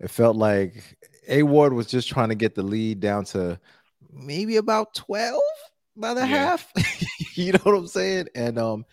it 0.00 0.10
felt 0.10 0.36
like 0.36 0.96
A 1.28 1.42
Ward 1.42 1.72
was 1.72 1.86
just 1.86 2.08
trying 2.08 2.28
to 2.28 2.34
get 2.34 2.54
the 2.54 2.62
lead 2.62 3.00
down 3.00 3.24
to 3.26 3.58
maybe 4.12 4.56
about 4.56 4.94
12 4.94 5.40
by 5.96 6.14
the 6.14 6.20
yeah. 6.20 6.26
half. 6.26 6.72
you 7.34 7.52
know 7.52 7.60
what 7.62 7.76
I'm 7.76 7.86
saying? 7.86 8.28
And 8.34 8.58
um 8.58 8.84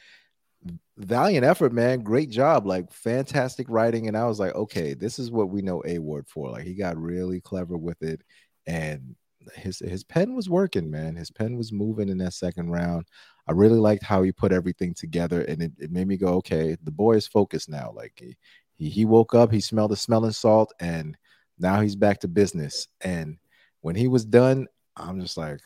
valiant 0.98 1.46
effort, 1.46 1.74
man. 1.74 2.02
Great 2.02 2.30
job. 2.30 2.66
Like 2.66 2.92
fantastic 2.92 3.68
writing. 3.70 4.08
And 4.08 4.18
I 4.18 4.26
was 4.26 4.40
like, 4.40 4.56
okay, 4.56 4.94
this 4.94 5.20
is 5.20 5.32
what 5.32 5.50
we 5.50 5.62
know 5.62 5.84
A 5.86 6.00
Ward 6.00 6.28
for. 6.28 6.50
Like 6.50 6.64
he 6.64 6.74
got 6.74 6.98
really 6.98 7.42
clever 7.42 7.78
with 7.78 8.02
it. 8.02 8.22
And 8.66 9.16
his 9.56 9.80
his 9.80 10.04
pen 10.04 10.36
was 10.36 10.50
working, 10.50 10.90
man. 10.90 11.16
His 11.16 11.30
pen 11.30 11.56
was 11.58 11.72
moving 11.72 12.10
in 12.10 12.18
that 12.20 12.34
second 12.34 12.72
round. 12.72 13.06
I 13.48 13.52
really 13.52 13.78
liked 13.78 14.04
how 14.04 14.24
he 14.24 14.32
put 14.32 14.52
everything 14.52 14.94
together, 14.94 15.42
and 15.42 15.62
it, 15.62 15.72
it 15.78 15.92
made 15.92 16.08
me 16.08 16.18
go, 16.18 16.30
okay, 16.36 16.78
the 16.84 16.92
boy 16.92 17.14
is 17.14 17.28
focused 17.28 17.70
now. 17.70 17.92
Like 17.94 18.14
he, 18.16 18.36
he 18.74 18.90
he 18.90 19.06
woke 19.06 19.36
up, 19.36 19.52
he 19.52 19.62
smelled 19.62 19.92
the 19.92 19.96
smelling 19.96 20.32
salt, 20.32 20.74
and 20.80 21.18
now 21.60 21.82
he's 21.82 21.96
back 21.96 22.20
to 22.22 22.28
business. 22.28 22.88
And 23.02 23.38
when 23.82 23.96
he 23.96 24.08
was 24.08 24.26
done, 24.26 24.68
I'm 24.98 25.22
just 25.22 25.38
like, 25.38 25.60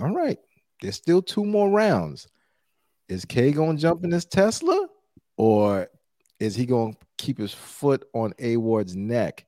all 0.00 0.14
right, 0.14 0.38
there's 0.82 0.96
still 0.96 1.22
two 1.22 1.44
more 1.44 1.70
rounds. 1.70 2.28
Is 3.08 3.24
K 3.24 3.52
gonna 3.52 3.78
jump 3.78 4.02
in 4.02 4.10
this 4.10 4.24
Tesla, 4.24 4.88
or 5.36 5.88
is 6.40 6.56
he 6.56 6.66
gonna 6.66 6.94
keep 7.18 7.38
his 7.38 7.54
foot 7.54 8.04
on 8.14 8.34
A 8.40 8.56
Ward's 8.56 8.96
neck? 8.96 9.46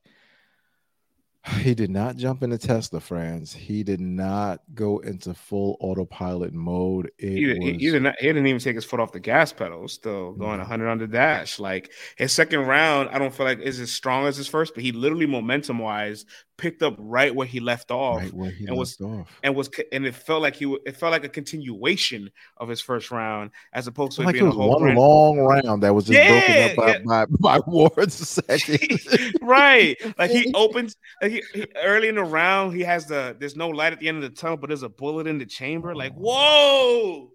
He 1.59 1.73
did 1.73 1.89
not 1.89 2.17
jump 2.17 2.43
into 2.43 2.57
Tesla, 2.57 2.99
friends. 2.99 3.53
He 3.53 3.83
did 3.83 4.01
not 4.01 4.61
go 4.73 4.99
into 4.99 5.33
full 5.33 5.77
autopilot 5.79 6.53
mode. 6.53 7.11
It 7.17 7.31
he, 7.31 7.47
was... 7.47 7.57
he, 7.57 7.91
did 7.91 8.03
not, 8.03 8.15
he 8.19 8.27
didn't 8.27 8.47
even 8.47 8.61
take 8.61 8.75
his 8.75 8.85
foot 8.85 8.99
off 8.99 9.11
the 9.11 9.19
gas 9.19 9.53
pedal. 9.53 9.87
Still 9.87 10.33
going 10.33 10.59
mm-hmm. 10.59 10.69
100 10.69 10.89
on 10.89 10.97
the 10.97 11.07
dash. 11.07 11.59
Like 11.59 11.91
his 12.17 12.31
second 12.33 12.61
round, 12.61 13.09
I 13.09 13.19
don't 13.19 13.33
feel 13.33 13.45
like 13.45 13.59
is 13.59 13.79
as 13.79 13.91
strong 13.91 14.27
as 14.27 14.37
his 14.37 14.47
first, 14.47 14.73
but 14.73 14.83
he 14.83 14.91
literally 14.91 15.25
momentum 15.25 15.79
wise 15.79 16.25
picked 16.59 16.83
up 16.83 16.95
right 16.97 17.33
where 17.33 17.47
he 17.47 17.59
left 17.59 17.89
off, 17.89 18.21
right 18.33 18.53
he 18.53 18.65
and 18.65 18.77
was 18.77 18.99
off. 18.99 19.27
and 19.43 19.55
was 19.55 19.69
and 19.91 20.05
it 20.05 20.13
felt 20.13 20.41
like 20.41 20.55
he 20.55 20.65
it 20.85 20.95
felt 20.97 21.11
like 21.11 21.23
a 21.23 21.29
continuation 21.29 22.29
of 22.57 22.67
his 22.67 22.81
first 22.81 23.09
round 23.11 23.51
as 23.73 23.87
opposed 23.87 24.13
to 24.13 24.23
like 24.23 24.35
it, 24.35 24.43
was 24.43 24.55
one 24.55 24.83
round. 24.83 24.97
long 24.97 25.39
round 25.39 25.83
that 25.83 25.93
was 25.93 26.05
just 26.05 26.17
yeah, 26.17 26.39
broken 26.39 26.69
up 26.69 26.75
by, 26.75 27.15
yeah. 27.15 27.25
by, 27.25 27.57
by 27.57 27.59
Ward's 27.67 28.15
second. 28.15 28.99
right, 29.41 29.97
like 30.17 30.31
he 30.31 30.51
opens 30.55 30.97
like 31.21 31.31
he, 31.31 31.43
he, 31.53 31.65
early 31.83 32.09
in 32.09 32.15
the 32.15 32.23
round 32.23 32.75
he 32.75 32.81
has 32.81 33.05
the 33.05 33.35
there's 33.39 33.55
no 33.55 33.69
light 33.69 33.93
at 33.93 33.99
the 33.99 34.07
end 34.07 34.23
of 34.23 34.29
the 34.29 34.35
tunnel, 34.35 34.57
but 34.57 34.67
there's 34.67 34.83
a 34.83 34.89
bullet 34.89 35.27
in 35.27 35.37
the 35.37 35.45
chamber. 35.45 35.95
Like 35.95 36.13
whoa, 36.13 37.31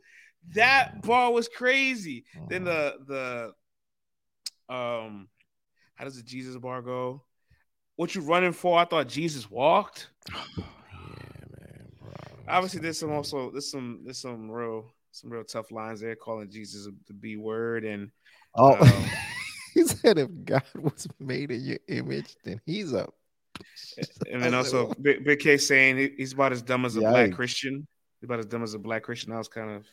that 0.55 1.03
ball 1.03 1.33
was 1.33 1.49
crazy. 1.49 2.25
Then 2.49 2.65
the 2.65 2.95
the 4.69 4.75
um 4.75 5.29
how 5.95 6.05
does 6.05 6.17
the 6.17 6.23
Jesus 6.23 6.57
bar 6.57 6.83
go? 6.83 7.23
What 7.97 8.15
you 8.15 8.21
running 8.21 8.53
for? 8.53 8.79
I 8.79 8.85
thought 8.85 9.09
Jesus 9.09 9.51
walked. 9.51 10.09
yeah, 10.33 10.65
man. 11.61 11.89
Bro. 12.01 12.13
Obviously, 12.49 12.81
there's 12.81 12.99
some 12.99 13.13
also 13.13 13.51
there's 13.51 13.71
some 13.71 14.01
there's 14.05 14.19
some 14.19 14.51
real 14.51 14.87
some 15.11 15.31
real 15.31 15.45
tough 15.45 15.71
lines 15.71 16.01
there 16.01 16.17
calling 16.17 16.51
Jesus 16.51 16.89
the 17.07 17.15
B 17.15 17.37
word 17.37 17.85
and 17.85 18.11
oh. 18.57 18.75
Um, 18.75 19.05
he 19.75 19.85
said 19.85 20.19
if 20.19 20.29
God 20.45 20.65
was 20.75 21.07
made 21.19 21.51
in 21.51 21.65
your 21.65 21.79
image, 21.89 22.37
then 22.45 22.61
he's 22.67 22.95
up. 22.95 23.15
And 24.31 24.43
then 24.43 24.53
also 24.53 24.93
Big, 25.01 25.25
Big 25.25 25.39
K 25.39 25.57
saying 25.57 26.15
he's 26.17 26.33
about 26.33 26.51
as 26.51 26.63
dumb 26.63 26.85
as 26.85 26.97
a 26.97 27.01
black 27.01 27.33
Christian. 27.33 27.87
He's 28.21 28.27
about 28.27 28.41
as 28.41 28.47
dumb 28.47 28.65
as 28.65 28.75
a 28.75 28.79
black 28.81 29.05
Christian. 29.05 29.33
I 29.33 29.39
was 29.39 29.47
kind 29.47 29.71
of 29.71 29.87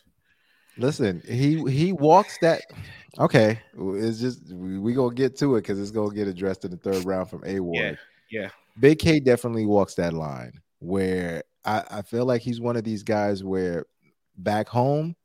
Listen, 0.78 1.22
he 1.28 1.64
he 1.70 1.94
walks 1.94 2.38
that. 2.42 2.62
Okay, 3.20 3.60
it's 3.74 4.20
just 4.20 4.54
we, 4.54 4.80
we 4.80 4.94
gonna 4.94 5.14
get 5.14 5.38
to 5.38 5.56
it 5.56 5.62
because 5.62 5.80
it's 5.80 5.92
gonna 5.92 6.14
get 6.14 6.28
addressed 6.28 6.66
in 6.66 6.72
the 6.72 6.78
third 6.78 7.06
round 7.06 7.30
from 7.30 7.44
A 7.46 7.60
Ward. 7.60 8.00
Yeah, 8.30 8.42
yeah. 8.42 8.50
Big 8.80 9.00
K 9.00 9.20
definitely 9.20 9.66
walks 9.66 9.96
that 9.96 10.14
line 10.14 10.54
where 10.80 11.44
I, 11.66 11.84
I 11.92 12.02
feel 12.02 12.26
like 12.26 12.42
he's 12.42 12.62
one 12.62 12.76
of 12.76 12.84
these 12.84 13.04
guys 13.04 13.44
where 13.44 13.86
back 14.38 14.68
home, 14.68 15.16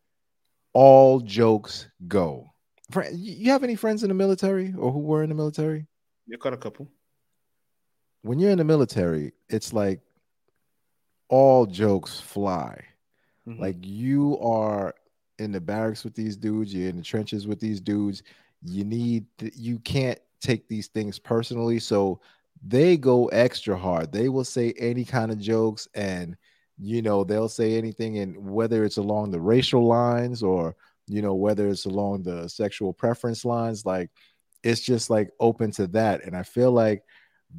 all 0.73 1.21
jokes 1.21 1.89
go. 2.09 2.51
You 3.13 3.51
have 3.51 3.65
any 3.65 3.75
friends 3.75 4.03
in 4.03 4.09
the 4.09 4.15
military 4.15 4.75
or 4.77 4.93
who 4.93 5.01
were 5.01 5.23
in 5.23 5.29
the 5.29 5.35
military? 5.35 5.87
You 6.27 6.37
got 6.39 6.53
a 6.53 6.57
couple. 6.57 6.89
When 8.23 8.39
you're 8.39 8.51
in 8.51 8.59
the 8.59 8.65
military, 8.65 9.33
it's 9.49 9.73
like 9.73 10.01
all 11.29 11.67
jokes 11.67 12.21
fly. 12.21 12.81
Mm-hmm. 13.49 13.61
Like 13.61 13.77
you 13.81 14.39
are 14.41 14.95
in 15.39 15.53
the 15.53 15.61
barracks 15.61 16.05
with 16.05 16.15
these 16.15 16.37
dudes, 16.37 16.75
you're 16.75 16.89
in 16.89 16.97
the 16.97 17.03
trenches 17.03 17.47
with 17.47 17.61
these 17.61 17.81
dudes. 17.81 18.23
You 18.63 18.85
need 18.85 19.27
you 19.55 19.79
can't 19.81 20.19
take 20.41 20.69
these 20.69 20.89
things 20.89 21.19
personally. 21.19 21.79
So 21.79 22.21
they 22.67 22.97
go 22.97 23.27
extra 23.29 23.77
hard. 23.77 24.13
They 24.13 24.29
will 24.29 24.45
say 24.45 24.73
any 24.79 25.05
kind 25.05 25.31
of 25.31 25.39
jokes 25.39 25.89
and 25.95 26.37
you 26.79 27.01
know, 27.01 27.25
they'll 27.25 27.49
say 27.49 27.79
anything 27.79 28.19
and 28.19 28.37
whether 28.37 28.85
it's 28.85 28.99
along 28.99 29.31
the 29.31 29.41
racial 29.41 29.87
lines 29.87 30.43
or 30.43 30.77
you 31.07 31.23
know, 31.23 31.35
whether 31.35 31.69
it's 31.69 31.85
along 31.87 32.25
the 32.25 32.49
sexual 32.49 32.93
preference 32.93 33.45
lines, 33.45 33.87
like 33.87 34.11
it's 34.65 34.81
just 34.81 35.09
like 35.09 35.31
open 35.39 35.71
to 35.73 35.87
that. 35.89 36.25
And 36.25 36.37
I 36.37 36.43
feel 36.43 36.73
like 36.73 37.03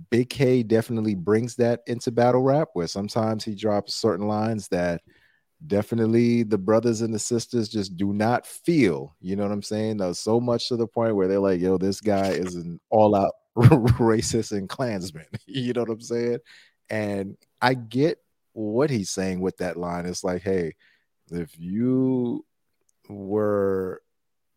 Big 0.10 0.30
K 0.30 0.64
definitely 0.64 1.16
brings 1.16 1.56
that 1.56 1.82
into 1.88 2.12
battle 2.12 2.42
rap, 2.42 2.70
where 2.74 2.88
sometimes 2.88 3.44
he 3.44 3.56
drops 3.56 3.96
certain 3.96 4.28
lines 4.28 4.68
that 4.70 5.02
definitely 5.66 6.44
the 6.44 6.58
brothers 6.58 7.02
and 7.02 7.14
the 7.14 7.20
sisters 7.20 7.70
just 7.70 7.98
do 7.98 8.14
not 8.14 8.46
feel. 8.46 9.16
You 9.20 9.36
know 9.36 9.44
what 9.44 9.52
I'm 9.52 9.64
saying? 9.64 10.14
So 10.14 10.40
much 10.40 10.70
to 10.70 10.78
the 10.78 10.88
point 10.88 11.16
where 11.16 11.28
they're 11.28 11.40
like, 11.40 11.60
"Yo, 11.60 11.78
this 11.78 12.02
guy 12.02 12.30
is 12.30 12.56
an 12.56 12.80
all-out 12.90 13.34
racist 13.58 14.52
and 14.52 14.70
Klansman." 14.70 15.26
you 15.46 15.74
know 15.74 15.82
what 15.82 15.90
I'm 15.90 16.02
saying? 16.02 16.40
And 16.90 17.38
I 17.62 17.74
get 17.74 18.20
what 18.54 18.90
he's 18.90 19.10
saying 19.10 19.40
with 19.40 19.58
that 19.58 19.78
line. 19.78 20.06
It's 20.06 20.24
like, 20.24 20.42
hey, 20.42 20.76
if 21.32 21.58
you 21.58 22.46
were, 23.10 24.02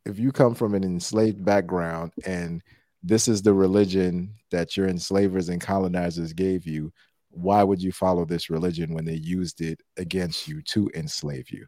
if 0.07 0.19
you 0.19 0.33
come 0.33 0.55
from 0.55 0.75
an 0.75 0.85
enslaved 0.85 1.45
background 1.45 2.13
and 2.25 2.63
this 3.03 3.29
is 3.29 3.43
the 3.43 3.55
religion 3.55 4.35
that 4.51 4.77
your 4.77 4.89
enslavers 4.89 5.49
and 5.49 5.61
colonizers 5.61 6.33
gave 6.33 6.67
you, 6.67 6.93
why 7.31 7.63
would 7.63 7.83
you 7.83 7.93
follow 7.93 8.25
this 8.25 8.51
religion 8.51 8.95
when 8.95 9.05
they 9.05 9.15
used 9.15 9.61
it 9.61 9.81
against 9.97 10.49
you 10.49 10.63
to 10.63 10.91
enslave 10.95 11.51
you? 11.51 11.67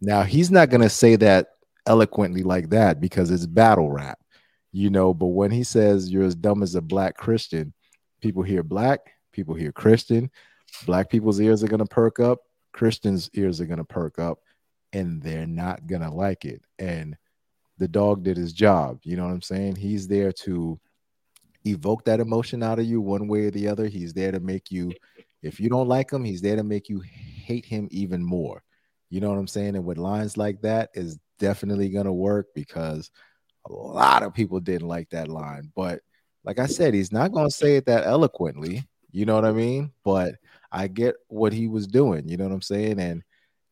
Now, 0.00 0.22
he's 0.22 0.50
not 0.50 0.70
going 0.70 0.80
to 0.82 0.88
say 0.88 1.16
that 1.16 1.48
eloquently 1.86 2.42
like 2.42 2.70
that 2.70 3.00
because 3.00 3.30
it's 3.30 3.46
battle 3.46 3.90
rap, 3.90 4.18
you 4.70 4.90
know. 4.90 5.12
But 5.12 5.26
when 5.26 5.50
he 5.50 5.64
says 5.64 6.10
you're 6.10 6.24
as 6.24 6.34
dumb 6.34 6.62
as 6.62 6.74
a 6.74 6.80
black 6.80 7.16
Christian, 7.16 7.72
people 8.20 8.42
hear 8.42 8.62
black, 8.62 9.00
people 9.32 9.54
hear 9.54 9.72
Christian. 9.72 10.30
Black 10.86 11.10
people's 11.10 11.40
ears 11.40 11.62
are 11.62 11.68
going 11.68 11.80
to 11.80 11.86
perk 11.86 12.18
up, 12.18 12.38
Christians' 12.72 13.28
ears 13.34 13.60
are 13.60 13.66
going 13.66 13.78
to 13.78 13.84
perk 13.84 14.18
up, 14.18 14.38
and 14.92 15.22
they're 15.22 15.46
not 15.46 15.86
going 15.86 16.00
to 16.00 16.10
like 16.10 16.44
it. 16.44 16.64
And 16.78 17.16
the 17.78 17.88
dog 17.88 18.22
did 18.22 18.36
his 18.36 18.52
job. 18.52 19.00
You 19.02 19.16
know 19.16 19.24
what 19.24 19.32
I'm 19.32 19.42
saying? 19.42 19.76
He's 19.76 20.08
there 20.08 20.32
to 20.32 20.78
evoke 21.64 22.04
that 22.04 22.20
emotion 22.20 22.62
out 22.62 22.78
of 22.78 22.84
you 22.84 23.00
one 23.00 23.28
way 23.28 23.46
or 23.46 23.50
the 23.50 23.68
other. 23.68 23.86
He's 23.86 24.12
there 24.12 24.32
to 24.32 24.40
make 24.40 24.70
you, 24.70 24.92
if 25.42 25.60
you 25.60 25.68
don't 25.68 25.88
like 25.88 26.12
him, 26.12 26.24
he's 26.24 26.40
there 26.40 26.56
to 26.56 26.64
make 26.64 26.88
you 26.88 27.00
hate 27.00 27.64
him 27.64 27.88
even 27.90 28.24
more. 28.24 28.62
You 29.10 29.20
know 29.20 29.30
what 29.30 29.38
I'm 29.38 29.48
saying? 29.48 29.76
And 29.76 29.84
with 29.84 29.98
lines 29.98 30.36
like 30.36 30.62
that 30.62 30.90
is 30.94 31.18
definitely 31.38 31.90
gonna 31.90 32.12
work 32.12 32.48
because 32.54 33.10
a 33.68 33.72
lot 33.72 34.22
of 34.22 34.34
people 34.34 34.60
didn't 34.60 34.88
like 34.88 35.10
that 35.10 35.28
line. 35.28 35.70
But 35.74 36.00
like 36.44 36.58
I 36.58 36.66
said, 36.66 36.94
he's 36.94 37.12
not 37.12 37.32
gonna 37.32 37.50
say 37.50 37.76
it 37.76 37.86
that 37.86 38.06
eloquently. 38.06 38.84
You 39.10 39.26
know 39.26 39.34
what 39.34 39.44
I 39.44 39.52
mean? 39.52 39.92
But 40.04 40.36
I 40.70 40.88
get 40.88 41.16
what 41.28 41.52
he 41.52 41.68
was 41.68 41.86
doing. 41.86 42.28
You 42.28 42.38
know 42.38 42.44
what 42.44 42.54
I'm 42.54 42.62
saying? 42.62 42.98
And 42.98 43.22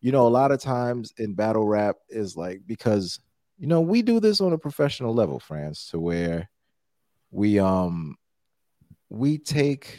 you 0.00 0.12
know, 0.12 0.26
a 0.26 0.28
lot 0.28 0.52
of 0.52 0.60
times 0.60 1.12
in 1.18 1.34
battle 1.34 1.66
rap 1.66 1.96
is 2.08 2.36
like 2.36 2.60
because 2.66 3.18
you 3.58 3.66
know 3.66 3.80
we 3.80 4.02
do 4.02 4.20
this 4.20 4.40
on 4.40 4.52
a 4.52 4.58
professional 4.58 5.14
level, 5.14 5.40
France, 5.40 5.88
to 5.90 5.98
where 5.98 6.48
we 7.30 7.58
um 7.58 8.16
we 9.08 9.38
take 9.38 9.98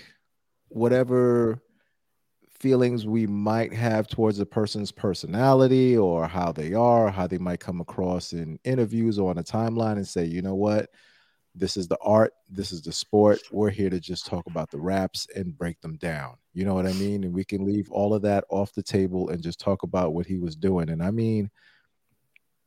whatever 0.69 1.61
feelings 2.61 3.07
we 3.07 3.25
might 3.25 3.73
have 3.73 4.07
towards 4.07 4.39
a 4.39 4.45
person's 4.45 4.91
personality 4.91 5.97
or 5.97 6.27
how 6.27 6.51
they 6.51 6.73
are, 6.73 7.09
how 7.09 7.25
they 7.25 7.39
might 7.39 7.59
come 7.59 7.81
across 7.81 8.33
in 8.33 8.59
interviews 8.63 9.17
or 9.17 9.31
on 9.31 9.39
a 9.39 9.43
timeline 9.43 9.93
and 9.93 10.07
say, 10.07 10.23
you 10.23 10.43
know 10.43 10.53
what, 10.53 10.89
this 11.55 11.75
is 11.75 11.87
the 11.87 11.97
art, 12.03 12.33
this 12.49 12.71
is 12.71 12.83
the 12.83 12.91
sport. 12.91 13.39
We're 13.51 13.71
here 13.71 13.89
to 13.89 13.99
just 13.99 14.27
talk 14.27 14.45
about 14.45 14.69
the 14.69 14.79
raps 14.79 15.27
and 15.35 15.57
break 15.57 15.81
them 15.81 15.97
down. 15.97 16.35
You 16.53 16.65
know 16.65 16.75
what 16.75 16.85
I 16.85 16.93
mean? 16.93 17.23
And 17.23 17.33
we 17.33 17.43
can 17.43 17.65
leave 17.65 17.91
all 17.91 18.13
of 18.13 18.21
that 18.21 18.45
off 18.49 18.73
the 18.73 18.83
table 18.83 19.29
and 19.29 19.41
just 19.41 19.59
talk 19.59 19.81
about 19.81 20.13
what 20.13 20.27
he 20.27 20.37
was 20.37 20.55
doing. 20.55 20.89
And 20.89 21.01
I 21.01 21.09
mean, 21.09 21.49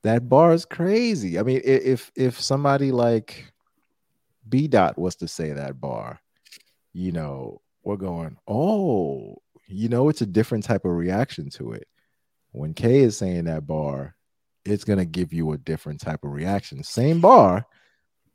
that 0.02 0.28
bar 0.28 0.52
is 0.52 0.64
crazy. 0.64 1.38
I 1.38 1.42
mean, 1.42 1.60
if 1.64 2.10
if 2.16 2.40
somebody 2.40 2.90
like 2.90 3.53
B 4.48 4.68
Dot 4.68 4.98
was 4.98 5.16
to 5.16 5.28
say 5.28 5.52
that 5.52 5.80
bar, 5.80 6.20
you 6.92 7.12
know, 7.12 7.60
we're 7.82 7.96
going, 7.96 8.36
oh, 8.48 9.36
you 9.66 9.88
know, 9.88 10.08
it's 10.08 10.22
a 10.22 10.26
different 10.26 10.64
type 10.64 10.84
of 10.84 10.92
reaction 10.92 11.50
to 11.50 11.72
it. 11.72 11.86
When 12.52 12.74
K 12.74 13.00
is 13.00 13.16
saying 13.16 13.44
that 13.44 13.66
bar, 13.66 14.14
it's 14.64 14.84
gonna 14.84 15.04
give 15.04 15.32
you 15.32 15.52
a 15.52 15.58
different 15.58 16.00
type 16.00 16.24
of 16.24 16.32
reaction. 16.32 16.82
Same 16.82 17.20
bar, 17.20 17.66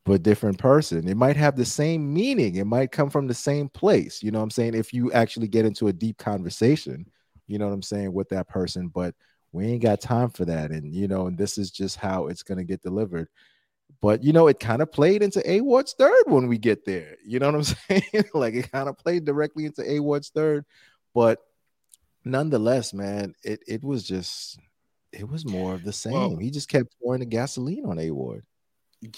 but 0.06 0.23
different 0.23 0.57
person. 0.57 1.07
It 1.07 1.18
might 1.18 1.38
have 1.38 1.56
the 1.56 1.65
same 1.65 2.14
meaning. 2.14 2.56
It 2.56 2.65
might 2.65 2.91
come 2.91 3.10
from 3.10 3.27
the 3.27 3.34
same 3.34 3.69
place. 3.69 4.22
You 4.22 4.31
know 4.31 4.40
what 4.40 4.44
I'm 4.44 4.52
saying? 4.52 4.73
If 4.76 4.94
you 4.94 5.11
actually 5.11 5.48
get 5.48 5.65
into 5.65 5.88
a 5.88 5.94
deep 5.94 6.18
conversation, 6.18 7.06
you 7.48 7.57
know 7.57 7.68
what 7.68 7.73
I'm 7.73 7.81
saying, 7.81 8.14
with 8.14 8.30
that 8.30 8.49
person, 8.49 8.90
but 8.90 9.15
we 9.52 9.65
ain't 9.65 9.81
got 9.81 10.02
time 10.02 10.30
for 10.30 10.45
that. 10.45 10.72
And 10.72 10.94
you 10.94 11.07
know, 11.07 11.27
and 11.27 11.38
this 11.38 11.57
is 11.57 11.72
just 11.72 11.95
how 11.98 12.27
it's 12.27 12.44
gonna 12.44 12.64
get 12.64 12.84
delivered. 12.84 13.27
But 14.01 14.23
you 14.23 14.31
know, 14.31 14.47
it 14.47 14.59
kind 14.59 14.81
of 14.81 14.91
played 14.91 15.21
into 15.21 15.47
A 15.49 15.61
Ward's 15.61 15.93
third 15.93 16.23
when 16.26 16.47
we 16.47 16.57
get 16.57 16.85
there. 16.85 17.17
You 17.26 17.39
know 17.39 17.47
what 17.47 17.55
I'm 17.55 17.63
saying? 18.03 18.26
like 18.34 18.53
it 18.53 18.71
kind 18.71 18.88
of 18.88 18.97
played 18.97 19.26
directly 19.26 19.65
into 19.65 19.89
A 19.89 19.99
Ward's 19.99 20.30
third. 20.30 20.65
But 21.13 21.39
nonetheless, 22.23 22.93
man, 22.93 23.34
it 23.43 23.61
it 23.67 23.84
was 23.84 24.03
just 24.03 24.57
it 25.11 25.27
was 25.27 25.45
more 25.45 25.73
of 25.73 25.84
the 25.84 25.93
same. 25.93 26.13
Well, 26.13 26.38
he 26.38 26.51
just 26.51 26.69
kept 26.69 26.95
pouring 27.01 27.19
the 27.19 27.26
gasoline 27.26 27.85
on 27.85 27.99
A 27.99 28.11
Ward. 28.11 28.45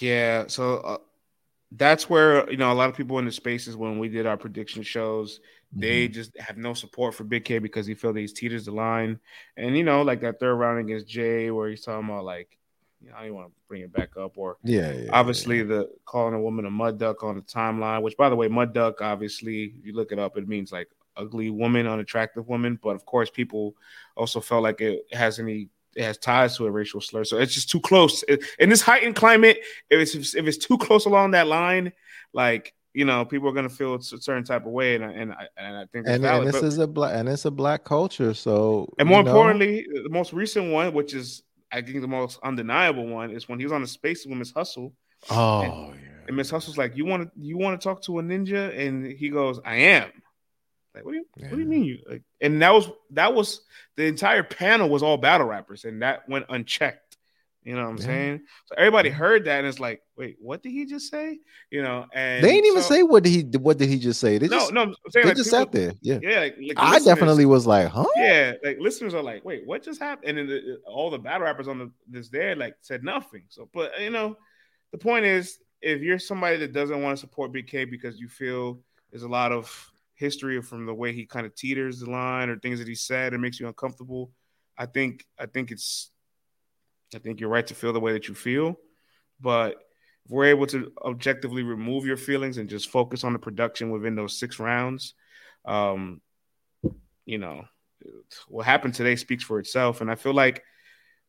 Yeah, 0.00 0.44
so 0.46 0.76
uh, 0.78 0.98
that's 1.72 2.08
where 2.08 2.50
you 2.50 2.56
know 2.56 2.72
a 2.72 2.74
lot 2.74 2.88
of 2.88 2.96
people 2.96 3.18
in 3.18 3.24
the 3.24 3.32
spaces 3.32 3.76
when 3.76 3.98
we 3.98 4.08
did 4.08 4.26
our 4.26 4.36
prediction 4.36 4.82
shows, 4.82 5.40
they 5.72 6.06
mm-hmm. 6.06 6.12
just 6.14 6.38
have 6.38 6.56
no 6.56 6.74
support 6.74 7.14
for 7.14 7.24
Big 7.24 7.44
K 7.44 7.58
because 7.58 7.86
he 7.86 7.94
felt 7.94 8.16
he's 8.16 8.32
teeters 8.32 8.64
the 8.64 8.72
line, 8.72 9.18
and 9.56 9.76
you 9.76 9.84
know 9.84 10.02
like 10.02 10.20
that 10.22 10.40
third 10.40 10.54
round 10.54 10.80
against 10.80 11.08
Jay 11.08 11.50
where 11.50 11.68
he's 11.68 11.82
talking 11.82 12.08
about 12.08 12.24
like 12.24 12.58
you 13.02 13.10
know, 13.10 13.16
I 13.16 13.26
don't 13.26 13.34
want 13.34 13.48
to 13.48 13.52
bring 13.68 13.82
it 13.82 13.92
back 13.92 14.16
up. 14.16 14.36
Or 14.36 14.56
yeah, 14.62 14.92
yeah 14.92 15.10
obviously 15.12 15.58
yeah. 15.58 15.64
the 15.64 15.90
calling 16.04 16.34
a 16.34 16.40
woman 16.40 16.66
a 16.66 16.70
mud 16.70 16.98
duck 16.98 17.22
on 17.22 17.36
the 17.36 17.42
timeline. 17.42 18.02
Which, 18.02 18.16
by 18.16 18.28
the 18.28 18.36
way, 18.36 18.48
mud 18.48 18.72
duck 18.72 19.00
obviously, 19.00 19.74
you 19.82 19.94
look 19.94 20.12
it 20.12 20.18
up, 20.18 20.36
it 20.36 20.48
means 20.48 20.72
like 20.72 20.88
ugly 21.16 21.50
woman, 21.50 21.86
unattractive 21.86 22.48
woman. 22.48 22.78
But 22.82 22.96
of 22.96 23.04
course, 23.04 23.30
people 23.30 23.76
also 24.16 24.40
felt 24.40 24.62
like 24.62 24.80
it 24.80 25.02
has 25.12 25.38
any 25.38 25.68
it 25.94 26.04
has 26.04 26.18
ties 26.18 26.56
to 26.56 26.66
a 26.66 26.70
racial 26.70 27.00
slur. 27.00 27.24
So 27.24 27.38
it's 27.38 27.54
just 27.54 27.70
too 27.70 27.80
close 27.80 28.22
in 28.58 28.68
this 28.68 28.82
heightened 28.82 29.16
climate. 29.16 29.60
If 29.90 30.00
it's 30.00 30.34
if 30.34 30.46
it's 30.46 30.58
too 30.58 30.78
close 30.78 31.04
along 31.04 31.32
that 31.32 31.46
line, 31.46 31.92
like 32.32 32.74
you 32.94 33.06
know, 33.06 33.24
people 33.24 33.48
are 33.48 33.52
going 33.52 33.68
to 33.68 33.74
feel 33.74 33.94
a 33.94 34.02
certain 34.02 34.44
type 34.44 34.66
of 34.66 34.72
way, 34.72 34.94
and 34.94 35.04
and 35.04 35.32
I, 35.32 35.46
and 35.56 35.76
I 35.76 35.86
think 35.86 36.06
and, 36.06 36.24
and, 36.24 36.46
this 36.46 36.60
but, 36.60 36.64
is 36.64 36.78
a 36.78 36.86
black 36.86 37.14
and 37.14 37.28
it's 37.28 37.44
a 37.44 37.50
black 37.50 37.84
culture. 37.84 38.34
So 38.34 38.92
and 38.98 39.08
more 39.08 39.20
importantly, 39.20 39.86
know. 39.88 40.02
the 40.02 40.10
most 40.10 40.32
recent 40.32 40.72
one, 40.72 40.92
which 40.92 41.14
is 41.14 41.42
I 41.72 41.80
think 41.80 42.00
the 42.00 42.08
most 42.08 42.38
undeniable 42.42 43.06
one 43.06 43.30
is 43.30 43.48
when 43.48 43.58
he 43.58 43.64
was 43.64 43.72
on 43.72 43.80
the 43.80 43.88
space 43.88 44.26
with 44.26 44.36
Miss 44.36 44.52
Hustle. 44.52 44.92
Oh 45.30 45.60
and, 45.62 45.72
yeah. 45.94 46.08
And 46.28 46.36
Miss 46.36 46.50
Hustle's 46.50 46.78
like, 46.78 46.96
"You 46.96 47.04
want 47.04 47.24
to 47.24 47.30
you 47.40 47.56
want 47.56 47.80
to 47.80 47.84
talk 47.84 48.02
to 48.02 48.18
a 48.18 48.22
ninja?" 48.22 48.78
And 48.78 49.06
he 49.06 49.30
goes, 49.30 49.58
"I 49.64 49.76
am." 49.76 50.10
Like, 50.94 51.04
what 51.04 51.12
do 51.12 51.18
you 51.18 51.24
yeah. 51.36 51.48
what 51.48 51.56
do 51.56 51.62
you 51.62 51.68
mean 51.68 51.84
you 51.84 51.98
like? 52.08 52.22
And 52.40 52.60
that 52.62 52.72
was 52.74 52.90
that 53.10 53.34
was 53.34 53.62
the 53.96 54.04
entire 54.04 54.42
panel 54.42 54.88
was 54.88 55.02
all 55.02 55.16
battle 55.16 55.46
rappers, 55.46 55.84
and 55.84 56.02
that 56.02 56.28
went 56.28 56.46
unchecked. 56.48 57.01
You 57.64 57.76
know 57.76 57.82
what 57.82 57.90
I'm 57.90 57.96
yeah. 57.98 58.04
saying? 58.04 58.40
So 58.66 58.74
everybody 58.76 59.08
heard 59.08 59.44
that 59.44 59.58
and 59.58 59.66
it's 59.66 59.78
like, 59.78 60.02
wait, 60.16 60.36
what 60.40 60.62
did 60.62 60.70
he 60.70 60.84
just 60.84 61.10
say? 61.10 61.38
You 61.70 61.82
know, 61.82 62.06
and 62.12 62.42
they 62.42 62.54
didn't 62.54 62.66
even 62.66 62.82
say 62.82 63.02
what 63.04 63.22
did 63.22 63.30
he 63.30 63.42
what 63.58 63.78
did 63.78 63.88
he 63.88 63.98
just 63.98 64.20
say? 64.20 64.38
They 64.38 64.48
just, 64.48 64.72
no, 64.72 64.84
no, 64.84 64.94
they 65.12 65.22
like 65.22 65.36
just 65.36 65.50
people, 65.50 65.60
sat 65.60 65.72
there. 65.72 65.92
Yeah, 66.00 66.18
yeah. 66.20 66.40
Like, 66.40 66.56
like 66.58 66.72
I 66.76 66.98
definitely 66.98 67.46
was 67.46 67.66
like, 67.66 67.88
huh? 67.88 68.06
Yeah, 68.16 68.54
like 68.64 68.78
listeners 68.80 69.14
are 69.14 69.22
like, 69.22 69.44
wait, 69.44 69.64
what 69.64 69.84
just 69.84 70.00
happened? 70.00 70.30
And 70.30 70.38
then 70.38 70.46
the, 70.48 70.78
all 70.86 71.10
the 71.10 71.18
battle 71.18 71.42
rappers 71.42 71.68
on 71.68 71.78
the 71.78 71.90
this 72.08 72.28
there 72.28 72.56
like 72.56 72.74
said 72.80 73.04
nothing. 73.04 73.44
So, 73.48 73.68
but 73.72 73.92
you 74.00 74.10
know, 74.10 74.36
the 74.90 74.98
point 74.98 75.24
is, 75.24 75.58
if 75.80 76.02
you're 76.02 76.18
somebody 76.18 76.56
that 76.58 76.72
doesn't 76.72 77.00
want 77.00 77.16
to 77.16 77.20
support 77.20 77.52
BK 77.52 77.88
because 77.88 78.18
you 78.18 78.28
feel 78.28 78.80
there's 79.10 79.22
a 79.22 79.28
lot 79.28 79.52
of 79.52 79.90
history 80.14 80.60
from 80.62 80.86
the 80.86 80.94
way 80.94 81.12
he 81.12 81.26
kind 81.26 81.46
of 81.46 81.54
teeters 81.54 82.00
the 82.00 82.10
line 82.10 82.48
or 82.48 82.58
things 82.58 82.78
that 82.78 82.88
he 82.88 82.94
said 82.94 83.32
and 83.32 83.42
makes 83.42 83.60
you 83.60 83.66
uncomfortable, 83.68 84.32
I 84.76 84.86
think 84.86 85.24
I 85.38 85.46
think 85.46 85.70
it's 85.70 86.10
I 87.14 87.18
think 87.18 87.40
you're 87.40 87.48
right 87.48 87.66
to 87.66 87.74
feel 87.74 87.92
the 87.92 88.00
way 88.00 88.12
that 88.12 88.28
you 88.28 88.34
feel, 88.34 88.76
but 89.40 89.76
if 90.24 90.30
we're 90.30 90.46
able 90.46 90.66
to 90.68 90.92
objectively 91.04 91.62
remove 91.62 92.06
your 92.06 92.16
feelings 92.16 92.58
and 92.58 92.68
just 92.68 92.90
focus 92.90 93.24
on 93.24 93.32
the 93.32 93.38
production 93.38 93.90
within 93.90 94.14
those 94.14 94.38
six 94.38 94.58
rounds, 94.58 95.14
um, 95.64 96.20
you 97.24 97.38
know, 97.38 97.64
what 98.48 98.66
happened 98.66 98.94
today 98.94 99.16
speaks 99.16 99.44
for 99.44 99.58
itself. 99.58 100.00
And 100.00 100.10
I 100.10 100.14
feel 100.14 100.34
like 100.34 100.62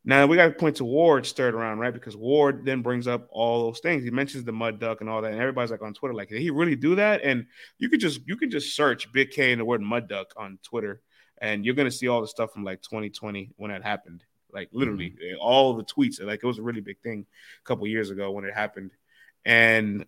now 0.06 0.26
we 0.26 0.36
got 0.36 0.48
to 0.48 0.52
point 0.54 0.78
to 0.78 0.86
Ward's 0.86 1.32
third 1.32 1.54
round, 1.54 1.80
right? 1.80 1.94
Because 1.94 2.16
Ward 2.16 2.66
then 2.66 2.82
brings 2.82 3.08
up 3.08 3.28
all 3.32 3.64
those 3.64 3.80
things. 3.80 4.04
He 4.04 4.12
mentions 4.12 4.44
the 4.44 4.52
mud 4.52 4.80
duck 4.80 5.02
and 5.02 5.10
all 5.10 5.22
that, 5.22 5.32
and 5.32 5.40
everybody's 5.40 5.72
like 5.72 5.82
on 5.82 5.94
Twitter, 5.94 6.14
like, 6.14 6.30
did 6.30 6.42
he 6.42 6.50
really 6.50 6.76
do 6.76 6.96
that? 6.96 7.22
And 7.24 7.46
you 7.78 7.90
could 7.90 8.02
just 8.02 8.20
you 8.28 8.36
could 8.36 8.52
just 8.52 8.76
search 8.76 9.12
Big 9.14 9.32
K 9.32 9.54
and 9.54 9.62
the 9.62 9.66
word 9.66 9.82
mud 9.82 10.10
duck 10.10 10.34
on 10.36 10.60
Twitter, 10.62 11.02
and 11.40 11.64
you're 11.66 11.76
gonna 11.76 11.90
see 11.92 12.10
all 12.10 12.20
the 12.20 12.28
stuff 12.28 12.52
from 12.52 12.66
like 12.66 12.82
2020 12.82 13.52
when 13.56 13.72
that 13.72 13.84
happened 13.84 14.24
like 14.54 14.70
literally 14.72 15.12
mm-hmm. 15.12 15.40
all 15.42 15.74
the 15.74 15.84
tweets. 15.84 16.24
Like 16.24 16.42
it 16.44 16.48
was 16.48 16.60
a 16.60 16.64
really 16.64 16.82
big 16.82 17.00
thing 17.02 17.26
a 17.62 17.68
couple 17.68 17.88
years 17.88 18.10
ago 18.10 18.32
when 18.32 18.46
it 18.46 18.54
happened, 18.54 18.92
and 19.46 20.06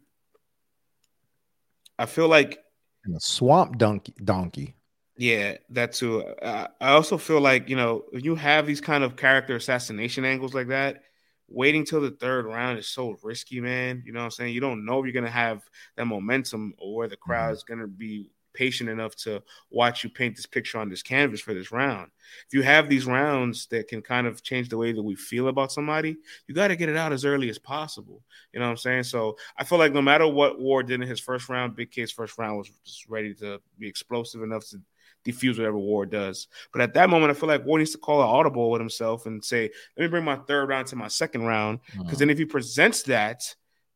I 1.97 2.05
feel 2.05 2.27
like 2.27 2.59
and 3.05 3.15
a 3.15 3.19
swamp 3.19 3.77
donkey 3.77 4.13
donkey. 4.23 4.76
Yeah, 5.17 5.57
that 5.69 5.93
too. 5.93 6.23
I 6.43 6.67
also 6.81 7.17
feel 7.17 7.39
like 7.39 7.69
you 7.69 7.76
know 7.76 8.03
if 8.11 8.26
you 8.26 8.35
have 8.35 8.67
these 8.67 8.81
kind 8.81 9.03
of 9.03 9.15
character 9.15 9.55
assassination 9.55 10.26
angles 10.26 10.53
like 10.53 10.67
that, 10.67 11.03
waiting 11.47 11.85
till 11.85 12.01
the 12.01 12.11
third 12.11 12.45
round 12.45 12.80
is 12.80 12.88
so 12.88 13.15
risky, 13.23 13.61
man. 13.61 14.03
You 14.05 14.11
know 14.11 14.19
what 14.19 14.26
I'm 14.26 14.31
saying? 14.31 14.53
You 14.53 14.61
don't 14.61 14.85
know 14.85 14.99
if 14.99 15.05
you're 15.05 15.13
gonna 15.13 15.31
have 15.31 15.61
that 15.95 16.05
momentum 16.05 16.73
or 16.77 16.95
where 16.95 17.07
the 17.07 17.15
crowd 17.15 17.53
is 17.53 17.63
gonna 17.63 17.88
be 17.88 18.31
patient 18.56 18.90
enough 18.90 19.15
to 19.18 19.44
watch 19.69 20.03
you 20.03 20.10
paint 20.10 20.36
this 20.36 20.45
picture 20.45 20.80
on 20.80 20.90
this 20.90 21.03
canvas 21.03 21.41
for 21.41 21.53
this 21.53 21.72
round. 21.72 22.10
If 22.48 22.53
you 22.53 22.64
have 22.64 22.90
these 22.90 23.06
rounds 23.06 23.68
that 23.68 23.88
can 23.88 24.02
kind 24.02 24.26
of 24.26 24.41
change 24.41 24.69
the 24.69 24.77
way 24.77 24.91
that 24.91 25.03
we 25.03 25.15
feel 25.15 25.48
about 25.48 25.72
somebody, 25.72 26.18
you 26.48 26.56
got 26.56 26.69
to 26.69 26.76
get 26.76 26.90
it 26.90 26.98
out 26.98 27.14
as 27.14 27.26
early 27.26 27.49
as 27.49 27.60
possible. 27.60 28.23
You 28.53 28.60
know 28.60 28.65
what 28.65 28.72
I'm 28.72 28.77
saying? 28.77 29.03
So 29.03 29.38
I 29.57 29.64
feel 29.64 29.77
like 29.77 29.94
no 29.94 30.02
matter 30.02 30.27
what 30.27 30.60
Ward 30.60 30.88
did 30.88 31.02
in 31.02 31.07
his 31.07 31.19
first 31.19 31.49
round, 31.49 31.76
Big 31.76 31.91
K's 31.91 32.11
first 32.11 32.38
round 32.38 32.57
was 32.57 32.72
just 32.84 33.07
ready 33.07 33.34
to 33.36 33.61
be 33.77 33.88
explosive 33.88 34.41
enough 34.41 34.68
to 34.69 34.82
defuse 35.26 35.57
whatever 35.57 35.77
Ward 35.77 36.11
does. 36.11 36.48
But 36.72 36.82
at 36.82 36.94
that 36.94 37.10
moment, 37.10 37.32
I 37.32 37.34
feel 37.34 37.49
like 37.49 37.65
Ward 37.65 37.80
needs 37.80 37.91
to 37.91 37.98
call 37.98 38.22
an 38.22 38.27
audible 38.27 38.72
with 38.72 38.80
himself 38.80 39.26
and 39.26 39.44
say, 39.44 39.72
let 39.98 40.03
me 40.03 40.07
bring 40.07 40.23
my 40.23 40.38
third 40.38 40.69
round 40.69 40.88
to 40.88 40.95
my 40.95 41.07
second 41.07 41.44
round. 41.44 41.80
Because 41.88 42.06
uh-huh. 42.06 42.15
then 42.19 42.30
if 42.30 42.38
he 42.38 42.45
presents 42.45 43.03
that, 43.03 43.56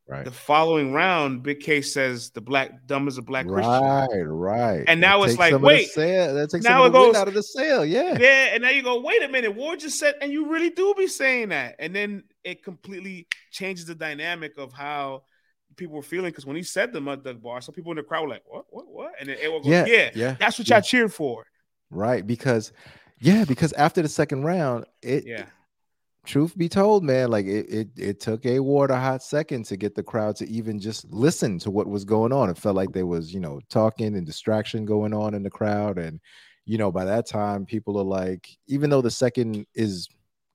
Right. 0.09 0.25
The 0.25 0.31
following 0.31 0.91
round, 0.91 1.43
Big 1.43 1.59
K 1.59 1.83
says 1.83 2.31
the 2.31 2.41
black 2.41 2.87
dumb 2.87 3.07
is 3.07 3.19
a 3.19 3.21
black 3.21 3.45
right, 3.45 3.63
Christian. 3.63 4.27
Right, 4.27 4.77
right. 4.77 4.83
And 4.87 4.99
now 4.99 5.19
that 5.19 5.29
it's 5.29 5.37
like, 5.37 5.61
wait, 5.61 5.93
that 5.93 6.49
takes 6.51 6.65
now 6.65 6.85
it 6.85 6.93
goes 6.93 7.15
out 7.15 7.27
of 7.27 7.35
the 7.35 7.43
sale. 7.43 7.85
Yeah, 7.85 8.17
yeah. 8.19 8.49
And 8.51 8.63
now 8.63 8.71
you 8.71 8.81
go, 8.81 9.01
wait 9.01 9.21
a 9.21 9.27
minute, 9.27 9.53
Ward 9.53 9.81
just 9.81 9.99
said, 9.99 10.15
and 10.19 10.31
you 10.31 10.49
really 10.49 10.71
do 10.71 10.95
be 10.97 11.05
saying 11.05 11.49
that, 11.49 11.75
and 11.77 11.95
then 11.95 12.23
it 12.43 12.63
completely 12.63 13.27
changes 13.51 13.85
the 13.85 13.93
dynamic 13.93 14.57
of 14.57 14.73
how 14.73 15.25
people 15.75 15.95
were 15.95 16.01
feeling 16.01 16.31
because 16.31 16.45
when 16.45 16.55
he 16.55 16.63
said 16.63 16.91
the 16.91 16.99
mud 16.99 17.23
duck 17.23 17.39
bar, 17.39 17.61
some 17.61 17.75
people 17.75 17.91
in 17.91 17.97
the 17.97 18.03
crowd 18.03 18.23
were 18.23 18.29
like, 18.29 18.43
"What? 18.47 18.65
What? 18.71 18.87
What?" 18.87 19.11
And 19.19 19.29
then 19.29 19.37
it 19.39 19.43
goes, 19.43 19.61
yeah, 19.63 19.85
"Yeah, 19.85 20.09
yeah, 20.15 20.35
that's 20.39 20.57
what 20.57 20.67
yeah. 20.67 20.77
y'all 20.77 20.81
cheered 20.81 21.13
for." 21.13 21.45
Right, 21.91 22.25
because 22.25 22.71
yeah, 23.19 23.45
because 23.45 23.73
after 23.73 24.01
the 24.01 24.09
second 24.09 24.43
round, 24.43 24.85
it 25.03 25.27
yeah. 25.27 25.45
Truth 26.25 26.57
be 26.57 26.69
told, 26.69 27.03
man, 27.03 27.29
like 27.31 27.45
it, 27.45 27.65
it, 27.69 27.87
it 27.97 28.19
took 28.19 28.45
a 28.45 28.57
a 28.59 28.99
hot 28.99 29.23
second 29.23 29.65
to 29.65 29.77
get 29.77 29.95
the 29.95 30.03
crowd 30.03 30.35
to 30.37 30.49
even 30.49 30.79
just 30.79 31.09
listen 31.11 31.57
to 31.59 31.71
what 31.71 31.87
was 31.87 32.05
going 32.05 32.31
on. 32.31 32.49
It 32.49 32.57
felt 32.57 32.75
like 32.75 32.91
there 32.91 33.07
was, 33.07 33.33
you 33.33 33.39
know, 33.39 33.61
talking 33.69 34.15
and 34.15 34.25
distraction 34.25 34.85
going 34.85 35.13
on 35.13 35.33
in 35.33 35.43
the 35.43 35.49
crowd. 35.49 35.97
And, 35.97 36.19
you 36.65 36.77
know, 36.77 36.91
by 36.91 37.05
that 37.05 37.25
time, 37.25 37.65
people 37.65 37.97
are 37.97 38.03
like, 38.03 38.49
even 38.67 38.89
though 38.89 39.01
the 39.01 39.09
second 39.09 39.65
is 39.73 40.07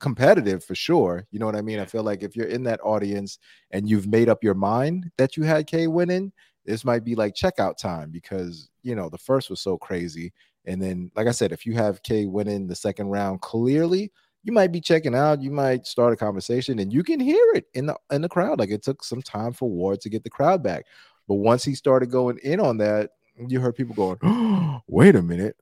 competitive 0.04 0.62
for 0.62 0.74
sure. 0.74 1.26
You 1.30 1.38
know 1.38 1.46
what 1.46 1.56
I 1.56 1.62
mean? 1.62 1.80
I 1.80 1.86
feel 1.86 2.02
like 2.02 2.22
if 2.22 2.36
you're 2.36 2.46
in 2.46 2.62
that 2.64 2.80
audience 2.82 3.38
and 3.70 3.88
you've 3.88 4.06
made 4.06 4.28
up 4.28 4.44
your 4.44 4.54
mind 4.54 5.10
that 5.16 5.36
you 5.36 5.44
had 5.44 5.66
K 5.66 5.86
winning, 5.86 6.30
this 6.66 6.84
might 6.84 7.04
be 7.04 7.14
like 7.14 7.34
checkout 7.34 7.78
time 7.78 8.10
because 8.10 8.68
you 8.82 8.94
know 8.94 9.08
the 9.08 9.18
first 9.18 9.48
was 9.50 9.60
so 9.60 9.78
crazy. 9.78 10.32
And 10.66 10.80
then, 10.80 11.10
like 11.16 11.26
I 11.26 11.30
said, 11.30 11.52
if 11.52 11.64
you 11.64 11.72
have 11.74 12.02
K 12.02 12.26
winning 12.26 12.66
the 12.66 12.74
second 12.74 13.08
round 13.08 13.40
clearly, 13.40 14.12
you 14.44 14.52
might 14.52 14.70
be 14.70 14.80
checking 14.80 15.14
out. 15.14 15.42
You 15.42 15.50
might 15.50 15.86
start 15.86 16.12
a 16.12 16.16
conversation, 16.16 16.78
and 16.78 16.92
you 16.92 17.02
can 17.02 17.18
hear 17.18 17.44
it 17.54 17.66
in 17.74 17.86
the 17.86 17.96
in 18.12 18.22
the 18.22 18.28
crowd. 18.28 18.58
Like 18.58 18.70
it 18.70 18.82
took 18.82 19.02
some 19.02 19.22
time 19.22 19.52
for 19.52 19.68
Ward 19.68 20.00
to 20.02 20.08
get 20.08 20.22
the 20.22 20.30
crowd 20.30 20.62
back, 20.62 20.84
but 21.26 21.36
once 21.36 21.64
he 21.64 21.74
started 21.74 22.10
going 22.10 22.38
in 22.44 22.60
on 22.60 22.76
that, 22.78 23.10
you 23.48 23.58
heard 23.58 23.74
people 23.74 23.94
going, 23.94 24.18
oh, 24.22 24.80
"Wait 24.86 25.16
a 25.16 25.22
minute, 25.22 25.56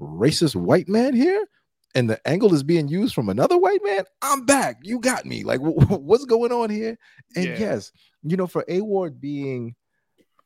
racist 0.00 0.56
white 0.56 0.88
man 0.88 1.14
here." 1.14 1.46
and 1.94 2.08
the 2.08 2.28
angle 2.28 2.54
is 2.54 2.62
being 2.62 2.88
used 2.88 3.14
from 3.14 3.28
another 3.28 3.58
white 3.58 3.82
man, 3.82 4.04
I'm 4.22 4.44
back. 4.44 4.78
You 4.82 5.00
got 5.00 5.26
me. 5.26 5.42
Like, 5.42 5.60
what's 5.60 6.24
going 6.24 6.52
on 6.52 6.70
here? 6.70 6.96
And 7.34 7.46
yeah. 7.46 7.58
yes, 7.58 7.92
you 8.22 8.36
know, 8.36 8.46
for 8.46 8.64
A 8.68 8.80
Ward 8.80 9.20
being 9.20 9.74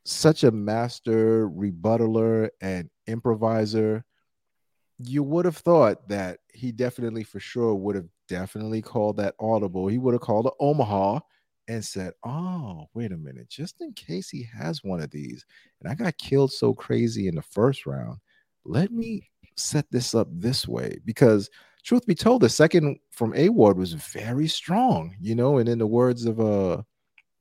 such 0.04 0.44
a 0.44 0.50
master 0.50 1.48
rebuttaler 1.48 2.50
and 2.60 2.88
improviser, 3.06 4.04
you 4.98 5.22
would 5.22 5.44
have 5.44 5.56
thought 5.56 6.08
that 6.08 6.38
he 6.54 6.72
definitely, 6.72 7.24
for 7.24 7.40
sure, 7.40 7.74
would 7.74 7.96
have 7.96 8.08
definitely 8.28 8.80
called 8.80 9.16
that 9.18 9.34
audible. 9.40 9.88
He 9.88 9.98
would 9.98 10.14
have 10.14 10.20
called 10.20 10.50
Omaha 10.60 11.20
and 11.68 11.84
said, 11.84 12.12
Oh, 12.24 12.86
wait 12.94 13.12
a 13.12 13.16
minute, 13.16 13.48
just 13.48 13.80
in 13.80 13.92
case 13.92 14.28
he 14.30 14.42
has 14.56 14.84
one 14.84 15.00
of 15.00 15.10
these, 15.10 15.44
and 15.80 15.90
I 15.90 15.94
got 15.94 16.18
killed 16.18 16.52
so 16.52 16.74
crazy 16.74 17.28
in 17.28 17.34
the 17.34 17.42
first 17.42 17.86
round, 17.86 18.18
let 18.64 18.92
me 18.92 19.28
set 19.56 19.86
this 19.90 20.14
up 20.14 20.28
this 20.30 20.66
way 20.66 20.98
because 21.04 21.48
truth 21.84 22.06
be 22.06 22.14
told, 22.14 22.42
the 22.42 22.48
second 22.48 22.98
from 23.10 23.34
A 23.34 23.48
Ward 23.48 23.76
was 23.76 23.92
very 23.92 24.48
strong, 24.48 25.14
you 25.20 25.34
know, 25.34 25.58
and 25.58 25.68
in 25.68 25.78
the 25.78 25.86
words 25.86 26.24
of 26.24 26.40
uh 26.40 26.82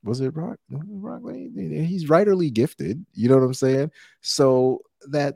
was 0.04 0.20
it 0.20 0.36
Rock? 0.36 0.60
Rock 0.70 1.22
he's 1.56 2.10
writerly 2.10 2.52
gifted, 2.52 3.06
you 3.14 3.30
know 3.30 3.38
what 3.38 3.46
I'm 3.46 3.54
saying? 3.54 3.92
So 4.22 4.80
that 5.10 5.36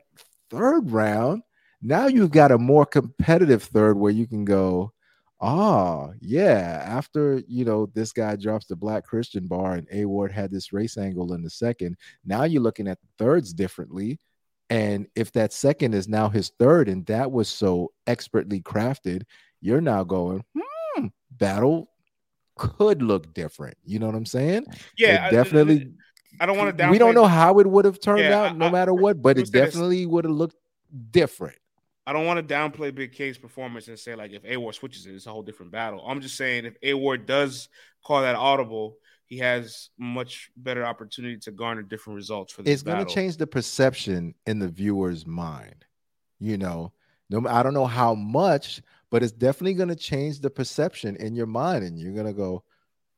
third 0.50 0.90
round, 0.90 1.42
now 1.80 2.06
you've 2.06 2.30
got 2.30 2.52
a 2.52 2.58
more 2.58 2.86
competitive 2.86 3.62
third 3.62 3.96
where 3.96 4.12
you 4.12 4.26
can 4.26 4.44
go, 4.44 4.92
ah, 5.40 6.10
yeah, 6.20 6.82
after 6.84 7.42
you 7.46 7.64
know 7.64 7.86
this 7.94 8.12
guy 8.12 8.36
drops 8.36 8.66
the 8.66 8.76
black 8.76 9.04
Christian 9.04 9.46
bar 9.46 9.74
and 9.74 9.86
A 9.92 10.04
Ward 10.04 10.32
had 10.32 10.50
this 10.50 10.72
race 10.72 10.96
angle 10.96 11.32
in 11.34 11.42
the 11.42 11.50
second, 11.50 11.96
now 12.24 12.44
you're 12.44 12.62
looking 12.62 12.88
at 12.88 13.00
the 13.00 13.24
thirds 13.24 13.52
differently 13.52 14.18
and 14.70 15.06
if 15.14 15.32
that 15.32 15.52
second 15.52 15.94
is 15.94 16.08
now 16.08 16.28
his 16.28 16.50
third, 16.58 16.88
and 16.88 17.06
that 17.06 17.32
was 17.32 17.48
so 17.48 17.92
expertly 18.06 18.60
crafted, 18.60 19.22
you're 19.60 19.80
now 19.80 20.04
going, 20.04 20.44
hmm, 20.56 21.06
battle 21.30 21.90
could 22.56 23.02
look 23.02 23.32
different. 23.32 23.76
You 23.84 23.98
know 23.98 24.06
what 24.06 24.14
I'm 24.14 24.26
saying? 24.26 24.66
Yeah, 24.96 25.28
it 25.28 25.30
definitely. 25.30 25.92
I, 26.40 26.44
I 26.44 26.46
don't 26.46 26.58
want 26.58 26.76
to. 26.76 26.88
We 26.90 26.98
don't 26.98 27.14
know 27.14 27.26
how 27.26 27.58
it 27.60 27.66
would 27.66 27.86
have 27.86 28.00
turned 28.00 28.20
yeah, 28.20 28.38
out, 28.38 28.56
no 28.56 28.66
I, 28.66 28.70
matter 28.70 28.92
what, 28.92 29.22
but 29.22 29.38
it 29.38 29.50
definitely 29.50 30.04
would 30.04 30.24
have 30.24 30.34
looked 30.34 30.56
different. 31.10 31.56
I 32.08 32.14
don't 32.14 32.24
want 32.24 32.48
to 32.48 32.54
downplay 32.54 32.94
Big 32.94 33.12
K's 33.12 33.36
performance 33.36 33.86
and 33.88 33.98
say 33.98 34.14
like 34.14 34.32
if 34.32 34.42
A 34.46 34.56
Ward 34.56 34.74
switches 34.74 35.04
it, 35.04 35.14
it's 35.14 35.26
a 35.26 35.30
whole 35.30 35.42
different 35.42 35.72
battle. 35.72 36.02
I'm 36.08 36.22
just 36.22 36.38
saying 36.38 36.64
if 36.64 36.74
A 36.82 36.94
Ward 36.94 37.26
does 37.26 37.68
call 38.02 38.22
that 38.22 38.34
audible, 38.34 38.96
he 39.26 39.36
has 39.36 39.90
much 39.98 40.50
better 40.56 40.86
opportunity 40.86 41.36
to 41.40 41.50
garner 41.50 41.82
different 41.82 42.16
results 42.16 42.50
for 42.50 42.62
this. 42.62 42.72
It's 42.72 42.82
going 42.82 43.04
to 43.04 43.14
change 43.14 43.36
the 43.36 43.46
perception 43.46 44.34
in 44.46 44.58
the 44.58 44.68
viewer's 44.68 45.26
mind. 45.26 45.84
You 46.38 46.56
know, 46.56 46.94
no, 47.28 47.46
I 47.46 47.62
don't 47.62 47.74
know 47.74 47.84
how 47.84 48.14
much, 48.14 48.80
but 49.10 49.22
it's 49.22 49.32
definitely 49.32 49.74
going 49.74 49.90
to 49.90 49.94
change 49.94 50.40
the 50.40 50.48
perception 50.48 51.14
in 51.16 51.34
your 51.34 51.44
mind, 51.44 51.84
and 51.84 51.98
you're 51.98 52.14
going 52.14 52.24
to 52.24 52.32
go, 52.32 52.64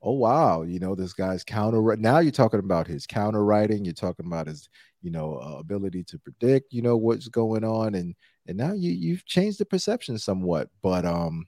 "Oh 0.02 0.12
wow, 0.12 0.62
you 0.62 0.78
know, 0.78 0.94
this 0.94 1.12
guy's 1.12 1.44
counter." 1.44 1.97
Now 1.97 2.18
you're 2.18 2.32
talking 2.32 2.60
about 2.60 2.86
his 2.86 3.06
counter 3.06 3.44
writing. 3.44 3.85
You're 3.85 3.94
talking 3.94 4.27
about 4.27 4.47
his, 4.47 4.68
you 5.02 5.10
know, 5.10 5.36
uh, 5.36 5.59
ability 5.59 6.05
to 6.05 6.18
predict, 6.18 6.72
you 6.72 6.82
know, 6.82 6.97
what's 6.97 7.28
going 7.28 7.64
on, 7.64 7.94
and 7.94 8.14
and 8.47 8.56
now 8.56 8.72
you 8.72 8.90
you've 8.90 9.24
changed 9.27 9.59
the 9.59 9.66
perception 9.66 10.18
somewhat, 10.18 10.68
but 10.82 11.05
um, 11.05 11.47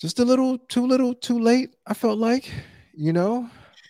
just 0.00 0.18
a 0.18 0.24
little 0.24 0.58
too 0.58 0.86
little 0.86 1.14
too 1.14 1.38
late. 1.38 1.76
I 1.86 1.94
felt 1.94 2.18
like 2.18 2.50
you 2.94 3.12
know. 3.12 3.48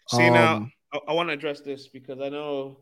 See 0.09 0.29
um, 0.29 0.35
now, 0.35 0.69
I, 0.93 1.11
I 1.11 1.13
want 1.13 1.29
to 1.29 1.33
address 1.33 1.61
this 1.61 1.89
because 1.89 2.21
I 2.21 2.29
know 2.29 2.79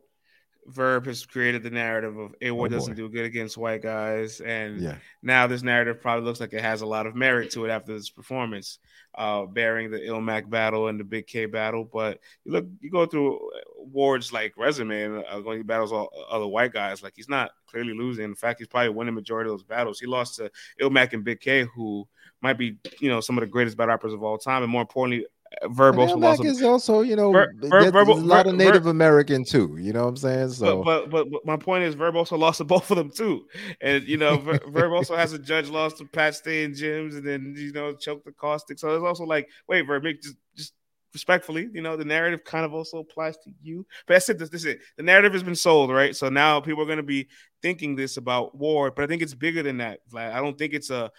Verb 0.66 1.06
has 1.06 1.24
created 1.26 1.62
the 1.62 1.70
narrative 1.70 2.16
of 2.16 2.34
A 2.40 2.50
Ward 2.50 2.72
oh 2.72 2.76
doesn't 2.76 2.94
do 2.94 3.08
good 3.08 3.24
against 3.24 3.56
white 3.56 3.82
guys, 3.82 4.40
and 4.40 4.80
yeah. 4.80 4.96
now 5.22 5.46
this 5.46 5.62
narrative 5.62 6.00
probably 6.00 6.24
looks 6.24 6.40
like 6.40 6.52
it 6.52 6.62
has 6.62 6.80
a 6.80 6.86
lot 6.86 7.06
of 7.06 7.14
merit 7.14 7.50
to 7.52 7.64
it 7.64 7.70
after 7.70 7.92
this 7.92 8.10
performance, 8.10 8.78
uh, 9.14 9.44
bearing 9.44 9.90
the 9.90 9.98
Ilmac 9.98 10.48
battle 10.48 10.88
and 10.88 10.98
the 10.98 11.04
Big 11.04 11.26
K 11.26 11.46
battle. 11.46 11.84
But 11.84 12.20
you 12.44 12.52
look, 12.52 12.66
you 12.80 12.90
go 12.90 13.06
through 13.06 13.40
Ward's 13.78 14.32
like 14.32 14.54
resume 14.56 15.02
and 15.02 15.24
uh, 15.24 15.50
he 15.50 15.62
battles 15.62 15.92
all 15.92 16.10
other 16.30 16.46
white 16.46 16.72
guys, 16.72 17.02
like 17.02 17.14
he's 17.16 17.28
not 17.28 17.50
clearly 17.66 17.94
losing. 17.94 18.24
In 18.24 18.34
fact, 18.34 18.58
he's 18.58 18.68
probably 18.68 18.90
winning 18.90 19.14
majority 19.14 19.50
of 19.50 19.54
those 19.54 19.64
battles. 19.64 20.00
He 20.00 20.06
lost 20.06 20.36
to 20.36 20.50
Ilmac 20.80 21.12
and 21.12 21.24
Big 21.24 21.40
K, 21.40 21.66
who 21.74 22.08
might 22.40 22.58
be 22.58 22.78
you 23.00 23.08
know 23.08 23.20
some 23.20 23.36
of 23.36 23.42
the 23.42 23.48
greatest 23.48 23.76
battle 23.76 23.90
rappers 23.90 24.12
of 24.12 24.22
all 24.22 24.38
time, 24.38 24.62
and 24.62 24.72
more 24.72 24.82
importantly, 24.82 25.26
Verbal 25.64 26.24
also 26.24 26.42
is 26.44 26.62
also, 26.62 27.00
you 27.02 27.16
know, 27.16 27.32
Ver, 27.32 27.52
Ver, 27.56 27.90
verbal, 27.90 28.14
a 28.14 28.20
lot 28.20 28.46
of 28.46 28.54
Native 28.54 28.84
Ver, 28.84 28.90
American 28.90 29.44
too. 29.44 29.76
You 29.78 29.92
know 29.92 30.02
what 30.02 30.08
I'm 30.10 30.16
saying? 30.16 30.50
So, 30.50 30.82
but, 30.82 31.10
but, 31.10 31.30
but 31.30 31.44
my 31.44 31.56
point 31.56 31.84
is, 31.84 31.94
Verb 31.94 32.16
also 32.16 32.36
lost 32.36 32.58
to 32.58 32.64
both 32.74 32.90
of 32.90 32.96
them 32.96 33.10
too, 33.10 33.46
and 33.80 34.04
you 34.04 34.16
know, 34.16 34.36
Verb 34.68 34.92
also 34.92 35.16
has 35.16 35.32
a 35.32 35.38
judge 35.38 35.68
lost 35.68 35.98
to 35.98 36.04
Pat 36.04 36.34
Stay 36.34 36.64
and 36.64 36.74
Jims, 36.74 37.14
and 37.14 37.26
then 37.26 37.54
you 37.56 37.72
know, 37.72 37.94
choke 37.94 38.24
the 38.24 38.32
caustic. 38.32 38.78
So 38.78 38.94
it's 38.94 39.04
also 39.04 39.24
like, 39.24 39.48
wait, 39.68 39.82
Verb, 39.82 40.04
just 40.22 40.36
just 40.56 40.72
respectfully, 41.14 41.68
you 41.72 41.80
know, 41.80 41.96
the 41.96 42.04
narrative 42.04 42.44
kind 42.44 42.64
of 42.64 42.74
also 42.74 42.98
applies 42.98 43.36
to 43.38 43.50
you. 43.62 43.86
But 44.06 44.14
that's 44.14 44.28
it. 44.28 44.38
This, 44.38 44.50
this 44.50 44.62
is 44.62 44.66
it. 44.66 44.80
The 44.96 45.04
narrative 45.04 45.32
has 45.32 45.42
been 45.42 45.54
sold, 45.54 45.90
right? 45.90 46.14
So 46.14 46.28
now 46.28 46.60
people 46.60 46.82
are 46.82 46.86
going 46.86 46.98
to 46.98 47.02
be 47.02 47.28
thinking 47.62 47.94
this 47.96 48.16
about 48.16 48.56
Ward, 48.56 48.94
but 48.96 49.04
I 49.04 49.06
think 49.06 49.22
it's 49.22 49.34
bigger 49.34 49.62
than 49.62 49.78
that. 49.78 50.00
Vlad. 50.12 50.32
I 50.32 50.40
don't 50.40 50.58
think 50.58 50.74
it's 50.74 50.90
a 50.90 51.10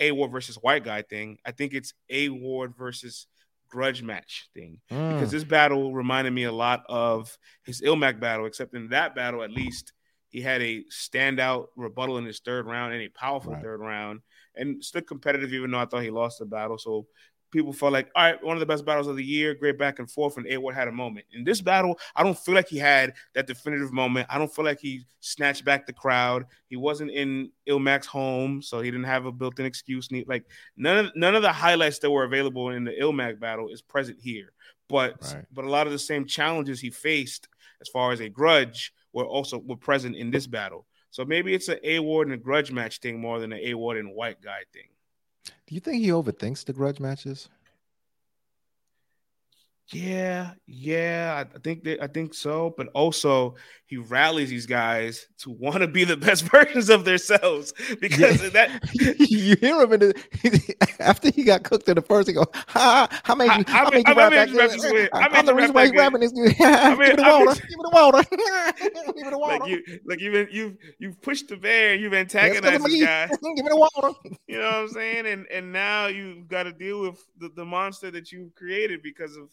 A 0.00 0.10
Ward 0.12 0.32
versus 0.32 0.56
white 0.56 0.84
guy 0.84 1.02
thing. 1.02 1.38
I 1.46 1.52
think 1.52 1.72
it's 1.72 1.94
A 2.10 2.28
Ward 2.28 2.74
versus 2.76 3.26
grudge 3.74 4.04
match 4.04 4.48
thing 4.54 4.78
mm. 4.88 5.14
because 5.14 5.32
this 5.32 5.42
battle 5.42 5.92
reminded 5.92 6.32
me 6.32 6.44
a 6.44 6.52
lot 6.52 6.84
of 6.88 7.36
his 7.64 7.82
Ilmac 7.82 8.20
battle, 8.20 8.46
except 8.46 8.72
in 8.72 8.88
that 8.90 9.16
battle, 9.16 9.42
at 9.42 9.50
least 9.50 9.92
he 10.28 10.40
had 10.40 10.62
a 10.62 10.84
standout 10.92 11.66
rebuttal 11.74 12.18
in 12.18 12.24
his 12.24 12.38
third 12.38 12.66
round 12.66 12.92
and 12.92 13.02
a 13.02 13.08
powerful 13.08 13.52
right. 13.52 13.62
third 13.62 13.80
round 13.80 14.20
and 14.54 14.82
still 14.84 15.02
competitive, 15.02 15.52
even 15.52 15.72
though 15.72 15.80
I 15.80 15.86
thought 15.86 16.04
he 16.04 16.10
lost 16.10 16.38
the 16.38 16.46
battle. 16.46 16.78
So 16.78 17.08
people 17.54 17.72
felt 17.72 17.92
like, 17.92 18.10
all 18.14 18.24
right, 18.24 18.44
one 18.44 18.56
of 18.56 18.60
the 18.60 18.66
best 18.66 18.84
battles 18.84 19.06
of 19.06 19.16
the 19.16 19.24
year, 19.24 19.54
great 19.54 19.78
back 19.78 19.98
and 19.98 20.10
forth, 20.10 20.36
and 20.36 20.46
A 20.48 20.58
Ward 20.58 20.74
had 20.74 20.88
a 20.88 20.92
moment. 20.92 21.24
In 21.32 21.44
this 21.44 21.62
battle, 21.62 21.98
I 22.14 22.22
don't 22.22 22.38
feel 22.38 22.54
like 22.54 22.68
he 22.68 22.78
had 22.78 23.14
that 23.34 23.46
definitive 23.46 23.92
moment. 23.92 24.26
I 24.28 24.36
don't 24.36 24.54
feel 24.54 24.64
like 24.64 24.80
he 24.80 25.06
snatched 25.20 25.64
back 25.64 25.86
the 25.86 25.92
crowd. 25.92 26.44
He 26.66 26.76
wasn't 26.76 27.12
in 27.12 27.50
Ilmac's 27.66 28.06
home, 28.06 28.60
so 28.60 28.80
he 28.80 28.90
didn't 28.90 29.06
have 29.06 29.24
a 29.24 29.32
built-in 29.32 29.64
excuse. 29.64 30.10
Like 30.26 30.44
none 30.76 31.06
of 31.06 31.12
none 31.16 31.34
of 31.34 31.42
the 31.42 31.52
highlights 31.52 32.00
that 32.00 32.10
were 32.10 32.24
available 32.24 32.70
in 32.70 32.84
the 32.84 32.92
Ilmac 32.92 33.40
battle 33.40 33.68
is 33.68 33.80
present 33.80 34.18
here. 34.20 34.52
But 34.88 35.16
right. 35.32 35.44
but 35.52 35.64
a 35.64 35.70
lot 35.70 35.86
of 35.86 35.92
the 35.92 35.98
same 35.98 36.26
challenges 36.26 36.80
he 36.80 36.90
faced 36.90 37.48
as 37.80 37.88
far 37.88 38.12
as 38.12 38.20
a 38.20 38.28
grudge 38.28 38.92
were 39.12 39.24
also 39.24 39.58
were 39.58 39.76
present 39.76 40.16
in 40.16 40.30
this 40.30 40.46
battle. 40.46 40.86
So 41.10 41.24
maybe 41.24 41.54
it's 41.54 41.68
an 41.68 41.78
A 41.84 42.00
Ward 42.00 42.26
and 42.26 42.34
a 42.34 42.36
grudge 42.36 42.72
match 42.72 42.98
thing 42.98 43.20
more 43.20 43.38
than 43.38 43.52
an 43.52 43.60
A 43.62 43.74
Ward 43.74 43.96
and 43.96 44.12
white 44.12 44.42
guy 44.42 44.62
thing. 44.72 44.88
Do 45.66 45.74
you 45.74 45.80
think 45.80 46.02
he 46.02 46.08
overthinks 46.08 46.64
the 46.64 46.72
grudge 46.72 47.00
matches? 47.00 47.48
Yeah, 49.92 50.52
yeah, 50.66 51.44
I 51.54 51.58
think 51.58 51.84
that 51.84 52.02
I 52.02 52.06
think 52.06 52.32
so. 52.32 52.72
But 52.74 52.88
also, 52.94 53.56
he 53.84 53.98
rallies 53.98 54.48
these 54.48 54.64
guys 54.64 55.26
to 55.40 55.50
want 55.50 55.78
to 55.78 55.86
be 55.86 56.04
the 56.04 56.16
best 56.16 56.44
versions 56.44 56.88
of 56.88 57.04
themselves 57.04 57.74
because 58.00 58.42
yeah. 58.42 58.48
that 58.48 58.90
you 59.20 59.56
hear 59.56 59.82
him 59.82 59.92
in 59.92 60.00
the 60.00 60.76
after 61.00 61.30
he 61.30 61.44
got 61.44 61.64
cooked 61.64 61.86
in 61.90 61.96
the 61.96 62.02
first. 62.02 62.28
He 62.28 62.34
go, 62.34 62.46
"Ha! 62.68 63.08
How 63.24 63.34
many? 63.34 63.50
How 63.66 63.90
many? 63.90 64.02
I, 64.06 64.12
I, 64.12 65.08
I, 65.12 65.28
I'm 65.38 65.44
the 65.44 65.54
reason 65.54 65.74
why 65.74 65.84
he's 65.84 65.92
rapping 65.92 66.20
this. 66.20 66.32
Give 66.32 66.44
me 66.44 66.52
the 66.54 67.22
water. 67.22 67.60
Give 67.60 67.68
me 67.68 67.82
the 67.82 67.90
water. 67.92 68.24
Give 68.30 69.16
me 69.16 69.30
the 69.30 69.38
water. 69.38 69.58
Like 69.58 69.70
you, 69.70 70.00
like 70.06 70.20
you've 70.20 70.50
you've 70.50 70.76
you've 70.98 71.20
pushed 71.20 71.48
the 71.48 71.58
bear. 71.58 71.94
You've 71.94 72.14
antagonized 72.14 72.84
the 72.86 73.00
guy. 73.04 73.26
Give 73.26 73.40
me 73.42 73.68
the 73.68 73.76
water. 73.76 74.18
You 74.46 74.58
know 74.60 74.64
what 74.64 74.74
I'm 74.76 74.88
saying? 74.88 75.26
And 75.26 75.46
and 75.52 75.72
now 75.72 76.06
you've 76.06 76.48
got 76.48 76.62
to 76.62 76.72
deal 76.72 77.02
with 77.02 77.22
the, 77.38 77.50
the 77.54 77.66
monster 77.66 78.10
that 78.12 78.32
you've 78.32 78.54
created 78.54 79.02
because 79.02 79.36
of 79.36 79.50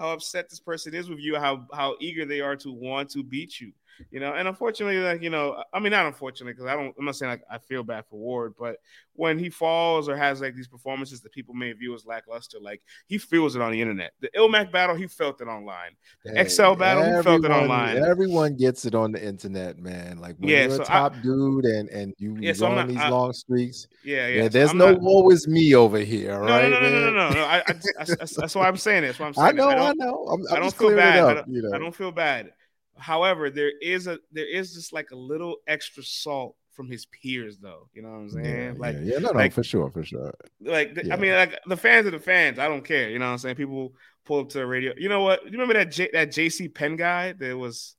how 0.00 0.12
upset 0.12 0.48
this 0.48 0.58
person 0.58 0.94
is 0.94 1.08
with 1.08 1.20
you, 1.20 1.36
how 1.36 1.66
how 1.72 1.94
eager 2.00 2.24
they 2.24 2.40
are 2.40 2.56
to 2.56 2.72
want 2.72 3.10
to 3.10 3.22
beat 3.22 3.60
you 3.60 3.72
you 4.10 4.20
know. 4.20 4.34
And 4.34 4.48
unfortunately, 4.48 4.98
like 4.98 5.22
you 5.22 5.30
know, 5.30 5.62
I 5.72 5.80
mean, 5.80 5.92
not 5.92 6.06
unfortunately, 6.06 6.52
because 6.52 6.66
I 6.66 6.74
don't. 6.74 6.94
I'm 6.98 7.04
not 7.04 7.16
saying 7.16 7.30
like 7.30 7.42
I 7.50 7.58
feel 7.58 7.82
bad 7.82 8.04
for 8.06 8.18
Ward, 8.18 8.54
but 8.58 8.76
when 9.14 9.38
he 9.38 9.50
falls 9.50 10.08
or 10.08 10.16
has 10.16 10.40
like 10.40 10.54
these 10.54 10.68
performances 10.68 11.20
that 11.20 11.32
people 11.32 11.54
may 11.54 11.72
view 11.72 11.94
as 11.94 12.06
lackluster, 12.06 12.58
like 12.60 12.80
he 13.06 13.18
feels 13.18 13.56
it 13.56 13.62
on 13.62 13.72
the 13.72 13.80
internet. 13.80 14.12
The 14.20 14.30
Ilmac 14.36 14.72
battle, 14.72 14.96
he 14.96 15.06
felt 15.06 15.40
it 15.40 15.46
online. 15.46 15.90
The 16.24 16.32
hey, 16.32 16.48
XL 16.48 16.74
battle, 16.74 17.02
everyone, 17.02 17.16
he 17.16 17.22
felt 17.22 17.44
it 17.44 17.50
online. 17.50 17.98
Everyone 17.98 18.56
gets 18.56 18.84
it 18.86 18.94
on 18.94 19.12
the 19.12 19.22
internet, 19.22 19.78
man. 19.78 20.18
Like 20.18 20.36
when 20.38 20.48
yeah, 20.48 20.62
you're 20.62 20.76
so 20.76 20.82
a 20.82 20.86
top 20.86 21.14
I, 21.16 21.22
dude 21.22 21.64
and 21.64 21.88
and 21.90 22.14
you 22.18 22.36
yeah, 22.40 22.52
so 22.52 22.66
on 22.66 22.88
these 22.88 22.96
I, 22.96 23.08
long 23.10 23.32
streaks. 23.32 23.88
Yeah, 24.04 24.26
yeah. 24.28 24.42
yeah 24.42 24.48
there's 24.48 24.70
so 24.70 24.76
no 24.76 24.92
not, 24.92 25.02
woe 25.02 25.30
is 25.30 25.46
me 25.46 25.74
over 25.74 25.98
here. 25.98 26.32
No, 26.32 26.46
right, 26.46 26.70
no, 26.70 26.80
no, 26.80 26.90
no, 26.90 27.00
no, 27.00 27.10
no, 27.10 27.30
no. 27.30 27.44
I, 27.44 27.62
I, 27.66 27.74
that's 28.06 28.54
why 28.54 28.68
I'm 28.68 28.76
saying 28.76 29.04
it. 29.04 29.08
That's 29.08 29.18
why 29.18 29.26
I'm 29.26 29.34
saying. 29.34 29.48
I 29.48 29.52
know, 29.52 29.68
I, 29.68 29.90
I 29.90 29.92
know. 29.94 30.24
I'm, 30.30 30.40
I'm 30.46 30.52
I 30.52 30.56
do 30.56 30.62
not 30.62 30.74
feel 30.74 30.96
bad. 30.96 31.36
Up, 31.36 31.46
you 31.48 31.62
know? 31.62 31.74
I 31.74 31.78
don't 31.78 31.94
feel 31.94 32.12
bad. 32.12 32.52
However, 33.00 33.50
there 33.50 33.72
is 33.80 34.06
a 34.06 34.18
there 34.32 34.48
is 34.48 34.74
just 34.74 34.92
like 34.92 35.10
a 35.10 35.16
little 35.16 35.56
extra 35.66 36.02
salt 36.02 36.54
from 36.80 36.90
his 36.90 37.06
peers, 37.06 37.58
though. 37.58 37.88
You 37.92 38.02
know 38.02 38.10
what 38.10 38.16
I'm 38.16 38.30
saying? 38.30 38.44
Yeah, 38.46 38.72
like, 38.76 38.96
yeah, 39.02 39.18
no, 39.18 39.32
no, 39.32 39.38
like, 39.38 39.52
for 39.52 39.62
sure, 39.62 39.90
for 39.90 40.04
sure. 40.04 40.32
Like, 40.60 40.98
yeah. 41.04 41.14
I 41.14 41.16
mean, 41.18 41.32
like 41.32 41.58
the 41.66 41.76
fans 41.76 42.06
are 42.06 42.10
the 42.10 42.18
fans. 42.18 42.58
I 42.58 42.68
don't 42.68 42.84
care. 42.84 43.10
You 43.10 43.18
know 43.18 43.26
what 43.26 43.32
I'm 43.32 43.38
saying? 43.38 43.56
People 43.56 43.92
pull 44.24 44.40
up 44.40 44.48
to 44.50 44.58
the 44.58 44.66
radio. 44.66 44.92
You 44.96 45.08
know 45.08 45.22
what? 45.22 45.44
You 45.44 45.52
remember 45.52 45.74
that 45.74 45.90
J- 45.90 46.10
that 46.12 46.30
JC 46.30 46.72
Penn 46.74 46.96
guy 46.96 47.32
that 47.32 47.56
was. 47.56 47.96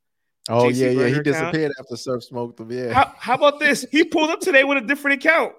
Oh 0.49 0.63
JC 0.63 0.75
yeah, 0.77 0.89
yeah, 0.89 1.15
he 1.15 1.21
disappeared 1.21 1.71
after 1.79 1.95
Surf 1.95 2.23
smoked 2.23 2.59
him. 2.59 2.71
Yeah. 2.71 2.93
How, 2.93 3.13
how, 3.17 3.35
about 3.35 3.59
this? 3.59 3.85
He 3.91 4.03
pulled 4.03 4.31
up 4.31 4.39
today 4.39 4.63
with 4.63 4.79
a 4.79 4.81
different 4.81 5.23
account 5.23 5.53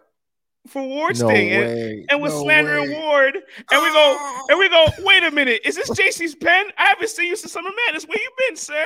for 0.66 0.82
Ward's 0.82 1.22
no 1.22 1.28
thing 1.28 1.50
and, 1.50 2.06
and, 2.10 2.20
was 2.20 2.32
no 2.32 2.42
slandering 2.42 2.90
way. 2.90 2.98
Ward. 2.98 3.34
And 3.70 3.82
we 3.82 3.92
go, 3.92 4.44
and 4.48 4.58
we 4.58 4.68
go. 4.68 4.86
Wait 5.04 5.22
a 5.22 5.30
minute, 5.30 5.60
is 5.64 5.76
this 5.76 5.90
JC's 5.90 6.34
pen? 6.34 6.66
I 6.76 6.86
haven't 6.86 7.08
seen 7.08 7.28
you 7.28 7.36
since 7.36 7.52
Summer 7.52 7.70
Madness. 7.86 8.04
Where 8.04 8.18
you 8.18 8.30
been, 8.48 8.56
sir? 8.56 8.84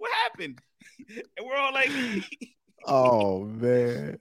What 0.00 0.10
happened? 0.12 0.60
and 1.08 1.46
we're 1.46 1.56
all 1.56 1.74
like, 1.74 1.90
oh 2.86 3.44
man, 3.44 4.18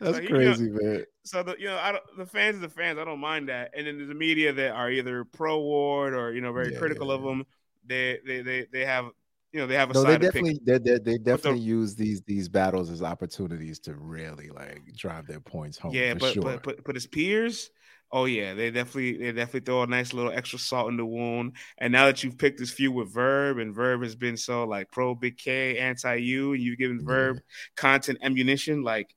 that's 0.00 0.16
so, 0.16 0.26
crazy, 0.26 0.64
you 0.64 0.70
know, 0.70 0.82
man. 0.82 1.04
So 1.24 1.42
the 1.42 1.54
you 1.58 1.66
know 1.66 1.76
I 1.76 1.92
don't, 1.92 2.04
the 2.16 2.24
fans 2.24 2.56
of 2.56 2.62
the 2.62 2.70
fans, 2.70 2.98
I 2.98 3.04
don't 3.04 3.20
mind 3.20 3.50
that. 3.50 3.72
And 3.76 3.86
then 3.86 3.98
there's 3.98 4.08
the 4.08 4.14
media 4.14 4.54
that 4.54 4.70
are 4.70 4.90
either 4.90 5.24
pro 5.24 5.60
Ward 5.60 6.14
or 6.14 6.32
you 6.32 6.40
know 6.40 6.52
very 6.52 6.72
yeah, 6.72 6.78
critical 6.78 7.08
yeah, 7.08 7.14
of 7.14 7.22
them, 7.22 7.44
they 7.86 8.18
they 8.26 8.40
they 8.40 8.66
they 8.72 8.86
have 8.86 9.10
you 9.52 9.60
know 9.60 9.66
they 9.66 9.74
have 9.74 9.90
a 9.90 9.94
no, 9.94 10.04
they 10.04 10.18
definitely 10.18 10.60
they, 10.64 10.78
they, 10.78 10.98
they 10.98 11.18
definitely 11.18 11.60
the, 11.60 11.66
use 11.66 11.94
these 11.94 12.22
these 12.22 12.48
battles 12.48 12.90
as 12.90 13.02
opportunities 13.02 13.78
to 13.80 13.94
really 13.94 14.50
like 14.50 14.82
drive 14.96 15.26
their 15.26 15.40
points 15.40 15.78
home. 15.78 15.94
Yeah, 15.94 16.14
but, 16.14 16.32
sure. 16.32 16.42
but 16.42 16.62
but 16.62 16.84
but 16.84 16.94
his 16.94 17.06
peers, 17.06 17.70
Oh 18.10 18.24
yeah, 18.24 18.54
they 18.54 18.70
definitely 18.70 19.18
they 19.18 19.32
definitely 19.32 19.60
throw 19.60 19.82
a 19.82 19.86
nice 19.86 20.14
little 20.14 20.32
extra 20.32 20.58
salt 20.58 20.88
in 20.88 20.96
the 20.96 21.04
wound. 21.04 21.52
And 21.76 21.92
now 21.92 22.06
that 22.06 22.24
you've 22.24 22.38
picked 22.38 22.58
this 22.58 22.70
feud 22.70 22.94
with 22.94 23.12
Verb, 23.12 23.58
and 23.58 23.74
Verb 23.74 24.02
has 24.02 24.16
been 24.16 24.36
so 24.36 24.64
like 24.64 24.90
pro 24.90 25.14
Big 25.14 25.36
K, 25.36 25.78
anti 25.78 26.14
you, 26.14 26.54
and 26.54 26.62
you've 26.62 26.78
given 26.78 27.04
Verb 27.04 27.36
yeah. 27.36 27.42
content 27.76 28.18
ammunition, 28.22 28.82
like 28.82 29.14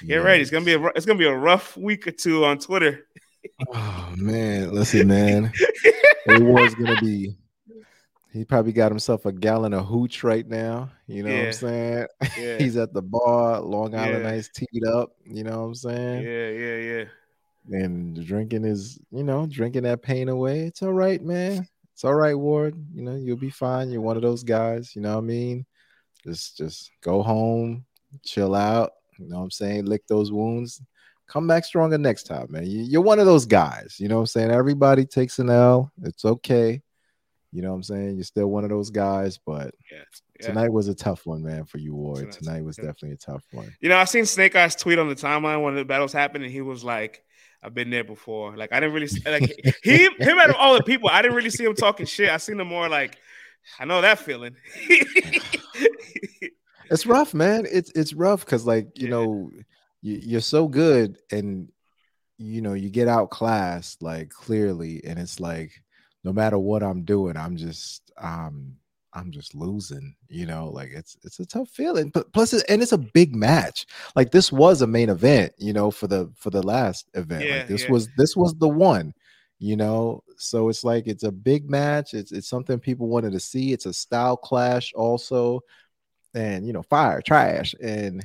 get 0.00 0.16
yes. 0.16 0.24
ready. 0.24 0.42
It's 0.42 0.50
gonna 0.50 0.64
be 0.64 0.74
a 0.74 0.84
it's 0.86 1.06
gonna 1.06 1.20
be 1.20 1.26
a 1.26 1.36
rough 1.36 1.76
week 1.76 2.08
or 2.08 2.12
two 2.12 2.44
on 2.44 2.58
Twitter. 2.58 3.06
oh 3.72 4.14
man, 4.16 4.72
listen, 4.72 5.06
man, 5.06 5.52
A 6.28 6.40
Ward's 6.40 6.74
gonna 6.74 7.00
be. 7.00 7.36
He 8.32 8.44
probably 8.44 8.72
got 8.72 8.92
himself 8.92 9.26
a 9.26 9.32
gallon 9.32 9.74
of 9.74 9.86
hooch 9.86 10.22
right 10.22 10.46
now. 10.46 10.90
You 11.06 11.24
know 11.24 11.30
yeah. 11.30 11.38
what 11.38 11.46
I'm 11.46 11.52
saying? 11.52 12.06
Yeah. 12.38 12.58
He's 12.58 12.76
at 12.76 12.92
the 12.92 13.02
bar, 13.02 13.60
Long 13.60 13.94
Island 13.94 14.24
yeah. 14.24 14.30
Ice 14.30 14.48
teed 14.48 14.84
up. 14.86 15.10
You 15.24 15.44
know 15.44 15.60
what 15.60 15.66
I'm 15.66 15.74
saying? 15.74 16.22
Yeah, 16.24 16.50
yeah, 16.50 16.76
yeah 16.76 17.04
and 17.68 18.26
drinking 18.26 18.64
is 18.64 18.98
you 19.10 19.22
know 19.22 19.46
drinking 19.46 19.82
that 19.82 20.02
pain 20.02 20.28
away 20.28 20.60
it's 20.60 20.82
all 20.82 20.92
right 20.92 21.22
man 21.22 21.66
it's 21.92 22.04
all 22.04 22.14
right 22.14 22.38
ward 22.38 22.74
you 22.92 23.02
know 23.02 23.14
you'll 23.14 23.36
be 23.36 23.50
fine 23.50 23.90
you're 23.90 24.00
one 24.00 24.16
of 24.16 24.22
those 24.22 24.42
guys 24.42 24.94
you 24.96 25.02
know 25.02 25.12
what 25.12 25.24
i 25.24 25.26
mean 25.26 25.64
just 26.24 26.56
just 26.56 26.90
go 27.02 27.22
home 27.22 27.84
chill 28.24 28.54
out 28.54 28.92
you 29.18 29.28
know 29.28 29.38
what 29.38 29.44
i'm 29.44 29.50
saying 29.50 29.84
lick 29.84 30.06
those 30.06 30.32
wounds 30.32 30.82
come 31.26 31.46
back 31.46 31.64
stronger 31.64 31.98
next 31.98 32.24
time 32.24 32.46
man 32.50 32.66
you, 32.66 32.98
are 32.98 33.02
one 33.02 33.20
of 33.20 33.26
those 33.26 33.46
guys 33.46 33.96
you 33.98 34.08
know 34.08 34.16
what 34.16 34.22
i'm 34.22 34.26
saying 34.26 34.50
everybody 34.50 35.04
takes 35.04 35.38
an 35.38 35.50
l 35.50 35.92
it's 36.02 36.24
okay 36.24 36.82
you 37.52 37.62
know 37.62 37.70
what 37.70 37.76
i'm 37.76 37.82
saying 37.82 38.16
you're 38.16 38.24
still 38.24 38.48
one 38.48 38.64
of 38.64 38.70
those 38.70 38.90
guys 38.90 39.38
but 39.38 39.74
yeah, 39.90 39.98
yeah. 40.40 40.46
tonight 40.46 40.72
was 40.72 40.88
a 40.88 40.94
tough 40.94 41.26
one 41.26 41.42
man 41.42 41.64
for 41.64 41.78
you 41.78 41.94
ward 41.94 42.30
tonight 42.32 42.64
was 42.64 42.76
definitely 42.76 43.12
a 43.12 43.16
tough 43.16 43.44
one 43.52 43.72
you 43.80 43.88
know 43.88 43.96
i 43.96 44.04
seen 44.04 44.24
snake 44.24 44.54
eyes 44.56 44.76
tweet 44.76 44.98
on 44.98 45.08
the 45.08 45.14
timeline 45.14 45.62
when 45.62 45.74
the 45.74 45.84
battles 45.84 46.12
happened 46.12 46.44
and 46.44 46.52
he 46.52 46.60
was 46.60 46.84
like 46.84 47.24
I've 47.62 47.74
been 47.74 47.90
there 47.90 48.04
before. 48.04 48.56
Like 48.56 48.72
I 48.72 48.80
didn't 48.80 48.94
really 48.94 49.08
like 49.26 49.76
he 49.82 50.08
him 50.18 50.38
out 50.38 50.50
of 50.50 50.56
all 50.56 50.74
the 50.74 50.82
people. 50.82 51.10
I 51.10 51.20
didn't 51.22 51.36
really 51.36 51.50
see 51.50 51.64
him 51.64 51.74
talking 51.74 52.06
shit. 52.06 52.30
I 52.30 52.38
seen 52.38 52.58
him 52.58 52.68
more 52.68 52.88
like 52.88 53.18
I 53.78 53.84
know 53.84 54.00
that 54.00 54.18
feeling. 54.18 54.56
it's 56.90 57.06
rough, 57.06 57.34
man. 57.34 57.66
It's 57.70 57.92
it's 57.94 58.14
rough 58.14 58.44
because 58.44 58.66
like 58.66 58.98
you 58.98 59.04
yeah. 59.04 59.10
know 59.10 59.50
you, 60.00 60.20
you're 60.22 60.40
so 60.40 60.68
good 60.68 61.18
and 61.30 61.70
you 62.38 62.62
know 62.62 62.72
you 62.72 62.88
get 62.88 63.08
outclassed 63.08 64.02
like 64.02 64.30
clearly, 64.30 65.02
and 65.04 65.18
it's 65.18 65.38
like 65.38 65.82
no 66.24 66.32
matter 66.32 66.58
what 66.58 66.82
I'm 66.82 67.02
doing, 67.02 67.36
I'm 67.36 67.56
just 67.56 68.10
um 68.18 68.76
I'm 69.12 69.32
just 69.32 69.54
losing, 69.54 70.14
you 70.28 70.46
know, 70.46 70.68
like 70.68 70.90
it's 70.90 71.16
it's 71.24 71.40
a 71.40 71.46
tough 71.46 71.68
feeling. 71.68 72.10
But 72.10 72.32
plus 72.32 72.52
and 72.52 72.82
it's 72.82 72.92
a 72.92 72.98
big 72.98 73.34
match. 73.34 73.86
Like 74.14 74.30
this 74.30 74.52
was 74.52 74.82
a 74.82 74.86
main 74.86 75.08
event, 75.08 75.52
you 75.58 75.72
know, 75.72 75.90
for 75.90 76.06
the 76.06 76.30
for 76.36 76.50
the 76.50 76.62
last 76.62 77.08
event. 77.14 77.44
Yeah, 77.44 77.56
like 77.58 77.68
this 77.68 77.84
yeah. 77.84 77.90
was 77.90 78.08
this 78.16 78.36
was 78.36 78.54
the 78.54 78.68
one, 78.68 79.12
you 79.58 79.76
know. 79.76 80.22
So 80.36 80.68
it's 80.68 80.84
like 80.84 81.06
it's 81.06 81.24
a 81.24 81.32
big 81.32 81.68
match. 81.68 82.14
It's 82.14 82.32
it's 82.32 82.48
something 82.48 82.78
people 82.78 83.08
wanted 83.08 83.32
to 83.32 83.40
see. 83.40 83.72
It's 83.72 83.86
a 83.86 83.92
style 83.92 84.36
clash 84.36 84.92
also. 84.94 85.60
And 86.34 86.64
you 86.64 86.72
know, 86.72 86.82
fire, 86.82 87.20
trash, 87.20 87.74
and 87.82 88.24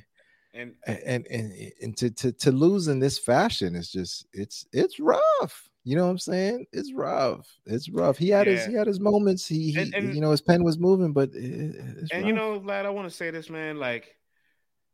and 0.53 0.75
and 0.85 1.25
and, 1.27 1.71
and 1.81 1.97
to, 1.97 2.11
to 2.11 2.31
to 2.31 2.51
lose 2.51 2.87
in 2.87 2.99
this 2.99 3.17
fashion 3.17 3.75
is 3.75 3.91
just 3.91 4.27
it's 4.31 4.67
it's 4.71 4.99
rough 4.99 5.69
you 5.85 5.95
know 5.95 6.05
what 6.05 6.09
I'm 6.09 6.17
saying? 6.17 6.65
It's 6.73 6.91
rough. 6.91 7.47
It's 7.67 7.89
rough. 7.89 8.17
He 8.17 8.29
had 8.29 8.47
yeah. 8.47 8.53
his 8.53 8.65
he 8.65 8.73
had 8.73 8.87
his 8.87 8.99
moments. 8.99 9.47
He, 9.47 9.71
he 9.71 9.79
and, 9.79 9.93
and, 9.93 10.15
you 10.15 10.19
know 10.19 10.31
his 10.31 10.41
pen 10.41 10.63
was 10.63 10.79
moving, 10.79 11.13
but 11.13 11.29
it, 11.35 11.75
and 11.75 12.09
rough. 12.11 12.25
you 12.25 12.33
know, 12.33 12.59
Vlad, 12.59 12.87
I 12.87 12.89
want 12.89 13.07
to 13.07 13.15
say 13.15 13.29
this, 13.29 13.51
man. 13.51 13.77
Like, 13.77 14.15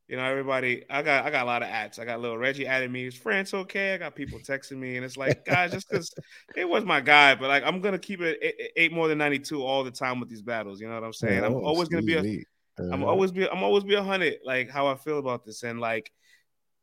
you 0.09 0.17
know, 0.17 0.25
everybody, 0.25 0.83
I 0.89 1.01
got 1.01 1.25
I 1.25 1.31
got 1.31 1.43
a 1.43 1.45
lot 1.45 1.63
of 1.63 1.69
ads. 1.69 1.97
I 1.97 2.03
got 2.03 2.19
little 2.19 2.37
Reggie 2.37 2.67
adding 2.67 2.91
me. 2.91 3.05
Is 3.05 3.15
France 3.15 3.53
okay? 3.53 3.93
I 3.93 3.97
got 3.99 4.15
people 4.15 4.37
texting 4.39 4.79
me, 4.79 4.97
and 4.97 5.05
it's 5.05 5.15
like, 5.15 5.45
guys, 5.45 5.71
just 5.71 5.89
because 5.89 6.13
it 6.57 6.67
was 6.67 6.83
my 6.83 6.99
guy, 6.99 7.35
but 7.35 7.47
like 7.47 7.63
I'm 7.65 7.79
gonna 7.79 7.97
keep 7.97 8.19
it 8.19 8.37
eight, 8.41 8.71
eight, 8.75 8.91
more 8.91 9.07
than 9.07 9.17
92 9.17 9.63
all 9.63 9.85
the 9.85 9.91
time 9.91 10.19
with 10.19 10.27
these 10.27 10.41
battles. 10.41 10.81
You 10.81 10.89
know 10.89 10.95
what 10.95 11.05
I'm 11.05 11.13
saying? 11.13 11.41
Oh, 11.41 11.47
I'm 11.47 11.65
always 11.65 11.87
gonna 11.87 12.03
be 12.03 12.15
a, 12.15 12.83
I'm 12.91 13.05
always 13.05 13.31
be 13.31 13.49
I'm 13.49 13.63
always 13.63 13.85
be 13.85 13.93
a 13.93 14.03
hundred. 14.03 14.39
Like 14.43 14.69
how 14.69 14.87
I 14.87 14.95
feel 14.95 15.19
about 15.19 15.45
this, 15.45 15.63
and 15.63 15.79
like 15.79 16.11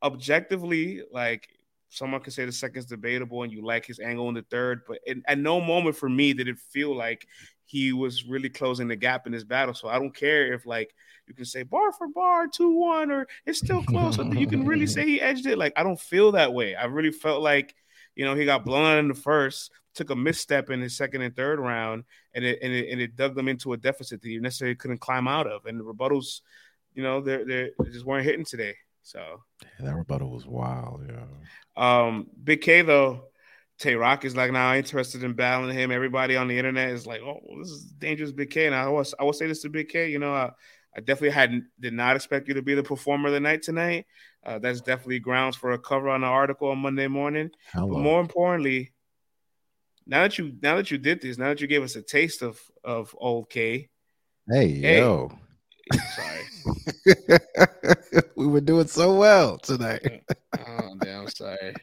objectively, 0.03 1.03
like 1.13 1.47
someone 1.89 2.21
could 2.21 2.33
say 2.33 2.45
the 2.45 2.53
second's 2.53 2.87
debatable 2.87 3.43
and 3.43 3.53
you 3.53 3.65
like 3.65 3.87
his 3.87 4.01
angle 4.01 4.29
in 4.29 4.35
the 4.35 4.43
third, 4.51 4.83
but 4.87 4.99
in, 5.07 5.23
at 5.27 5.39
no 5.39 5.61
moment 5.61 5.97
for 5.97 6.09
me 6.09 6.33
did 6.33 6.49
it 6.49 6.59
feel 6.59 6.95
like 6.95 7.27
he 7.65 7.93
was 7.93 8.25
really 8.25 8.49
closing 8.49 8.89
the 8.89 8.97
gap 8.97 9.27
in 9.27 9.33
this 9.33 9.45
battle. 9.45 9.75
So 9.75 9.89
I 9.89 9.99
don't 9.99 10.15
care 10.15 10.53
if 10.55 10.67
like 10.67 10.95
you 11.27 11.35
can 11.35 11.45
say 11.45 11.63
bar 11.63 11.93
for 11.93 12.09
bar, 12.09 12.49
two 12.49 12.71
one, 12.71 13.11
or 13.11 13.27
it's 13.47 13.59
still 13.59 13.83
close. 13.83 14.17
you 14.19 14.47
can 14.47 14.67
really 14.67 14.87
say 14.87 15.05
he 15.05 15.21
edged 15.21 15.47
it. 15.47 15.59
Like 15.59 15.75
I 15.77 15.83
don't 15.83 16.01
feel 16.01 16.33
that 16.33 16.53
way. 16.53 16.75
I 16.75 16.87
really 16.87 17.13
felt 17.13 17.43
like 17.43 17.75
You 18.15 18.25
know, 18.25 18.35
he 18.35 18.45
got 18.45 18.65
blown 18.65 18.85
out 18.85 18.99
in 18.99 19.09
the 19.09 19.15
first, 19.15 19.71
took 19.95 20.11
a 20.11 20.17
misstep 20.17 20.71
in 20.71 20.81
his 20.81 20.97
second 20.97 21.23
and 21.23 21.37
third 21.37 21.61
round, 21.61 22.05
and 22.35 22.45
it 22.45 22.59
and 22.63 22.73
it, 22.73 22.91
and 22.91 23.01
it 23.01 23.17
dug 23.17 23.35
them 23.35 23.49
into 23.49 23.75
a 23.75 23.77
deficit 23.77 24.23
that 24.23 24.29
he 24.29 24.39
necessarily 24.39 24.75
couldn't 24.75 24.99
climb 24.99 25.29
out 25.29 25.47
of. 25.47 25.67
And 25.67 25.79
the 25.79 25.85
rebuttals, 25.85 26.41
you 26.95 27.03
know, 27.03 27.21
they're 27.21 27.45
they're 27.45 27.71
they 27.79 27.91
just 27.91 28.07
weren't 28.07 28.25
hitting 28.25 28.45
today. 28.45 28.75
So 29.09 29.43
yeah, 29.63 29.87
that 29.87 29.97
rebuttal 29.97 30.31
was 30.31 30.47
wild. 30.47 31.09
Yeah. 31.09 31.25
Um, 31.77 32.27
Big 32.45 32.61
K 32.61 32.83
though, 32.83 33.29
Tay 33.79 33.95
Roc 33.95 34.27
is 34.27 34.37
like 34.37 34.53
now 34.53 34.75
interested 34.75 35.25
in 35.25 35.33
battling 35.33 35.75
him. 35.75 35.91
Everybody 35.91 36.37
on 36.37 36.47
the 36.47 36.59
internet 36.59 36.91
is 36.91 37.07
like, 37.07 37.23
"Oh, 37.23 37.41
this 37.59 37.71
is 37.71 37.85
dangerous, 37.85 38.33
Big 38.33 38.51
K." 38.51 38.67
And 38.67 38.75
I 38.75 38.87
was 38.89 39.15
I 39.19 39.25
will 39.25 39.33
say 39.33 39.47
this 39.47 39.63
to 39.63 39.71
Big 39.71 39.89
K, 39.89 40.11
you 40.11 40.19
know, 40.19 40.35
I, 40.35 40.51
I 40.95 41.01
definitely 41.01 41.31
had 41.31 41.63
did 41.81 41.95
not 41.95 42.17
expect 42.17 42.49
you 42.49 42.55
to 42.55 42.63
be 42.63 42.75
the 42.75 42.83
performer 42.83 43.29
of 43.29 43.33
the 43.33 43.41
night 43.41 43.63
tonight. 43.63 44.05
Uh, 44.45 44.59
that's 44.59 44.83
definitely 44.83 45.21
grounds 45.21 45.57
for 45.57 45.73
a 45.73 45.79
cover 45.79 46.11
on 46.11 46.23
an 46.23 46.29
article 46.29 46.69
on 46.69 46.79
Monday 46.79 47.09
morning. 47.09 47.51
Hello. 47.73 47.95
But 47.95 48.01
more 48.01 48.21
importantly, 48.21 48.93
now 50.07 50.25
that 50.25 50.37
you 50.37 50.53
now 50.61 50.77
that 50.77 50.91
you 50.91 50.99
did 50.99 51.23
this, 51.23 51.39
now 51.39 51.49
that 51.49 51.63
you 51.63 51.67
gave 51.67 51.83
us 51.83 51.97
a 51.97 52.03
taste 52.03 52.43
of 52.43 52.61
of 52.85 53.17
old 53.19 53.49
K. 53.49 53.89
Hey, 54.51 54.71
hey 54.81 54.99
yo. 54.99 55.33
Sorry. 56.15 57.39
we 58.37 58.47
were 58.47 58.61
doing 58.61 58.87
so 58.87 59.15
well 59.17 59.59
tonight. 59.59 60.23
Mm, 60.57 60.69
oh 60.69 60.97
damn, 61.01 61.29
sorry. 61.29 61.75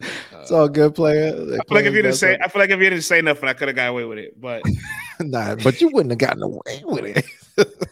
It's 0.32 0.50
all 0.50 0.64
uh, 0.64 0.68
good, 0.68 0.94
player. 0.94 1.28
I 1.28 1.34
feel 1.34 1.64
like 1.70 1.84
if 1.84 1.92
you 1.92 2.00
didn't 2.00 2.16
say, 2.16 2.38
I 2.42 2.48
feel 2.48 2.60
like 2.60 2.70
if 2.70 2.80
you 2.80 2.88
didn't 2.88 3.04
say 3.04 3.20
nothing, 3.20 3.46
I 3.48 3.52
could 3.52 3.68
have 3.68 3.76
got 3.76 3.88
away 3.90 4.04
with 4.04 4.16
it. 4.16 4.40
But 4.40 4.62
nah, 5.20 5.54
but 5.56 5.82
you 5.82 5.90
wouldn't 5.92 6.10
have 6.12 6.18
gotten 6.18 6.42
away 6.42 6.82
with 6.84 7.24
it. 7.58 7.88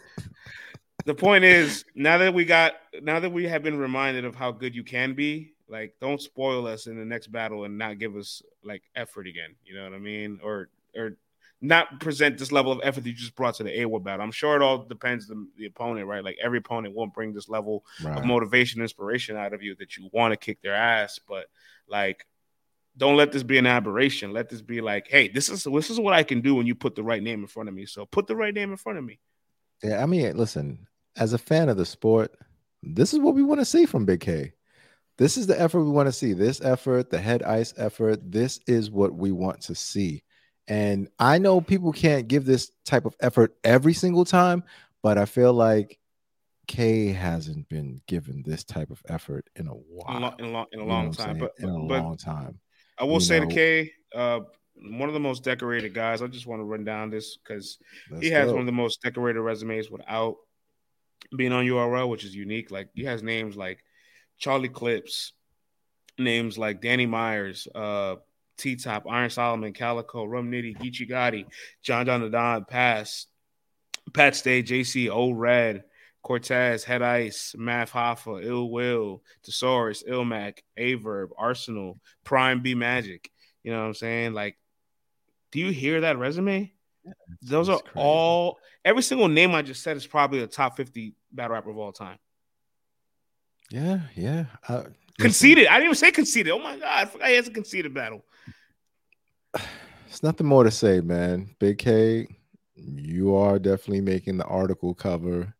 the 1.05 1.13
point 1.13 1.43
is, 1.43 1.85
now 1.93 2.17
that 2.17 2.33
we 2.33 2.45
got, 2.45 2.73
now 3.03 3.19
that 3.19 3.31
we 3.31 3.43
have 3.47 3.61
been 3.61 3.77
reminded 3.77 4.25
of 4.25 4.33
how 4.33 4.51
good 4.51 4.73
you 4.73 4.83
can 4.83 5.13
be, 5.13 5.53
like, 5.67 5.93
don't 6.01 6.19
spoil 6.19 6.65
us 6.65 6.87
in 6.87 6.97
the 6.97 7.05
next 7.05 7.27
battle 7.27 7.65
and 7.65 7.77
not 7.77 7.99
give 7.99 8.15
us 8.15 8.41
like 8.63 8.81
effort 8.95 9.27
again. 9.27 9.55
You 9.63 9.75
know 9.75 9.83
what 9.83 9.93
I 9.93 9.99
mean? 9.99 10.39
Or 10.43 10.69
or 10.95 11.15
not 11.61 11.99
present 11.99 12.37
this 12.37 12.51
level 12.51 12.71
of 12.71 12.79
effort 12.83 13.03
that 13.03 13.09
you 13.09 13.15
just 13.15 13.35
brought 13.35 13.55
to 13.55 13.63
the 13.63 13.81
A-War 13.81 13.99
battle. 13.99 14.23
I'm 14.23 14.31
sure 14.31 14.55
it 14.55 14.61
all 14.61 14.77
depends 14.77 15.29
on 15.29 15.49
the 15.57 15.65
opponent, 15.65 16.07
right? 16.07 16.23
Like 16.23 16.37
every 16.41 16.59
opponent 16.59 16.95
won't 16.95 17.13
bring 17.13 17.33
this 17.33 17.49
level 17.49 17.83
right. 18.03 18.17
of 18.17 18.25
motivation, 18.25 18.81
inspiration 18.81 19.35
out 19.35 19.53
of 19.53 19.61
you 19.61 19.75
that 19.75 19.97
you 19.97 20.09
want 20.13 20.31
to 20.31 20.37
kick 20.37 20.61
their 20.61 20.75
ass. 20.75 21.19
But 21.27 21.47
like, 21.87 22.25
don't 22.95 23.17
let 23.17 23.31
this 23.31 23.43
be 23.43 23.57
an 23.57 23.67
aberration. 23.67 24.31
Let 24.31 24.49
this 24.49 24.61
be 24.61 24.81
like, 24.81 25.07
hey, 25.09 25.27
this 25.27 25.49
is 25.49 25.63
this 25.63 25.89
is 25.89 25.99
what 25.99 26.13
I 26.13 26.23
can 26.23 26.41
do 26.41 26.55
when 26.55 26.67
you 26.67 26.75
put 26.75 26.95
the 26.95 27.03
right 27.03 27.21
name 27.21 27.41
in 27.41 27.47
front 27.47 27.69
of 27.69 27.75
me. 27.75 27.85
So 27.85 28.05
put 28.05 28.27
the 28.27 28.35
right 28.35 28.53
name 28.53 28.71
in 28.71 28.77
front 28.77 28.97
of 28.97 29.03
me. 29.03 29.19
Yeah, 29.83 30.01
I 30.01 30.05
mean, 30.05 30.35
listen, 30.37 30.87
as 31.17 31.33
a 31.33 31.37
fan 31.37 31.69
of 31.69 31.77
the 31.77 31.85
sport, 31.85 32.37
this 32.83 33.13
is 33.13 33.19
what 33.19 33.35
we 33.35 33.43
want 33.43 33.59
to 33.59 33.65
see 33.65 33.85
from 33.85 34.05
Big 34.05 34.21
K. 34.21 34.53
This 35.17 35.35
is 35.35 35.47
the 35.47 35.59
effort 35.59 35.83
we 35.83 35.91
want 35.91 36.07
to 36.07 36.13
see. 36.13 36.31
This 36.31 36.61
effort, 36.61 37.09
the 37.09 37.19
head 37.19 37.43
ice 37.43 37.73
effort, 37.75 38.31
this 38.31 38.61
is 38.67 38.89
what 38.89 39.13
we 39.13 39.33
want 39.33 39.59
to 39.61 39.75
see. 39.75 40.23
And 40.69 41.09
I 41.17 41.39
know 41.39 41.59
people 41.61 41.91
can't 41.91 42.27
give 42.27 42.45
this 42.45 42.71
type 42.85 43.05
of 43.05 43.15
effort 43.19 43.55
every 43.63 43.93
single 43.93 44.23
time, 44.23 44.63
but 45.01 45.17
I 45.17 45.25
feel 45.25 45.51
like 45.51 45.97
K 46.67 47.07
hasn't 47.07 47.67
been 47.67 47.99
given 48.05 48.43
this 48.45 48.63
type 48.63 48.91
of 48.91 49.01
effort 49.09 49.49
in 49.55 49.67
a 49.67 49.71
while. 49.71 50.35
In 50.37 50.45
a 50.45 50.49
long, 50.49 50.65
in 50.71 50.79
a 50.79 50.85
long, 50.85 51.11
time. 51.11 51.39
But, 51.39 51.53
in 51.57 51.67
a 51.69 51.79
but 51.79 52.03
long 52.03 52.17
time. 52.17 52.59
I 52.99 53.05
will 53.05 53.15
you 53.15 53.21
say 53.21 53.39
know, 53.39 53.47
to 53.47 53.55
K, 53.55 53.91
uh, 54.13 54.41
one 54.75 55.09
of 55.09 55.13
the 55.13 55.19
most 55.19 55.43
decorated 55.43 55.95
guys. 55.95 56.21
I 56.21 56.27
just 56.27 56.45
want 56.45 56.59
to 56.59 56.65
run 56.65 56.83
down 56.83 57.09
this 57.09 57.37
because 57.37 57.79
he 58.19 58.29
has 58.29 58.51
one 58.51 58.59
of 58.59 58.67
the 58.67 58.71
most 58.71 59.01
decorated 59.01 59.41
resumes 59.41 59.89
without 59.89 60.35
being 61.35 61.51
on 61.51 61.65
URL, 61.65 62.09
which 62.09 62.23
is 62.23 62.35
unique. 62.35 62.69
Like 62.69 62.89
he 62.93 63.05
has 63.05 63.23
names 63.23 63.57
like 63.57 63.83
Charlie 64.37 64.69
Clips, 64.69 65.33
names 66.19 66.59
like 66.59 66.81
Danny 66.81 67.07
Myers, 67.07 67.67
uh, 67.73 68.17
T 68.59 68.75
Top, 68.75 69.05
Iron 69.09 69.29
Solomon, 69.29 69.73
Calicoe, 69.73 70.25
Rum 70.25 70.51
Nitty, 70.51 70.77
Geechi 70.77 71.09
Gotti, 71.09 71.45
John 71.81 72.05
John 72.05 72.21
the 72.21 72.29
Don, 72.29 72.65
Pass, 72.65 73.25
Pat 74.13 74.35
Stay, 74.35 74.61
JC, 74.61 75.09
O 75.09 75.31
Red, 75.31 75.83
Cortez, 76.21 76.83
Head 76.83 77.01
Ice, 77.01 77.55
Math 77.57 77.91
Hoffa, 77.91 78.43
Ill 78.45 78.69
Will, 78.69 79.23
Thesaurus, 79.45 80.03
Ilmac, 80.03 80.59
Averb, 80.77 81.29
Arsonal, 81.39 81.97
Prime 82.23 82.61
B 82.61 82.75
Magic. 82.75 83.29
You 83.63 83.71
know 83.71 83.79
what 83.79 83.87
I'm 83.87 83.93
saying? 83.93 84.33
Like, 84.33 84.57
do 85.51 85.59
you 85.59 85.71
hear 85.71 86.01
that 86.01 86.17
resume? 86.17 86.71
Yeah, 87.05 87.13
Those 87.41 87.69
are 87.69 87.79
crazy. 87.79 87.93
all 87.95 88.59
every 88.83 89.01
single 89.03 89.27
name 89.27 89.55
I 89.55 89.61
just 89.61 89.81
said 89.81 89.97
is 89.97 90.05
probably 90.05 90.39
a 90.41 90.47
top 90.47 90.75
50 90.77 91.13
battle 91.31 91.55
rapper 91.55 91.71
of 91.71 91.77
all 91.77 91.91
time. 91.91 92.17
Yeah, 93.69 94.01
yeah. 94.15 94.45
Uh, 94.67 94.83
Conceited. 95.19 95.67
I 95.67 95.73
didn't 95.73 95.85
even 95.85 95.95
say 95.95 96.11
Conceited. 96.11 96.51
Oh 96.51 96.59
my 96.59 96.77
god, 96.77 96.85
I 96.87 97.05
forgot 97.05 97.29
he 97.29 97.35
has 97.35 97.47
a 97.47 97.51
Conceited 97.51 97.93
battle. 97.93 98.23
It's 100.07 100.23
nothing 100.23 100.47
more 100.47 100.63
to 100.63 100.71
say, 100.71 101.01
man. 101.01 101.55
Big 101.59 101.77
K, 101.77 102.27
you 102.75 103.35
are 103.35 103.59
definitely 103.59 104.01
making 104.01 104.37
the 104.37 104.45
article 104.45 104.93
cover. 104.93 105.53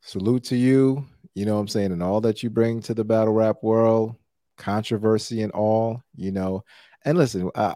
Salute 0.00 0.44
to 0.44 0.56
you. 0.56 1.06
You 1.34 1.46
know 1.46 1.54
what 1.54 1.60
I'm 1.60 1.68
saying? 1.68 1.92
And 1.92 2.02
all 2.02 2.20
that 2.22 2.42
you 2.42 2.50
bring 2.50 2.80
to 2.82 2.94
the 2.94 3.04
battle 3.04 3.34
rap 3.34 3.56
world, 3.62 4.16
controversy 4.56 5.42
and 5.42 5.52
all, 5.52 6.02
you 6.16 6.32
know. 6.32 6.64
And 7.04 7.16
listen, 7.16 7.50
I, 7.54 7.74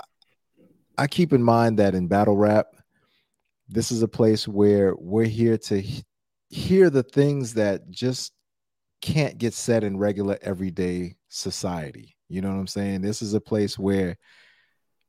I 0.99 1.07
keep 1.07 1.33
in 1.33 1.43
mind 1.43 1.79
that 1.79 1.95
in 1.95 2.09
battle 2.09 2.37
rap, 2.37 2.67
this 3.69 3.91
is 3.91 4.03
a 4.03 4.09
place 4.09 4.47
where 4.47 4.95
we're 4.97 5.25
here 5.25 5.57
to 5.57 5.83
hear 6.51 6.91
the 6.91 7.03
things 7.03 7.55
that 7.55 7.91
just 7.91 8.33
can't 9.01 9.39
get 9.39 9.55
said 9.55 9.85
in 9.85 9.97
regular 9.97 10.39
everyday 10.43 11.17
society. 11.29 12.17
You 12.29 12.41
know 12.41 12.49
what 12.49 12.59
I'm 12.59 12.67
saying? 12.67 13.01
This 13.03 13.23
is 13.23 13.35
a 13.35 13.41
place 13.41 13.79
where, 13.79 14.17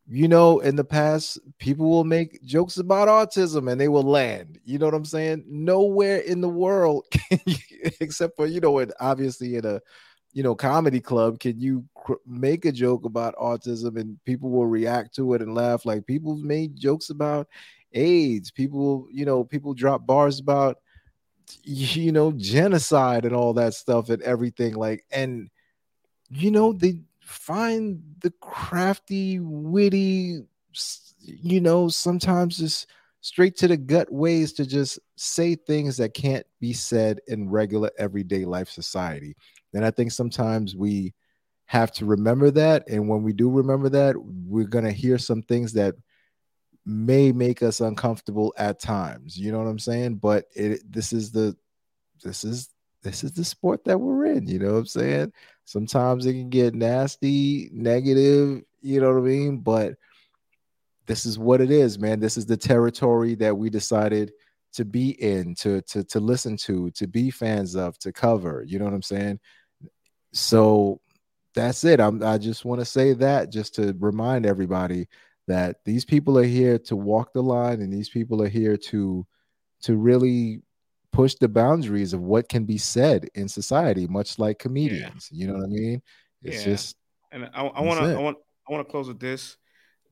you 0.07 0.27
know, 0.27 0.59
in 0.59 0.75
the 0.75 0.83
past, 0.83 1.39
people 1.59 1.89
will 1.89 2.03
make 2.03 2.43
jokes 2.43 2.77
about 2.77 3.07
autism 3.07 3.71
and 3.71 3.79
they 3.79 3.87
will 3.87 4.03
land. 4.03 4.59
You 4.65 4.77
know 4.77 4.85
what 4.85 4.93
I'm 4.95 5.05
saying? 5.05 5.45
Nowhere 5.47 6.17
in 6.17 6.41
the 6.41 6.49
world, 6.49 7.05
you, 7.45 7.55
except 8.01 8.35
for, 8.35 8.45
you 8.45 8.59
know, 8.59 8.79
it 8.79 8.91
obviously 8.99 9.55
in 9.55 9.65
a, 9.65 9.79
you 10.33 10.43
know, 10.43 10.55
comedy 10.55 10.99
club, 10.99 11.39
can 11.39 11.59
you 11.59 11.85
cr- 11.95 12.13
make 12.25 12.65
a 12.65 12.71
joke 12.71 13.05
about 13.05 13.35
autism 13.35 13.97
and 13.99 14.19
people 14.25 14.49
will 14.49 14.65
react 14.65 15.15
to 15.15 15.35
it 15.35 15.41
and 15.41 15.55
laugh? 15.55 15.85
Like 15.85 16.05
people 16.05 16.35
made 16.35 16.75
jokes 16.75 17.09
about 17.09 17.47
AIDS. 17.93 18.51
People, 18.51 19.07
you 19.11 19.25
know, 19.25 19.43
people 19.43 19.73
drop 19.73 20.05
bars 20.05 20.39
about 20.39 20.77
you 21.63 22.11
know 22.11 22.31
genocide 22.31 23.25
and 23.25 23.35
all 23.35 23.53
that 23.53 23.73
stuff 23.73 24.09
and 24.09 24.21
everything 24.21 24.75
like 24.75 25.03
and 25.11 25.49
you 26.29 26.51
know 26.51 26.73
they 26.73 26.99
find 27.33 28.01
the 28.21 28.31
crafty 28.41 29.39
witty 29.39 30.41
you 31.19 31.61
know 31.61 31.87
sometimes 31.87 32.57
just 32.57 32.87
straight 33.21 33.55
to 33.55 33.67
the 33.67 33.77
gut 33.77 34.11
ways 34.11 34.53
to 34.53 34.65
just 34.65 34.99
say 35.15 35.55
things 35.55 35.97
that 35.97 36.13
can't 36.13 36.45
be 36.59 36.73
said 36.73 37.19
in 37.27 37.49
regular 37.49 37.89
everyday 37.97 38.45
life 38.45 38.69
society 38.69 39.35
and 39.73 39.85
i 39.85 39.91
think 39.91 40.11
sometimes 40.11 40.75
we 40.75 41.13
have 41.65 41.91
to 41.91 42.05
remember 42.05 42.51
that 42.51 42.87
and 42.89 43.07
when 43.07 43.23
we 43.23 43.33
do 43.33 43.49
remember 43.49 43.89
that 43.89 44.15
we're 44.47 44.63
going 44.65 44.85
to 44.85 44.91
hear 44.91 45.17
some 45.17 45.41
things 45.41 45.73
that 45.73 45.95
may 46.85 47.31
make 47.31 47.63
us 47.63 47.79
uncomfortable 47.79 48.53
at 48.57 48.79
times. 48.79 49.37
You 49.37 49.51
know 49.51 49.59
what 49.59 49.67
I'm 49.67 49.79
saying? 49.79 50.15
But 50.15 50.45
it 50.55 50.81
this 50.91 51.13
is 51.13 51.31
the 51.31 51.55
this 52.23 52.43
is 52.43 52.69
this 53.01 53.23
is 53.23 53.33
the 53.33 53.43
sport 53.43 53.83
that 53.85 53.97
we're 53.97 54.25
in. 54.25 54.47
You 54.47 54.59
know 54.59 54.73
what 54.73 54.79
I'm 54.79 54.85
saying? 54.85 55.33
Sometimes 55.65 56.25
it 56.25 56.33
can 56.33 56.49
get 56.49 56.75
nasty, 56.75 57.69
negative. 57.71 58.63
You 58.81 59.01
know 59.01 59.13
what 59.13 59.19
I 59.19 59.21
mean? 59.21 59.57
But 59.57 59.95
this 61.05 61.25
is 61.25 61.39
what 61.39 61.61
it 61.61 61.71
is, 61.71 61.99
man. 61.99 62.19
This 62.19 62.37
is 62.37 62.45
the 62.45 62.57
territory 62.57 63.35
that 63.35 63.57
we 63.57 63.69
decided 63.69 64.33
to 64.73 64.85
be 64.85 65.11
in, 65.21 65.55
to 65.55 65.81
to 65.83 66.03
to 66.03 66.19
listen 66.19 66.57
to, 66.57 66.89
to 66.91 67.07
be 67.07 67.29
fans 67.29 67.75
of, 67.75 67.97
to 67.99 68.11
cover. 68.11 68.63
You 68.65 68.79
know 68.79 68.85
what 68.85 68.93
I'm 68.93 69.01
saying? 69.01 69.39
So 70.33 70.99
that's 71.53 71.83
it. 71.83 71.99
I'm, 71.99 72.23
I 72.23 72.37
just 72.37 72.65
want 72.65 72.81
to 72.81 72.85
say 72.85 73.13
that 73.13 73.51
just 73.51 73.75
to 73.75 73.95
remind 73.99 74.45
everybody 74.45 75.07
that 75.47 75.77
these 75.85 76.05
people 76.05 76.37
are 76.37 76.43
here 76.43 76.79
to 76.79 76.95
walk 76.95 77.33
the 77.33 77.43
line 77.43 77.81
and 77.81 77.91
these 77.91 78.09
people 78.09 78.41
are 78.41 78.49
here 78.49 78.77
to 78.77 79.25
to 79.83 79.95
really 79.95 80.61
push 81.13 81.35
the 81.35 81.47
boundaries 81.47 82.11
of 82.13 82.21
what 82.21 82.49
can 82.49 82.65
be 82.65 82.77
said 82.77 83.29
in 83.35 83.47
society 83.47 84.07
much 84.07 84.39
like 84.39 84.59
comedians 84.59 85.29
yeah. 85.31 85.39
you 85.39 85.47
know 85.47 85.57
what 85.57 85.63
i 85.63 85.67
mean 85.67 86.01
it's 86.41 86.57
yeah. 86.57 86.73
just 86.73 86.97
and 87.31 87.49
i 87.53 87.61
want 87.61 87.99
to 87.99 88.05
i 88.05 88.19
want 88.19 88.37
i 88.67 88.73
want 88.73 88.85
to 88.85 88.91
close 88.91 89.07
with 89.07 89.19
this 89.19 89.57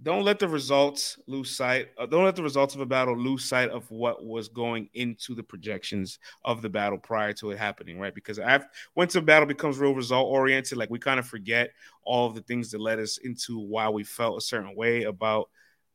don't 0.03 0.23
let 0.23 0.39
the 0.39 0.47
results 0.47 1.19
lose 1.27 1.55
sight. 1.55 1.89
Uh, 1.97 2.07
don't 2.07 2.23
let 2.23 2.35
the 2.35 2.41
results 2.41 2.73
of 2.73 2.81
a 2.81 2.85
battle 2.85 3.15
lose 3.15 3.45
sight 3.45 3.69
of 3.69 3.89
what 3.91 4.25
was 4.25 4.47
going 4.47 4.89
into 4.93 5.35
the 5.35 5.43
projections 5.43 6.17
of 6.43 6.61
the 6.61 6.69
battle 6.69 6.97
prior 6.97 7.33
to 7.33 7.51
it 7.51 7.59
happening, 7.59 7.99
right? 7.99 8.15
Because 8.15 8.39
I've, 8.39 8.65
once 8.95 9.13
a 9.15 9.21
battle 9.21 9.45
becomes 9.45 9.77
real 9.77 9.93
result 9.93 10.27
oriented, 10.27 10.77
like 10.77 10.89
we 10.89 10.97
kind 10.97 11.19
of 11.19 11.27
forget 11.27 11.71
all 12.03 12.25
of 12.25 12.33
the 12.33 12.41
things 12.41 12.71
that 12.71 12.81
led 12.81 12.99
us 12.99 13.19
into 13.19 13.59
why 13.59 13.89
we 13.89 14.03
felt 14.03 14.37
a 14.37 14.41
certain 14.41 14.75
way 14.75 15.03
about 15.03 15.49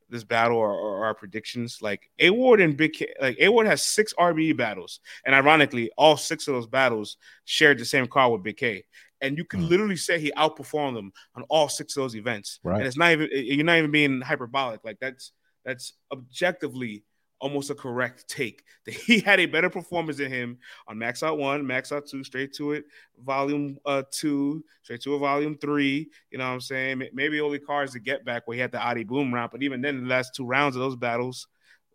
this 0.09 0.23
battle 0.23 0.57
or, 0.57 0.71
or 0.71 1.05
our 1.05 1.13
predictions. 1.13 1.79
Like 1.81 2.09
A 2.19 2.29
Ward 2.29 2.61
and 2.61 2.77
Big 2.77 2.93
K, 2.93 3.07
like 3.21 3.37
A 3.39 3.49
Ward 3.49 3.67
has 3.67 3.81
six 3.83 4.13
RBE 4.17 4.55
battles, 4.57 4.99
and 5.25 5.35
ironically, 5.35 5.91
all 5.97 6.17
six 6.17 6.47
of 6.47 6.53
those 6.53 6.67
battles 6.67 7.17
shared 7.45 7.77
the 7.79 7.85
same 7.85 8.07
car 8.07 8.31
with 8.31 8.43
Big 8.43 8.57
K. 8.57 8.83
and 9.21 9.35
you 9.35 9.43
can 9.43 9.61
Mm. 9.61 9.69
literally 9.69 9.95
say 9.95 10.19
he 10.19 10.31
outperformed 10.37 10.93
them 10.93 11.11
on 11.35 11.41
all 11.49 11.67
six 11.67 11.97
of 11.97 12.03
those 12.03 12.15
events. 12.15 12.59
Right. 12.63 12.77
And 12.77 12.85
it's 12.87 12.97
not 12.97 13.11
even 13.13 13.29
you're 13.31 13.65
not 13.65 13.79
even 13.79 13.89
being 13.91 14.21
hyperbolic. 14.21 14.83
Like 14.83 14.99
that's 15.01 15.31
that's 15.65 15.93
objectively 16.11 17.03
almost 17.39 17.69
a 17.69 17.75
correct 17.75 18.27
take. 18.27 18.63
That 18.87 18.95
he 18.95 19.19
had 19.19 19.41
a 19.41 19.45
better 19.45 19.69
performance 19.69 20.17
than 20.17 20.31
him 20.31 20.59
on 20.87 20.97
Max 20.97 21.21
Out 21.21 21.37
One, 21.37 21.67
Max 21.67 21.91
Out 21.91 22.07
Two, 22.07 22.23
Straight 22.23 22.53
to 22.53 22.71
It, 22.71 22.85
Volume 23.21 23.77
uh 23.85 24.03
Two, 24.11 24.63
Straight 24.81 25.01
to 25.01 25.15
It, 25.15 25.19
Volume 25.19 25.57
Three. 25.57 26.09
You 26.31 26.37
know 26.37 26.45
what 26.45 26.53
I'm 26.53 26.61
saying? 26.61 27.03
Maybe 27.13 27.41
only 27.41 27.59
cars 27.59 27.91
to 27.91 27.99
get 27.99 28.23
back 28.23 28.47
where 28.47 28.55
he 28.55 28.61
had 28.61 28.71
the 28.71 28.79
Adi 28.79 29.03
Boom 29.03 29.33
round, 29.33 29.51
but 29.51 29.61
even 29.61 29.81
then, 29.81 30.03
the 30.03 30.09
last 30.09 30.35
two 30.35 30.45
rounds 30.45 30.77
of 30.77 30.81
those 30.81 30.95
battles, 30.95 31.47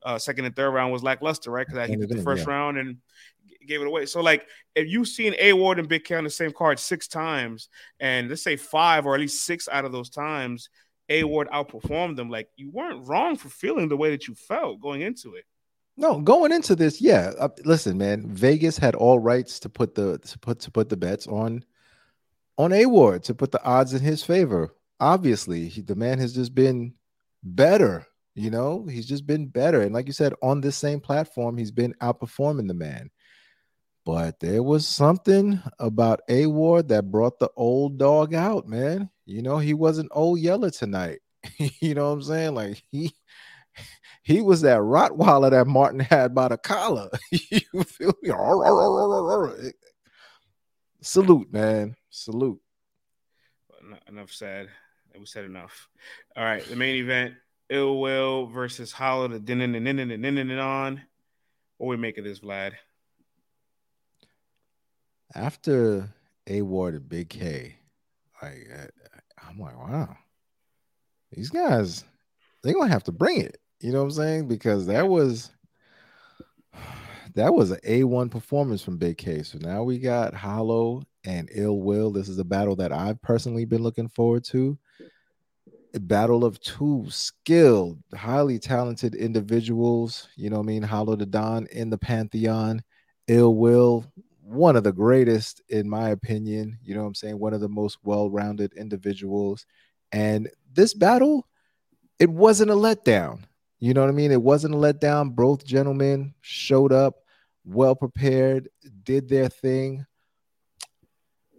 uh, 0.02 0.18
second 0.18 0.44
and 0.44 0.54
third 0.54 0.70
round 0.70 0.92
was 0.92 1.02
lackluster, 1.02 1.50
right? 1.50 1.66
Because 1.66 1.88
he 1.88 1.96
did 1.96 2.10
the 2.10 2.22
first 2.22 2.46
yeah. 2.46 2.52
round 2.52 2.76
and 2.76 2.98
gave 3.66 3.80
it 3.80 3.86
away. 3.86 4.06
So 4.06 4.20
like, 4.20 4.46
if 4.74 4.88
you've 4.88 5.08
seen 5.08 5.34
A 5.38 5.52
Ward 5.52 5.78
and 5.78 5.88
Big 5.88 6.04
K 6.04 6.14
on 6.14 6.24
the 6.24 6.30
same 6.30 6.52
card 6.52 6.78
six 6.78 7.08
times, 7.08 7.68
and 8.00 8.28
let's 8.28 8.42
say 8.42 8.56
five 8.56 9.06
or 9.06 9.14
at 9.14 9.20
least 9.20 9.44
six 9.44 9.68
out 9.68 9.84
of 9.84 9.92
those 9.92 10.10
times, 10.10 10.68
A 11.08 11.24
Ward 11.24 11.48
outperformed 11.52 12.16
them. 12.16 12.30
Like 12.30 12.48
you 12.56 12.70
weren't 12.70 13.06
wrong 13.06 13.36
for 13.36 13.48
feeling 13.48 13.88
the 13.88 13.96
way 13.96 14.10
that 14.10 14.28
you 14.28 14.34
felt 14.34 14.80
going 14.80 15.02
into 15.02 15.34
it. 15.34 15.44
No, 15.96 16.20
going 16.20 16.52
into 16.52 16.74
this, 16.74 17.00
yeah. 17.00 17.32
Uh, 17.38 17.48
listen, 17.64 17.98
man, 17.98 18.26
Vegas 18.28 18.78
had 18.78 18.94
all 18.94 19.18
rights 19.18 19.60
to 19.60 19.68
put 19.68 19.94
the 19.94 20.18
to 20.18 20.38
put 20.38 20.60
to 20.60 20.70
put 20.70 20.88
the 20.88 20.96
bets 20.96 21.26
on 21.26 21.64
on 22.56 22.72
A 22.72 22.86
Ward 22.86 23.24
to 23.24 23.34
put 23.34 23.52
the 23.52 23.62
odds 23.62 23.92
in 23.92 24.00
his 24.00 24.22
favor. 24.24 24.74
Obviously, 25.00 25.68
he, 25.68 25.80
the 25.82 25.96
man 25.96 26.18
has 26.18 26.34
just 26.34 26.54
been 26.54 26.94
better. 27.42 28.06
You 28.34 28.50
know, 28.50 28.86
he's 28.86 29.06
just 29.06 29.26
been 29.26 29.46
better, 29.46 29.82
and 29.82 29.92
like 29.92 30.06
you 30.06 30.14
said, 30.14 30.32
on 30.42 30.62
this 30.62 30.76
same 30.76 31.00
platform, 31.00 31.58
he's 31.58 31.70
been 31.70 31.94
outperforming 32.00 32.68
the 32.68 32.74
man. 32.74 33.10
But 34.04 34.40
there 34.40 34.62
was 34.62 34.86
something 34.86 35.62
about 35.78 36.20
A 36.28 36.46
Ward 36.46 36.88
that 36.88 37.10
brought 37.10 37.38
the 37.38 37.50
old 37.56 37.98
dog 37.98 38.34
out, 38.34 38.66
man. 38.66 39.10
You 39.26 39.42
know, 39.42 39.58
he 39.58 39.74
wasn't 39.74 40.10
old 40.12 40.40
Yeller 40.40 40.70
tonight. 40.70 41.20
you 41.58 41.94
know 41.94 42.08
what 42.08 42.14
I'm 42.14 42.22
saying? 42.22 42.54
Like 42.54 42.82
he 42.90 43.12
he 44.22 44.40
was 44.40 44.62
that 44.62 44.80
Rottweiler 44.80 45.50
that 45.50 45.66
Martin 45.66 46.00
had 46.00 46.34
by 46.34 46.48
the 46.48 46.58
collar. 46.58 47.10
you 47.30 47.84
feel 47.84 48.14
me? 48.22 48.30
Salute, 51.00 51.52
man. 51.52 51.94
Salute. 52.10 52.60
Enough 54.08 54.32
said. 54.32 54.68
We 55.18 55.26
said 55.26 55.44
enough. 55.44 55.88
All 56.36 56.44
right, 56.44 56.64
the 56.64 56.76
main 56.76 56.96
event: 56.96 57.34
Ill 57.68 58.00
Will 58.00 58.46
versus 58.46 58.92
Hollow. 58.92 59.28
The 59.28 59.38
and 60.50 60.60
on. 60.60 61.02
What 61.78 61.88
we 61.88 61.96
make 61.96 62.18
of 62.18 62.24
this, 62.24 62.40
Vlad? 62.40 62.72
After 65.34 66.08
A 66.46 66.62
Ward 66.62 66.94
and 66.94 67.08
Big 67.08 67.28
K, 67.28 67.76
like 68.42 68.68
I- 68.74 69.48
I'm 69.48 69.58
like, 69.58 69.76
wow, 69.76 70.16
these 71.30 71.50
guys, 71.50 72.04
they're 72.62 72.74
gonna 72.74 72.88
have 72.88 73.04
to 73.04 73.12
bring 73.12 73.40
it. 73.40 73.58
You 73.80 73.92
know 73.92 73.98
what 73.98 74.04
I'm 74.04 74.10
saying? 74.12 74.48
Because 74.48 74.86
that 74.86 75.08
was 75.08 75.50
that 77.34 77.54
was 77.54 77.70
an 77.70 77.80
A1 77.84 78.30
performance 78.30 78.82
from 78.82 78.98
Big 78.98 79.18
K. 79.18 79.42
So 79.42 79.58
now 79.58 79.82
we 79.82 79.98
got 79.98 80.34
Hollow 80.34 81.02
and 81.24 81.48
Ill 81.52 81.80
Will. 81.80 82.10
This 82.10 82.28
is 82.28 82.38
a 82.38 82.44
battle 82.44 82.76
that 82.76 82.92
I've 82.92 83.20
personally 83.22 83.64
been 83.64 83.82
looking 83.82 84.08
forward 84.08 84.44
to. 84.44 84.78
A 85.94 86.00
battle 86.00 86.44
of 86.44 86.60
two 86.60 87.04
skilled, 87.08 87.98
highly 88.14 88.58
talented 88.58 89.14
individuals. 89.14 90.28
You 90.36 90.50
know 90.50 90.56
what 90.56 90.64
I 90.64 90.66
mean? 90.66 90.82
Hollow 90.82 91.16
the 91.16 91.26
Don 91.26 91.66
in 91.66 91.90
the 91.90 91.98
Pantheon. 91.98 92.82
Ill 93.28 93.54
Will, 93.54 94.04
one 94.52 94.76
of 94.76 94.84
the 94.84 94.92
greatest, 94.92 95.62
in 95.68 95.88
my 95.88 96.10
opinion. 96.10 96.78
You 96.82 96.94
know 96.94 97.02
what 97.02 97.08
I'm 97.08 97.14
saying? 97.14 97.38
One 97.38 97.54
of 97.54 97.60
the 97.60 97.68
most 97.68 97.98
well 98.02 98.30
rounded 98.30 98.72
individuals. 98.74 99.66
And 100.12 100.50
this 100.72 100.94
battle, 100.94 101.46
it 102.18 102.28
wasn't 102.30 102.70
a 102.70 102.74
letdown. 102.74 103.44
You 103.78 103.94
know 103.94 104.02
what 104.02 104.10
I 104.10 104.12
mean? 104.12 104.30
It 104.30 104.42
wasn't 104.42 104.74
a 104.74 104.78
letdown. 104.78 105.34
Both 105.34 105.64
gentlemen 105.64 106.34
showed 106.40 106.92
up 106.92 107.16
well 107.64 107.94
prepared, 107.94 108.68
did 109.02 109.28
their 109.28 109.48
thing. 109.48 110.06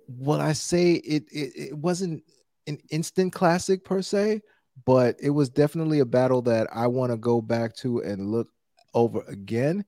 What 0.08 0.40
I 0.40 0.54
say, 0.54 0.94
it, 0.94 1.24
it 1.32 1.52
it 1.56 1.78
wasn't 1.78 2.24
an 2.68 2.78
instant 2.92 3.34
classic 3.34 3.84
per 3.84 4.02
se, 4.02 4.42
but 4.86 5.16
it 5.22 5.32
was 5.32 5.50
definitely 5.50 6.00
a 6.00 6.06
battle 6.06 6.42
that 6.44 6.68
I 6.74 6.88
want 6.88 7.12
to 7.12 7.18
go 7.18 7.42
back 7.42 7.76
to 7.78 8.00
and 8.04 8.30
look 8.30 8.48
over 8.94 9.22
again. 9.28 9.84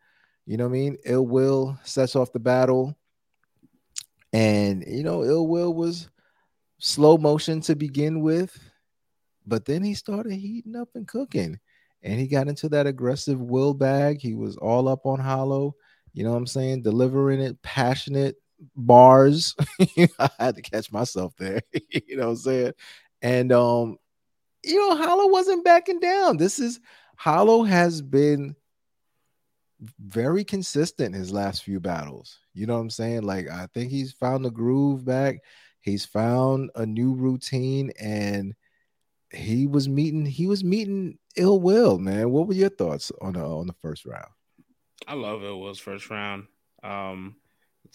You 0.46 0.58
know 0.58 0.66
what 0.66 0.76
I 0.76 0.80
mean? 0.80 0.98
Ill 1.06 1.26
Will 1.26 1.78
sets 1.84 2.16
off 2.16 2.32
the 2.32 2.40
battle, 2.40 2.96
and 4.34 4.84
you 4.86 5.04
know, 5.04 5.24
Ill 5.24 5.48
Will 5.48 5.74
was 5.74 6.10
slow 6.78 7.18
motion 7.18 7.62
to 7.62 7.76
begin 7.76 8.22
with, 8.22 8.58
but 9.46 9.66
then 9.66 9.84
he 9.84 9.94
started 9.94 10.34
heating 10.34 10.76
up 10.76 10.90
and 10.96 11.08
cooking 11.08 11.60
and 12.06 12.20
he 12.20 12.28
got 12.28 12.48
into 12.48 12.70
that 12.70 12.86
aggressive 12.86 13.42
will 13.42 13.74
bag. 13.74 14.22
He 14.22 14.36
was 14.36 14.58
all 14.58 14.88
up 14.88 15.06
on 15.06 15.20
hollow, 15.20 15.76
you 16.14 16.24
know 16.24 16.32
what 16.32 16.38
I'm 16.38 16.48
saying? 16.48 16.84
Delivering 16.84 17.42
it, 17.42 17.62
passionate 17.64 18.36
bars. 18.76 19.56
I 20.20 20.30
had 20.38 20.56
to 20.56 20.62
catch 20.62 20.92
myself 20.92 21.34
there, 21.38 21.62
you 21.90 22.16
know 22.16 22.26
what 22.26 22.30
I'm 22.30 22.38
saying? 22.38 22.74
And 23.24 23.52
um, 23.52 23.98
you 24.64 24.78
know, 24.78 24.96
Hollow 24.96 25.28
wasn't 25.28 25.66
backing 25.66 26.00
down. 26.00 26.38
This 26.38 26.60
is 26.60 26.80
Hollow 27.18 27.64
has 27.64 28.02
been 28.02 28.56
very 30.00 30.44
consistent 30.44 31.16
his 31.16 31.32
last 31.32 31.64
few 31.64 31.80
battles. 31.80 32.40
You 32.54 32.66
know 32.66 32.76
what 32.76 32.82
I'm 32.82 32.90
saying? 32.90 33.24
Like 33.24 33.50
I 33.50 33.68
think 33.74 33.92
he's 33.92 34.14
found 34.14 34.46
the 34.46 34.52
groove 34.52 35.06
back. 35.06 35.40
He's 35.82 36.06
found 36.06 36.72
a 36.76 36.86
new 36.86 37.14
routine 37.14 37.92
and 38.00 38.56
he 39.32 39.68
was 39.68 39.90
meeting 39.90 40.26
he 40.26 40.48
was 40.48 40.64
meeting 40.64 41.18
ill 41.36 41.60
will, 41.60 42.00
man. 42.00 42.32
What 42.32 42.48
were 42.48 42.54
your 42.54 42.70
thoughts 42.70 43.12
on 43.22 43.34
the 43.34 43.46
on 43.46 43.68
the 43.68 43.74
first 43.74 44.06
round? 44.06 44.30
I 45.08 45.14
love 45.14 45.44
Ill 45.44 45.60
Will's 45.60 45.80
first 45.80 46.10
round. 46.10 46.48
Um, 46.82 47.36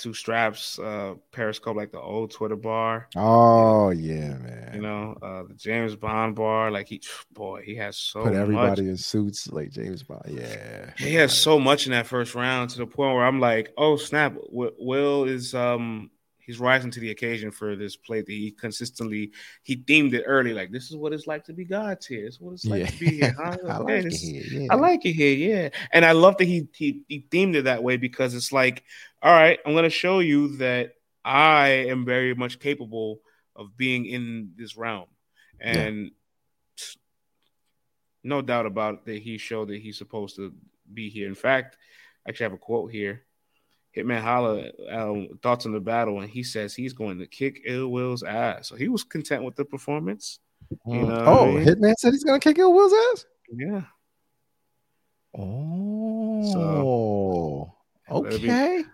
two 0.00 0.14
straps, 0.14 0.78
uh, 0.78 1.14
Periscope 1.30 1.76
like 1.76 1.92
the 1.92 2.00
old 2.00 2.30
Twitter 2.32 2.56
bar. 2.56 3.08
Oh 3.16 3.90
yeah, 3.90 4.36
man. 4.38 4.70
You 4.74 4.80
know, 4.82 5.16
uh, 5.22 5.42
the 5.48 5.54
James 5.54 5.94
Bond 5.94 6.34
bar. 6.34 6.70
Like 6.70 6.88
he, 6.88 7.00
boy, 7.32 7.62
he 7.64 7.76
has 7.76 7.96
so 7.96 8.24
Put 8.24 8.34
everybody 8.34 8.82
much. 8.82 8.88
in 8.90 8.96
suits 8.96 9.48
like 9.52 9.70
James 9.70 10.02
Bond. 10.02 10.22
Yeah. 10.26 10.90
He 10.98 11.14
has 11.14 11.36
so 11.36 11.58
much 11.58 11.86
in 11.86 11.92
that 11.92 12.06
first 12.06 12.34
round 12.34 12.70
to 12.70 12.78
the 12.78 12.86
point 12.86 13.14
where 13.14 13.24
I'm 13.24 13.40
like, 13.40 13.72
oh 13.76 13.96
snap! 13.96 14.34
Will 14.50 15.24
is 15.24 15.54
um 15.54 16.10
he's 16.50 16.58
rising 16.58 16.90
to 16.90 16.98
the 16.98 17.12
occasion 17.12 17.52
for 17.52 17.76
this 17.76 17.94
play 17.94 18.22
that 18.22 18.28
he 18.28 18.50
consistently 18.50 19.30
he 19.62 19.76
themed 19.76 20.12
it 20.14 20.24
early. 20.26 20.52
Like 20.52 20.72
this 20.72 20.90
is 20.90 20.96
what 20.96 21.12
it's 21.12 21.28
like 21.28 21.44
to 21.44 21.52
be 21.52 21.64
God's 21.64 22.06
here. 22.06 22.24
This 22.24 22.34
is 22.34 22.40
what 22.40 22.54
it's 22.54 22.64
like 22.64 22.80
yeah. 22.80 22.86
to 22.86 22.98
be 22.98 23.06
here. 23.06 23.36
Huh? 23.38 23.56
I 23.68 23.78
like 23.78 24.04
it 24.06 24.12
here. 24.14 24.42
Yeah. 24.50 24.66
I 24.68 24.74
like 24.74 25.06
it 25.06 25.12
here, 25.12 25.32
yeah. 25.32 25.68
And 25.92 26.04
I 26.04 26.10
love 26.10 26.36
that 26.38 26.46
he 26.46 26.66
he 26.74 27.04
he 27.06 27.24
themed 27.30 27.54
it 27.54 27.62
that 27.62 27.84
way 27.84 27.98
because 27.98 28.34
it's 28.34 28.50
like, 28.50 28.82
all 29.22 29.32
right, 29.32 29.60
I'm 29.64 29.76
gonna 29.76 29.90
show 29.90 30.18
you 30.18 30.56
that 30.56 30.94
I 31.24 31.68
am 31.68 32.04
very 32.04 32.34
much 32.34 32.58
capable 32.58 33.20
of 33.54 33.76
being 33.76 34.06
in 34.06 34.54
this 34.56 34.76
realm. 34.76 35.06
And 35.60 36.10
no 38.24 38.42
doubt 38.42 38.66
about 38.66 38.94
it 38.94 39.04
that 39.04 39.22
he 39.22 39.38
showed 39.38 39.68
that 39.68 39.80
he's 39.80 39.98
supposed 39.98 40.34
to 40.36 40.52
be 40.92 41.10
here. 41.10 41.28
In 41.28 41.36
fact, 41.36 41.76
I 42.26 42.30
actually 42.30 42.44
have 42.44 42.54
a 42.54 42.58
quote 42.58 42.90
here. 42.90 43.22
Hitman 44.04 44.20
Holla 44.20 44.70
um, 44.90 45.28
thoughts 45.42 45.66
on 45.66 45.72
the 45.72 45.80
battle, 45.80 46.20
and 46.20 46.30
he 46.30 46.42
says 46.42 46.74
he's 46.74 46.92
going 46.92 47.18
to 47.18 47.26
kick 47.26 47.60
Ill 47.66 47.88
Will's 47.88 48.22
ass. 48.22 48.68
So 48.68 48.76
he 48.76 48.88
was 48.88 49.04
content 49.04 49.44
with 49.44 49.56
the 49.56 49.64
performance. 49.64 50.38
you 50.70 50.76
Mm. 51.00 51.08
know 51.08 51.24
oh, 51.26 51.48
I 51.48 51.54
mean? 51.54 51.64
Hitman 51.64 51.94
said 51.98 52.12
he's 52.12 52.24
gonna 52.24 52.38
kick 52.40 52.58
Ill 52.58 52.72
Will's 52.72 52.92
ass. 53.12 53.26
Yeah. 53.52 53.82
Oh, 55.34 56.42
be- 58.22 58.26
okay. 58.36 58.84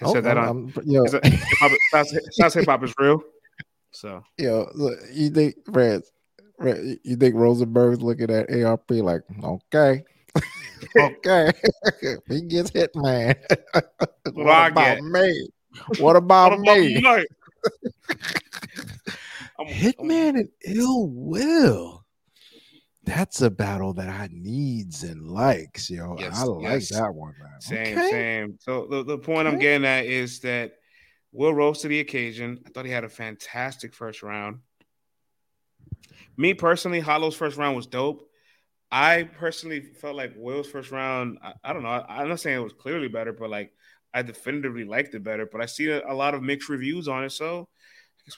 He 0.00 0.12
said 0.12 0.24
that 0.24 0.36
on 0.36 0.72
yo, 0.84 1.04
Is 1.04 1.12
that- 1.12 1.24
hip-hop- 1.24 1.70
sounds 1.90 2.12
sounds 2.32 2.54
hip 2.54 2.66
hop 2.66 2.82
is 2.84 2.92
real. 2.98 3.22
So 3.92 4.24
yo, 4.38 4.68
look, 4.74 4.98
you 5.12 5.30
think, 5.30 5.54
Fred, 5.72 6.02
you 7.04 7.16
think 7.16 7.34
Rosenberg's 7.36 8.02
looking 8.02 8.30
at 8.30 8.50
ARP 8.50 8.90
like, 8.90 9.22
okay, 9.42 10.04
okay, 10.96 11.52
he 12.28 12.42
gets 12.42 12.70
hit, 12.70 12.90
man. 12.94 13.34
what 14.32 14.34
What 14.34 14.70
about 14.72 15.00
me? 15.00 15.48
What 15.98 16.16
about 16.16 16.58
What 16.58 16.60
about 16.60 16.78
me? 16.78 17.02
Hitman 19.60 20.40
and 20.40 20.48
Ill 20.64 21.08
Will. 21.08 22.04
That's 23.04 23.42
a 23.42 23.50
battle 23.50 23.92
that 23.94 24.08
I 24.08 24.28
needs 24.32 25.04
and 25.04 25.28
likes, 25.28 25.90
yo. 25.90 26.16
Yes, 26.18 26.40
I 26.40 26.44
like 26.44 26.72
yes. 26.72 26.88
that 26.90 27.14
one, 27.14 27.34
man. 27.38 27.60
Same, 27.60 27.98
Okay. 27.98 28.10
same. 28.10 28.58
So 28.60 28.86
the, 28.86 29.04
the 29.04 29.18
point 29.18 29.46
I'm 29.46 29.58
getting 29.58 29.86
at 29.86 30.06
is 30.06 30.40
that 30.40 30.72
Will 31.32 31.52
rose 31.52 31.80
to 31.80 31.88
the 31.88 31.98
occasion. 31.98 32.60
I 32.64 32.70
thought 32.70 32.86
he 32.86 32.92
had 32.92 33.02
a 33.04 33.08
fantastic 33.08 33.92
first 33.92 34.22
round. 34.22 34.60
Me 36.36 36.54
personally, 36.54 37.00
Hollow's 37.00 37.34
first 37.34 37.56
round 37.56 37.74
was 37.74 37.86
dope. 37.86 38.30
I 38.96 39.24
personally 39.24 39.80
felt 39.80 40.14
like 40.14 40.34
Will's 40.36 40.70
first 40.70 40.92
round. 40.92 41.38
I, 41.42 41.54
I 41.64 41.72
don't 41.72 41.82
know. 41.82 41.88
I, 41.88 42.22
I'm 42.22 42.28
not 42.28 42.38
saying 42.38 42.56
it 42.56 42.62
was 42.62 42.72
clearly 42.72 43.08
better, 43.08 43.32
but 43.32 43.50
like 43.50 43.72
I 44.14 44.22
definitively 44.22 44.84
liked 44.84 45.16
it 45.16 45.24
better, 45.24 45.46
but 45.46 45.60
I 45.60 45.66
see 45.66 45.90
a, 45.90 46.08
a 46.08 46.14
lot 46.14 46.34
of 46.34 46.44
mixed 46.44 46.68
reviews 46.68 47.08
on 47.08 47.24
it. 47.24 47.30
So 47.30 47.66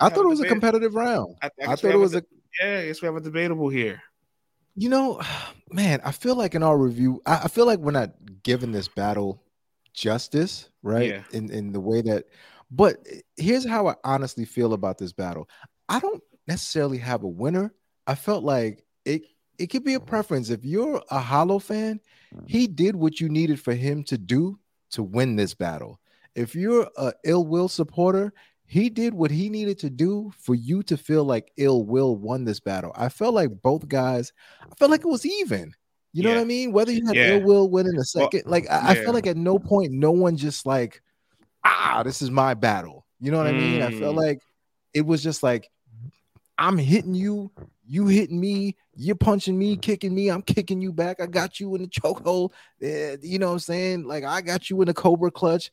I 0.01 0.09
thought 0.09 0.25
it 0.25 0.29
was 0.29 0.41
a 0.41 0.49
competitive 0.49 0.95
round. 0.95 1.37
I, 1.43 1.51
I, 1.61 1.73
I 1.73 1.77
thought 1.77 1.91
it 1.91 1.99
was 1.99 2.15
a, 2.15 2.21
a 2.21 2.23
yeah. 2.63 2.79
I 2.79 2.87
guess 2.87 3.03
we 3.03 3.07
have 3.07 3.17
a 3.17 3.21
debatable 3.21 3.69
here. 3.69 4.01
You 4.77 4.89
know, 4.89 5.21
man, 5.71 6.01
I 6.03 6.13
feel 6.13 6.37
like 6.37 6.55
in 6.55 6.63
our 6.63 6.79
review, 6.79 7.21
I, 7.27 7.43
I 7.45 7.49
feel 7.49 7.67
like 7.67 7.81
we're 7.81 7.91
not 7.91 8.15
giving 8.43 8.73
this 8.73 8.89
battle 8.89 9.43
justice, 9.93 10.71
right? 10.83 11.11
Yeah. 11.11 11.23
In 11.33 11.51
in 11.51 11.73
the 11.73 11.81
way 11.81 12.01
that, 12.01 12.25
but 12.71 12.97
here's 13.37 13.69
how 13.69 13.89
I 13.89 13.97
honestly 14.05 14.47
feel 14.47 14.73
about 14.73 14.97
this 14.97 15.13
battle. 15.13 15.51
I 15.87 16.01
don't 16.01 16.23
necessarily 16.49 16.97
have 16.97 17.25
a 17.25 17.29
winner. 17.29 17.75
I 18.07 18.15
felt 18.15 18.43
like 18.43 18.87
it 19.05 19.25
it 19.59 19.69
could 19.69 19.85
be 19.85 19.95
a 19.95 20.01
preference. 20.01 20.51
If 20.51 20.65
you're 20.65 21.03
a 21.11 21.21
Hollow 21.21 21.59
fan, 21.59 22.01
he 22.47 22.67
did 22.67 22.97
what 22.97 23.21
you 23.21 23.29
needed 23.29 23.61
for 23.61 23.75
him 23.75 24.03
to 24.05 24.19
do 24.19 24.59
to 24.91 25.03
win 25.03 25.37
this 25.37 25.55
battle. 25.55 26.01
If 26.35 26.55
you're 26.55 26.89
a 26.97 27.13
ill 27.25 27.47
will 27.47 27.69
supporter, 27.69 28.33
he 28.67 28.91
did 28.91 29.15
what 29.15 29.31
he 29.31 29.49
needed 29.49 29.79
to 29.81 29.91
do 29.91 30.33
for 30.39 30.55
you 30.55 30.83
to 30.85 30.97
feel 30.97 31.25
like 31.25 31.53
ill 31.57 31.85
will 31.85 32.17
won 32.17 32.45
this 32.45 32.61
battle. 32.61 32.93
I 32.95 33.09
felt 33.09 33.35
like 33.35 33.63
both 33.63 33.89
guys, 33.89 34.33
I 34.63 34.75
felt 34.75 34.91
like 34.91 35.01
it 35.01 35.09
was 35.09 35.25
even. 35.25 35.73
You 36.13 36.23
know 36.23 36.31
yeah. 36.31 36.37
what 36.37 36.43
I 36.43 36.47
mean? 36.47 36.73
Whether 36.73 36.93
you 36.93 37.07
had 37.07 37.15
yeah. 37.17 37.35
ill 37.35 37.43
will 37.43 37.71
win 37.71 37.87
in 37.87 37.97
a 37.97 38.05
second, 38.05 38.43
well, 38.45 38.53
like 38.53 38.71
I, 38.71 38.77
yeah. 38.77 38.89
I 38.89 38.95
feel 39.05 39.13
like 39.13 39.27
at 39.27 39.37
no 39.37 39.59
point 39.59 39.93
no 39.93 40.11
one 40.11 40.37
just 40.37 40.67
like, 40.67 41.03
ah, 41.65 42.03
this 42.05 42.23
is 42.23 42.31
my 42.31 42.55
battle. 42.55 43.07
You 43.21 43.31
know 43.31 43.39
what 43.39 43.47
mm. 43.47 43.57
I 43.57 43.61
mean? 43.61 43.83
I 43.83 43.91
felt 43.99 44.17
mm. 44.17 44.23
like 44.23 44.41
it 44.95 45.05
was 45.05 45.23
just 45.23 45.43
like 45.43 45.71
I'm 46.59 46.79
hitting 46.79 47.15
you, 47.15 47.53
you 47.87 48.07
hitting 48.07 48.41
me, 48.41 48.77
you're 48.95 49.17
punching 49.17 49.59
me, 49.59 49.77
kicking 49.77 50.15
me, 50.15 50.29
I'm 50.29 50.43
kicking 50.43 50.81
you 50.81 50.93
back. 50.93 51.21
I 51.21 51.27
got 51.27 51.61
you 51.61 51.75
in 51.75 51.83
the 51.83 51.89
chokehold. 51.89 52.53
Uh, 52.83 53.17
you 53.23 53.39
know 53.39 53.49
what 53.49 53.53
I'm 53.55 53.59
saying? 53.61 54.05
Like 54.05 54.25
I 54.25 54.41
got 54.41 54.71
you 54.71 54.81
in 54.83 54.87
the 54.87 54.95
cobra 54.95 55.31
clutch. 55.31 55.71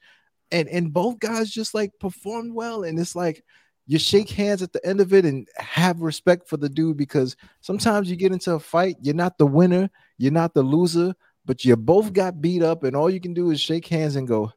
And 0.52 0.68
and 0.69 0.94
both 0.94 1.19
guys 1.19 1.49
just 1.49 1.73
like 1.73 1.91
performed 1.99 2.53
well. 2.53 2.84
And 2.84 2.99
it's 2.99 3.15
like 3.15 3.44
you 3.88 3.99
shake 3.99 4.30
hands 4.30 4.61
at 4.61 4.72
the 4.72 4.85
end 4.85 5.02
of 5.02 5.14
it 5.14 5.26
and 5.26 5.48
have 5.57 6.02
respect 6.02 6.48
for 6.48 6.57
the 6.57 6.69
dude 6.69 6.98
because 6.98 7.35
sometimes 7.61 8.10
you 8.10 8.15
get 8.15 8.31
into 8.31 8.53
a 8.53 8.60
fight, 8.60 8.95
you're 9.02 9.15
not 9.15 9.38
the 9.38 9.45
winner, 9.45 9.90
you're 10.18 10.31
not 10.31 10.53
the 10.53 10.61
loser, 10.61 11.14
but 11.45 11.65
you 11.65 11.76
both 11.76 12.14
got 12.14 12.41
beat 12.41 12.64
up, 12.64 12.84
and 12.84 12.95
all 12.95 13.10
you 13.10 13.19
can 13.19 13.34
do 13.34 13.52
is 13.52 13.60
shake 13.60 13.88
hands 13.88 14.15
and 14.15 14.27
go, 14.27 14.52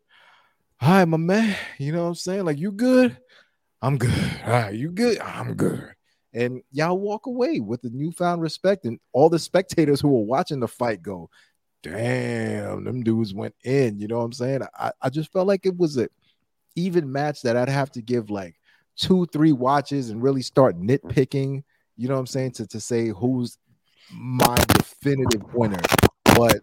Hi, 0.78 1.04
my 1.06 1.16
man. 1.16 1.56
You 1.78 1.92
know 1.92 2.02
what 2.02 2.08
I'm 2.10 2.14
saying? 2.14 2.44
Like, 2.44 2.58
you 2.58 2.70
good? 2.70 3.16
I'm 3.80 3.96
good. 3.96 4.40
All 4.44 4.52
right, 4.52 4.74
you 4.74 4.90
good? 4.90 5.18
I'm 5.20 5.54
good. 5.54 5.95
And 6.36 6.62
y'all 6.70 6.98
walk 6.98 7.26
away 7.26 7.60
with 7.60 7.80
the 7.80 7.88
newfound 7.90 8.42
respect, 8.42 8.84
and 8.84 9.00
all 9.12 9.30
the 9.30 9.38
spectators 9.38 10.00
who 10.00 10.08
were 10.08 10.24
watching 10.24 10.60
the 10.60 10.68
fight 10.68 11.02
go, 11.02 11.30
Damn, 11.82 12.84
them 12.84 13.02
dudes 13.02 13.32
went 13.32 13.54
in. 13.64 13.98
You 13.98 14.08
know 14.08 14.18
what 14.18 14.24
I'm 14.24 14.32
saying? 14.32 14.62
I, 14.78 14.92
I 15.00 15.08
just 15.08 15.32
felt 15.32 15.46
like 15.46 15.64
it 15.64 15.76
was 15.76 15.96
a 15.96 16.08
even 16.74 17.10
match 17.10 17.42
that 17.42 17.56
I'd 17.56 17.68
have 17.68 17.90
to 17.92 18.02
give 18.02 18.28
like 18.28 18.56
two, 18.96 19.26
three 19.32 19.52
watches 19.52 20.10
and 20.10 20.22
really 20.22 20.42
start 20.42 20.78
nitpicking, 20.78 21.62
you 21.96 22.08
know 22.08 22.14
what 22.14 22.20
I'm 22.20 22.26
saying, 22.26 22.52
to, 22.52 22.66
to 22.66 22.80
say 22.80 23.08
who's 23.08 23.56
my 24.12 24.56
definitive 24.56 25.54
winner. 25.54 25.80
But 26.36 26.60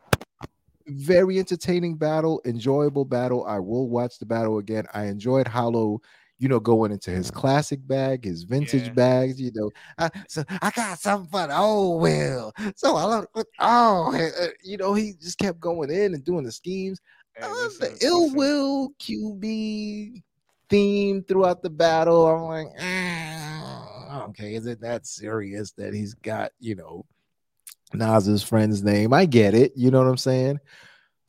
very 0.88 1.40
entertaining 1.40 1.96
battle, 1.96 2.42
enjoyable 2.46 3.06
battle. 3.06 3.46
I 3.46 3.60
will 3.60 3.90
watch 3.90 4.20
the 4.20 4.26
battle 4.26 4.58
again. 4.58 4.86
I 4.94 5.06
enjoyed 5.06 5.48
Hollow, 5.48 6.02
you 6.44 6.50
know, 6.50 6.60
going 6.60 6.92
into 6.92 7.10
his 7.10 7.32
classic 7.32 7.80
bag, 7.88 8.26
his 8.26 8.44
vintage 8.44 8.88
yeah. 8.88 8.94
bags, 8.94 9.40
you 9.40 9.50
know. 9.56 9.72
I, 9.98 10.10
so 10.28 10.44
I 10.62 10.72
got 10.72 11.00
something 11.00 11.32
for 11.32 11.48
the 11.48 11.58
old 11.58 12.02
Will. 12.02 12.52
So 12.76 12.98
I 12.98 13.04
love, 13.06 13.28
oh, 13.60 14.14
uh, 14.14 14.48
you 14.62 14.76
know, 14.76 14.94
he 14.94 15.14
just 15.14 15.38
kept 15.38 15.62
going 15.62 15.90
in 15.90 16.14
and 16.14 16.22
doing 16.26 16.44
the 16.44 16.52
schemes. 16.52 17.00
Hey, 17.34 17.50
listen, 17.50 17.94
the 17.94 18.06
ill 18.06 18.24
listen. 18.24 18.38
will 18.38 18.90
QB 19.00 20.22
theme 20.70 21.24
throughout 21.24 21.64
the 21.64 21.70
battle. 21.70 22.28
I'm 22.28 22.42
like, 22.42 22.68
ah, 22.78 24.26
okay, 24.26 24.56
is 24.56 24.66
it 24.66 24.82
that 24.82 25.08
serious 25.08 25.72
that 25.78 25.94
he's 25.94 26.14
got, 26.14 26.52
you 26.60 26.76
know, 26.76 27.06
Nas's 27.94 28.44
friend's 28.44 28.84
name? 28.84 29.14
I 29.14 29.28
get 29.28 29.54
it. 29.54 29.72
You 29.78 29.92
know 29.92 30.00
what 30.00 30.10
I'm 30.10 30.18
saying? 30.18 30.60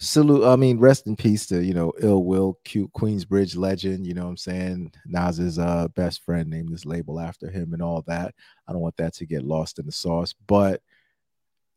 Salute, 0.05 0.45
I 0.45 0.57
mean, 0.57 0.79
rest 0.79 1.07
in 1.07 1.17
peace 1.17 1.47
to, 1.47 1.65
you 1.65 1.73
know, 1.73 1.93
Ill 2.01 2.25
Will, 2.25 2.59
cute 2.65 2.93
Queensbridge 2.93 3.57
legend. 3.57 4.07
You 4.07 4.13
know 4.13 4.25
what 4.25 4.31
I'm 4.31 4.37
saying? 4.37 4.93
Nas's 5.07 5.59
uh, 5.59 5.89
best 5.89 6.23
friend 6.23 6.51
named 6.51 6.69
this 6.69 6.85
label 6.85 7.19
after 7.19 7.51
him 7.51 7.73
and 7.73 7.81
all 7.81 8.03
that. 8.03 8.35
I 8.69 8.73
don't 8.73 8.83
want 8.83 8.99
that 8.99 9.15
to 9.15 9.27
get 9.27 9.45
lost 9.45 9.79
in 9.79 9.87
the 9.87 9.93
sauce, 9.93 10.35
but 10.47 10.83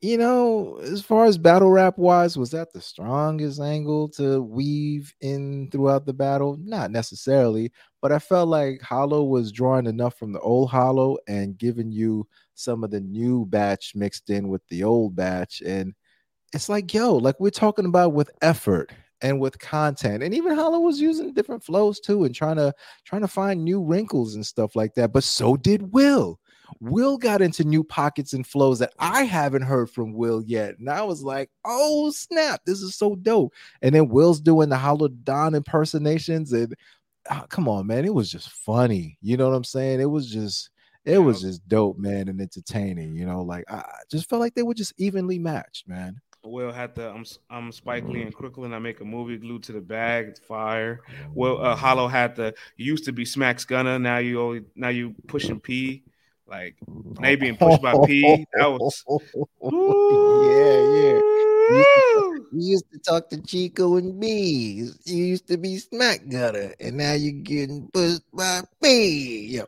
you 0.01 0.17
know, 0.17 0.77
as 0.83 1.01
far 1.01 1.25
as 1.25 1.39
battle 1.39 1.71
rap 1.71 1.97
wise, 1.97 2.37
was 2.37 2.51
that 2.51 2.71
the 2.71 2.81
strongest 2.81 3.59
angle 3.59 4.09
to 4.09 4.43
weave 4.43 5.13
in 5.21 5.69
throughout 5.71 6.05
the 6.05 6.13
battle? 6.13 6.57
Not 6.61 6.91
necessarily, 6.91 7.71
but 8.01 8.11
I 8.11 8.19
felt 8.19 8.47
like 8.49 8.81
Hollow 8.81 9.23
was 9.23 9.51
drawing 9.51 9.87
enough 9.87 10.15
from 10.19 10.33
the 10.33 10.39
old 10.41 10.69
Hollow 10.69 11.17
and 11.27 11.57
giving 11.57 11.91
you 11.91 12.27
some 12.53 12.83
of 12.83 12.91
the 12.91 13.01
new 13.01 13.45
batch 13.47 13.93
mixed 13.95 14.29
in 14.29 14.49
with 14.49 14.61
the 14.67 14.83
old 14.83 15.15
batch. 15.15 15.61
And 15.65 15.95
it's 16.53 16.69
like, 16.69 16.93
yo, 16.93 17.15
like 17.15 17.39
we're 17.39 17.49
talking 17.49 17.85
about 17.85 18.13
with 18.13 18.29
effort 18.41 18.91
and 19.21 19.39
with 19.39 19.59
content. 19.59 20.23
And 20.23 20.33
even 20.33 20.55
Hollow 20.55 20.79
was 20.79 21.01
using 21.01 21.33
different 21.33 21.63
flows 21.63 21.99
too 21.99 22.23
and 22.23 22.33
trying 22.33 22.57
to 22.57 22.73
trying 23.05 23.21
to 23.21 23.27
find 23.27 23.63
new 23.63 23.81
wrinkles 23.83 24.35
and 24.35 24.45
stuff 24.45 24.75
like 24.75 24.93
that. 24.95 25.11
But 25.11 25.23
so 25.23 25.57
did 25.57 25.93
Will. 25.93 26.39
Will 26.81 27.17
got 27.17 27.41
into 27.41 27.63
new 27.63 27.83
pockets 27.83 28.33
and 28.33 28.45
flows 28.45 28.79
that 28.79 28.93
I 28.99 29.23
haven't 29.23 29.61
heard 29.61 29.89
from 29.89 30.13
Will 30.13 30.43
yet. 30.43 30.77
And 30.79 30.89
I 30.89 31.01
was 31.01 31.23
like, 31.23 31.49
oh 31.65 32.11
snap, 32.11 32.61
this 32.65 32.81
is 32.81 32.95
so 32.95 33.15
dope. 33.15 33.53
And 33.81 33.95
then 33.95 34.09
Will's 34.09 34.41
doing 34.41 34.69
the 34.69 34.77
Hollow 34.77 35.07
Don 35.07 35.55
impersonations. 35.55 36.51
And 36.53 36.75
oh, 37.31 37.45
come 37.49 37.67
on, 37.67 37.87
man, 37.87 38.05
it 38.05 38.13
was 38.13 38.31
just 38.31 38.49
funny. 38.49 39.17
You 39.21 39.37
know 39.37 39.49
what 39.49 39.55
I'm 39.55 39.63
saying? 39.63 40.01
It 40.01 40.09
was 40.09 40.29
just 40.29 40.69
it 41.05 41.19
was 41.19 41.41
just 41.41 41.65
dope, 41.69 41.97
man, 41.97 42.27
and 42.27 42.41
entertaining. 42.41 43.15
You 43.15 43.25
know, 43.25 43.41
like 43.41 43.63
I 43.69 43.83
just 44.11 44.29
felt 44.29 44.41
like 44.41 44.55
they 44.55 44.63
were 44.63 44.73
just 44.73 44.93
evenly 44.97 45.39
matched, 45.39 45.87
man. 45.87 46.19
Will 46.49 46.71
had 46.71 46.95
the 46.95 47.09
I'm 47.09 47.17
um, 47.17 47.25
I'm 47.49 47.57
um, 47.65 47.71
Spike 47.71 48.05
Lee 48.05 48.21
and 48.21 48.31
mm-hmm. 48.31 48.39
Crooklyn. 48.39 48.73
I 48.73 48.79
make 48.79 49.01
a 49.01 49.05
movie 49.05 49.37
glued 49.37 49.63
to 49.63 49.71
the 49.71 49.81
bag. 49.81 50.27
It's 50.27 50.39
fire. 50.39 51.01
Well, 51.33 51.63
uh, 51.63 51.75
Hollow 51.75 52.07
had 52.07 52.35
the 52.35 52.53
used 52.75 53.05
to 53.05 53.11
be 53.11 53.25
Smacks 53.25 53.65
Gunner. 53.65 53.99
Now 53.99 54.17
you 54.17 54.41
only 54.41 54.63
now 54.75 54.89
you 54.89 55.15
pushing 55.27 55.59
P. 55.59 56.03
Like 56.47 56.75
now 57.19 57.29
you 57.29 57.37
being 57.37 57.57
pushed 57.57 57.81
by 57.81 57.93
P. 58.05 58.45
That 58.53 58.67
was 58.67 59.03
yeah, 59.61 61.19
yeah. 61.19 61.37
You 61.69 62.71
used 62.71 62.85
to 62.93 62.99
talk 62.99 63.29
to 63.29 63.41
Chico 63.41 63.97
and 63.97 64.17
me. 64.17 64.89
You 65.03 65.25
used 65.25 65.47
to 65.47 65.57
be 65.57 65.77
Smack 65.77 66.29
Gunner, 66.29 66.73
and 66.79 66.97
now 66.97 67.13
you're 67.13 67.43
getting 67.43 67.89
pushed 67.93 68.23
by 68.31 68.61
P. 68.81 69.47
Yo, 69.47 69.65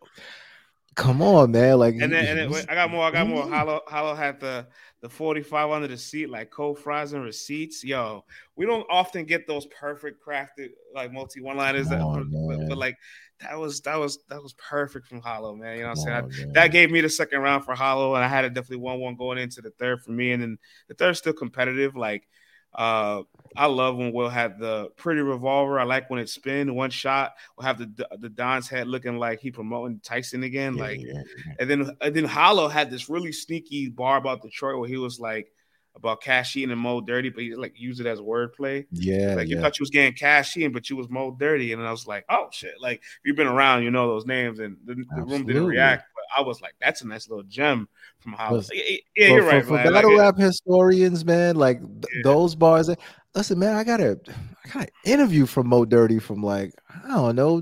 come 1.00 1.22
on, 1.22 1.52
man. 1.52 1.80
Like, 1.80 1.94
and 1.96 2.12
then, 2.12 2.26
and 2.26 2.38
then 2.38 2.52
wait, 2.52 2.66
I 2.70 2.76
got 2.76 2.92
more. 2.92 3.04
I 3.04 3.12
got 3.12 3.28
more. 3.28 3.48
Hollow, 3.48 3.82
Hollow 3.88 4.14
had 4.14 4.40
the 4.40 4.68
the 5.02 5.10
45 5.10 5.70
under 5.72 5.88
the 5.88 5.98
seat, 5.98 6.30
like 6.30 6.52
cold 6.52 6.78
fries 6.78 7.14
and 7.14 7.24
receipts. 7.24 7.84
Yo, 7.84 8.26
we 8.56 8.66
don't 8.66 8.86
often 8.90 9.26
get 9.26 9.48
those 9.48 9.66
perfect 9.68 10.24
crafted 10.24 10.70
like 10.94 11.12
multi 11.12 11.42
one 11.42 11.58
liners, 11.58 11.88
that, 11.90 12.02
but, 12.02 12.68
but, 12.68 12.78
like 12.78 12.98
that 13.40 13.58
was 13.58 13.82
that 13.82 13.98
was 13.98 14.20
that 14.28 14.44
was 14.44 14.54
perfect 14.54 15.08
from 15.08 15.22
Hollow, 15.22 15.56
man. 15.56 15.78
You 15.78 15.84
know 15.84 15.90
what 15.90 16.00
I'm 16.10 16.30
saying? 16.30 16.50
I, 16.50 16.52
that 16.54 16.72
gave 16.72 16.92
me 16.92 17.02
the 17.02 17.10
second 17.10 17.40
round 17.40 17.64
for 17.64 17.76
Hollow, 17.76 18.16
and 18.16 18.24
I 18.24 18.28
had 18.28 18.46
a 18.46 18.50
definitely 18.50 18.78
one 18.78 19.00
one 19.00 19.16
going 19.16 19.38
into 19.38 19.62
the 19.62 19.72
third 19.72 20.02
for 20.04 20.12
me, 20.12 20.34
and 20.34 20.44
then 20.44 20.58
the 20.90 20.96
third 20.96 21.16
still 21.16 21.34
competitive. 21.34 21.96
Like, 21.96 22.28
uh, 22.74 23.24
I 23.58 23.66
love 23.66 23.98
when 23.98 24.14
we'll 24.14 24.30
have 24.30 24.60
the 24.60 24.90
pretty 24.96 25.22
revolver. 25.22 25.80
I 25.80 25.84
like 25.84 26.10
when 26.10 26.20
it 26.20 26.30
spin 26.30 26.76
one 26.76 26.92
shot. 26.92 27.34
We'll 27.58 27.66
have 27.66 27.80
the 27.80 28.08
the 28.20 28.30
Don's 28.30 28.68
head 28.68 28.88
looking 28.88 29.18
like 29.18 29.40
he 29.40 29.52
promoting 29.52 30.00
Tyson 30.04 30.44
again. 30.44 30.76
Yeah, 30.76 30.84
like, 30.84 31.02
yeah, 31.02 31.14
yeah. 31.14 31.54
and 31.60 31.70
then 31.70 31.98
and 32.02 32.16
then 32.16 32.26
Hollow 32.26 32.68
had 32.68 32.90
this 32.92 33.10
really 33.10 33.32
sneaky 33.32 33.90
bar 33.90 34.18
about 34.18 34.42
Detroit 34.42 34.80
where 34.80 34.88
he 34.88 34.98
was 34.98 35.20
like 35.20 35.52
about 35.96 36.22
Cash 36.22 36.56
and 36.56 36.78
Mo 36.78 37.02
Dirty, 37.02 37.30
but 37.30 37.44
he 37.44 37.56
like 37.56 37.74
used 37.76 38.00
it 38.00 38.06
as 38.06 38.20
wordplay. 38.20 38.86
Yeah, 38.92 39.36
like 39.36 39.48
you 39.48 39.60
thought 39.60 39.78
you 39.80 39.84
was 39.84 39.90
getting 39.90 40.14
Cash 40.14 40.56
in, 40.58 40.72
but 40.72 40.90
you 40.90 40.96
was 40.96 41.10
Mo 41.10 41.36
Dirty, 41.38 41.74
and 41.74 41.82
I 41.82 41.92
was 41.92 42.08
like, 42.08 42.26
oh 42.30 42.48
shit! 42.52 42.76
Like 42.80 43.00
if 43.00 43.20
you've 43.26 43.36
been 43.36 43.48
around, 43.48 43.84
you 43.84 43.92
know 43.92 44.08
those 44.08 44.26
names, 44.26 44.60
and 44.60 44.78
the, 44.86 44.96
the 45.16 45.24
room 45.24 45.46
didn't 45.46 45.66
react. 45.66 46.06
I 46.36 46.42
was 46.42 46.62
like, 46.62 46.76
that's 46.80 47.02
a 47.02 47.08
nice 47.08 47.30
little 47.30 47.44
gem 47.44 47.88
from 48.20 48.34
Hollow. 48.34 48.64
Yeah, 48.72 48.98
yeah, 49.16 49.28
you're 49.30 49.42
for, 49.42 49.48
right. 49.48 49.62
For, 49.64 49.78
for 49.78 49.92
battle 49.92 50.16
like, 50.16 50.20
rap 50.20 50.38
historians, 50.38 51.26
man, 51.26 51.56
like 51.56 51.80
yeah. 51.82 52.22
those 52.24 52.56
bars 52.56 52.88
That, 52.88 53.00
listen, 53.36 53.60
man, 53.60 53.76
I 53.76 53.84
got 53.84 54.02
a 54.02 54.20
I 54.66 54.70
got 54.70 54.84
an 54.84 54.90
interview 55.06 55.46
from 55.46 55.68
Mo 55.68 55.86
Dirty 55.86 56.20
from 56.20 56.42
like, 56.42 56.74
I 57.04 57.08
don't 57.10 57.36
know, 57.36 57.62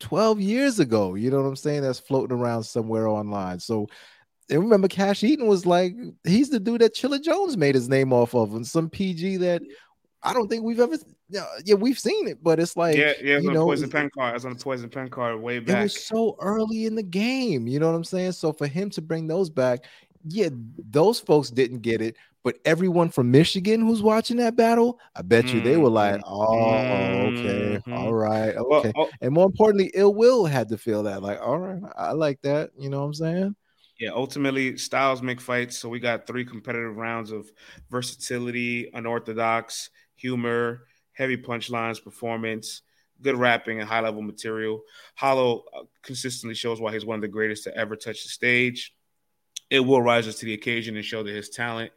12 0.00 0.40
years 0.40 0.80
ago. 0.80 1.14
You 1.14 1.30
know 1.30 1.42
what 1.42 1.48
I'm 1.48 1.56
saying? 1.56 1.82
That's 1.82 1.98
floating 1.98 2.36
around 2.36 2.64
somewhere 2.64 3.08
online. 3.08 3.60
So 3.60 3.86
and 4.50 4.60
remember 4.60 4.88
Cash 4.88 5.22
Eaton 5.22 5.46
was 5.46 5.64
like, 5.64 5.94
he's 6.24 6.50
the 6.50 6.58
dude 6.58 6.80
that 6.80 6.94
Chilla 6.94 7.22
Jones 7.22 7.56
made 7.56 7.74
his 7.74 7.88
name 7.88 8.12
off 8.12 8.34
of, 8.34 8.54
and 8.54 8.66
some 8.66 8.90
PG 8.90 9.38
that 9.38 9.62
I 10.22 10.32
don't 10.34 10.48
think 10.48 10.64
we've 10.64 10.80
ever 10.80 10.96
yeah, 11.28 11.74
we've 11.76 11.98
seen 11.98 12.28
it, 12.28 12.42
but 12.42 12.60
it's 12.60 12.76
like 12.76 12.96
yeah, 12.96 13.12
yeah, 13.22 13.38
you 13.38 13.50
know, 13.50 13.64
poison 13.66 13.88
pen 13.88 14.10
card. 14.16 14.30
I 14.30 14.34
was 14.34 14.44
on 14.44 14.52
the 14.52 14.58
poison 14.58 14.90
pen 14.90 15.08
card 15.08 15.40
way 15.40 15.58
back. 15.60 15.78
It 15.78 15.82
was 15.82 16.06
so 16.06 16.36
early 16.40 16.86
in 16.86 16.94
the 16.94 17.02
game, 17.02 17.66
you 17.66 17.78
know 17.78 17.88
what 17.90 17.96
I'm 17.96 18.04
saying? 18.04 18.32
So 18.32 18.52
for 18.52 18.66
him 18.66 18.90
to 18.90 19.02
bring 19.02 19.26
those 19.26 19.50
back, 19.50 19.84
yeah, 20.24 20.48
those 20.90 21.20
folks 21.20 21.50
didn't 21.50 21.80
get 21.80 22.00
it, 22.02 22.16
But 22.42 22.56
everyone 22.64 23.10
from 23.10 23.30
Michigan 23.30 23.80
who's 23.82 24.02
watching 24.02 24.38
that 24.38 24.56
battle, 24.56 24.98
I 25.14 25.22
bet 25.22 25.52
you 25.52 25.60
they 25.60 25.76
were 25.76 25.90
like, 25.90 26.20
"Oh, 26.24 27.28
okay, 27.28 27.78
Mhm. 27.86 28.06
all 28.06 28.14
right, 28.14 28.54
Well, 28.66 28.80
okay." 28.80 28.92
oh, 28.96 29.10
And 29.20 29.32
more 29.34 29.46
importantly, 29.46 29.90
Ill 29.94 30.14
Will 30.14 30.46
had 30.46 30.68
to 30.70 30.78
feel 30.78 31.02
that, 31.04 31.22
like, 31.22 31.38
"All 31.40 31.58
right, 31.58 31.82
I 31.96 32.12
like 32.12 32.40
that." 32.42 32.70
You 32.78 32.88
know 32.90 33.00
what 33.00 33.06
I'm 33.06 33.14
saying? 33.14 33.56
Yeah, 33.98 34.10
ultimately, 34.12 34.78
styles 34.78 35.20
make 35.22 35.40
fights. 35.40 35.78
So 35.78 35.88
we 35.88 36.00
got 36.00 36.26
three 36.26 36.44
competitive 36.44 36.96
rounds 36.96 37.30
of 37.30 37.50
versatility, 37.90 38.88
unorthodox, 38.94 39.90
humor, 40.20 40.86
heavy 41.12 41.36
punchlines, 41.36 42.02
performance, 42.02 42.82
good 43.22 43.36
rapping, 43.36 43.80
and 43.80 43.88
high 43.88 44.00
level 44.00 44.22
material. 44.22 44.82
Hollow 45.14 45.64
uh, 45.74 45.82
consistently 46.02 46.54
shows 46.54 46.80
why 46.80 46.92
he's 46.92 47.04
one 47.04 47.16
of 47.16 47.22
the 47.22 47.28
greatest 47.28 47.64
to 47.64 47.76
ever 47.76 47.96
touch 47.96 48.22
the 48.22 48.28
stage. 48.28 48.94
It 49.70 49.80
will 49.80 50.02
rises 50.02 50.36
to 50.36 50.46
the 50.46 50.54
occasion 50.54 50.96
and 50.96 51.04
show 51.04 51.22
that 51.22 51.34
his 51.34 51.50
talent 51.50 51.92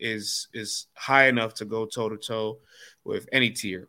is 0.00 0.48
is 0.52 0.86
high 0.94 1.28
enough 1.28 1.54
to 1.54 1.64
go 1.64 1.86
toe 1.86 2.08
to 2.08 2.16
toe 2.16 2.58
with 3.04 3.28
any 3.32 3.50
tier. 3.50 3.88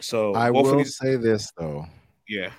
So 0.00 0.34
I 0.34 0.50
will 0.50 0.78
these, 0.78 0.96
say 0.96 1.16
this 1.16 1.52
though, 1.58 1.86
yeah, 2.28 2.50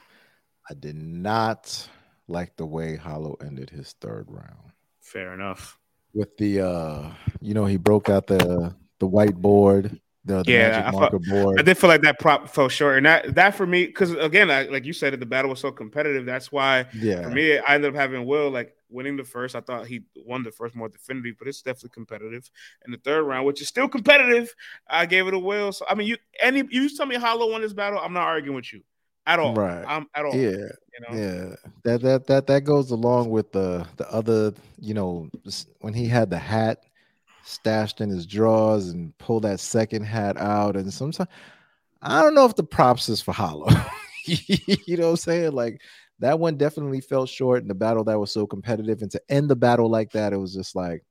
I 0.69 0.73
did 0.73 0.95
not 0.95 1.87
like 2.27 2.55
the 2.57 2.65
way 2.65 2.95
Hollow 2.95 3.37
ended 3.41 3.69
his 3.69 3.93
third 3.99 4.25
round 4.29 4.73
fair 5.03 5.33
enough. 5.33 5.77
with 6.13 6.35
the, 6.37 6.61
uh, 6.61 7.11
you 7.39 7.53
know, 7.53 7.65
he 7.65 7.77
broke 7.77 8.09
out 8.09 8.27
the 8.27 8.75
the 8.99 9.07
whiteboard, 9.07 9.99
the, 10.25 10.43
the 10.43 10.51
Yeah, 10.51 10.89
marker 10.91 11.19
board. 11.19 11.59
I 11.59 11.63
did 11.63 11.77
feel 11.77 11.89
like 11.89 12.01
that 12.01 12.19
prop 12.19 12.49
fell 12.49 12.69
short, 12.69 12.97
and 12.97 13.05
that 13.05 13.35
that 13.35 13.55
for 13.55 13.65
me, 13.65 13.85
because 13.85 14.11
again, 14.13 14.49
I, 14.49 14.63
like 14.63 14.85
you 14.85 14.93
said, 14.93 15.19
the 15.19 15.25
battle 15.25 15.49
was 15.49 15.59
so 15.59 15.71
competitive. 15.71 16.25
That's 16.25 16.51
why 16.51 16.85
yeah, 16.93 17.23
for 17.23 17.29
me, 17.29 17.57
I 17.57 17.75
ended 17.75 17.93
up 17.93 17.95
having 17.95 18.25
Will 18.25 18.49
like 18.49 18.75
winning 18.89 19.17
the 19.17 19.23
first. 19.23 19.55
I 19.55 19.61
thought 19.61 19.87
he 19.87 20.03
won 20.15 20.43
the 20.43 20.51
first 20.51 20.75
more 20.75 20.89
definitively, 20.89 21.35
but 21.37 21.47
it's 21.47 21.61
definitely 21.61 21.91
competitive. 21.93 22.49
In 22.85 22.91
the 22.91 22.97
third 22.97 23.23
round, 23.23 23.45
which 23.45 23.61
is 23.61 23.67
still 23.67 23.87
competitive, 23.89 24.53
I 24.87 25.05
gave 25.05 25.27
it 25.27 25.33
a 25.33 25.39
Will. 25.39 25.71
So 25.71 25.85
I 25.89 25.95
mean, 25.95 26.07
you 26.07 26.17
any 26.39 26.63
you 26.69 26.89
tell 26.95 27.05
me 27.05 27.15
Hollow 27.15 27.51
won 27.51 27.61
this 27.61 27.73
battle, 27.73 27.99
I'm 27.99 28.13
not 28.13 28.23
arguing 28.23 28.55
with 28.55 28.71
you 28.71 28.81
at 29.25 29.39
all. 29.39 29.53
Right. 29.53 29.83
I'm 29.87 30.07
at 30.15 30.25
all. 30.25 30.35
yeah. 30.35 30.49
You 30.51 30.99
know. 31.01 31.17
Yeah, 31.17 31.55
that 31.83 32.01
that 32.01 32.27
that 32.27 32.47
that 32.47 32.63
goes 32.63 32.91
along 32.91 33.29
with 33.29 33.51
the 33.51 33.85
the 33.97 34.09
other, 34.11 34.53
you 34.79 34.93
know, 34.93 35.29
when 35.79 35.93
he 35.93 36.07
had 36.07 36.29
the 36.29 36.37
hat 36.37 36.83
stashed 37.43 38.01
in 38.01 38.09
his 38.09 38.25
drawers 38.25 38.89
and 38.89 39.15
pull 39.17 39.39
that 39.41 39.59
second 39.59 40.03
hat 40.03 40.37
out, 40.37 40.75
and 40.75 40.91
sometimes 40.91 41.29
I 42.01 42.21
don't 42.21 42.35
know 42.35 42.45
if 42.45 42.55
the 42.55 42.63
props 42.63 43.09
is 43.09 43.21
for 43.21 43.33
Hollow. 43.33 43.69
you 44.25 44.97
know 44.97 45.05
what 45.05 45.11
I'm 45.11 45.17
saying? 45.17 45.51
Like 45.51 45.81
that 46.19 46.39
one 46.39 46.57
definitely 46.57 47.01
fell 47.01 47.25
short 47.25 47.61
in 47.61 47.67
the 47.67 47.75
battle 47.75 48.03
that 48.05 48.19
was 48.19 48.31
so 48.31 48.47
competitive, 48.47 49.01
and 49.01 49.11
to 49.11 49.21
end 49.29 49.49
the 49.49 49.55
battle 49.55 49.89
like 49.89 50.11
that, 50.11 50.33
it 50.33 50.37
was 50.37 50.53
just 50.53 50.75
like, 50.75 51.03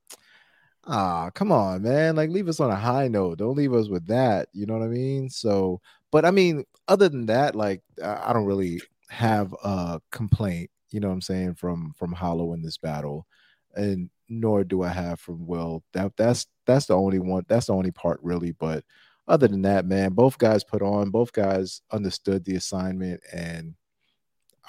ah, 0.87 1.31
come 1.31 1.53
on, 1.53 1.83
man! 1.83 2.17
Like 2.17 2.31
leave 2.31 2.49
us 2.49 2.61
on 2.61 2.71
a 2.71 2.77
high 2.77 3.09
note. 3.09 3.39
Don't 3.39 3.57
leave 3.57 3.75
us 3.75 3.89
with 3.89 4.07
that. 4.09 4.49
You 4.53 4.67
know 4.67 4.75
what 4.75 4.85
I 4.85 4.89
mean? 4.89 5.29
So, 5.31 5.81
but 6.11 6.25
I 6.25 6.31
mean, 6.31 6.65
other 6.89 7.09
than 7.09 7.27
that, 7.27 7.55
like 7.55 7.83
I 8.03 8.33
don't 8.33 8.47
really 8.47 8.81
have 9.09 9.55
a 9.65 10.01
complaint, 10.11 10.71
you 10.91 11.01
know 11.01 11.09
what 11.09 11.15
I'm 11.15 11.21
saying, 11.21 11.55
from 11.55 11.93
from 11.97 12.13
Hollow 12.13 12.55
in 12.55 12.63
this 12.63 12.79
battle. 12.79 13.27
And 13.75 14.11
nor 14.29 14.65
do 14.65 14.83
I 14.83 14.89
have 14.89 15.21
from 15.21 15.47
Will. 15.47 15.83
That 15.93 16.17
that's 16.17 16.47
that's 16.67 16.87
the 16.87 16.97
only 16.97 17.19
one, 17.19 17.45
that's 17.49 17.67
the 17.67 17.75
only 17.75 17.91
part 17.91 18.21
really. 18.23 18.53
But 18.53 18.85
other 19.29 19.47
than 19.49 19.63
that, 19.63 19.87
man, 19.87 20.13
both 20.13 20.39
guys 20.39 20.65
put 20.65 20.83
on, 20.83 21.11
both 21.11 21.33
guys 21.33 21.83
understood 21.93 22.45
the 22.45 22.57
assignment, 22.57 23.21
and 23.33 23.75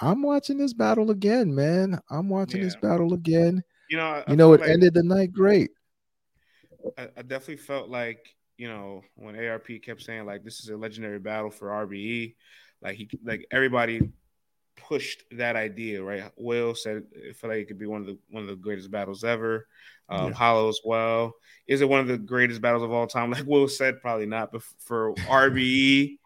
I'm 0.00 0.22
watching 0.22 0.58
this 0.58 0.72
battle 0.74 1.10
again, 1.10 1.54
man. 1.54 2.00
I'm 2.10 2.28
watching 2.28 2.60
this 2.60 2.76
battle 2.76 3.14
again. 3.14 3.62
You 3.90 3.96
know. 3.98 4.06
I 4.06 4.24
You 4.28 4.36
know, 4.36 4.52
it 4.52 4.60
like- 4.60 4.70
ended 4.70 4.94
the 4.94 5.02
night 5.02 5.32
great. 5.32 5.70
I, 6.98 7.08
I 7.16 7.22
definitely 7.22 7.56
felt 7.56 7.88
like 7.88 8.34
you 8.58 8.68
know 8.68 9.02
when 9.16 9.36
ARP 9.36 9.68
kept 9.82 10.02
saying 10.02 10.26
like 10.26 10.44
this 10.44 10.60
is 10.60 10.68
a 10.68 10.76
legendary 10.76 11.18
battle 11.18 11.50
for 11.50 11.68
RBE, 11.68 12.34
like 12.82 12.96
he 12.96 13.08
like 13.24 13.46
everybody 13.50 14.12
pushed 14.76 15.24
that 15.32 15.56
idea, 15.56 16.02
right? 16.02 16.30
Will 16.36 16.74
said 16.74 17.04
it 17.12 17.36
felt 17.36 17.52
like 17.52 17.60
it 17.60 17.68
could 17.68 17.78
be 17.78 17.86
one 17.86 18.02
of 18.02 18.06
the 18.06 18.18
one 18.30 18.42
of 18.42 18.48
the 18.48 18.56
greatest 18.56 18.90
battles 18.90 19.24
ever. 19.24 19.66
Um, 20.08 20.28
Yeah. 20.28 20.32
Hollow 20.34 20.68
as 20.68 20.80
well. 20.84 21.34
Is 21.66 21.80
it 21.80 21.88
one 21.88 22.00
of 22.00 22.08
the 22.08 22.18
greatest 22.18 22.60
battles 22.60 22.82
of 22.82 22.92
all 22.92 23.06
time? 23.06 23.30
Like 23.32 23.46
Will 23.46 23.68
said, 23.68 24.00
probably 24.00 24.26
not. 24.26 24.52
But 24.52 24.62
for 24.80 25.14
RBE, 25.14 26.18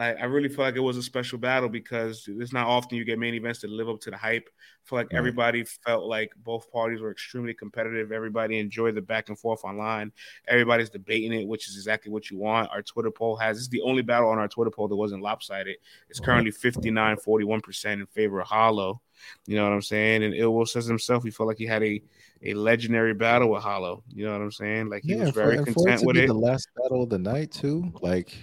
like 0.00 0.16
I 0.18 0.24
really 0.24 0.48
feel 0.48 0.64
like 0.64 0.76
it 0.76 0.80
was 0.80 0.96
a 0.96 1.02
special 1.02 1.38
battle 1.38 1.68
because 1.68 2.24
it's 2.26 2.52
not 2.52 2.66
often 2.66 2.96
you 2.96 3.04
get 3.04 3.18
main 3.18 3.34
events 3.34 3.60
that 3.60 3.70
live 3.70 3.88
up 3.88 4.00
to 4.00 4.10
the 4.10 4.16
hype. 4.16 4.48
I 4.48 4.88
feel 4.88 4.98
like 4.98 5.12
Right. 5.12 5.18
everybody 5.18 5.62
felt 5.64 6.06
like 6.06 6.32
both 6.42 6.72
parties 6.72 7.00
were 7.00 7.10
extremely 7.10 7.52
competitive. 7.52 8.10
Everybody 8.10 8.58
enjoyed 8.58 8.94
the 8.94 9.02
back 9.02 9.28
and 9.28 9.38
forth 9.38 9.62
online. 9.62 10.10
Everybody's 10.48 10.88
debating 10.90 11.32
it, 11.34 11.46
which 11.46 11.68
is 11.68 11.76
exactly 11.76 12.10
what 12.10 12.30
you 12.30 12.38
want. 12.38 12.70
Our 12.70 12.82
Twitter 12.82 13.10
poll 13.10 13.36
has 13.36 13.58
this 13.58 13.64
is 13.64 13.68
the 13.68 13.82
only 13.82 14.02
battle 14.02 14.30
on 14.30 14.38
our 14.38 14.48
Twitter 14.48 14.70
poll 14.70 14.88
that 14.88 14.96
wasn't 14.96 15.22
lopsided. 15.22 15.76
It's 16.08 16.18
currently 16.18 16.50
59 16.50 17.16
41% 17.18 18.00
in 18.00 18.06
favor 18.06 18.40
of 18.40 18.46
Hollow. 18.48 19.02
You 19.46 19.56
know 19.56 19.64
what 19.64 19.74
I'm 19.74 19.82
saying? 19.82 20.22
And 20.24 20.34
Ill 20.34 20.54
Will 20.54 20.64
says 20.64 20.86
himself, 20.86 21.24
he 21.24 21.30
felt 21.30 21.46
like 21.48 21.58
he 21.58 21.66
had 21.66 21.82
a, 21.82 22.02
a 22.42 22.54
legendary 22.54 23.12
battle 23.12 23.50
with 23.50 23.62
Hollow. 23.62 24.02
You 24.08 24.24
know 24.24 24.32
what 24.32 24.40
I'm 24.40 24.50
saying? 24.50 24.88
Like 24.88 25.02
he 25.04 25.12
Yeah, 25.12 25.20
was 25.20 25.26
and 25.26 25.34
for, 25.34 25.40
very 25.40 25.56
and 25.58 25.66
for 25.68 25.70
it 25.70 25.74
content 25.74 26.00
to 26.00 26.06
with 26.06 26.16
be 26.16 26.20
it. 26.22 26.26
the 26.26 26.32
last 26.34 26.68
battle 26.74 27.02
of 27.02 27.10
the 27.10 27.18
night 27.18 27.50
too. 27.52 27.92
Like 28.00 28.34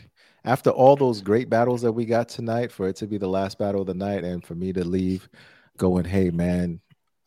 after 0.47 0.69
all 0.71 0.95
those 0.95 1.21
great 1.21 1.49
battles 1.49 1.81
that 1.81 1.91
we 1.91 2.05
got 2.05 2.29
tonight, 2.29 2.71
for 2.71 2.87
it 2.87 2.95
to 2.97 3.05
be 3.07 3.17
the 3.17 3.27
last 3.27 3.59
battle 3.59 3.81
of 3.81 3.87
the 3.87 3.93
night, 3.93 4.23
and 4.23 4.43
for 4.43 4.55
me 4.55 4.71
to 4.73 4.83
leave 4.83 5.27
going, 5.77 6.05
hey 6.05 6.29
man, 6.31 6.79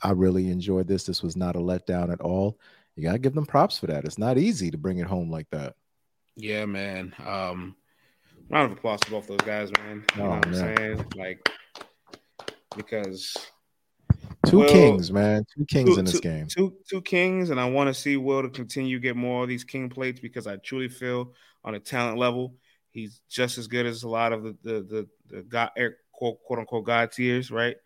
I 0.03 0.13
really 0.13 0.49
enjoyed 0.51 0.89
this. 0.89 1.05
This 1.05 1.23
was 1.23 1.37
not 1.37 1.55
a 1.55 1.59
letdown 1.61 2.11
at 2.13 2.21
all. 2.21 2.59
You 2.97 3.03
gotta 3.05 3.19
give 3.19 3.35
them 3.35 3.47
props 3.47 3.79
for 3.79 3.87
that. 3.87 4.05
It's 4.05 4.19
not 4.19 4.39
easy 4.39 4.71
to 4.71 4.79
bring 4.79 4.99
it 4.99 5.07
home 5.07 5.31
like 5.31 5.49
that. 5.51 5.75
Yeah, 6.37 6.65
man. 6.65 7.15
Um, 7.25 7.77
round 8.49 8.73
of 8.73 8.79
applause 8.79 9.01
for 9.05 9.11
both 9.13 9.27
those 9.27 9.39
guys, 9.43 9.71
man. 9.79 10.03
You 10.17 10.23
know 10.23 10.27
Oh, 10.27 10.31
what 10.37 10.47
I'm 10.47 10.53
man. 10.53 10.77
saying? 10.77 11.05
Like, 11.17 11.49
because 12.77 13.37
Two 14.47 14.61
Well, 14.61 14.69
kings, 14.71 15.13
man. 15.13 15.45
Two 15.57 15.67
kings 15.67 15.91
two- 15.91 15.99
in 15.99 16.05
this 16.07 16.15
two- 16.15 16.21
game. 16.21 16.47
two 16.49 16.75
two 16.89 17.03
kings, 17.03 17.51
and 17.51 17.61
I 17.61 17.69
want 17.69 17.89
to 17.89 17.95
see 17.95 18.17
Will 18.17 18.43
to 18.43 18.49
continue 18.49 18.99
get 18.99 19.15
more 19.15 19.43
of 19.43 19.49
these 19.51 19.65
king 19.65 19.91
plates 19.91 20.19
because 20.19 20.47
I 20.47 20.57
truly 20.57 20.89
feel 20.89 21.35
on 21.63 21.75
a 21.75 21.81
talent 21.81 22.17
level 22.19 22.55
he's 22.93 23.21
just 23.29 23.59
as 23.59 23.67
good 23.69 23.87
as 23.87 24.03
a 24.03 24.09
lot 24.09 24.33
of 24.33 24.43
the 24.43 24.57
the 24.63 24.73
the, 24.83 25.09
the 25.37 25.43
god 25.43 25.71
air, 25.77 25.97
quote, 26.13 26.43
quote 26.43 26.59
unquote 26.59 26.85
god 26.85 27.13
tiers, 27.13 27.51
right? 27.51 27.77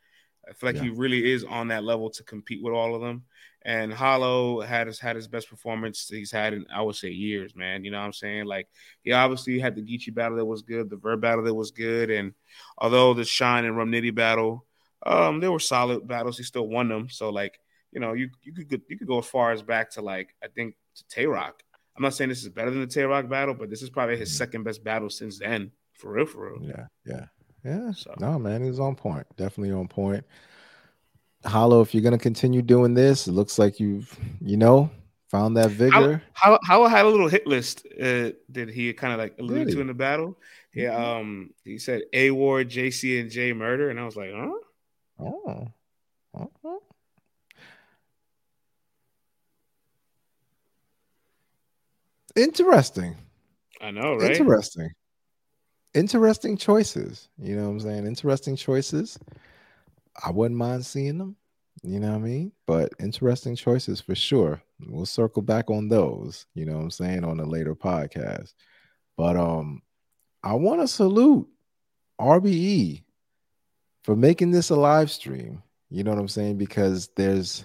I 0.48 0.52
feel 0.52 0.68
like 0.68 0.76
Yeah. 0.76 0.82
he 0.84 0.88
really 0.90 1.32
is 1.32 1.44
on 1.44 1.68
that 1.68 1.84
level 1.84 2.10
to 2.10 2.22
compete 2.24 2.62
with 2.62 2.74
all 2.74 2.94
of 2.94 3.00
them. 3.00 3.24
And 3.66 3.90
Hollow 3.92 4.60
had 4.60 4.86
his 4.88 5.00
had 5.00 5.16
his 5.16 5.26
best 5.26 5.48
performance 5.48 6.06
he's 6.08 6.30
had 6.30 6.52
in 6.52 6.66
I 6.70 6.82
would 6.82 6.96
say 6.96 7.08
years, 7.08 7.56
man. 7.56 7.82
You 7.82 7.90
know 7.92 7.98
what 7.98 8.04
I'm 8.04 8.12
saying? 8.12 8.44
Like 8.44 8.68
he 9.02 9.12
obviously 9.12 9.58
had 9.58 9.74
the 9.74 9.80
Geechi 9.82 10.12
battle 10.14 10.36
that 10.36 10.44
was 10.44 10.60
good, 10.62 10.90
the 10.90 10.96
Verb 10.96 11.22
battle 11.22 11.44
that 11.44 11.54
was 11.54 11.70
good, 11.70 12.10
and 12.10 12.34
although 12.76 13.14
the 13.14 13.24
Shine 13.24 13.64
and 13.64 13.74
Rum 13.76 13.90
Nitty 13.90 14.14
battle, 14.14 14.66
um, 15.06 15.40
they 15.40 15.48
were 15.48 15.58
solid 15.60 16.06
battles. 16.06 16.36
He 16.36 16.44
still 16.44 16.68
won 16.68 16.88
them. 16.88 17.08
So 17.08 17.30
like, 17.30 17.58
you 17.90 18.00
know, 18.00 18.12
you 18.12 18.28
you 18.42 18.52
could 18.52 18.82
you 18.88 18.98
could 18.98 19.08
go 19.08 19.18
as 19.20 19.26
far 19.26 19.52
as 19.52 19.62
back 19.62 19.90
to 19.92 20.02
like 20.02 20.34
I 20.42 20.48
think 20.48 20.76
to 20.96 21.04
Tay 21.08 21.24
Roc. 21.26 21.62
I'm 21.96 22.02
not 22.02 22.14
saying 22.14 22.28
this 22.28 22.42
is 22.42 22.48
better 22.48 22.70
than 22.70 22.80
the 22.80 22.86
Tay 22.86 23.02
Roc 23.04 23.28
battle, 23.28 23.54
but 23.54 23.70
this 23.70 23.82
is 23.82 23.90
probably 23.90 24.16
his 24.16 24.30
Mhm. 24.30 24.36
second 24.36 24.62
best 24.64 24.82
battle 24.82 25.08
since 25.10 25.38
then. 25.38 25.70
For 25.94 26.12
real, 26.12 26.26
for 26.26 26.52
real. 26.52 26.62
Yeah, 26.62 26.86
yeah, 27.06 27.26
yeah. 27.64 27.92
So- 27.92 28.14
No, 28.18 28.38
man, 28.38 28.64
he's 28.64 28.80
on 28.80 28.96
point. 28.96 29.26
Definitely 29.36 29.72
on 29.72 29.86
point. 29.88 30.24
Hollow, 31.44 31.82
if 31.82 31.94
you're 31.94 32.02
gonna 32.02 32.18
continue 32.18 32.62
doing 32.62 32.94
this, 32.94 33.28
it 33.28 33.32
looks 33.32 33.58
like 33.58 33.78
you've, 33.78 34.18
you 34.40 34.56
know, 34.56 34.90
found 35.30 35.56
that 35.56 35.70
vigor. 35.70 36.22
How 36.32 36.58
how 36.64 36.86
had 36.88 37.04
a 37.04 37.08
little 37.08 37.28
hit 37.28 37.46
list 37.46 37.86
uh, 38.00 38.30
that 38.50 38.70
he 38.72 38.92
kind 38.94 39.12
of 39.12 39.18
like 39.18 39.38
alluded 39.38 39.68
Did 39.68 39.74
to 39.74 39.80
in 39.80 39.86
the 39.88 39.94
battle. 39.94 40.38
Yeah, 40.74 40.96
um, 40.96 41.52
he 41.64 41.78
said 41.78 42.02
A 42.12 42.30
Ward, 42.32 42.68
JC, 42.70 43.20
and 43.20 43.30
J 43.30 43.52
Murder, 43.52 43.90
and 43.90 44.00
I 44.00 44.04
was 44.04 44.16
like, 44.16 44.30
huh? 44.32 44.52
Oh. 45.20 45.68
Interesting. 52.36 53.16
I 53.80 53.90
know, 53.90 54.16
right? 54.16 54.36
Interesting. 54.36 54.90
Interesting 55.94 56.56
choices. 56.56 57.28
You 57.38 57.56
know 57.56 57.64
what 57.64 57.70
I'm 57.70 57.80
saying? 57.80 58.06
Interesting 58.06 58.56
choices. 58.56 59.18
I 60.24 60.30
wouldn't 60.30 60.58
mind 60.58 60.84
seeing 60.84 61.18
them. 61.18 61.36
You 61.82 62.00
know 62.00 62.10
what 62.10 62.16
I 62.16 62.20
mean? 62.20 62.52
But 62.66 62.92
interesting 62.98 63.56
choices 63.56 64.00
for 64.00 64.14
sure. 64.14 64.62
We'll 64.86 65.06
circle 65.06 65.42
back 65.42 65.70
on 65.70 65.88
those, 65.88 66.46
you 66.54 66.64
know 66.64 66.76
what 66.76 66.82
I'm 66.84 66.90
saying, 66.90 67.24
on 67.24 67.40
a 67.40 67.44
later 67.44 67.74
podcast. 67.74 68.54
But 69.16 69.36
um 69.36 69.82
I 70.42 70.54
want 70.54 70.80
to 70.80 70.88
salute 70.88 71.48
RBE 72.20 73.02
for 74.02 74.16
making 74.16 74.50
this 74.50 74.70
a 74.70 74.76
live 74.76 75.10
stream. 75.10 75.62
You 75.90 76.04
know 76.04 76.10
what 76.10 76.20
I'm 76.20 76.28
saying? 76.28 76.58
Because 76.58 77.08
there's 77.16 77.64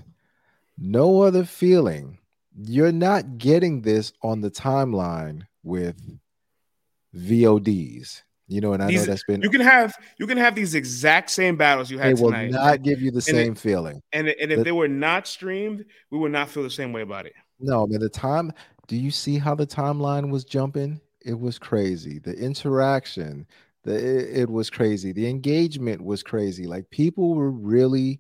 no 0.78 1.22
other 1.22 1.46
feeling. 1.46 2.19
You're 2.62 2.92
not 2.92 3.38
getting 3.38 3.82
this 3.82 4.12
on 4.22 4.42
the 4.42 4.52
timeline 4.52 5.44
with 5.64 5.96
VODs. 7.16 8.24
You 8.48 8.62
know, 8.62 8.74
and 8.74 8.82
I 8.82 8.88
These- 8.88 9.02
know 9.02 9.06
that's 9.06 9.24
been 9.26 9.42
You 9.44 9.50
can 9.52 9.62
have 9.62 9.94
you 10.18 10.26
can 10.26 10.38
have 10.40 10.56
these 10.56 10.74
exact 10.74 11.30
same 11.30 11.56
battles 11.56 11.92
you 11.92 11.98
they 11.98 12.08
had 12.10 12.20
will 12.20 12.32
tonight, 12.32 12.50
not 12.50 12.82
give 12.82 13.00
you 13.00 13.12
the 13.12 13.20
it- 13.20 13.24
same 13.24 13.54
feeling. 13.54 14.02
and 14.12 14.28
and 14.28 14.52
if 14.52 14.58
the- 14.58 14.64
they 14.64 14.72
were 14.72 14.88
not 14.88 15.28
streamed, 15.28 15.86
we 16.10 16.18
would 16.18 16.32
not 16.32 16.50
feel 16.50 16.64
the 16.64 16.70
same 16.72 16.92
way 16.92 17.02
about 17.02 17.28
it. 17.28 17.34
No, 17.60 17.86
man, 17.86 18.00
the 18.00 18.10
time. 18.10 18.52
Do 18.88 18.96
you 18.96 19.12
see 19.12 19.38
how 19.38 19.54
the 19.54 19.68
timeline 19.68 20.32
was 20.32 20.44
jumping? 20.46 21.00
It 21.24 21.40
was 21.40 21.60
crazy. 21.60 22.18
The 22.18 22.34
interaction, 22.34 23.46
the 23.84 23.94
it, 23.94 24.42
it 24.44 24.50
was 24.50 24.72
crazy. 24.72 25.12
The 25.12 25.28
engagement 25.30 26.02
was 26.04 26.24
crazy. 26.24 26.66
Like 26.66 26.90
people 26.90 27.36
were 27.36 27.52
really 27.52 28.20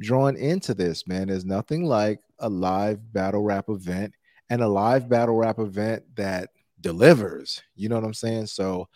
drawn 0.00 0.36
into 0.36 0.74
this, 0.74 1.06
man. 1.06 1.28
There's 1.28 1.44
nothing 1.44 1.84
like 1.84 2.20
a 2.38 2.48
live 2.48 3.12
battle 3.12 3.42
rap 3.42 3.68
event 3.68 4.12
and 4.50 4.62
a 4.62 4.68
live 4.68 5.08
battle 5.08 5.36
rap 5.36 5.58
event 5.58 6.04
that 6.16 6.50
delivers. 6.80 7.62
You 7.74 7.88
know 7.88 7.96
what 7.96 8.04
I'm 8.04 8.14
saying? 8.14 8.46
So 8.46 8.88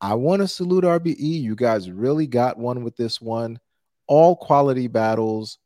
I 0.00 0.14
want 0.14 0.42
to 0.42 0.48
salute 0.48 0.84
RBE. 0.84 1.18
You 1.18 1.54
guys 1.54 1.90
really 1.90 2.26
got 2.26 2.58
one 2.58 2.84
with 2.84 2.96
this 2.96 3.20
one. 3.20 3.58
All 4.06 4.36
quality 4.36 4.86
battles, 4.86 5.58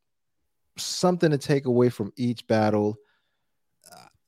something 0.76 1.30
to 1.30 1.38
take 1.38 1.66
away 1.66 1.88
from 1.88 2.12
each 2.16 2.46
battle 2.46 2.96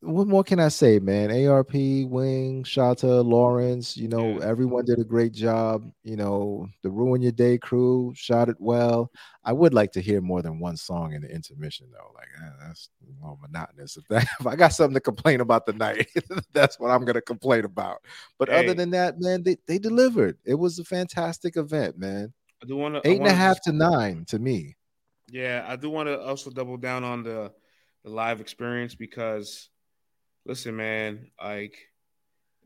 what 0.04 0.26
more 0.26 0.44
can 0.44 0.60
I 0.60 0.68
say, 0.68 0.98
man? 0.98 1.30
ARP, 1.30 1.72
Wing, 1.72 2.62
Shata, 2.64 3.24
Lawrence, 3.24 3.96
you 3.96 4.08
know, 4.08 4.38
yeah. 4.38 4.44
everyone 4.44 4.84
did 4.84 4.98
a 4.98 5.04
great 5.04 5.32
job. 5.32 5.90
You 6.02 6.16
know, 6.16 6.68
the 6.82 6.90
Ruin 6.90 7.22
Your 7.22 7.32
Day 7.32 7.58
crew 7.58 8.12
shot 8.14 8.48
it 8.48 8.56
well. 8.58 9.10
I 9.44 9.52
would 9.52 9.74
like 9.74 9.92
to 9.92 10.00
hear 10.00 10.20
more 10.20 10.42
than 10.42 10.60
one 10.60 10.76
song 10.76 11.12
in 11.12 11.22
the 11.22 11.28
intermission, 11.28 11.88
though. 11.92 12.12
Like, 12.14 12.28
eh, 12.40 12.66
that's 12.66 12.90
more 13.20 13.38
monotonous. 13.40 13.96
If, 13.96 14.06
that, 14.08 14.26
if 14.40 14.46
I 14.46 14.56
got 14.56 14.72
something 14.72 14.94
to 14.94 15.00
complain 15.00 15.40
about 15.40 15.66
the 15.66 15.72
night, 15.72 16.08
that's 16.52 16.78
what 16.78 16.90
I'm 16.90 17.04
going 17.04 17.14
to 17.14 17.22
complain 17.22 17.64
about. 17.64 17.98
But 18.38 18.48
hey. 18.48 18.64
other 18.64 18.74
than 18.74 18.90
that, 18.90 19.20
man, 19.20 19.42
they, 19.42 19.56
they 19.66 19.78
delivered. 19.78 20.38
It 20.44 20.54
was 20.54 20.78
a 20.78 20.84
fantastic 20.84 21.56
event, 21.56 21.98
man. 21.98 22.32
I 22.62 22.66
do 22.66 22.76
want 22.76 22.94
to 22.94 23.08
eight 23.08 23.18
and 23.18 23.26
a 23.26 23.32
half 23.32 23.60
to 23.62 23.72
nine 23.72 24.24
to 24.28 24.38
me. 24.38 24.76
Yeah, 25.30 25.64
I 25.66 25.76
do 25.76 25.90
want 25.90 26.08
to 26.08 26.20
also 26.20 26.50
double 26.50 26.76
down 26.76 27.04
on 27.04 27.22
the 27.22 27.52
the 28.04 28.10
live 28.10 28.40
experience 28.40 28.94
because 28.94 29.70
listen, 30.46 30.76
man, 30.76 31.30
like 31.42 31.76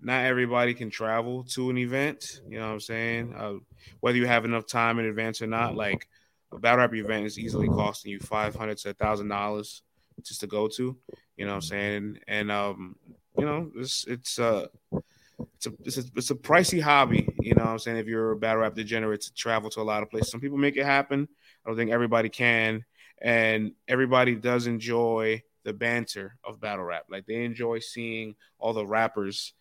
not 0.01 0.25
everybody 0.25 0.75
can 0.75 0.91
travel 0.91 1.45
to 1.45 1.71
an 1.71 1.79
event. 1.79 2.41
You 2.49 2.59
know 2.59 2.67
what 2.67 2.75
I'm 2.75 2.81
saying? 2.81 3.35
Uh, 3.37 3.55
whether 4.01 4.19
you 4.19 4.27
have 4.27 4.45
enough 4.45 4.67
time 4.67 4.99
in 4.99 5.07
advance 5.07 5.43
or 5.43 5.47
not, 5.47 5.75
like 5.75 6.09
a 6.53 6.59
battle 6.59 6.79
rap 6.79 6.95
event 6.95 7.27
is 7.27 7.39
easily 7.39 7.69
costing 7.69 8.13
you 8.13 8.21
five 8.21 8.55
hundred 8.55 8.79
to 8.79 8.95
thousand 8.95 9.29
dollars 9.29 9.83
just 10.23 10.41
to 10.41 10.47
go 10.47 10.69
to. 10.69 10.97
You 11.37 11.45
know 11.45 11.53
what 11.53 11.57
I'm 11.57 11.63
saying? 11.63 12.19
And 12.27 12.51
um, 12.51 12.97
you 13.37 13.45
know, 13.45 13.71
it's 13.77 14.07
it's 14.07 14.39
uh 14.39 14.67
it's 15.55 15.67
a, 15.67 15.73
it's 15.85 15.99
a 15.99 16.03
it's 16.17 16.31
a 16.31 16.35
pricey 16.35 16.81
hobby. 16.81 17.29
You 17.41 17.55
know 17.55 17.65
what 17.65 17.71
I'm 17.73 17.79
saying? 17.79 17.99
If 17.99 18.07
you're 18.07 18.33
a 18.33 18.37
battle 18.37 18.63
rap 18.63 18.75
degenerate 18.75 19.23
to 19.23 19.35
travel 19.35 19.71
to 19.71 19.81
a 19.81 19.83
lot 19.83 20.03
of 20.03 20.11
places, 20.11 20.31
some 20.31 20.41
people 20.41 20.59
make 20.59 20.77
it 20.77 20.85
happen. 20.85 21.29
I 21.65 21.69
don't 21.69 21.77
think 21.77 21.91
everybody 21.91 22.29
can, 22.29 22.85
and 23.21 23.73
everybody 23.87 24.35
does 24.35 24.67
enjoy 24.67 25.43
the 25.69 25.75
banter 25.75 26.35
of 26.45 26.61
battle 26.63 26.85
rap. 26.87 27.05
Like 27.11 27.27
they 27.27 27.45
enjoy 27.45 27.81
seeing 27.81 28.37
all 28.59 28.73
the 28.73 28.87
rappers 28.87 29.53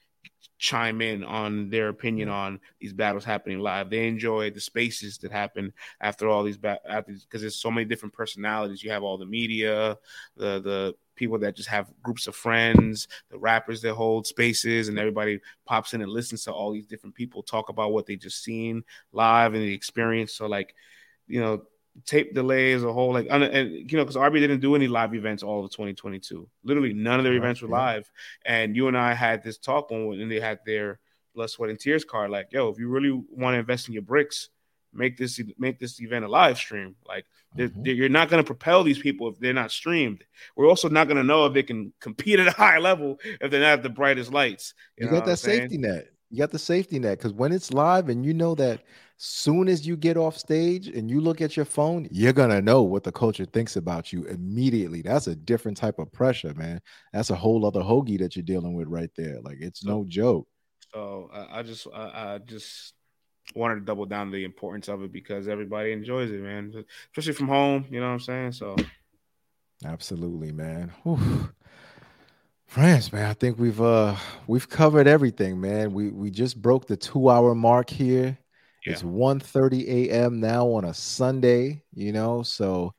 chime 0.57 1.01
in 1.01 1.21
on 1.25 1.69
their 1.69 1.89
opinion 1.89 2.29
on 2.29 2.61
these 2.79 2.93
battles 2.93 3.25
happening 3.25 3.59
live. 3.59 3.89
They 3.89 4.07
enjoy 4.07 4.51
the 4.51 4.61
spaces 4.61 5.17
that 5.19 5.33
happen 5.33 5.73
after 5.99 6.29
all 6.29 6.43
these 6.43 6.57
battles 6.57 7.25
because 7.25 7.41
there's 7.41 7.59
so 7.59 7.69
many 7.69 7.83
different 7.83 8.13
personalities. 8.13 8.81
You 8.81 8.91
have 8.91 9.03
all 9.03 9.17
the 9.17 9.25
media, 9.25 9.97
the 10.37 10.61
the 10.61 10.95
people 11.15 11.39
that 11.39 11.57
just 11.57 11.67
have 11.67 11.91
groups 12.01 12.25
of 12.27 12.35
friends, 12.35 13.09
the 13.29 13.37
rappers 13.37 13.81
that 13.81 13.95
hold 13.95 14.25
spaces, 14.25 14.87
and 14.87 14.97
everybody 14.97 15.41
pops 15.65 15.93
in 15.93 16.01
and 16.01 16.11
listens 16.11 16.45
to 16.45 16.53
all 16.53 16.71
these 16.71 16.87
different 16.87 17.15
people 17.15 17.43
talk 17.43 17.67
about 17.67 17.91
what 17.91 18.05
they 18.05 18.15
just 18.15 18.41
seen 18.41 18.81
live 19.11 19.53
and 19.53 19.63
the 19.63 19.73
experience. 19.73 20.33
So 20.33 20.47
like, 20.47 20.73
you 21.27 21.41
know, 21.41 21.63
tape 22.05 22.33
delay 22.33 22.73
as 22.73 22.83
a 22.83 22.91
whole, 22.91 23.13
like, 23.13 23.27
and 23.29 23.43
you 23.91 23.97
know, 23.97 24.03
because 24.03 24.15
RB 24.15 24.39
didn't 24.39 24.59
do 24.59 24.75
any 24.75 24.87
live 24.87 25.13
events 25.13 25.43
all 25.43 25.63
of 25.63 25.71
2022. 25.71 26.47
Literally, 26.63 26.93
none 26.93 27.19
of 27.19 27.23
their 27.23 27.33
events 27.33 27.61
were 27.61 27.67
live. 27.67 28.09
And 28.45 28.75
you 28.75 28.87
and 28.87 28.97
I 28.97 29.13
had 29.13 29.43
this 29.43 29.57
talk 29.57 29.89
when, 29.89 30.07
when 30.07 30.29
they 30.29 30.39
had 30.39 30.59
their 30.65 30.99
blood, 31.35 31.49
sweat, 31.49 31.69
and 31.69 31.79
tears 31.79 32.05
card. 32.05 32.31
Like, 32.31 32.47
yo, 32.51 32.69
if 32.69 32.79
you 32.79 32.89
really 32.89 33.11
want 33.11 33.55
to 33.55 33.59
invest 33.59 33.87
in 33.87 33.93
your 33.93 34.03
bricks, 34.03 34.49
make 34.93 35.17
this 35.17 35.39
make 35.57 35.79
this 35.79 36.01
event 36.01 36.25
a 36.25 36.27
live 36.27 36.57
stream. 36.57 36.95
Like, 37.07 37.25
they're, 37.55 37.69
mm-hmm. 37.69 37.83
they're, 37.83 37.93
you're 37.93 38.09
not 38.09 38.29
going 38.29 38.43
to 38.43 38.47
propel 38.47 38.83
these 38.83 38.99
people 38.99 39.29
if 39.29 39.39
they're 39.39 39.53
not 39.53 39.71
streamed. 39.71 40.23
We're 40.55 40.67
also 40.67 40.89
not 40.89 41.07
going 41.07 41.17
to 41.17 41.23
know 41.23 41.45
if 41.45 41.53
they 41.53 41.63
can 41.63 41.93
compete 41.99 42.39
at 42.39 42.47
a 42.47 42.51
high 42.57 42.79
level 42.79 43.19
if 43.41 43.51
they're 43.51 43.61
not 43.61 43.79
at 43.79 43.83
the 43.83 43.89
brightest 43.89 44.31
lights. 44.31 44.73
You, 44.97 45.05
you 45.05 45.11
got 45.11 45.25
that 45.25 45.37
safety 45.37 45.77
net. 45.77 46.09
You 46.29 46.39
got 46.39 46.51
the 46.51 46.59
safety 46.59 46.99
net 46.99 47.17
because 47.17 47.33
when 47.33 47.53
it's 47.53 47.71
live 47.71 48.09
and 48.09 48.25
you 48.25 48.33
know 48.33 48.53
that 48.55 48.81
soon 49.17 49.67
as 49.67 49.85
you 49.85 49.97
get 49.97 50.15
off 50.15 50.37
stage 50.37 50.87
and 50.87 51.09
you 51.09 51.19
look 51.19 51.41
at 51.41 51.55
your 51.55 51.65
phone, 51.65 52.07
you're 52.11 52.33
gonna 52.33 52.61
know 52.61 52.83
what 52.83 53.03
the 53.03 53.11
culture 53.11 53.45
thinks 53.45 53.75
about 53.75 54.13
you 54.13 54.25
immediately. 54.25 55.01
That's 55.01 55.27
a 55.27 55.35
different 55.35 55.77
type 55.77 55.97
of 55.99 56.11
pressure, 56.11 56.53
man. 56.53 56.81
That's 57.13 57.31
a 57.31 57.35
whole 57.35 57.65
other 57.65 57.81
hoagie 57.81 58.19
that 58.19 58.35
you're 58.35 58.43
dealing 58.43 58.75
with 58.75 58.87
right 58.87 59.09
there. 59.17 59.39
Like 59.41 59.57
it's 59.59 59.83
no 59.83 60.05
joke. 60.07 60.47
So 60.93 61.29
I, 61.33 61.59
I 61.59 61.63
just 61.63 61.87
I, 61.93 61.99
I, 61.99 62.39
just 62.45 62.93
wanted 63.55 63.75
to 63.75 63.81
double 63.81 64.05
down 64.05 64.31
the 64.31 64.43
importance 64.43 64.87
of 64.87 65.01
it 65.01 65.11
because 65.11 65.47
everybody 65.47 65.91
enjoys 65.91 66.31
it, 66.31 66.41
man. 66.41 66.85
Especially 67.11 67.33
from 67.33 67.47
home, 67.47 67.85
you 67.89 67.99
know 67.99 68.07
what 68.07 68.13
I'm 68.13 68.19
saying? 68.19 68.51
So 68.51 68.75
absolutely, 69.83 70.51
man. 70.51 70.93
Whew. 71.03 71.49
France, 72.67 73.13
man, 73.13 73.29
I 73.29 73.33
think 73.33 73.57
we've 73.57 73.81
uh 73.81 74.15
we've 74.45 74.69
covered 74.69 75.07
everything, 75.07 75.59
man. 75.59 75.93
We 75.93 76.09
we 76.09 76.29
just 76.29 76.61
broke 76.61 76.85
the 76.85 76.97
two 76.97 77.29
hour 77.29 77.55
mark 77.55 77.89
here. 77.89 78.37
Yeah. 78.87 78.93
It's 78.93 79.03
1 79.03 79.41
30 79.41 80.09
a.m. 80.09 80.39
now 80.39 80.65
on 80.67 80.85
a 80.85 80.93
Sunday, 80.93 81.81
you 81.93 82.13
know. 82.13 82.41
So 82.41 82.93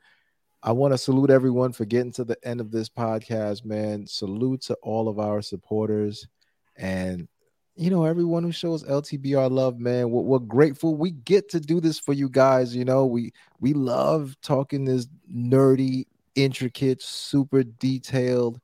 I 0.63 0.73
want 0.73 0.93
to 0.93 0.99
salute 0.99 1.31
everyone 1.31 1.73
for 1.73 1.87
getting 1.87 2.13
to 2.13 2.25
the 2.25 2.37
end 2.45 2.61
of 2.61 2.71
this 2.71 2.91
podcast, 2.91 3.65
man. 3.65 4.07
Salute 4.07 4.61
to 4.63 4.75
all 4.83 5.09
of 5.09 5.19
our 5.19 5.41
supporters 5.41 6.29
and 6.77 7.27
you 7.75 7.89
know 7.89 8.05
everyone 8.05 8.43
who 8.43 8.53
shows 8.53 8.85
LTBR 8.85 9.51
love, 9.51 9.79
man. 9.79 10.11
We're, 10.11 10.21
we're, 10.21 10.39
grateful 10.41 10.95
we 10.95 11.13
get 11.13 11.49
to 11.51 11.61
do 11.61 11.81
this 11.81 11.99
for 11.99 12.13
you 12.13 12.29
guys. 12.29 12.77
You 12.77 12.85
know, 12.85 13.07
we 13.07 13.33
we 13.59 13.73
love 13.73 14.37
talking 14.43 14.85
this 14.85 15.07
nerdy, 15.33 16.05
intricate, 16.35 17.01
super 17.01 17.63
detailed, 17.63 18.61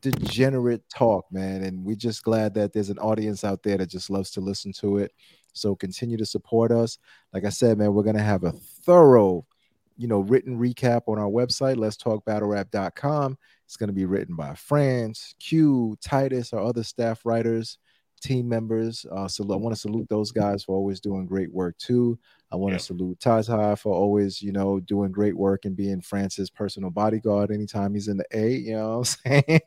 degenerate 0.00 0.82
talk, 0.88 1.26
man. 1.30 1.62
And 1.62 1.84
we're 1.84 1.94
just 1.94 2.24
glad 2.24 2.54
that 2.54 2.72
there's 2.72 2.90
an 2.90 2.98
audience 2.98 3.44
out 3.44 3.62
there 3.62 3.78
that 3.78 3.90
just 3.90 4.10
loves 4.10 4.32
to 4.32 4.40
listen 4.40 4.72
to 4.80 4.98
it. 4.98 5.12
So 5.54 5.74
continue 5.74 6.16
to 6.16 6.26
support 6.26 6.70
us. 6.70 6.98
Like 7.32 7.44
I 7.44 7.48
said, 7.48 7.78
man, 7.78 7.94
we're 7.94 8.02
gonna 8.02 8.22
have 8.22 8.44
a 8.44 8.52
thorough, 8.52 9.46
you 9.96 10.08
know, 10.08 10.20
written 10.20 10.58
recap 10.58 11.02
on 11.06 11.18
our 11.18 11.30
website, 11.30 11.76
let's 11.76 11.96
talk 11.96 12.24
battlerap.com. 12.24 13.38
It's 13.64 13.76
gonna 13.76 13.92
be 13.92 14.04
written 14.04 14.36
by 14.36 14.54
France, 14.54 15.34
Q, 15.40 15.96
Titus, 16.02 16.52
our 16.52 16.60
other 16.60 16.82
staff 16.82 17.24
writers, 17.24 17.78
team 18.24 18.48
members. 18.48 19.04
Uh, 19.12 19.28
so 19.28 19.44
I 19.52 19.56
want 19.56 19.74
to 19.74 19.80
salute 19.80 20.08
those 20.08 20.32
guys 20.32 20.64
for 20.64 20.74
always 20.74 21.00
doing 21.00 21.26
great 21.26 21.52
work 21.52 21.76
too. 21.78 22.18
I 22.50 22.56
want 22.56 22.72
to 22.74 22.78
salute 22.78 23.18
Tata 23.18 23.76
for 23.76 23.92
always, 23.92 24.40
you 24.40 24.52
know, 24.52 24.78
doing 24.78 25.10
great 25.10 25.36
work 25.36 25.64
and 25.64 25.76
being 25.76 26.00
France's 26.00 26.50
personal 26.50 26.88
bodyguard 26.88 27.50
anytime 27.50 27.94
he's 27.94 28.06
in 28.06 28.16
the 28.16 28.26
A. 28.32 28.52
You 28.52 28.76
know 28.76 28.98
what 28.98 29.16
I'm 29.26 29.42
saying? 29.48 29.60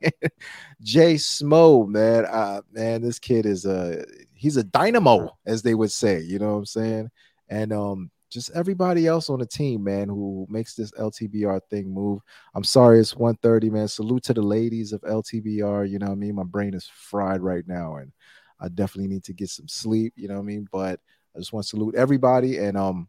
Jay 0.82 1.16
Smo, 1.16 1.88
man, 1.88 2.26
uh, 2.26 2.62
man, 2.72 3.02
this 3.02 3.20
kid 3.20 3.46
is 3.46 3.66
a 3.66 4.06
he's 4.38 4.58
a 4.58 4.64
dynamo, 4.64 5.38
as 5.46 5.62
they 5.62 5.76
would 5.76 5.92
say. 5.92 6.22
You 6.22 6.40
know 6.40 6.54
what 6.54 6.60
I'm 6.60 6.66
saying? 6.66 7.10
And 7.50 7.74
um, 7.74 8.12
just 8.30 8.52
everybody 8.52 9.08
else 9.08 9.30
on 9.30 9.40
the 9.40 9.46
team, 9.46 9.84
man, 9.84 10.10
who 10.10 10.46
makes 10.50 10.76
this 10.76 10.92
LTBR 10.92 11.62
thing 11.70 11.90
move. 11.90 12.22
I'm 12.56 12.64
sorry 12.64 13.00
it's 13.00 13.14
1:30, 13.14 13.72
man. 13.72 13.88
Salute 13.88 14.24
to 14.24 14.34
the 14.34 14.42
ladies 14.42 14.94
of 14.94 15.02
LTBR. 15.02 15.90
You 15.90 16.00
know 16.00 16.08
what 16.08 16.14
I 16.14 16.16
mean? 16.16 16.36
My 16.36 16.44
brain 16.44 16.74
is 16.74 16.90
fried 16.94 17.42
right 17.42 17.68
now, 17.68 17.96
and 17.96 18.12
I 18.60 18.70
definitely 18.70 19.10
need 19.10 19.24
to 19.26 19.34
get 19.34 19.50
some 19.50 19.68
sleep. 19.68 20.14
You 20.16 20.28
know 20.28 20.36
what 20.36 20.42
I 20.42 20.46
mean? 20.46 20.68
But 20.72 21.00
I 21.36 21.40
just 21.40 21.54
want 21.54 21.66
to 21.66 21.70
salute 21.70 21.96
everybody. 21.96 22.58
And 22.58 22.78
um, 22.78 23.08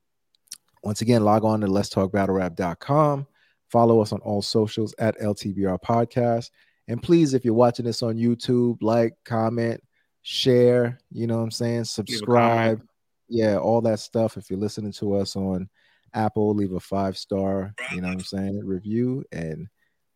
once 0.82 1.00
again, 1.00 1.24
log 1.24 1.44
on 1.44 1.60
to 1.62 1.66
let's 1.66 1.88
talk 1.88 2.12
battlerap.com. 2.12 3.26
Follow 3.68 4.00
us 4.00 4.12
on 4.12 4.20
all 4.20 4.42
socials 4.42 4.94
at 4.98 5.18
LTBR 5.18 5.78
Podcast. 5.82 6.50
And 6.88 7.02
please, 7.02 7.34
if 7.34 7.44
you're 7.44 7.54
watching 7.54 7.84
this 7.84 8.02
on 8.02 8.16
YouTube, 8.16 8.78
like, 8.80 9.14
comment, 9.24 9.82
share, 10.28 11.00
you 11.10 11.26
know 11.26 11.38
what 11.38 11.44
I'm 11.44 11.50
saying? 11.50 11.84
Subscribe. 11.84 12.82
Yeah, 13.30 13.56
all 13.56 13.80
that 13.82 13.98
stuff. 13.98 14.36
If 14.36 14.50
you're 14.50 14.58
listening 14.58 14.92
to 14.92 15.16
us 15.16 15.36
on 15.36 15.70
Apple, 16.12 16.54
leave 16.54 16.72
a 16.72 16.80
five 16.80 17.16
star, 17.16 17.74
you 17.94 18.02
know 18.02 18.08
what 18.08 18.14
I'm 18.14 18.20
saying, 18.20 18.60
review. 18.64 19.24
And 19.32 19.68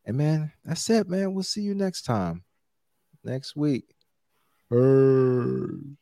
and 0.04 0.16
man, 0.18 0.52
that's 0.64 0.88
it, 0.90 1.08
man. 1.08 1.32
We'll 1.32 1.44
see 1.44 1.62
you 1.62 1.74
next 1.74 2.02
time. 2.02 2.44
Next 3.24 3.56
week. 3.56 3.94
Hey. 4.68 5.96